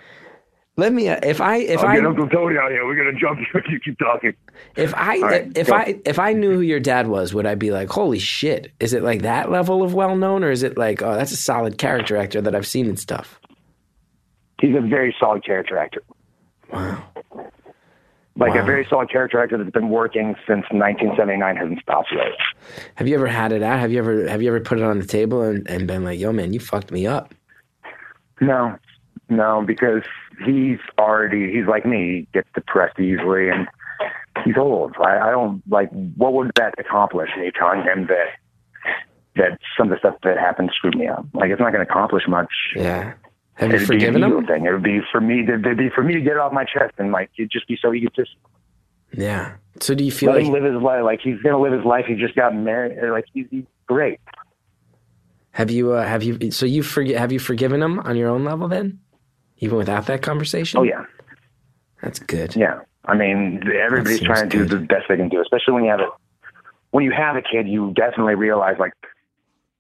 Let 0.79 0.93
me. 0.93 1.09
Uh, 1.09 1.19
if 1.23 1.41
I 1.41 1.57
if 1.57 1.81
I'll 1.81 1.87
I 1.87 1.97
get 1.97 2.07
Uncle 2.07 2.29
Tony 2.29 2.59
out 2.59 2.71
here. 2.71 2.85
We're 2.87 2.97
gonna 2.97 3.19
jump 3.19 3.39
you. 3.41 3.47
if 3.55 3.65
You 3.71 3.81
keep 3.81 3.99
talking. 3.99 4.35
if 4.77 4.95
I 4.95 5.19
right, 5.21 5.53
if 5.57 5.69
go. 5.69 5.75
I 5.75 6.01
if 6.05 6.19
I 6.19 6.33
knew 6.35 6.53
who 6.53 6.61
your 6.61 6.81
dad 6.81 7.09
was, 7.09 7.33
would 7.33 7.47
I 7.47 7.55
be 7.55 7.71
like, 7.71 7.89
holy 7.89 8.19
shit? 8.19 8.73
Is 8.79 8.93
it 8.93 9.03
like 9.03 9.23
that 9.23 9.51
level 9.51 9.83
of 9.83 9.95
well 9.95 10.17
known, 10.17 10.45
or 10.45 10.51
is 10.51 10.63
it 10.63 10.77
like, 10.77 11.01
oh, 11.03 11.15
that's 11.15 11.33
a 11.33 11.37
solid 11.37 11.79
character 11.79 12.17
actor 12.17 12.41
that 12.43 12.55
I've 12.55 12.67
seen 12.67 12.87
and 12.89 12.99
stuff? 12.99 13.41
He's 14.61 14.75
a 14.77 14.81
very 14.81 15.15
solid 15.19 15.45
character 15.45 15.79
actor. 15.79 16.03
Wow. 16.73 17.03
Like 18.39 18.55
Wow. 18.55 18.63
a 18.63 18.67
very 18.67 18.85
solid 18.91 19.11
character 19.11 19.43
actor 19.43 19.57
that's 19.57 19.71
been 19.71 19.89
working 19.89 20.35
since 20.47 20.65
1979 20.71 21.57
hasn't 21.57 21.81
stopped 21.81 22.09
yet. 22.15 22.33
Have 22.97 23.09
you 23.09 23.15
ever 23.15 23.27
had 23.27 23.51
it 23.53 23.63
out? 23.63 23.79
Have 23.81 23.93
you 23.93 23.99
ever 23.99 24.29
have 24.29 24.43
you 24.43 24.49
ever 24.49 24.61
put 24.61 24.77
it 24.79 24.85
on 24.85 24.99
the 24.99 25.07
table 25.07 25.41
and, 25.41 25.67
and 25.71 25.87
been 25.87 26.05
like, 26.05 26.19
yo, 26.21 26.33
man, 26.33 26.53
you 26.53 26.61
fucked 26.61 26.91
me 26.91 27.07
up? 27.07 27.35
No, 28.43 28.77
no, 29.31 29.63
because 29.67 30.03
he's 30.45 30.79
already 30.99 31.53
he's 31.53 31.67
like 31.67 31.85
me. 31.87 31.99
He 32.21 32.29
gets 32.33 32.49
depressed 32.55 32.99
easily, 32.99 33.49
and 33.51 33.67
he's 34.45 34.57
old. 34.59 34.95
I, 35.01 35.19
I 35.19 35.31
don't 35.31 35.63
like. 35.69 35.91
What 36.17 36.33
would 36.35 36.51
that 36.57 36.75
accomplish? 36.79 37.31
Me 37.39 37.51
telling 37.59 37.83
him 37.83 38.07
that 38.09 38.27
that 39.37 39.59
some 39.77 39.89
of 39.89 39.91
the 39.91 39.99
stuff 39.99 40.15
that 40.25 40.39
happened 40.39 40.71
screwed 40.75 40.97
me 40.97 41.07
up. 41.09 41.27
Like 41.35 41.51
it's 41.51 41.61
not 41.61 41.73
going 41.73 41.85
to 41.85 41.91
accomplish 41.91 42.25
much. 42.29 42.51
Yeah. 42.75 43.15
Have 43.55 43.71
you 43.71 43.77
It'd 43.77 43.87
forgiven 43.87 44.23
him? 44.23 44.47
thing. 44.47 44.67
It 44.67 44.73
would 44.73 44.83
be 44.83 45.01
for 45.11 45.21
me. 45.21 45.45
To, 45.47 45.55
it'd 45.55 45.79
be 45.79 45.89
for 45.95 46.03
me 46.03 46.15
to 46.15 46.21
get 46.21 46.33
it 46.33 46.39
off 46.39 46.53
my 46.53 46.65
chest 46.65 46.95
and 46.99 47.11
like 47.13 47.31
it'd 47.39 47.51
just 47.51 47.67
be 47.69 47.79
so 47.81 47.93
egotistic. 47.95 48.39
Yeah. 49.13 49.55
So 49.81 49.95
do 49.95 50.05
you 50.05 50.13
feel 50.13 50.33
Let 50.33 50.43
him 50.43 50.53
like 50.53 50.63
live 50.63 50.73
his 50.75 50.83
life. 50.83 51.03
Like 51.05 51.21
he's 51.23 51.41
gonna 51.43 51.61
live 51.61 51.73
his 51.73 51.85
life. 51.85 52.05
He 52.07 52.15
just 52.15 52.35
got 52.35 52.55
married. 52.55 52.99
Like 53.11 53.25
he's, 53.33 53.47
he's 53.51 53.65
great. 53.87 54.21
have 55.53 55.71
you 55.71 55.93
uh, 55.93 56.05
have 56.07 56.23
you 56.23 56.51
so 56.51 56.67
you 56.67 56.83
forget 56.83 57.17
have 57.19 57.33
you 57.33 57.39
forgiven 57.39 57.83
him 57.83 57.99
on 58.01 58.17
your 58.17 58.29
own 58.31 58.45
level 58.45 58.69
then? 58.69 59.01
Even 59.59 59.79
without 59.79 60.07
that 60.07 60.23
conversation? 60.23 60.79
Oh 60.81 60.83
yeah, 60.83 61.05
That's 62.03 62.19
good. 62.19 62.55
yeah. 62.57 62.81
I 63.05 63.15
mean, 63.15 63.63
everybody's 63.81 64.21
trying 64.21 64.51
to 64.51 64.59
do 64.59 64.65
the 64.65 64.79
best 64.85 65.05
they 65.09 65.17
can 65.17 65.29
do, 65.29 65.41
especially 65.41 65.75
when 65.75 65.85
you 65.85 65.91
have 65.91 66.01
a 66.01 66.09
when 66.91 67.05
you 67.05 67.13
have 67.13 67.37
a 67.37 67.43
kid. 67.43 67.69
You 67.69 67.93
definitely 67.95 68.35
realize 68.35 68.77
like 68.81 68.93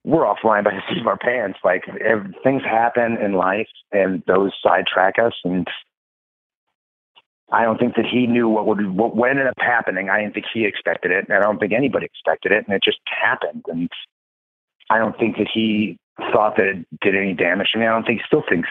we're 0.04 0.22
offline 0.22 0.62
by 0.62 0.70
the 0.70 0.82
seat 0.88 1.00
of 1.00 1.06
our 1.08 1.18
pants. 1.18 1.58
Like 1.64 1.82
ev- 1.88 2.32
things 2.44 2.62
happen 2.62 3.16
in 3.18 3.32
life, 3.32 3.68
and 3.90 4.22
those 4.26 4.52
sidetrack 4.62 5.18
us. 5.18 5.32
And 5.44 5.66
I 7.50 7.64
don't 7.64 7.78
think 7.78 7.96
that 7.96 8.06
he 8.06 8.26
knew 8.28 8.48
what 8.48 8.66
would 8.66 8.88
what, 8.96 9.16
what 9.16 9.30
ended 9.30 9.48
up 9.48 9.54
happening. 9.58 10.08
I 10.08 10.20
didn't 10.20 10.34
think 10.34 10.46
he 10.54 10.64
expected 10.64 11.10
it, 11.10 11.26
and 11.28 11.36
I 11.36 11.40
don't 11.40 11.58
think 11.58 11.72
anybody 11.72 12.06
expected 12.06 12.52
it, 12.52 12.64
and 12.66 12.74
it 12.76 12.82
just 12.84 12.98
happened. 13.06 13.64
And 13.66 13.90
I 14.88 14.98
don't 14.98 15.18
think 15.18 15.36
that 15.38 15.48
he 15.52 15.98
thought 16.32 16.56
that 16.56 16.66
it 16.66 16.86
did 17.02 17.16
any 17.16 17.34
damage 17.34 17.70
to 17.72 17.78
me. 17.78 17.86
I 17.86 17.90
don't 17.90 18.04
think 18.04 18.20
he 18.20 18.24
still 18.26 18.44
thinks. 18.48 18.68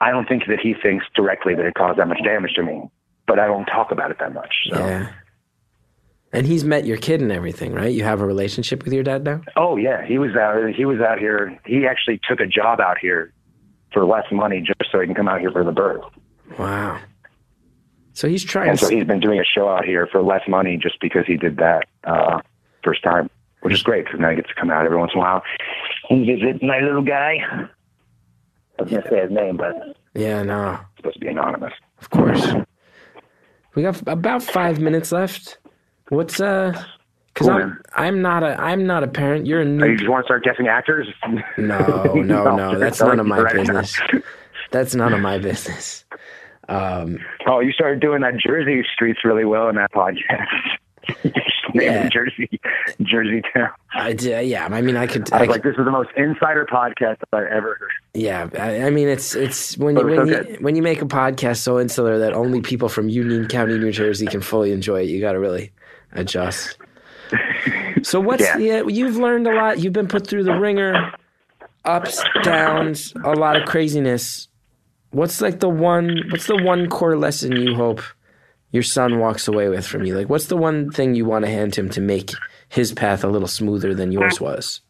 I 0.00 0.10
don't 0.10 0.28
think 0.28 0.44
that 0.48 0.60
he 0.60 0.74
thinks 0.74 1.04
directly 1.14 1.54
that 1.54 1.64
it 1.64 1.74
caused 1.74 1.98
that 1.98 2.08
much 2.08 2.22
damage 2.24 2.54
to 2.54 2.62
me, 2.62 2.82
but 3.26 3.38
I 3.38 3.46
don't 3.46 3.66
talk 3.66 3.90
about 3.90 4.10
it 4.10 4.18
that 4.18 4.32
much. 4.32 4.54
So. 4.70 4.78
Yeah. 4.78 5.12
And 6.32 6.46
he's 6.46 6.64
met 6.64 6.86
your 6.86 6.96
kid 6.96 7.20
and 7.20 7.32
everything, 7.32 7.74
right? 7.74 7.92
You 7.92 8.04
have 8.04 8.20
a 8.20 8.26
relationship 8.26 8.84
with 8.84 8.92
your 8.92 9.02
dad 9.02 9.24
now? 9.24 9.42
Oh 9.56 9.76
yeah, 9.76 10.04
he 10.06 10.18
was 10.18 10.36
out. 10.36 10.72
He 10.74 10.84
was 10.84 11.00
out 11.00 11.18
here. 11.18 11.58
He 11.66 11.86
actually 11.86 12.20
took 12.28 12.40
a 12.40 12.46
job 12.46 12.80
out 12.80 12.98
here 12.98 13.32
for 13.92 14.04
less 14.04 14.26
money 14.30 14.60
just 14.60 14.90
so 14.92 15.00
he 15.00 15.06
can 15.06 15.14
come 15.16 15.28
out 15.28 15.40
here 15.40 15.50
for 15.50 15.64
the 15.64 15.72
birth. 15.72 16.04
Wow. 16.56 17.00
So 18.12 18.28
he's 18.28 18.44
trying 18.44 18.70
And 18.70 18.78
so 18.78 18.88
he's 18.88 19.04
been 19.04 19.20
doing 19.20 19.40
a 19.40 19.44
show 19.44 19.68
out 19.68 19.84
here 19.84 20.06
for 20.06 20.22
less 20.22 20.42
money 20.48 20.76
just 20.76 21.00
because 21.00 21.24
he 21.26 21.36
did 21.36 21.56
that 21.56 21.86
uh, 22.04 22.40
first 22.84 23.02
time, 23.02 23.30
which 23.62 23.74
is 23.74 23.82
great 23.82 24.04
because 24.04 24.20
now 24.20 24.30
he 24.30 24.36
gets 24.36 24.48
to 24.48 24.54
come 24.54 24.70
out 24.70 24.84
every 24.84 24.98
once 24.98 25.12
in 25.14 25.18
a 25.18 25.22
while 25.22 25.42
and 26.10 26.26
visit 26.26 26.62
my 26.62 26.80
little 26.80 27.02
guy. 27.02 27.38
I 28.80 28.82
was 28.84 28.90
gonna 28.92 29.10
say 29.10 29.20
his 29.20 29.30
name, 29.30 29.56
but 29.56 29.74
Yeah, 30.14 30.42
no. 30.42 30.78
supposed 30.96 31.14
to 31.14 31.20
be 31.20 31.28
anonymous. 31.28 31.72
Of 32.00 32.10
course. 32.10 32.54
We 33.74 33.82
got 33.82 34.00
about 34.08 34.42
5 34.42 34.80
minutes 34.80 35.12
left. 35.12 35.58
What's 36.08 36.40
uh 36.40 36.72
cuz 37.34 37.46
Cool, 37.46 37.50
I'm 37.50 37.58
man. 37.60 37.78
I'm 37.94 38.22
not 38.22 38.42
a 38.42 38.60
I'm 38.60 38.86
not 38.86 39.04
a 39.04 39.06
parent. 39.08 39.46
You're 39.46 39.60
a 39.60 39.64
Oh, 39.64 39.68
new 39.68 39.86
you 39.90 39.96
just 39.96 40.08
want 40.10 40.24
to 40.24 40.26
start 40.26 40.42
guessing 40.44 40.66
actors? 40.68 41.06
No, 41.56 42.14
no, 42.24 42.56
no. 42.56 42.78
That's 42.78 43.00
none 43.00 43.20
of 43.20 43.26
my 43.26 43.40
right 43.40 43.54
business. 43.54 43.96
That's 44.72 44.94
none 44.94 45.12
of 45.12 45.20
my 45.20 45.38
business. 45.38 46.04
Um 46.68 47.18
Oh, 47.46 47.60
you 47.60 47.72
started 47.72 48.00
doing 48.00 48.22
that 48.22 48.36
Jersey 48.38 48.82
streets 48.94 49.20
really 49.24 49.44
well 49.44 49.68
in 49.68 49.76
that 49.76 49.92
podcast. 49.92 50.48
Yeah. 51.82 52.08
Jersey, 52.08 52.60
Jersey 53.02 53.42
town. 53.54 53.70
I 53.94 54.12
d- 54.12 54.34
uh, 54.34 54.40
yeah, 54.40 54.66
I 54.70 54.80
mean 54.82 54.96
I 54.96 55.06
could 55.06 55.32
I 55.32 55.38
I 55.38 55.40
was 55.40 55.46
could 55.46 55.52
like, 55.52 55.62
this 55.62 55.78
is 55.78 55.84
the 55.84 55.90
most 55.90 56.10
insider 56.16 56.66
podcast 56.66 57.16
I've 57.32 57.44
ever 57.46 57.74
heard. 57.80 57.90
Yeah, 58.14 58.48
I, 58.58 58.82
I 58.86 58.90
mean 58.90 59.08
it's 59.08 59.34
it's 59.34 59.76
when 59.78 59.96
you 59.96 60.04
when 60.06 60.26
you 60.28 60.56
when 60.60 60.76
you 60.76 60.82
make 60.82 61.02
a 61.02 61.06
podcast 61.06 61.58
so 61.58 61.78
insular 61.80 62.18
that 62.18 62.32
only 62.32 62.60
people 62.60 62.88
from 62.88 63.08
Union 63.08 63.46
County, 63.48 63.78
New 63.78 63.92
Jersey, 63.92 64.26
can 64.26 64.40
fully 64.40 64.72
enjoy 64.72 65.02
it. 65.02 65.08
You 65.08 65.20
got 65.20 65.32
to 65.32 65.40
really 65.40 65.72
adjust. 66.12 66.78
So 68.02 68.20
what's 68.26 68.42
Yeah. 68.42 68.58
yeah. 68.58 68.80
Uh, 68.80 68.86
you've 68.88 69.16
learned 69.16 69.46
a 69.46 69.54
lot. 69.54 69.78
You've 69.78 69.92
been 69.92 70.08
put 70.08 70.26
through 70.26 70.44
the 70.44 70.54
ringer, 70.58 71.12
ups, 71.84 72.22
downs, 72.42 73.12
a 73.24 73.32
lot 73.32 73.56
of 73.56 73.66
craziness. 73.68 74.48
What's 75.12 75.40
like 75.40 75.60
the 75.60 75.68
one? 75.68 76.20
What's 76.30 76.46
the 76.46 76.62
one 76.62 76.88
core 76.88 77.16
lesson 77.16 77.52
you 77.56 77.74
hope 77.74 78.00
your 78.70 78.82
son 78.82 79.18
walks 79.18 79.48
away 79.48 79.68
with 79.68 79.86
from 79.86 80.04
you? 80.04 80.16
Like, 80.16 80.28
what's 80.28 80.46
the 80.46 80.56
one 80.56 80.90
thing 80.90 81.14
you 81.14 81.24
want 81.24 81.44
to 81.44 81.50
hand 81.50 81.74
him 81.74 81.88
to 81.90 82.00
make 82.00 82.32
his 82.68 82.92
path 82.92 83.24
a 83.24 83.28
little 83.28 83.48
smoother 83.48 83.94
than 83.94 84.12
yours 84.12 84.40
was? 84.40 84.80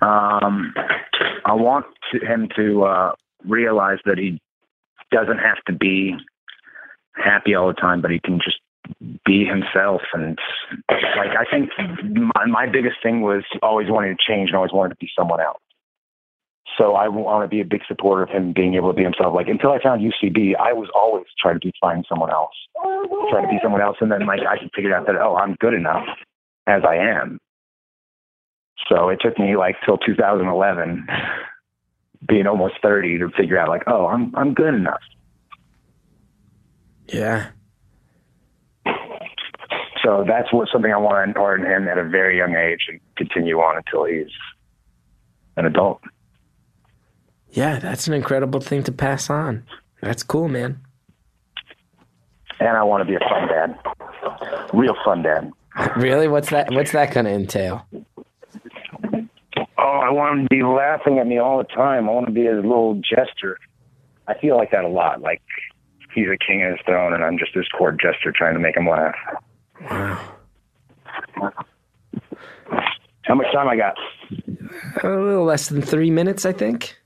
Um, 0.00 0.74
I 1.44 1.54
want 1.54 1.86
him 2.12 2.48
to 2.56 2.84
uh, 2.84 3.12
realize 3.46 3.98
that 4.04 4.18
he 4.18 4.40
doesn't 5.10 5.38
have 5.38 5.62
to 5.66 5.72
be 5.72 6.14
happy 7.12 7.54
all 7.54 7.68
the 7.68 7.74
time, 7.74 8.02
but 8.02 8.10
he 8.10 8.18
can 8.18 8.40
just 8.44 8.58
be 9.24 9.44
himself. 9.44 10.02
And 10.12 10.38
like, 10.90 11.30
I 11.38 11.44
think 11.50 11.70
my, 12.34 12.46
my 12.46 12.66
biggest 12.66 12.96
thing 13.02 13.22
was 13.22 13.44
always 13.62 13.88
wanting 13.88 14.16
to 14.16 14.32
change 14.32 14.50
and 14.50 14.56
always 14.56 14.72
wanted 14.72 14.90
to 14.90 14.96
be 14.96 15.08
someone 15.16 15.40
else. 15.40 15.60
So 16.76 16.94
I 16.94 17.08
want 17.08 17.44
to 17.44 17.48
be 17.48 17.60
a 17.60 17.64
big 17.64 17.82
supporter 17.86 18.22
of 18.24 18.30
him 18.30 18.52
being 18.52 18.74
able 18.74 18.90
to 18.90 18.96
be 18.96 19.04
himself. 19.04 19.34
Like 19.34 19.48
until 19.48 19.70
I 19.70 19.80
found 19.80 20.02
UCB, 20.02 20.56
I 20.58 20.72
was 20.72 20.88
always 20.94 21.26
trying 21.40 21.60
to 21.60 21.66
be 21.66 21.72
finding 21.80 22.04
someone 22.08 22.30
else, 22.30 22.54
trying 23.30 23.44
to 23.44 23.48
be 23.48 23.58
someone 23.62 23.80
else, 23.80 23.96
and 24.00 24.10
then 24.10 24.26
like 24.26 24.40
I 24.40 24.56
figured 24.74 24.92
out 24.92 25.06
that 25.06 25.16
oh, 25.16 25.36
I'm 25.36 25.54
good 25.60 25.74
enough 25.74 26.04
as 26.66 26.82
I 26.88 26.96
am. 26.96 27.38
So 28.88 29.08
it 29.08 29.20
took 29.22 29.38
me 29.38 29.56
like 29.56 29.76
till 29.84 29.98
2011, 29.98 31.06
being 32.28 32.46
almost 32.46 32.74
30, 32.82 33.18
to 33.18 33.28
figure 33.30 33.58
out 33.58 33.68
like, 33.68 33.82
oh, 33.86 34.06
I'm 34.06 34.34
I'm 34.34 34.52
good 34.52 34.74
enough. 34.74 35.02
Yeah, 37.06 37.50
So 40.04 40.22
that's 40.26 40.52
what 40.52 40.68
something 40.70 40.92
I 40.92 40.98
want 40.98 41.16
to 41.16 41.22
impart 41.22 41.60
in 41.60 41.66
him 41.66 41.88
at 41.88 41.96
a 41.96 42.04
very 42.04 42.36
young 42.36 42.54
age 42.54 42.86
and 42.88 43.00
continue 43.16 43.56
on 43.56 43.78
until 43.78 44.04
he's 44.04 44.30
an 45.56 45.64
adult. 45.64 46.02
Yeah, 47.54 47.78
that's 47.78 48.06
an 48.08 48.14
incredible 48.14 48.60
thing 48.60 48.82
to 48.84 48.92
pass 48.92 49.30
on. 49.30 49.64
That's 50.02 50.22
cool, 50.22 50.48
man. 50.48 50.80
And 52.60 52.76
I 52.76 52.82
want 52.82 53.00
to 53.00 53.04
be 53.06 53.14
a 53.14 53.20
fun 53.20 53.48
dad, 53.48 53.78
real 54.72 54.94
fun 55.04 55.22
dad. 55.22 55.50
Really? 55.96 56.28
What's 56.28 56.50
that? 56.50 56.70
What's 56.70 56.92
that 56.92 57.12
going 57.12 57.26
to 57.26 57.32
entail? 57.32 57.84
Oh, 59.76 60.00
I 60.04 60.08
want 60.10 60.38
him 60.38 60.44
to 60.44 60.48
be 60.48 60.62
laughing 60.62 61.18
at 61.18 61.26
me 61.26 61.38
all 61.38 61.58
the 61.58 61.64
time. 61.64 62.08
I 62.08 62.12
want 62.12 62.26
to 62.26 62.32
be 62.32 62.44
his 62.44 62.56
little 62.56 62.94
jester. 63.02 63.58
I 64.28 64.38
feel 64.38 64.56
like 64.56 64.70
that 64.70 64.84
a 64.84 64.88
lot. 64.88 65.20
Like 65.20 65.42
he's 66.14 66.28
a 66.28 66.36
king 66.38 66.62
of 66.62 66.70
his 66.70 66.80
throne, 66.86 67.12
and 67.12 67.24
I'm 67.24 67.38
just 67.38 67.54
his 67.54 67.66
court 67.76 68.00
jester 68.00 68.32
trying 68.32 68.54
to 68.54 68.60
make 68.60 68.76
him 68.76 68.88
laugh. 68.88 69.16
Wow. 69.90 70.34
How 73.22 73.34
much 73.34 73.52
time 73.52 73.66
I 73.66 73.76
got? 73.76 73.96
A 75.02 75.08
little 75.08 75.44
less 75.44 75.68
than 75.68 75.82
three 75.82 76.10
minutes, 76.12 76.46
I 76.46 76.52
think. 76.52 76.96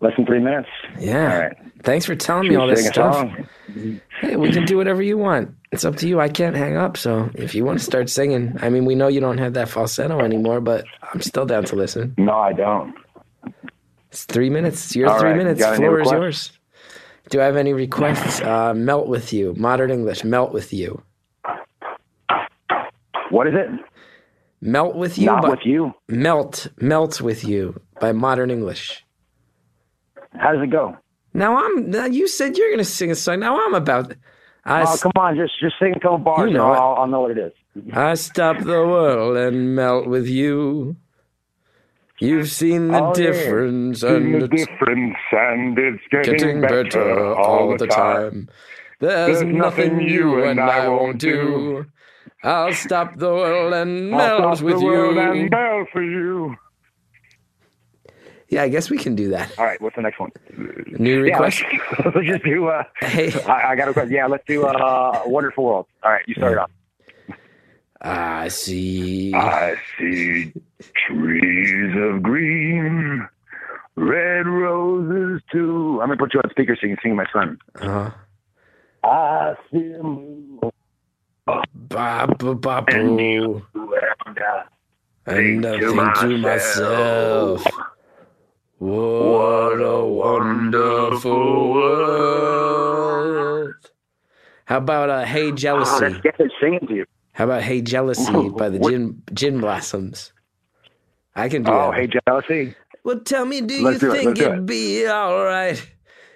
Less 0.00 0.12
than 0.16 0.24
three 0.26 0.38
minutes. 0.40 0.68
Yeah. 0.98 1.32
All 1.32 1.40
right. 1.40 1.56
Thanks 1.82 2.06
for 2.06 2.14
telling 2.16 2.48
me 2.48 2.56
all 2.56 2.66
this 2.66 2.86
stuff. 2.86 3.30
Hey, 4.20 4.36
we 4.36 4.50
can 4.52 4.64
do 4.64 4.76
whatever 4.76 5.02
you 5.02 5.18
want. 5.18 5.54
It's 5.72 5.84
up 5.84 5.96
to 5.96 6.08
you. 6.08 6.20
I 6.20 6.28
can't 6.28 6.56
hang 6.56 6.76
up. 6.76 6.96
So 6.96 7.30
if 7.34 7.54
you 7.54 7.64
want 7.64 7.78
to 7.78 7.84
start 7.84 8.08
singing, 8.08 8.56
I 8.60 8.70
mean, 8.70 8.84
we 8.86 8.94
know 8.94 9.08
you 9.08 9.20
don't 9.20 9.38
have 9.38 9.54
that 9.54 9.68
falsetto 9.68 10.20
anymore, 10.20 10.60
but 10.60 10.84
I'm 11.12 11.20
still 11.20 11.44
down 11.46 11.64
to 11.64 11.76
listen. 11.76 12.14
No, 12.18 12.32
I 12.32 12.52
don't. 12.54 12.94
It's 14.10 14.24
three 14.24 14.50
minutes. 14.50 14.86
It's 14.86 14.96
your 14.96 15.08
All 15.10 15.18
three 15.20 15.30
right, 15.30 15.36
minutes. 15.38 15.60
got 15.60 15.76
Floor 15.76 16.00
is 16.00 16.10
yours. 16.10 16.52
Do 17.28 17.40
I 17.40 17.44
have 17.44 17.56
any 17.56 17.72
requests? 17.72 18.40
Uh, 18.50 18.74
melt 18.74 19.06
with 19.06 19.32
you. 19.32 19.54
Modern 19.56 19.90
English. 19.90 20.24
Melt 20.24 20.52
with 20.52 20.72
you. 20.72 21.02
What 23.30 23.46
is 23.46 23.54
it? 23.54 23.68
Melt 24.60 24.96
with 24.96 25.16
you. 25.18 25.26
Not 25.26 25.42
by- 25.42 25.50
with 25.50 25.64
you. 25.64 25.94
Melt. 26.08 26.66
Melt 26.80 27.20
with 27.20 27.44
you 27.44 27.80
by 28.00 28.12
Modern 28.12 28.50
English. 28.50 29.04
How 30.36 30.52
does 30.52 30.62
it 30.62 30.70
go? 30.70 30.96
Now 31.34 31.56
I'm. 31.64 31.90
Now 31.90 32.06
you 32.06 32.26
said 32.28 32.56
you're 32.56 32.70
gonna 32.70 32.84
sing 32.84 33.10
a 33.10 33.14
song. 33.14 33.40
Now 33.40 33.64
I'm 33.64 33.74
about. 33.74 34.14
I, 34.64 34.82
Oh, 34.82 34.96
come 35.00 35.12
on, 35.16 35.36
just 35.36 35.58
just 35.60 35.76
sing 35.80 35.94
a 35.96 36.00
couple 36.00 36.18
bars. 36.18 36.50
You 36.50 36.56
know 36.56 36.68
and. 36.72 36.76
I'll, 36.80 36.94
I'll 36.96 37.06
know 37.06 37.20
what 37.20 37.30
it 37.32 37.38
is. 37.38 37.52
I 37.94 38.14
stop 38.14 38.58
the 38.58 38.66
world 38.66 39.36
and 39.36 39.74
melt 39.74 40.06
with 40.06 40.28
you. 40.28 40.96
You've 42.18 42.50
seen 42.50 42.88
the 42.88 42.98
Oh, 43.02 43.06
yeah. 43.08 43.12
difference 43.14 44.02
and 44.02 44.34
the 44.42 44.44
it's 44.52 44.66
difference, 44.66 45.16
and 45.32 45.78
it's 45.78 46.02
getting, 46.10 46.36
getting 46.36 46.60
better 46.60 47.34
all 47.34 47.76
the 47.78 47.86
time. 47.86 48.48
There's, 48.98 49.40
There's 49.40 49.54
nothing 49.54 50.00
you 50.02 50.44
and 50.44 50.60
I 50.60 50.86
won't 50.88 51.18
do. 51.18 51.86
I'll 52.42 52.74
stop 52.74 53.16
the 53.16 53.30
world 53.30 53.72
and 53.72 54.14
I'll 54.14 54.38
melt 54.40 54.56
stop 54.58 54.64
with 54.66 54.80
the 54.80 54.84
world 54.84 55.14
you. 55.16 55.20
and 55.22 55.50
melt 55.50 55.88
for 55.92 56.02
you. 56.02 56.56
Yeah, 58.50 58.62
I 58.64 58.68
guess 58.68 58.90
we 58.90 58.98
can 58.98 59.14
do 59.14 59.30
that. 59.30 59.56
All 59.58 59.64
right, 59.64 59.80
what's 59.80 59.94
the 59.96 60.02
next 60.02 60.18
one? 60.18 60.30
New 60.98 61.24
Yeah, 61.24 61.32
request. 61.38 61.62
let's, 61.72 62.14
let's 62.16 62.26
just 62.26 62.44
do. 62.44 62.66
Uh, 62.66 62.82
Hey, 63.00 63.32
I, 63.44 63.70
I 63.72 63.76
got 63.76 63.88
a 63.88 63.92
question. 63.92 64.12
Yeah, 64.12 64.26
let's 64.26 64.44
do 64.46 64.64
uh, 64.66 65.22
Wonderful 65.24 65.64
World. 65.64 65.86
All 66.02 66.10
right, 66.10 66.22
you 66.26 66.34
start 66.34 66.52
it 66.52 66.58
off. 66.58 66.70
I 68.02 68.48
see. 68.48 69.32
I 69.34 69.76
see 69.98 70.52
trees 71.06 71.94
of 71.96 72.22
green, 72.22 73.28
red 73.96 74.46
roses 74.46 75.42
too. 75.52 76.00
I'm 76.02 76.08
gonna 76.08 76.16
put 76.18 76.34
you 76.34 76.40
on 76.40 76.50
speaker 76.50 76.76
so 76.80 76.86
you 76.86 76.96
can 76.96 77.02
sing 77.02 77.16
my 77.16 77.26
son. 77.32 77.58
Uh, 77.80 77.88
huh. 77.88 78.10
I 79.04 79.54
see 79.72 79.92
a 79.92 80.02
moon 80.02 80.60
ba 81.46 82.26
ba 82.38 82.54
ba 82.54 82.84
And 82.88 83.20
you 83.20 83.62
and 83.74 84.38
I 84.38 84.62
And 85.26 85.66
I 85.66 85.70
think 85.70 85.80
to 85.82 85.92
think 85.92 86.14
to 86.16 86.38
myself, 86.38 87.64
myself, 87.64 87.66
what 88.80 89.78
a 89.80 90.04
wonderful 90.06 91.72
world. 91.74 93.74
How 94.64 94.78
about 94.78 95.10
uh, 95.10 95.24
Hey 95.24 95.48
Oh, 95.50 95.52
Jealousy? 95.52 96.08
that's 96.08 96.20
get 96.22 96.40
it 96.40 96.50
singing 96.60 96.86
to 96.88 96.94
you. 96.94 97.04
How 97.32 97.44
about 97.44 97.62
Hey 97.62 97.82
Jealousy 97.82 98.48
by 98.50 98.68
the 98.70 98.78
Gin, 98.78 99.22
Gin 99.34 99.60
Blossoms? 99.60 100.32
I 101.36 101.48
can 101.48 101.62
do 101.62 101.70
Oh, 101.72 101.92
that. 101.92 101.94
hey, 101.94 102.08
jealousy. 102.26 102.74
Well, 103.04 103.20
tell 103.20 103.46
me, 103.46 103.60
do 103.60 103.82
Let's 103.82 104.02
you 104.02 104.10
do 104.10 104.16
think 104.16 104.38
it. 104.38 104.66
be 104.66 105.06
alright 105.08 105.88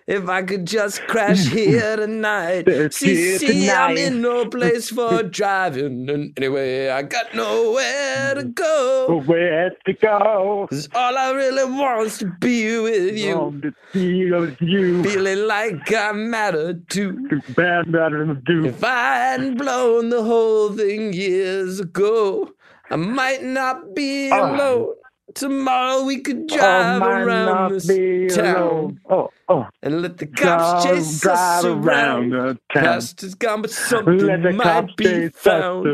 if 0.07 0.29
I 0.29 0.43
could 0.43 0.67
just 0.67 1.01
crash 1.07 1.47
here 1.59 1.97
tonight? 1.97 2.65
See, 2.93 3.15
here 3.17 3.39
see, 3.39 3.71
I'm 3.71 3.97
in 3.97 4.21
no 4.21 4.47
place 4.47 4.91
for 4.91 5.23
driving, 5.41 6.09
and 6.11 6.33
anyway, 6.37 6.89
I 6.91 7.03
got 7.03 7.35
nowhere 7.35 8.35
to 8.35 8.45
go. 8.45 9.23
Where 9.25 9.71
to 9.87 9.93
go? 9.95 10.67
'Cause 10.71 10.89
all 10.95 11.17
I 11.17 11.31
really 11.33 11.65
want 11.65 12.07
is 12.07 12.19
to 12.19 12.27
be 12.41 12.79
with 12.81 13.17
you, 13.17 13.35
On 13.35 13.61
the 13.61 13.73
feel 13.93 14.35
of 14.45 14.61
you. 14.61 15.03
feeling 15.05 15.47
like 15.47 15.93
I 15.95 16.13
matter 16.13 16.75
too. 16.89 17.13
Bad 17.57 17.91
better 17.93 18.27
than 18.27 18.43
do. 18.47 18.67
If 18.67 18.83
I 18.85 19.17
hadn't 19.17 19.57
blown 19.57 20.11
the 20.11 20.23
whole 20.23 20.71
thing 20.73 21.13
years 21.13 21.81
ago, 21.81 22.51
I 22.91 22.97
might 22.97 23.43
not 23.43 23.95
be 23.95 24.31
Oh. 24.31 24.55
alone. 24.55 24.95
Tomorrow 25.35 26.05
we 26.05 26.21
could 26.21 26.49
Oh, 26.53 26.57
drive 26.57 27.01
might 27.01 27.21
around 27.23 27.47
not 27.47 27.73
this 27.73 28.37
town. 28.37 29.01
Oh, 29.11 29.31
oh. 29.49 29.67
and 29.83 30.01
let 30.03 30.19
the 30.19 30.27
cops 30.27 30.85
chase 30.85 31.27
us 31.27 31.63
drive 31.63 31.65
around. 31.85 32.31
the 32.31 32.59
town. 32.73 32.85
Past 32.85 33.23
is 33.23 33.35
gone, 33.35 33.63
but 33.63 33.71
something 33.71 34.19
Let 34.19 34.55
might 34.55 34.97
be 34.97 35.29
found 35.31 35.85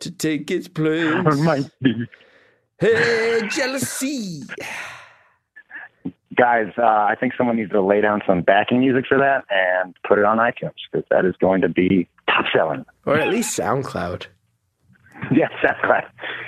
to 0.00 0.10
take 0.10 0.50
its 0.50 0.68
place. 0.68 1.14
might 1.38 1.70
be. 1.80 1.94
Hey, 2.78 3.40
jealousy. 3.48 4.42
Guys, 6.36 6.72
uh, 6.78 6.82
I 6.82 7.14
think 7.20 7.34
someone 7.36 7.56
needs 7.56 7.70
to 7.72 7.82
lay 7.82 8.00
down 8.00 8.22
some 8.26 8.40
backing 8.42 8.80
music 8.80 9.04
for 9.08 9.18
that 9.18 9.44
and 9.50 9.94
put 10.08 10.18
it 10.18 10.24
on 10.24 10.38
iTunes 10.38 10.72
because 10.90 11.06
that 11.10 11.24
is 11.26 11.34
going 11.40 11.60
to 11.60 11.68
be 11.68 12.08
top 12.26 12.46
selling. 12.54 12.84
Or 13.06 13.16
at 13.18 13.28
least 13.28 13.58
SoundCloud. 13.58 14.26
Yeah, 15.30 15.46
SoundCloud. 15.64 16.02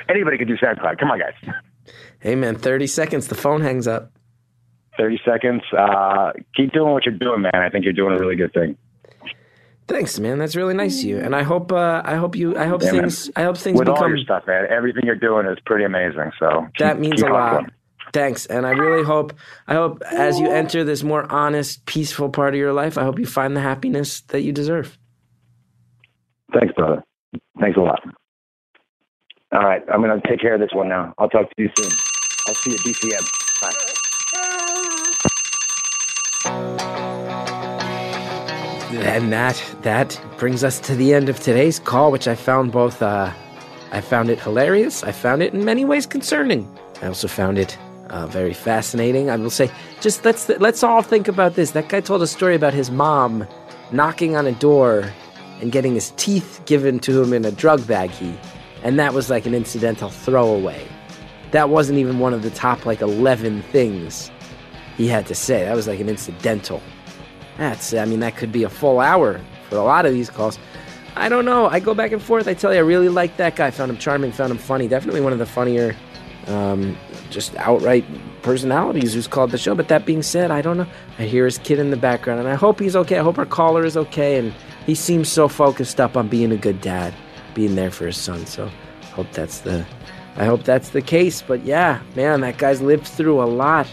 Anybody 0.09 0.37
can 0.37 0.49
do 0.49 0.57
SoundCloud. 0.57 0.99
Come 0.99 1.13
on, 1.13 1.21
guys. 1.21 1.55
Hey, 2.25 2.35
man, 2.35 2.57
30 2.57 2.87
seconds, 2.87 3.29
the 3.29 3.35
phone 3.35 3.61
hangs 3.61 3.87
up. 3.87 4.11
30 4.97 5.21
seconds. 5.27 5.63
Uh, 5.77 6.33
keep 6.57 6.73
doing 6.73 6.91
what 6.93 7.05
you're 7.05 7.15
doing, 7.19 7.43
man. 7.43 7.55
I 7.55 7.69
think 7.69 7.85
you're 7.85 7.93
doing 7.93 8.15
a 8.17 8.19
really 8.19 8.35
good 8.35 8.53
thing. 8.55 8.79
Thanks, 9.89 10.19
man. 10.19 10.39
That's 10.39 10.57
really 10.57 10.73
nice 10.73 11.01
of 11.01 11.05
you. 11.05 11.19
And 11.19 11.37
I 11.37 11.43
hope, 11.43 11.71
uh, 11.71 12.01
I 12.03 12.15
hope 12.17 12.35
you, 12.35 12.57
I 12.57 12.65
hope 12.65 12.81
Yeah, 12.83 12.93
man. 12.93 13.01
things, 13.03 13.31
I 13.37 13.43
hope 13.43 13.59
things 13.59 13.79
With 13.79 13.89
all 13.91 13.97
become. 13.97 14.09
your 14.17 14.19
stuff, 14.25 14.45
man. 14.47 14.65
Everything 14.71 15.03
you're 15.05 15.17
doing 15.17 15.45
is 15.47 15.59
pretty 15.67 15.85
amazing. 15.85 16.33
So 16.39 16.67
That 16.79 16.99
means 16.99 17.21
a 17.21 17.27
lot. 17.27 17.51
hustling. 17.51 17.71
Thanks. 18.15 18.47
And 18.47 18.67
I 18.67 18.71
really 18.71 19.05
hope, 19.05 19.35
I 19.69 19.75
hope 19.75 20.01
as 20.11 20.41
you 20.41 20.49
enter 20.51 20.83
this 20.85 21.03
more 21.03 21.31
honest, 21.31 21.85
peaceful 21.85 22.31
part 22.31 22.55
of 22.55 22.59
your 22.59 22.73
life, 22.73 22.97
I 22.97 23.03
hope 23.03 23.19
you 23.19 23.27
find 23.27 23.55
the 23.55 23.61
happiness 23.61 24.23
that 24.29 24.41
you 24.41 24.53
deserve. 24.53 24.97
Thanks, 26.59 26.73
brother. 26.75 27.03
Thanks 27.61 27.77
a 27.77 27.81
lot. 27.83 28.01
All 29.53 29.61
right, 29.61 29.83
I'm 29.93 30.01
going 30.01 30.19
to 30.19 30.27
take 30.27 30.41
care 30.41 30.55
of 30.55 30.61
this 30.61 30.71
one 30.73 30.89
now. 30.89 31.13
I'll 31.19 31.29
talk 31.29 31.51
to 31.55 31.63
you 31.63 31.69
soon. 31.77 31.91
I'll 32.47 32.55
see 32.55 32.71
you 32.71 32.77
at 32.77 32.83
DCM. 32.83 33.25
Bye. 33.61 33.73
And 38.95 39.33
that 39.33 39.63
that 39.83 40.21
brings 40.39 40.63
us 40.65 40.81
to 40.81 40.95
the 40.95 41.15
end 41.15 41.29
of 41.29 41.41
today's 41.41 41.79
call, 41.79 42.13
which 42.13 42.29
I 42.29 42.35
found 42.35 42.73
both 42.73 43.03
uh, 43.03 43.33
I 43.93 44.01
found 44.01 44.29
it 44.29 44.41
hilarious. 44.41 45.03
I 45.05 45.13
found 45.13 45.43
it 45.43 45.55
in 45.55 45.65
many 45.65 45.85
ways 45.85 46.07
concerning. 46.07 46.69
I 47.01 47.07
also 47.07 47.29
found 47.29 47.59
it 47.59 47.79
uh, 48.11 48.27
very 48.27 48.53
fascinating. 48.53 49.31
I 49.31 49.37
will 49.37 49.51
say, 49.51 49.71
just 50.01 50.25
let's 50.25 50.49
let's 50.49 50.83
all 50.83 51.03
think 51.03 51.29
about 51.29 51.55
this. 51.55 51.73
That 51.73 51.89
guy 51.89 52.01
told 52.01 52.23
a 52.23 52.27
story 52.27 52.55
about 52.55 52.75
his 52.75 52.91
mom 52.91 53.47
knocking 53.93 54.37
on 54.37 54.47
a 54.47 54.53
door 54.53 55.13
and 55.61 55.71
getting 55.71 55.95
his 55.95 56.13
teeth 56.17 56.61
given 56.67 56.99
to 57.01 57.23
him 57.23 57.33
in 57.33 57.45
a 57.45 57.53
drug 57.53 57.81
baggie, 57.81 58.37
and 58.83 58.99
that 58.99 59.15
was 59.15 59.31
like 59.31 59.47
an 59.47 59.55
incidental 59.55 60.11
throwaway. 60.11 60.87
That 61.55 61.69
wasn't 61.69 62.01
even 62.01 62.19
one 62.19 62.35
of 62.35 62.43
the 62.43 62.51
top 62.51 62.85
like 62.85 63.01
eleven 63.01 63.63
things 63.63 64.29
he 64.97 65.07
had 65.07 65.25
to 65.27 65.37
say. 65.37 65.63
That 65.63 65.77
was 65.77 65.87
like 65.87 66.01
an 66.01 66.09
incidental. 66.09 66.83
That's, 67.59 67.95
I 67.95 68.05
mean, 68.07 68.19
that 68.21 68.37
could 68.37 68.51
be 68.51 68.65
a 68.65 68.69
full 68.69 68.99
hour 68.99 69.41
for 69.71 69.77
a 69.77 69.85
lot 69.85 70.05
of 70.05 70.13
these 70.13 70.29
calls. 70.29 70.59
I 71.15 71.29
don't 71.29 71.45
know. 71.45 71.67
I 71.67 71.79
go 71.79 71.95
back 71.95 72.11
and 72.11 72.21
forth. 72.21 72.49
I 72.49 72.55
tell 72.55 72.73
you, 72.73 72.81
I 72.81 72.83
really 72.83 73.09
like 73.09 73.37
that 73.37 73.55
guy. 73.55 73.71
Found 73.71 73.89
him 73.93 73.99
charming, 73.99 74.33
found 74.33 74.51
him 74.51 74.59
funny. 74.59 74.89
Definitely 74.89 75.21
one 75.21 75.33
of 75.33 75.39
the 75.39 75.47
funnier, 75.47 75.95
um, 76.49 76.97
just 77.31 77.55
outright 77.55 78.05
personalities 78.43 79.15
who's 79.15 79.29
called 79.29 79.53
the 79.53 79.59
show. 79.59 79.77
But 79.77 79.87
that 79.87 80.05
being 80.05 80.23
said, 80.23 80.51
I 80.51 80.61
don't 80.61 80.77
know. 80.77 80.89
I 81.21 81.23
hear 81.23 81.45
his 81.45 81.59
kid 81.59 81.79
in 81.79 81.91
the 81.91 81.97
background, 81.97 82.41
and 82.41 82.49
I 82.49 82.57
hope 82.57 82.81
he's 82.81 82.97
okay. 82.97 83.21
I 83.21 83.23
hope 83.23 83.39
our 83.39 83.47
caller 83.47 83.85
is 83.85 83.97
okay. 83.97 84.39
And 84.39 84.53
he 84.87 84.97
seems 84.97 85.29
so 85.29 85.47
focused 85.47 86.01
up 86.01 86.17
on 86.17 86.27
being 86.27 86.51
a 86.51 86.57
good 86.57 86.81
dad, 86.81 87.15
being 87.55 87.77
there 87.77 87.93
for 87.93 88.07
his 88.07 88.17
son. 88.17 88.45
So, 88.45 88.69
hope 89.13 89.31
that's 89.31 89.61
the, 89.61 89.87
I 90.37 90.45
hope 90.45 90.65
that's 90.65 90.91
the 90.91 91.03
case. 91.03 91.43
But 91.43 91.65
yeah, 91.65 92.01
man, 92.17 92.41
that 92.41 92.59
guy's 92.59 92.81
lived 92.81 93.07
through 93.07 93.43
a 93.43 93.47
lot. 93.47 93.87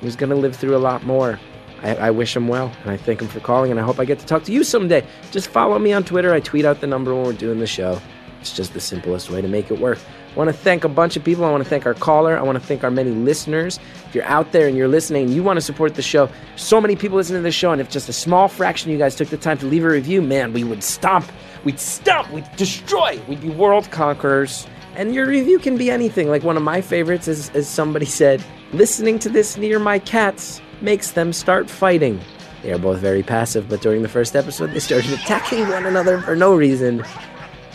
He's 0.00 0.16
gonna 0.16 0.34
live 0.34 0.56
through 0.56 0.76
a 0.76 0.78
lot 0.78 1.04
more. 1.04 1.38
I, 1.82 1.96
I 1.96 2.10
wish 2.10 2.34
him 2.34 2.48
well, 2.48 2.72
and 2.82 2.90
I 2.90 2.96
thank 2.96 3.20
him 3.20 3.28
for 3.28 3.40
calling, 3.40 3.70
and 3.70 3.78
I 3.78 3.82
hope 3.82 3.98
I 4.00 4.04
get 4.04 4.18
to 4.18 4.26
talk 4.26 4.44
to 4.44 4.52
you 4.52 4.64
someday. 4.64 5.06
Just 5.30 5.48
follow 5.48 5.78
me 5.78 5.92
on 5.92 6.02
Twitter. 6.02 6.32
I 6.32 6.40
tweet 6.40 6.64
out 6.64 6.80
the 6.80 6.86
number 6.86 7.14
when 7.14 7.24
we're 7.24 7.32
doing 7.34 7.58
the 7.58 7.66
show. 7.66 8.00
It's 8.40 8.54
just 8.54 8.74
the 8.74 8.80
simplest 8.80 9.30
way 9.30 9.40
to 9.40 9.48
make 9.48 9.70
it 9.70 9.78
work. 9.78 9.98
I 10.34 10.36
want 10.36 10.48
to 10.48 10.56
thank 10.56 10.84
a 10.84 10.88
bunch 10.88 11.16
of 11.16 11.22
people. 11.22 11.44
I 11.44 11.50
want 11.50 11.62
to 11.62 11.70
thank 11.70 11.86
our 11.86 11.94
caller. 11.94 12.36
I 12.36 12.42
want 12.42 12.58
to 12.58 12.64
thank 12.66 12.82
our 12.84 12.90
many 12.90 13.10
listeners. 13.10 13.78
If 14.06 14.14
you're 14.14 14.24
out 14.24 14.52
there 14.52 14.66
and 14.66 14.76
you're 14.76 14.88
listening 14.88 15.28
you 15.28 15.42
want 15.42 15.58
to 15.58 15.60
support 15.60 15.94
the 15.94 16.02
show, 16.02 16.28
so 16.56 16.80
many 16.80 16.96
people 16.96 17.16
listen 17.16 17.36
to 17.36 17.42
the 17.42 17.52
show, 17.52 17.70
and 17.72 17.80
if 17.80 17.88
just 17.88 18.08
a 18.08 18.12
small 18.12 18.48
fraction 18.48 18.90
of 18.90 18.92
you 18.92 18.98
guys 18.98 19.14
took 19.14 19.28
the 19.28 19.36
time 19.36 19.58
to 19.58 19.66
leave 19.66 19.84
a 19.84 19.88
review, 19.88 20.20
man, 20.20 20.52
we 20.52 20.64
would 20.64 20.82
stomp. 20.82 21.30
We'd 21.64 21.78
stomp. 21.78 22.30
We'd 22.32 22.48
destroy. 22.56 23.20
We'd 23.28 23.40
be 23.40 23.50
world 23.50 23.90
conquerors. 23.90 24.66
And 24.96 25.14
your 25.14 25.26
review 25.26 25.58
can 25.58 25.76
be 25.76 25.90
anything. 25.90 26.28
Like 26.28 26.44
one 26.44 26.56
of 26.56 26.62
my 26.62 26.80
favorites 26.80 27.26
is, 27.28 27.50
as 27.50 27.68
somebody 27.68 28.06
said, 28.06 28.44
listening 28.72 29.18
to 29.20 29.28
this 29.28 29.56
near 29.56 29.78
my 29.78 29.98
cats 29.98 30.60
makes 30.80 31.12
them 31.12 31.32
start 31.32 31.68
fighting. 31.68 32.20
They 32.62 32.72
are 32.72 32.78
both 32.78 32.98
very 32.98 33.22
passive, 33.22 33.68
but 33.68 33.82
during 33.82 34.02
the 34.02 34.08
first 34.08 34.34
episode, 34.34 34.70
they 34.70 34.78
started 34.78 35.12
attacking 35.12 35.68
one 35.68 35.84
another 35.84 36.20
for 36.20 36.34
no 36.36 36.54
reason. 36.54 37.04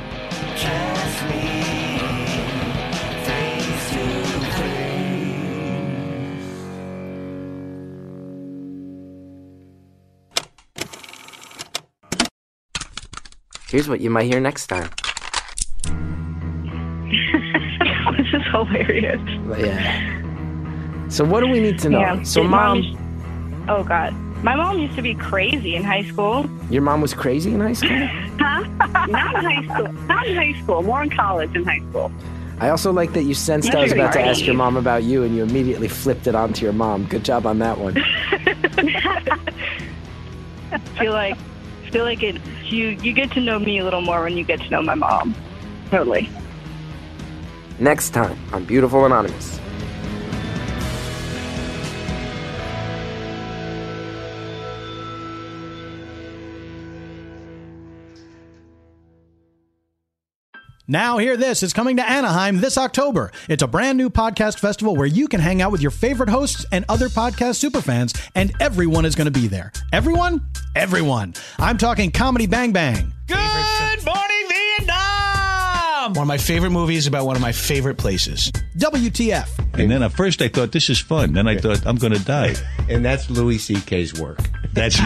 Here's 13.68 13.88
what 13.88 14.00
you 14.00 14.10
might 14.10 14.24
hear 14.24 14.40
next 14.40 14.66
time. 14.66 14.90
hilarious. 18.52 19.20
Yeah. 19.58 21.08
So 21.08 21.24
what 21.24 21.40
do 21.40 21.48
we 21.48 21.60
need 21.60 21.78
to 21.80 21.90
know? 21.90 22.00
Yeah. 22.00 22.22
So 22.22 22.42
Your 22.42 22.50
mom, 22.50 23.64
oh 23.68 23.84
God, 23.84 24.12
my 24.42 24.54
mom 24.54 24.78
used 24.78 24.96
to 24.96 25.02
be 25.02 25.14
crazy 25.14 25.76
in 25.76 25.84
high 25.84 26.04
school. 26.04 26.48
your 26.70 26.82
mom 26.82 27.00
was 27.00 27.14
crazy 27.14 27.52
in 27.54 27.60
high 27.60 27.72
school? 27.74 28.08
Huh? 28.38 28.60
Not 29.06 29.34
in 29.36 29.44
high 29.44 29.74
school. 29.74 29.92
Not 30.06 30.26
in 30.26 30.36
high 30.36 30.62
school. 30.62 30.82
More 30.82 31.02
in 31.02 31.10
college 31.10 31.52
than 31.52 31.64
high 31.64 31.80
school. 31.90 32.12
I 32.60 32.68
also 32.68 32.92
like 32.92 33.12
that 33.14 33.24
you 33.24 33.34
sensed 33.34 33.74
I 33.74 33.82
was 33.82 33.92
about 33.92 34.12
to 34.12 34.20
ask 34.20 34.46
your 34.46 34.54
mom 34.54 34.76
about 34.76 35.02
you 35.02 35.24
and 35.24 35.34
you 35.34 35.42
immediately 35.42 35.88
flipped 35.88 36.26
it 36.26 36.34
onto 36.34 36.64
your 36.64 36.72
mom. 36.72 37.06
Good 37.06 37.24
job 37.24 37.46
on 37.46 37.58
that 37.58 37.78
one. 37.78 37.94
feel 40.98 41.12
like 41.12 41.36
feel 41.90 42.04
like 42.04 42.22
it. 42.22 42.40
You 42.64 42.88
you 42.88 43.12
get 43.12 43.30
to 43.32 43.40
know 43.40 43.58
me 43.58 43.78
a 43.78 43.84
little 43.84 44.00
more 44.00 44.22
when 44.22 44.36
you 44.36 44.44
get 44.44 44.60
to 44.60 44.70
know 44.70 44.82
my 44.82 44.94
mom. 44.94 45.34
Totally. 45.90 46.28
Next 47.78 48.10
time 48.10 48.38
on 48.52 48.64
Beautiful 48.64 49.04
Anonymous. 49.04 49.60
Now, 60.88 61.18
hear 61.18 61.36
this 61.36 61.64
It's 61.64 61.72
coming 61.72 61.96
to 61.96 62.08
Anaheim 62.08 62.60
this 62.60 62.78
October. 62.78 63.32
It's 63.48 63.62
a 63.62 63.66
brand 63.66 63.98
new 63.98 64.08
podcast 64.08 64.60
festival 64.60 64.94
where 64.94 65.06
you 65.06 65.26
can 65.26 65.40
hang 65.40 65.60
out 65.60 65.72
with 65.72 65.82
your 65.82 65.90
favorite 65.90 66.28
hosts 66.28 66.64
and 66.70 66.84
other 66.88 67.08
podcast 67.08 67.62
superfans, 67.62 68.16
and 68.36 68.52
everyone 68.60 69.04
is 69.04 69.16
going 69.16 69.24
to 69.24 69.32
be 69.32 69.48
there. 69.48 69.72
Everyone? 69.92 70.46
Everyone. 70.76 71.34
I'm 71.58 71.76
talking 71.76 72.12
Comedy 72.12 72.46
Bang 72.46 72.72
Bang. 72.72 73.12
Good 73.26 73.36
morning, 74.04 74.04
Vietnam! 76.06 76.14
One 76.14 76.24
of 76.24 76.28
my 76.28 76.38
favorite 76.38 76.70
movies 76.70 77.06
about 77.06 77.26
one 77.26 77.36
of 77.36 77.42
my 77.42 77.52
favorite 77.52 77.96
places. 77.96 78.50
WTF. 78.78 79.48
And 79.78 79.90
then 79.90 80.02
at 80.02 80.12
first 80.12 80.42
I 80.42 80.48
thought 80.48 80.72
this 80.72 80.88
is 80.88 80.98
fun. 81.00 81.32
Then 81.32 81.48
I 81.48 81.56
thought 81.56 81.86
I'm 81.86 81.96
going 81.96 82.12
to 82.12 82.24
die. 82.24 82.54
And 82.88 83.04
that's 83.04 83.28
Louis 83.30 83.58
C.K.'s 83.58 84.18
work. 84.20 84.38
That's 84.72 84.98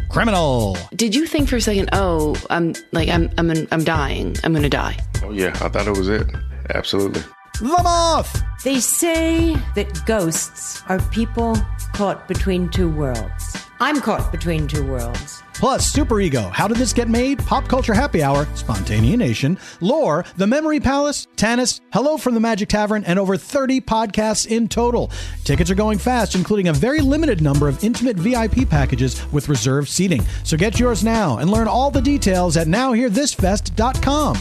Criminal. 0.10 0.76
Did 0.94 1.14
you 1.14 1.26
think 1.26 1.48
for 1.48 1.56
a 1.56 1.60
second, 1.60 1.90
oh, 1.92 2.36
I'm 2.48 2.74
like 2.92 3.08
I'm 3.08 3.30
I'm 3.36 3.50
I'm 3.70 3.84
dying. 3.84 4.34
I'm 4.44 4.54
gonna 4.54 4.70
die. 4.70 4.96
Oh 5.22 5.30
yeah, 5.30 5.50
I 5.60 5.68
thought 5.68 5.86
it 5.86 5.96
was 5.96 6.08
it. 6.08 6.26
Absolutely. 6.74 7.22
The 7.60 7.80
Moth. 7.82 8.42
They 8.64 8.80
say 8.80 9.54
that 9.74 10.06
ghosts 10.06 10.82
are 10.88 11.00
people 11.10 11.54
caught 11.92 12.26
between 12.28 12.70
two 12.70 12.88
worlds. 12.88 13.65
I'm 13.80 14.00
caught 14.00 14.32
between 14.32 14.66
two 14.66 14.86
worlds. 14.86 15.42
Plus, 15.54 15.90
Super 15.90 16.20
Ego, 16.20 16.42
How 16.42 16.68
Did 16.68 16.76
This 16.78 16.92
Get 16.92 17.08
Made? 17.08 17.38
Pop 17.40 17.66
Culture 17.68 17.94
Happy 17.94 18.22
Hour, 18.22 18.44
Spontaneanation, 18.46 19.58
Lore, 19.80 20.24
The 20.36 20.46
Memory 20.46 20.80
Palace, 20.80 21.26
Tanis, 21.36 21.80
Hello 21.92 22.16
from 22.16 22.34
the 22.34 22.40
Magic 22.40 22.68
Tavern, 22.68 23.04
and 23.04 23.18
over 23.18 23.36
30 23.36 23.80
podcasts 23.80 24.46
in 24.46 24.68
total. 24.68 25.10
Tickets 25.44 25.70
are 25.70 25.74
going 25.74 25.98
fast, 25.98 26.34
including 26.34 26.68
a 26.68 26.72
very 26.72 27.00
limited 27.00 27.40
number 27.40 27.68
of 27.68 27.82
intimate 27.82 28.16
VIP 28.16 28.68
packages 28.68 29.20
with 29.32 29.48
reserved 29.48 29.88
seating. 29.88 30.22
So 30.44 30.56
get 30.56 30.78
yours 30.78 31.02
now 31.04 31.38
and 31.38 31.50
learn 31.50 31.68
all 31.68 31.90
the 31.90 32.02
details 32.02 32.56
at 32.56 32.66
nowhearthisfest.com. 32.66 34.36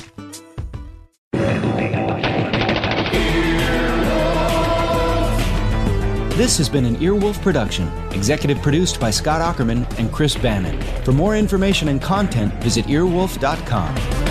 This 6.35 6.57
has 6.57 6.67
been 6.67 6.83
an 6.83 6.97
Earwolf 6.97 7.41
production, 7.41 7.87
executive 8.11 8.61
produced 8.61 8.99
by 8.99 9.09
Scott 9.09 9.39
Aukerman 9.39 9.87
and 9.97 10.11
Chris 10.11 10.35
Bannon. 10.35 10.81
For 11.05 11.13
more 11.13 11.37
information 11.37 11.87
and 11.87 12.01
content, 12.01 12.53
visit 12.55 12.83
earwolf.com. 12.87 14.24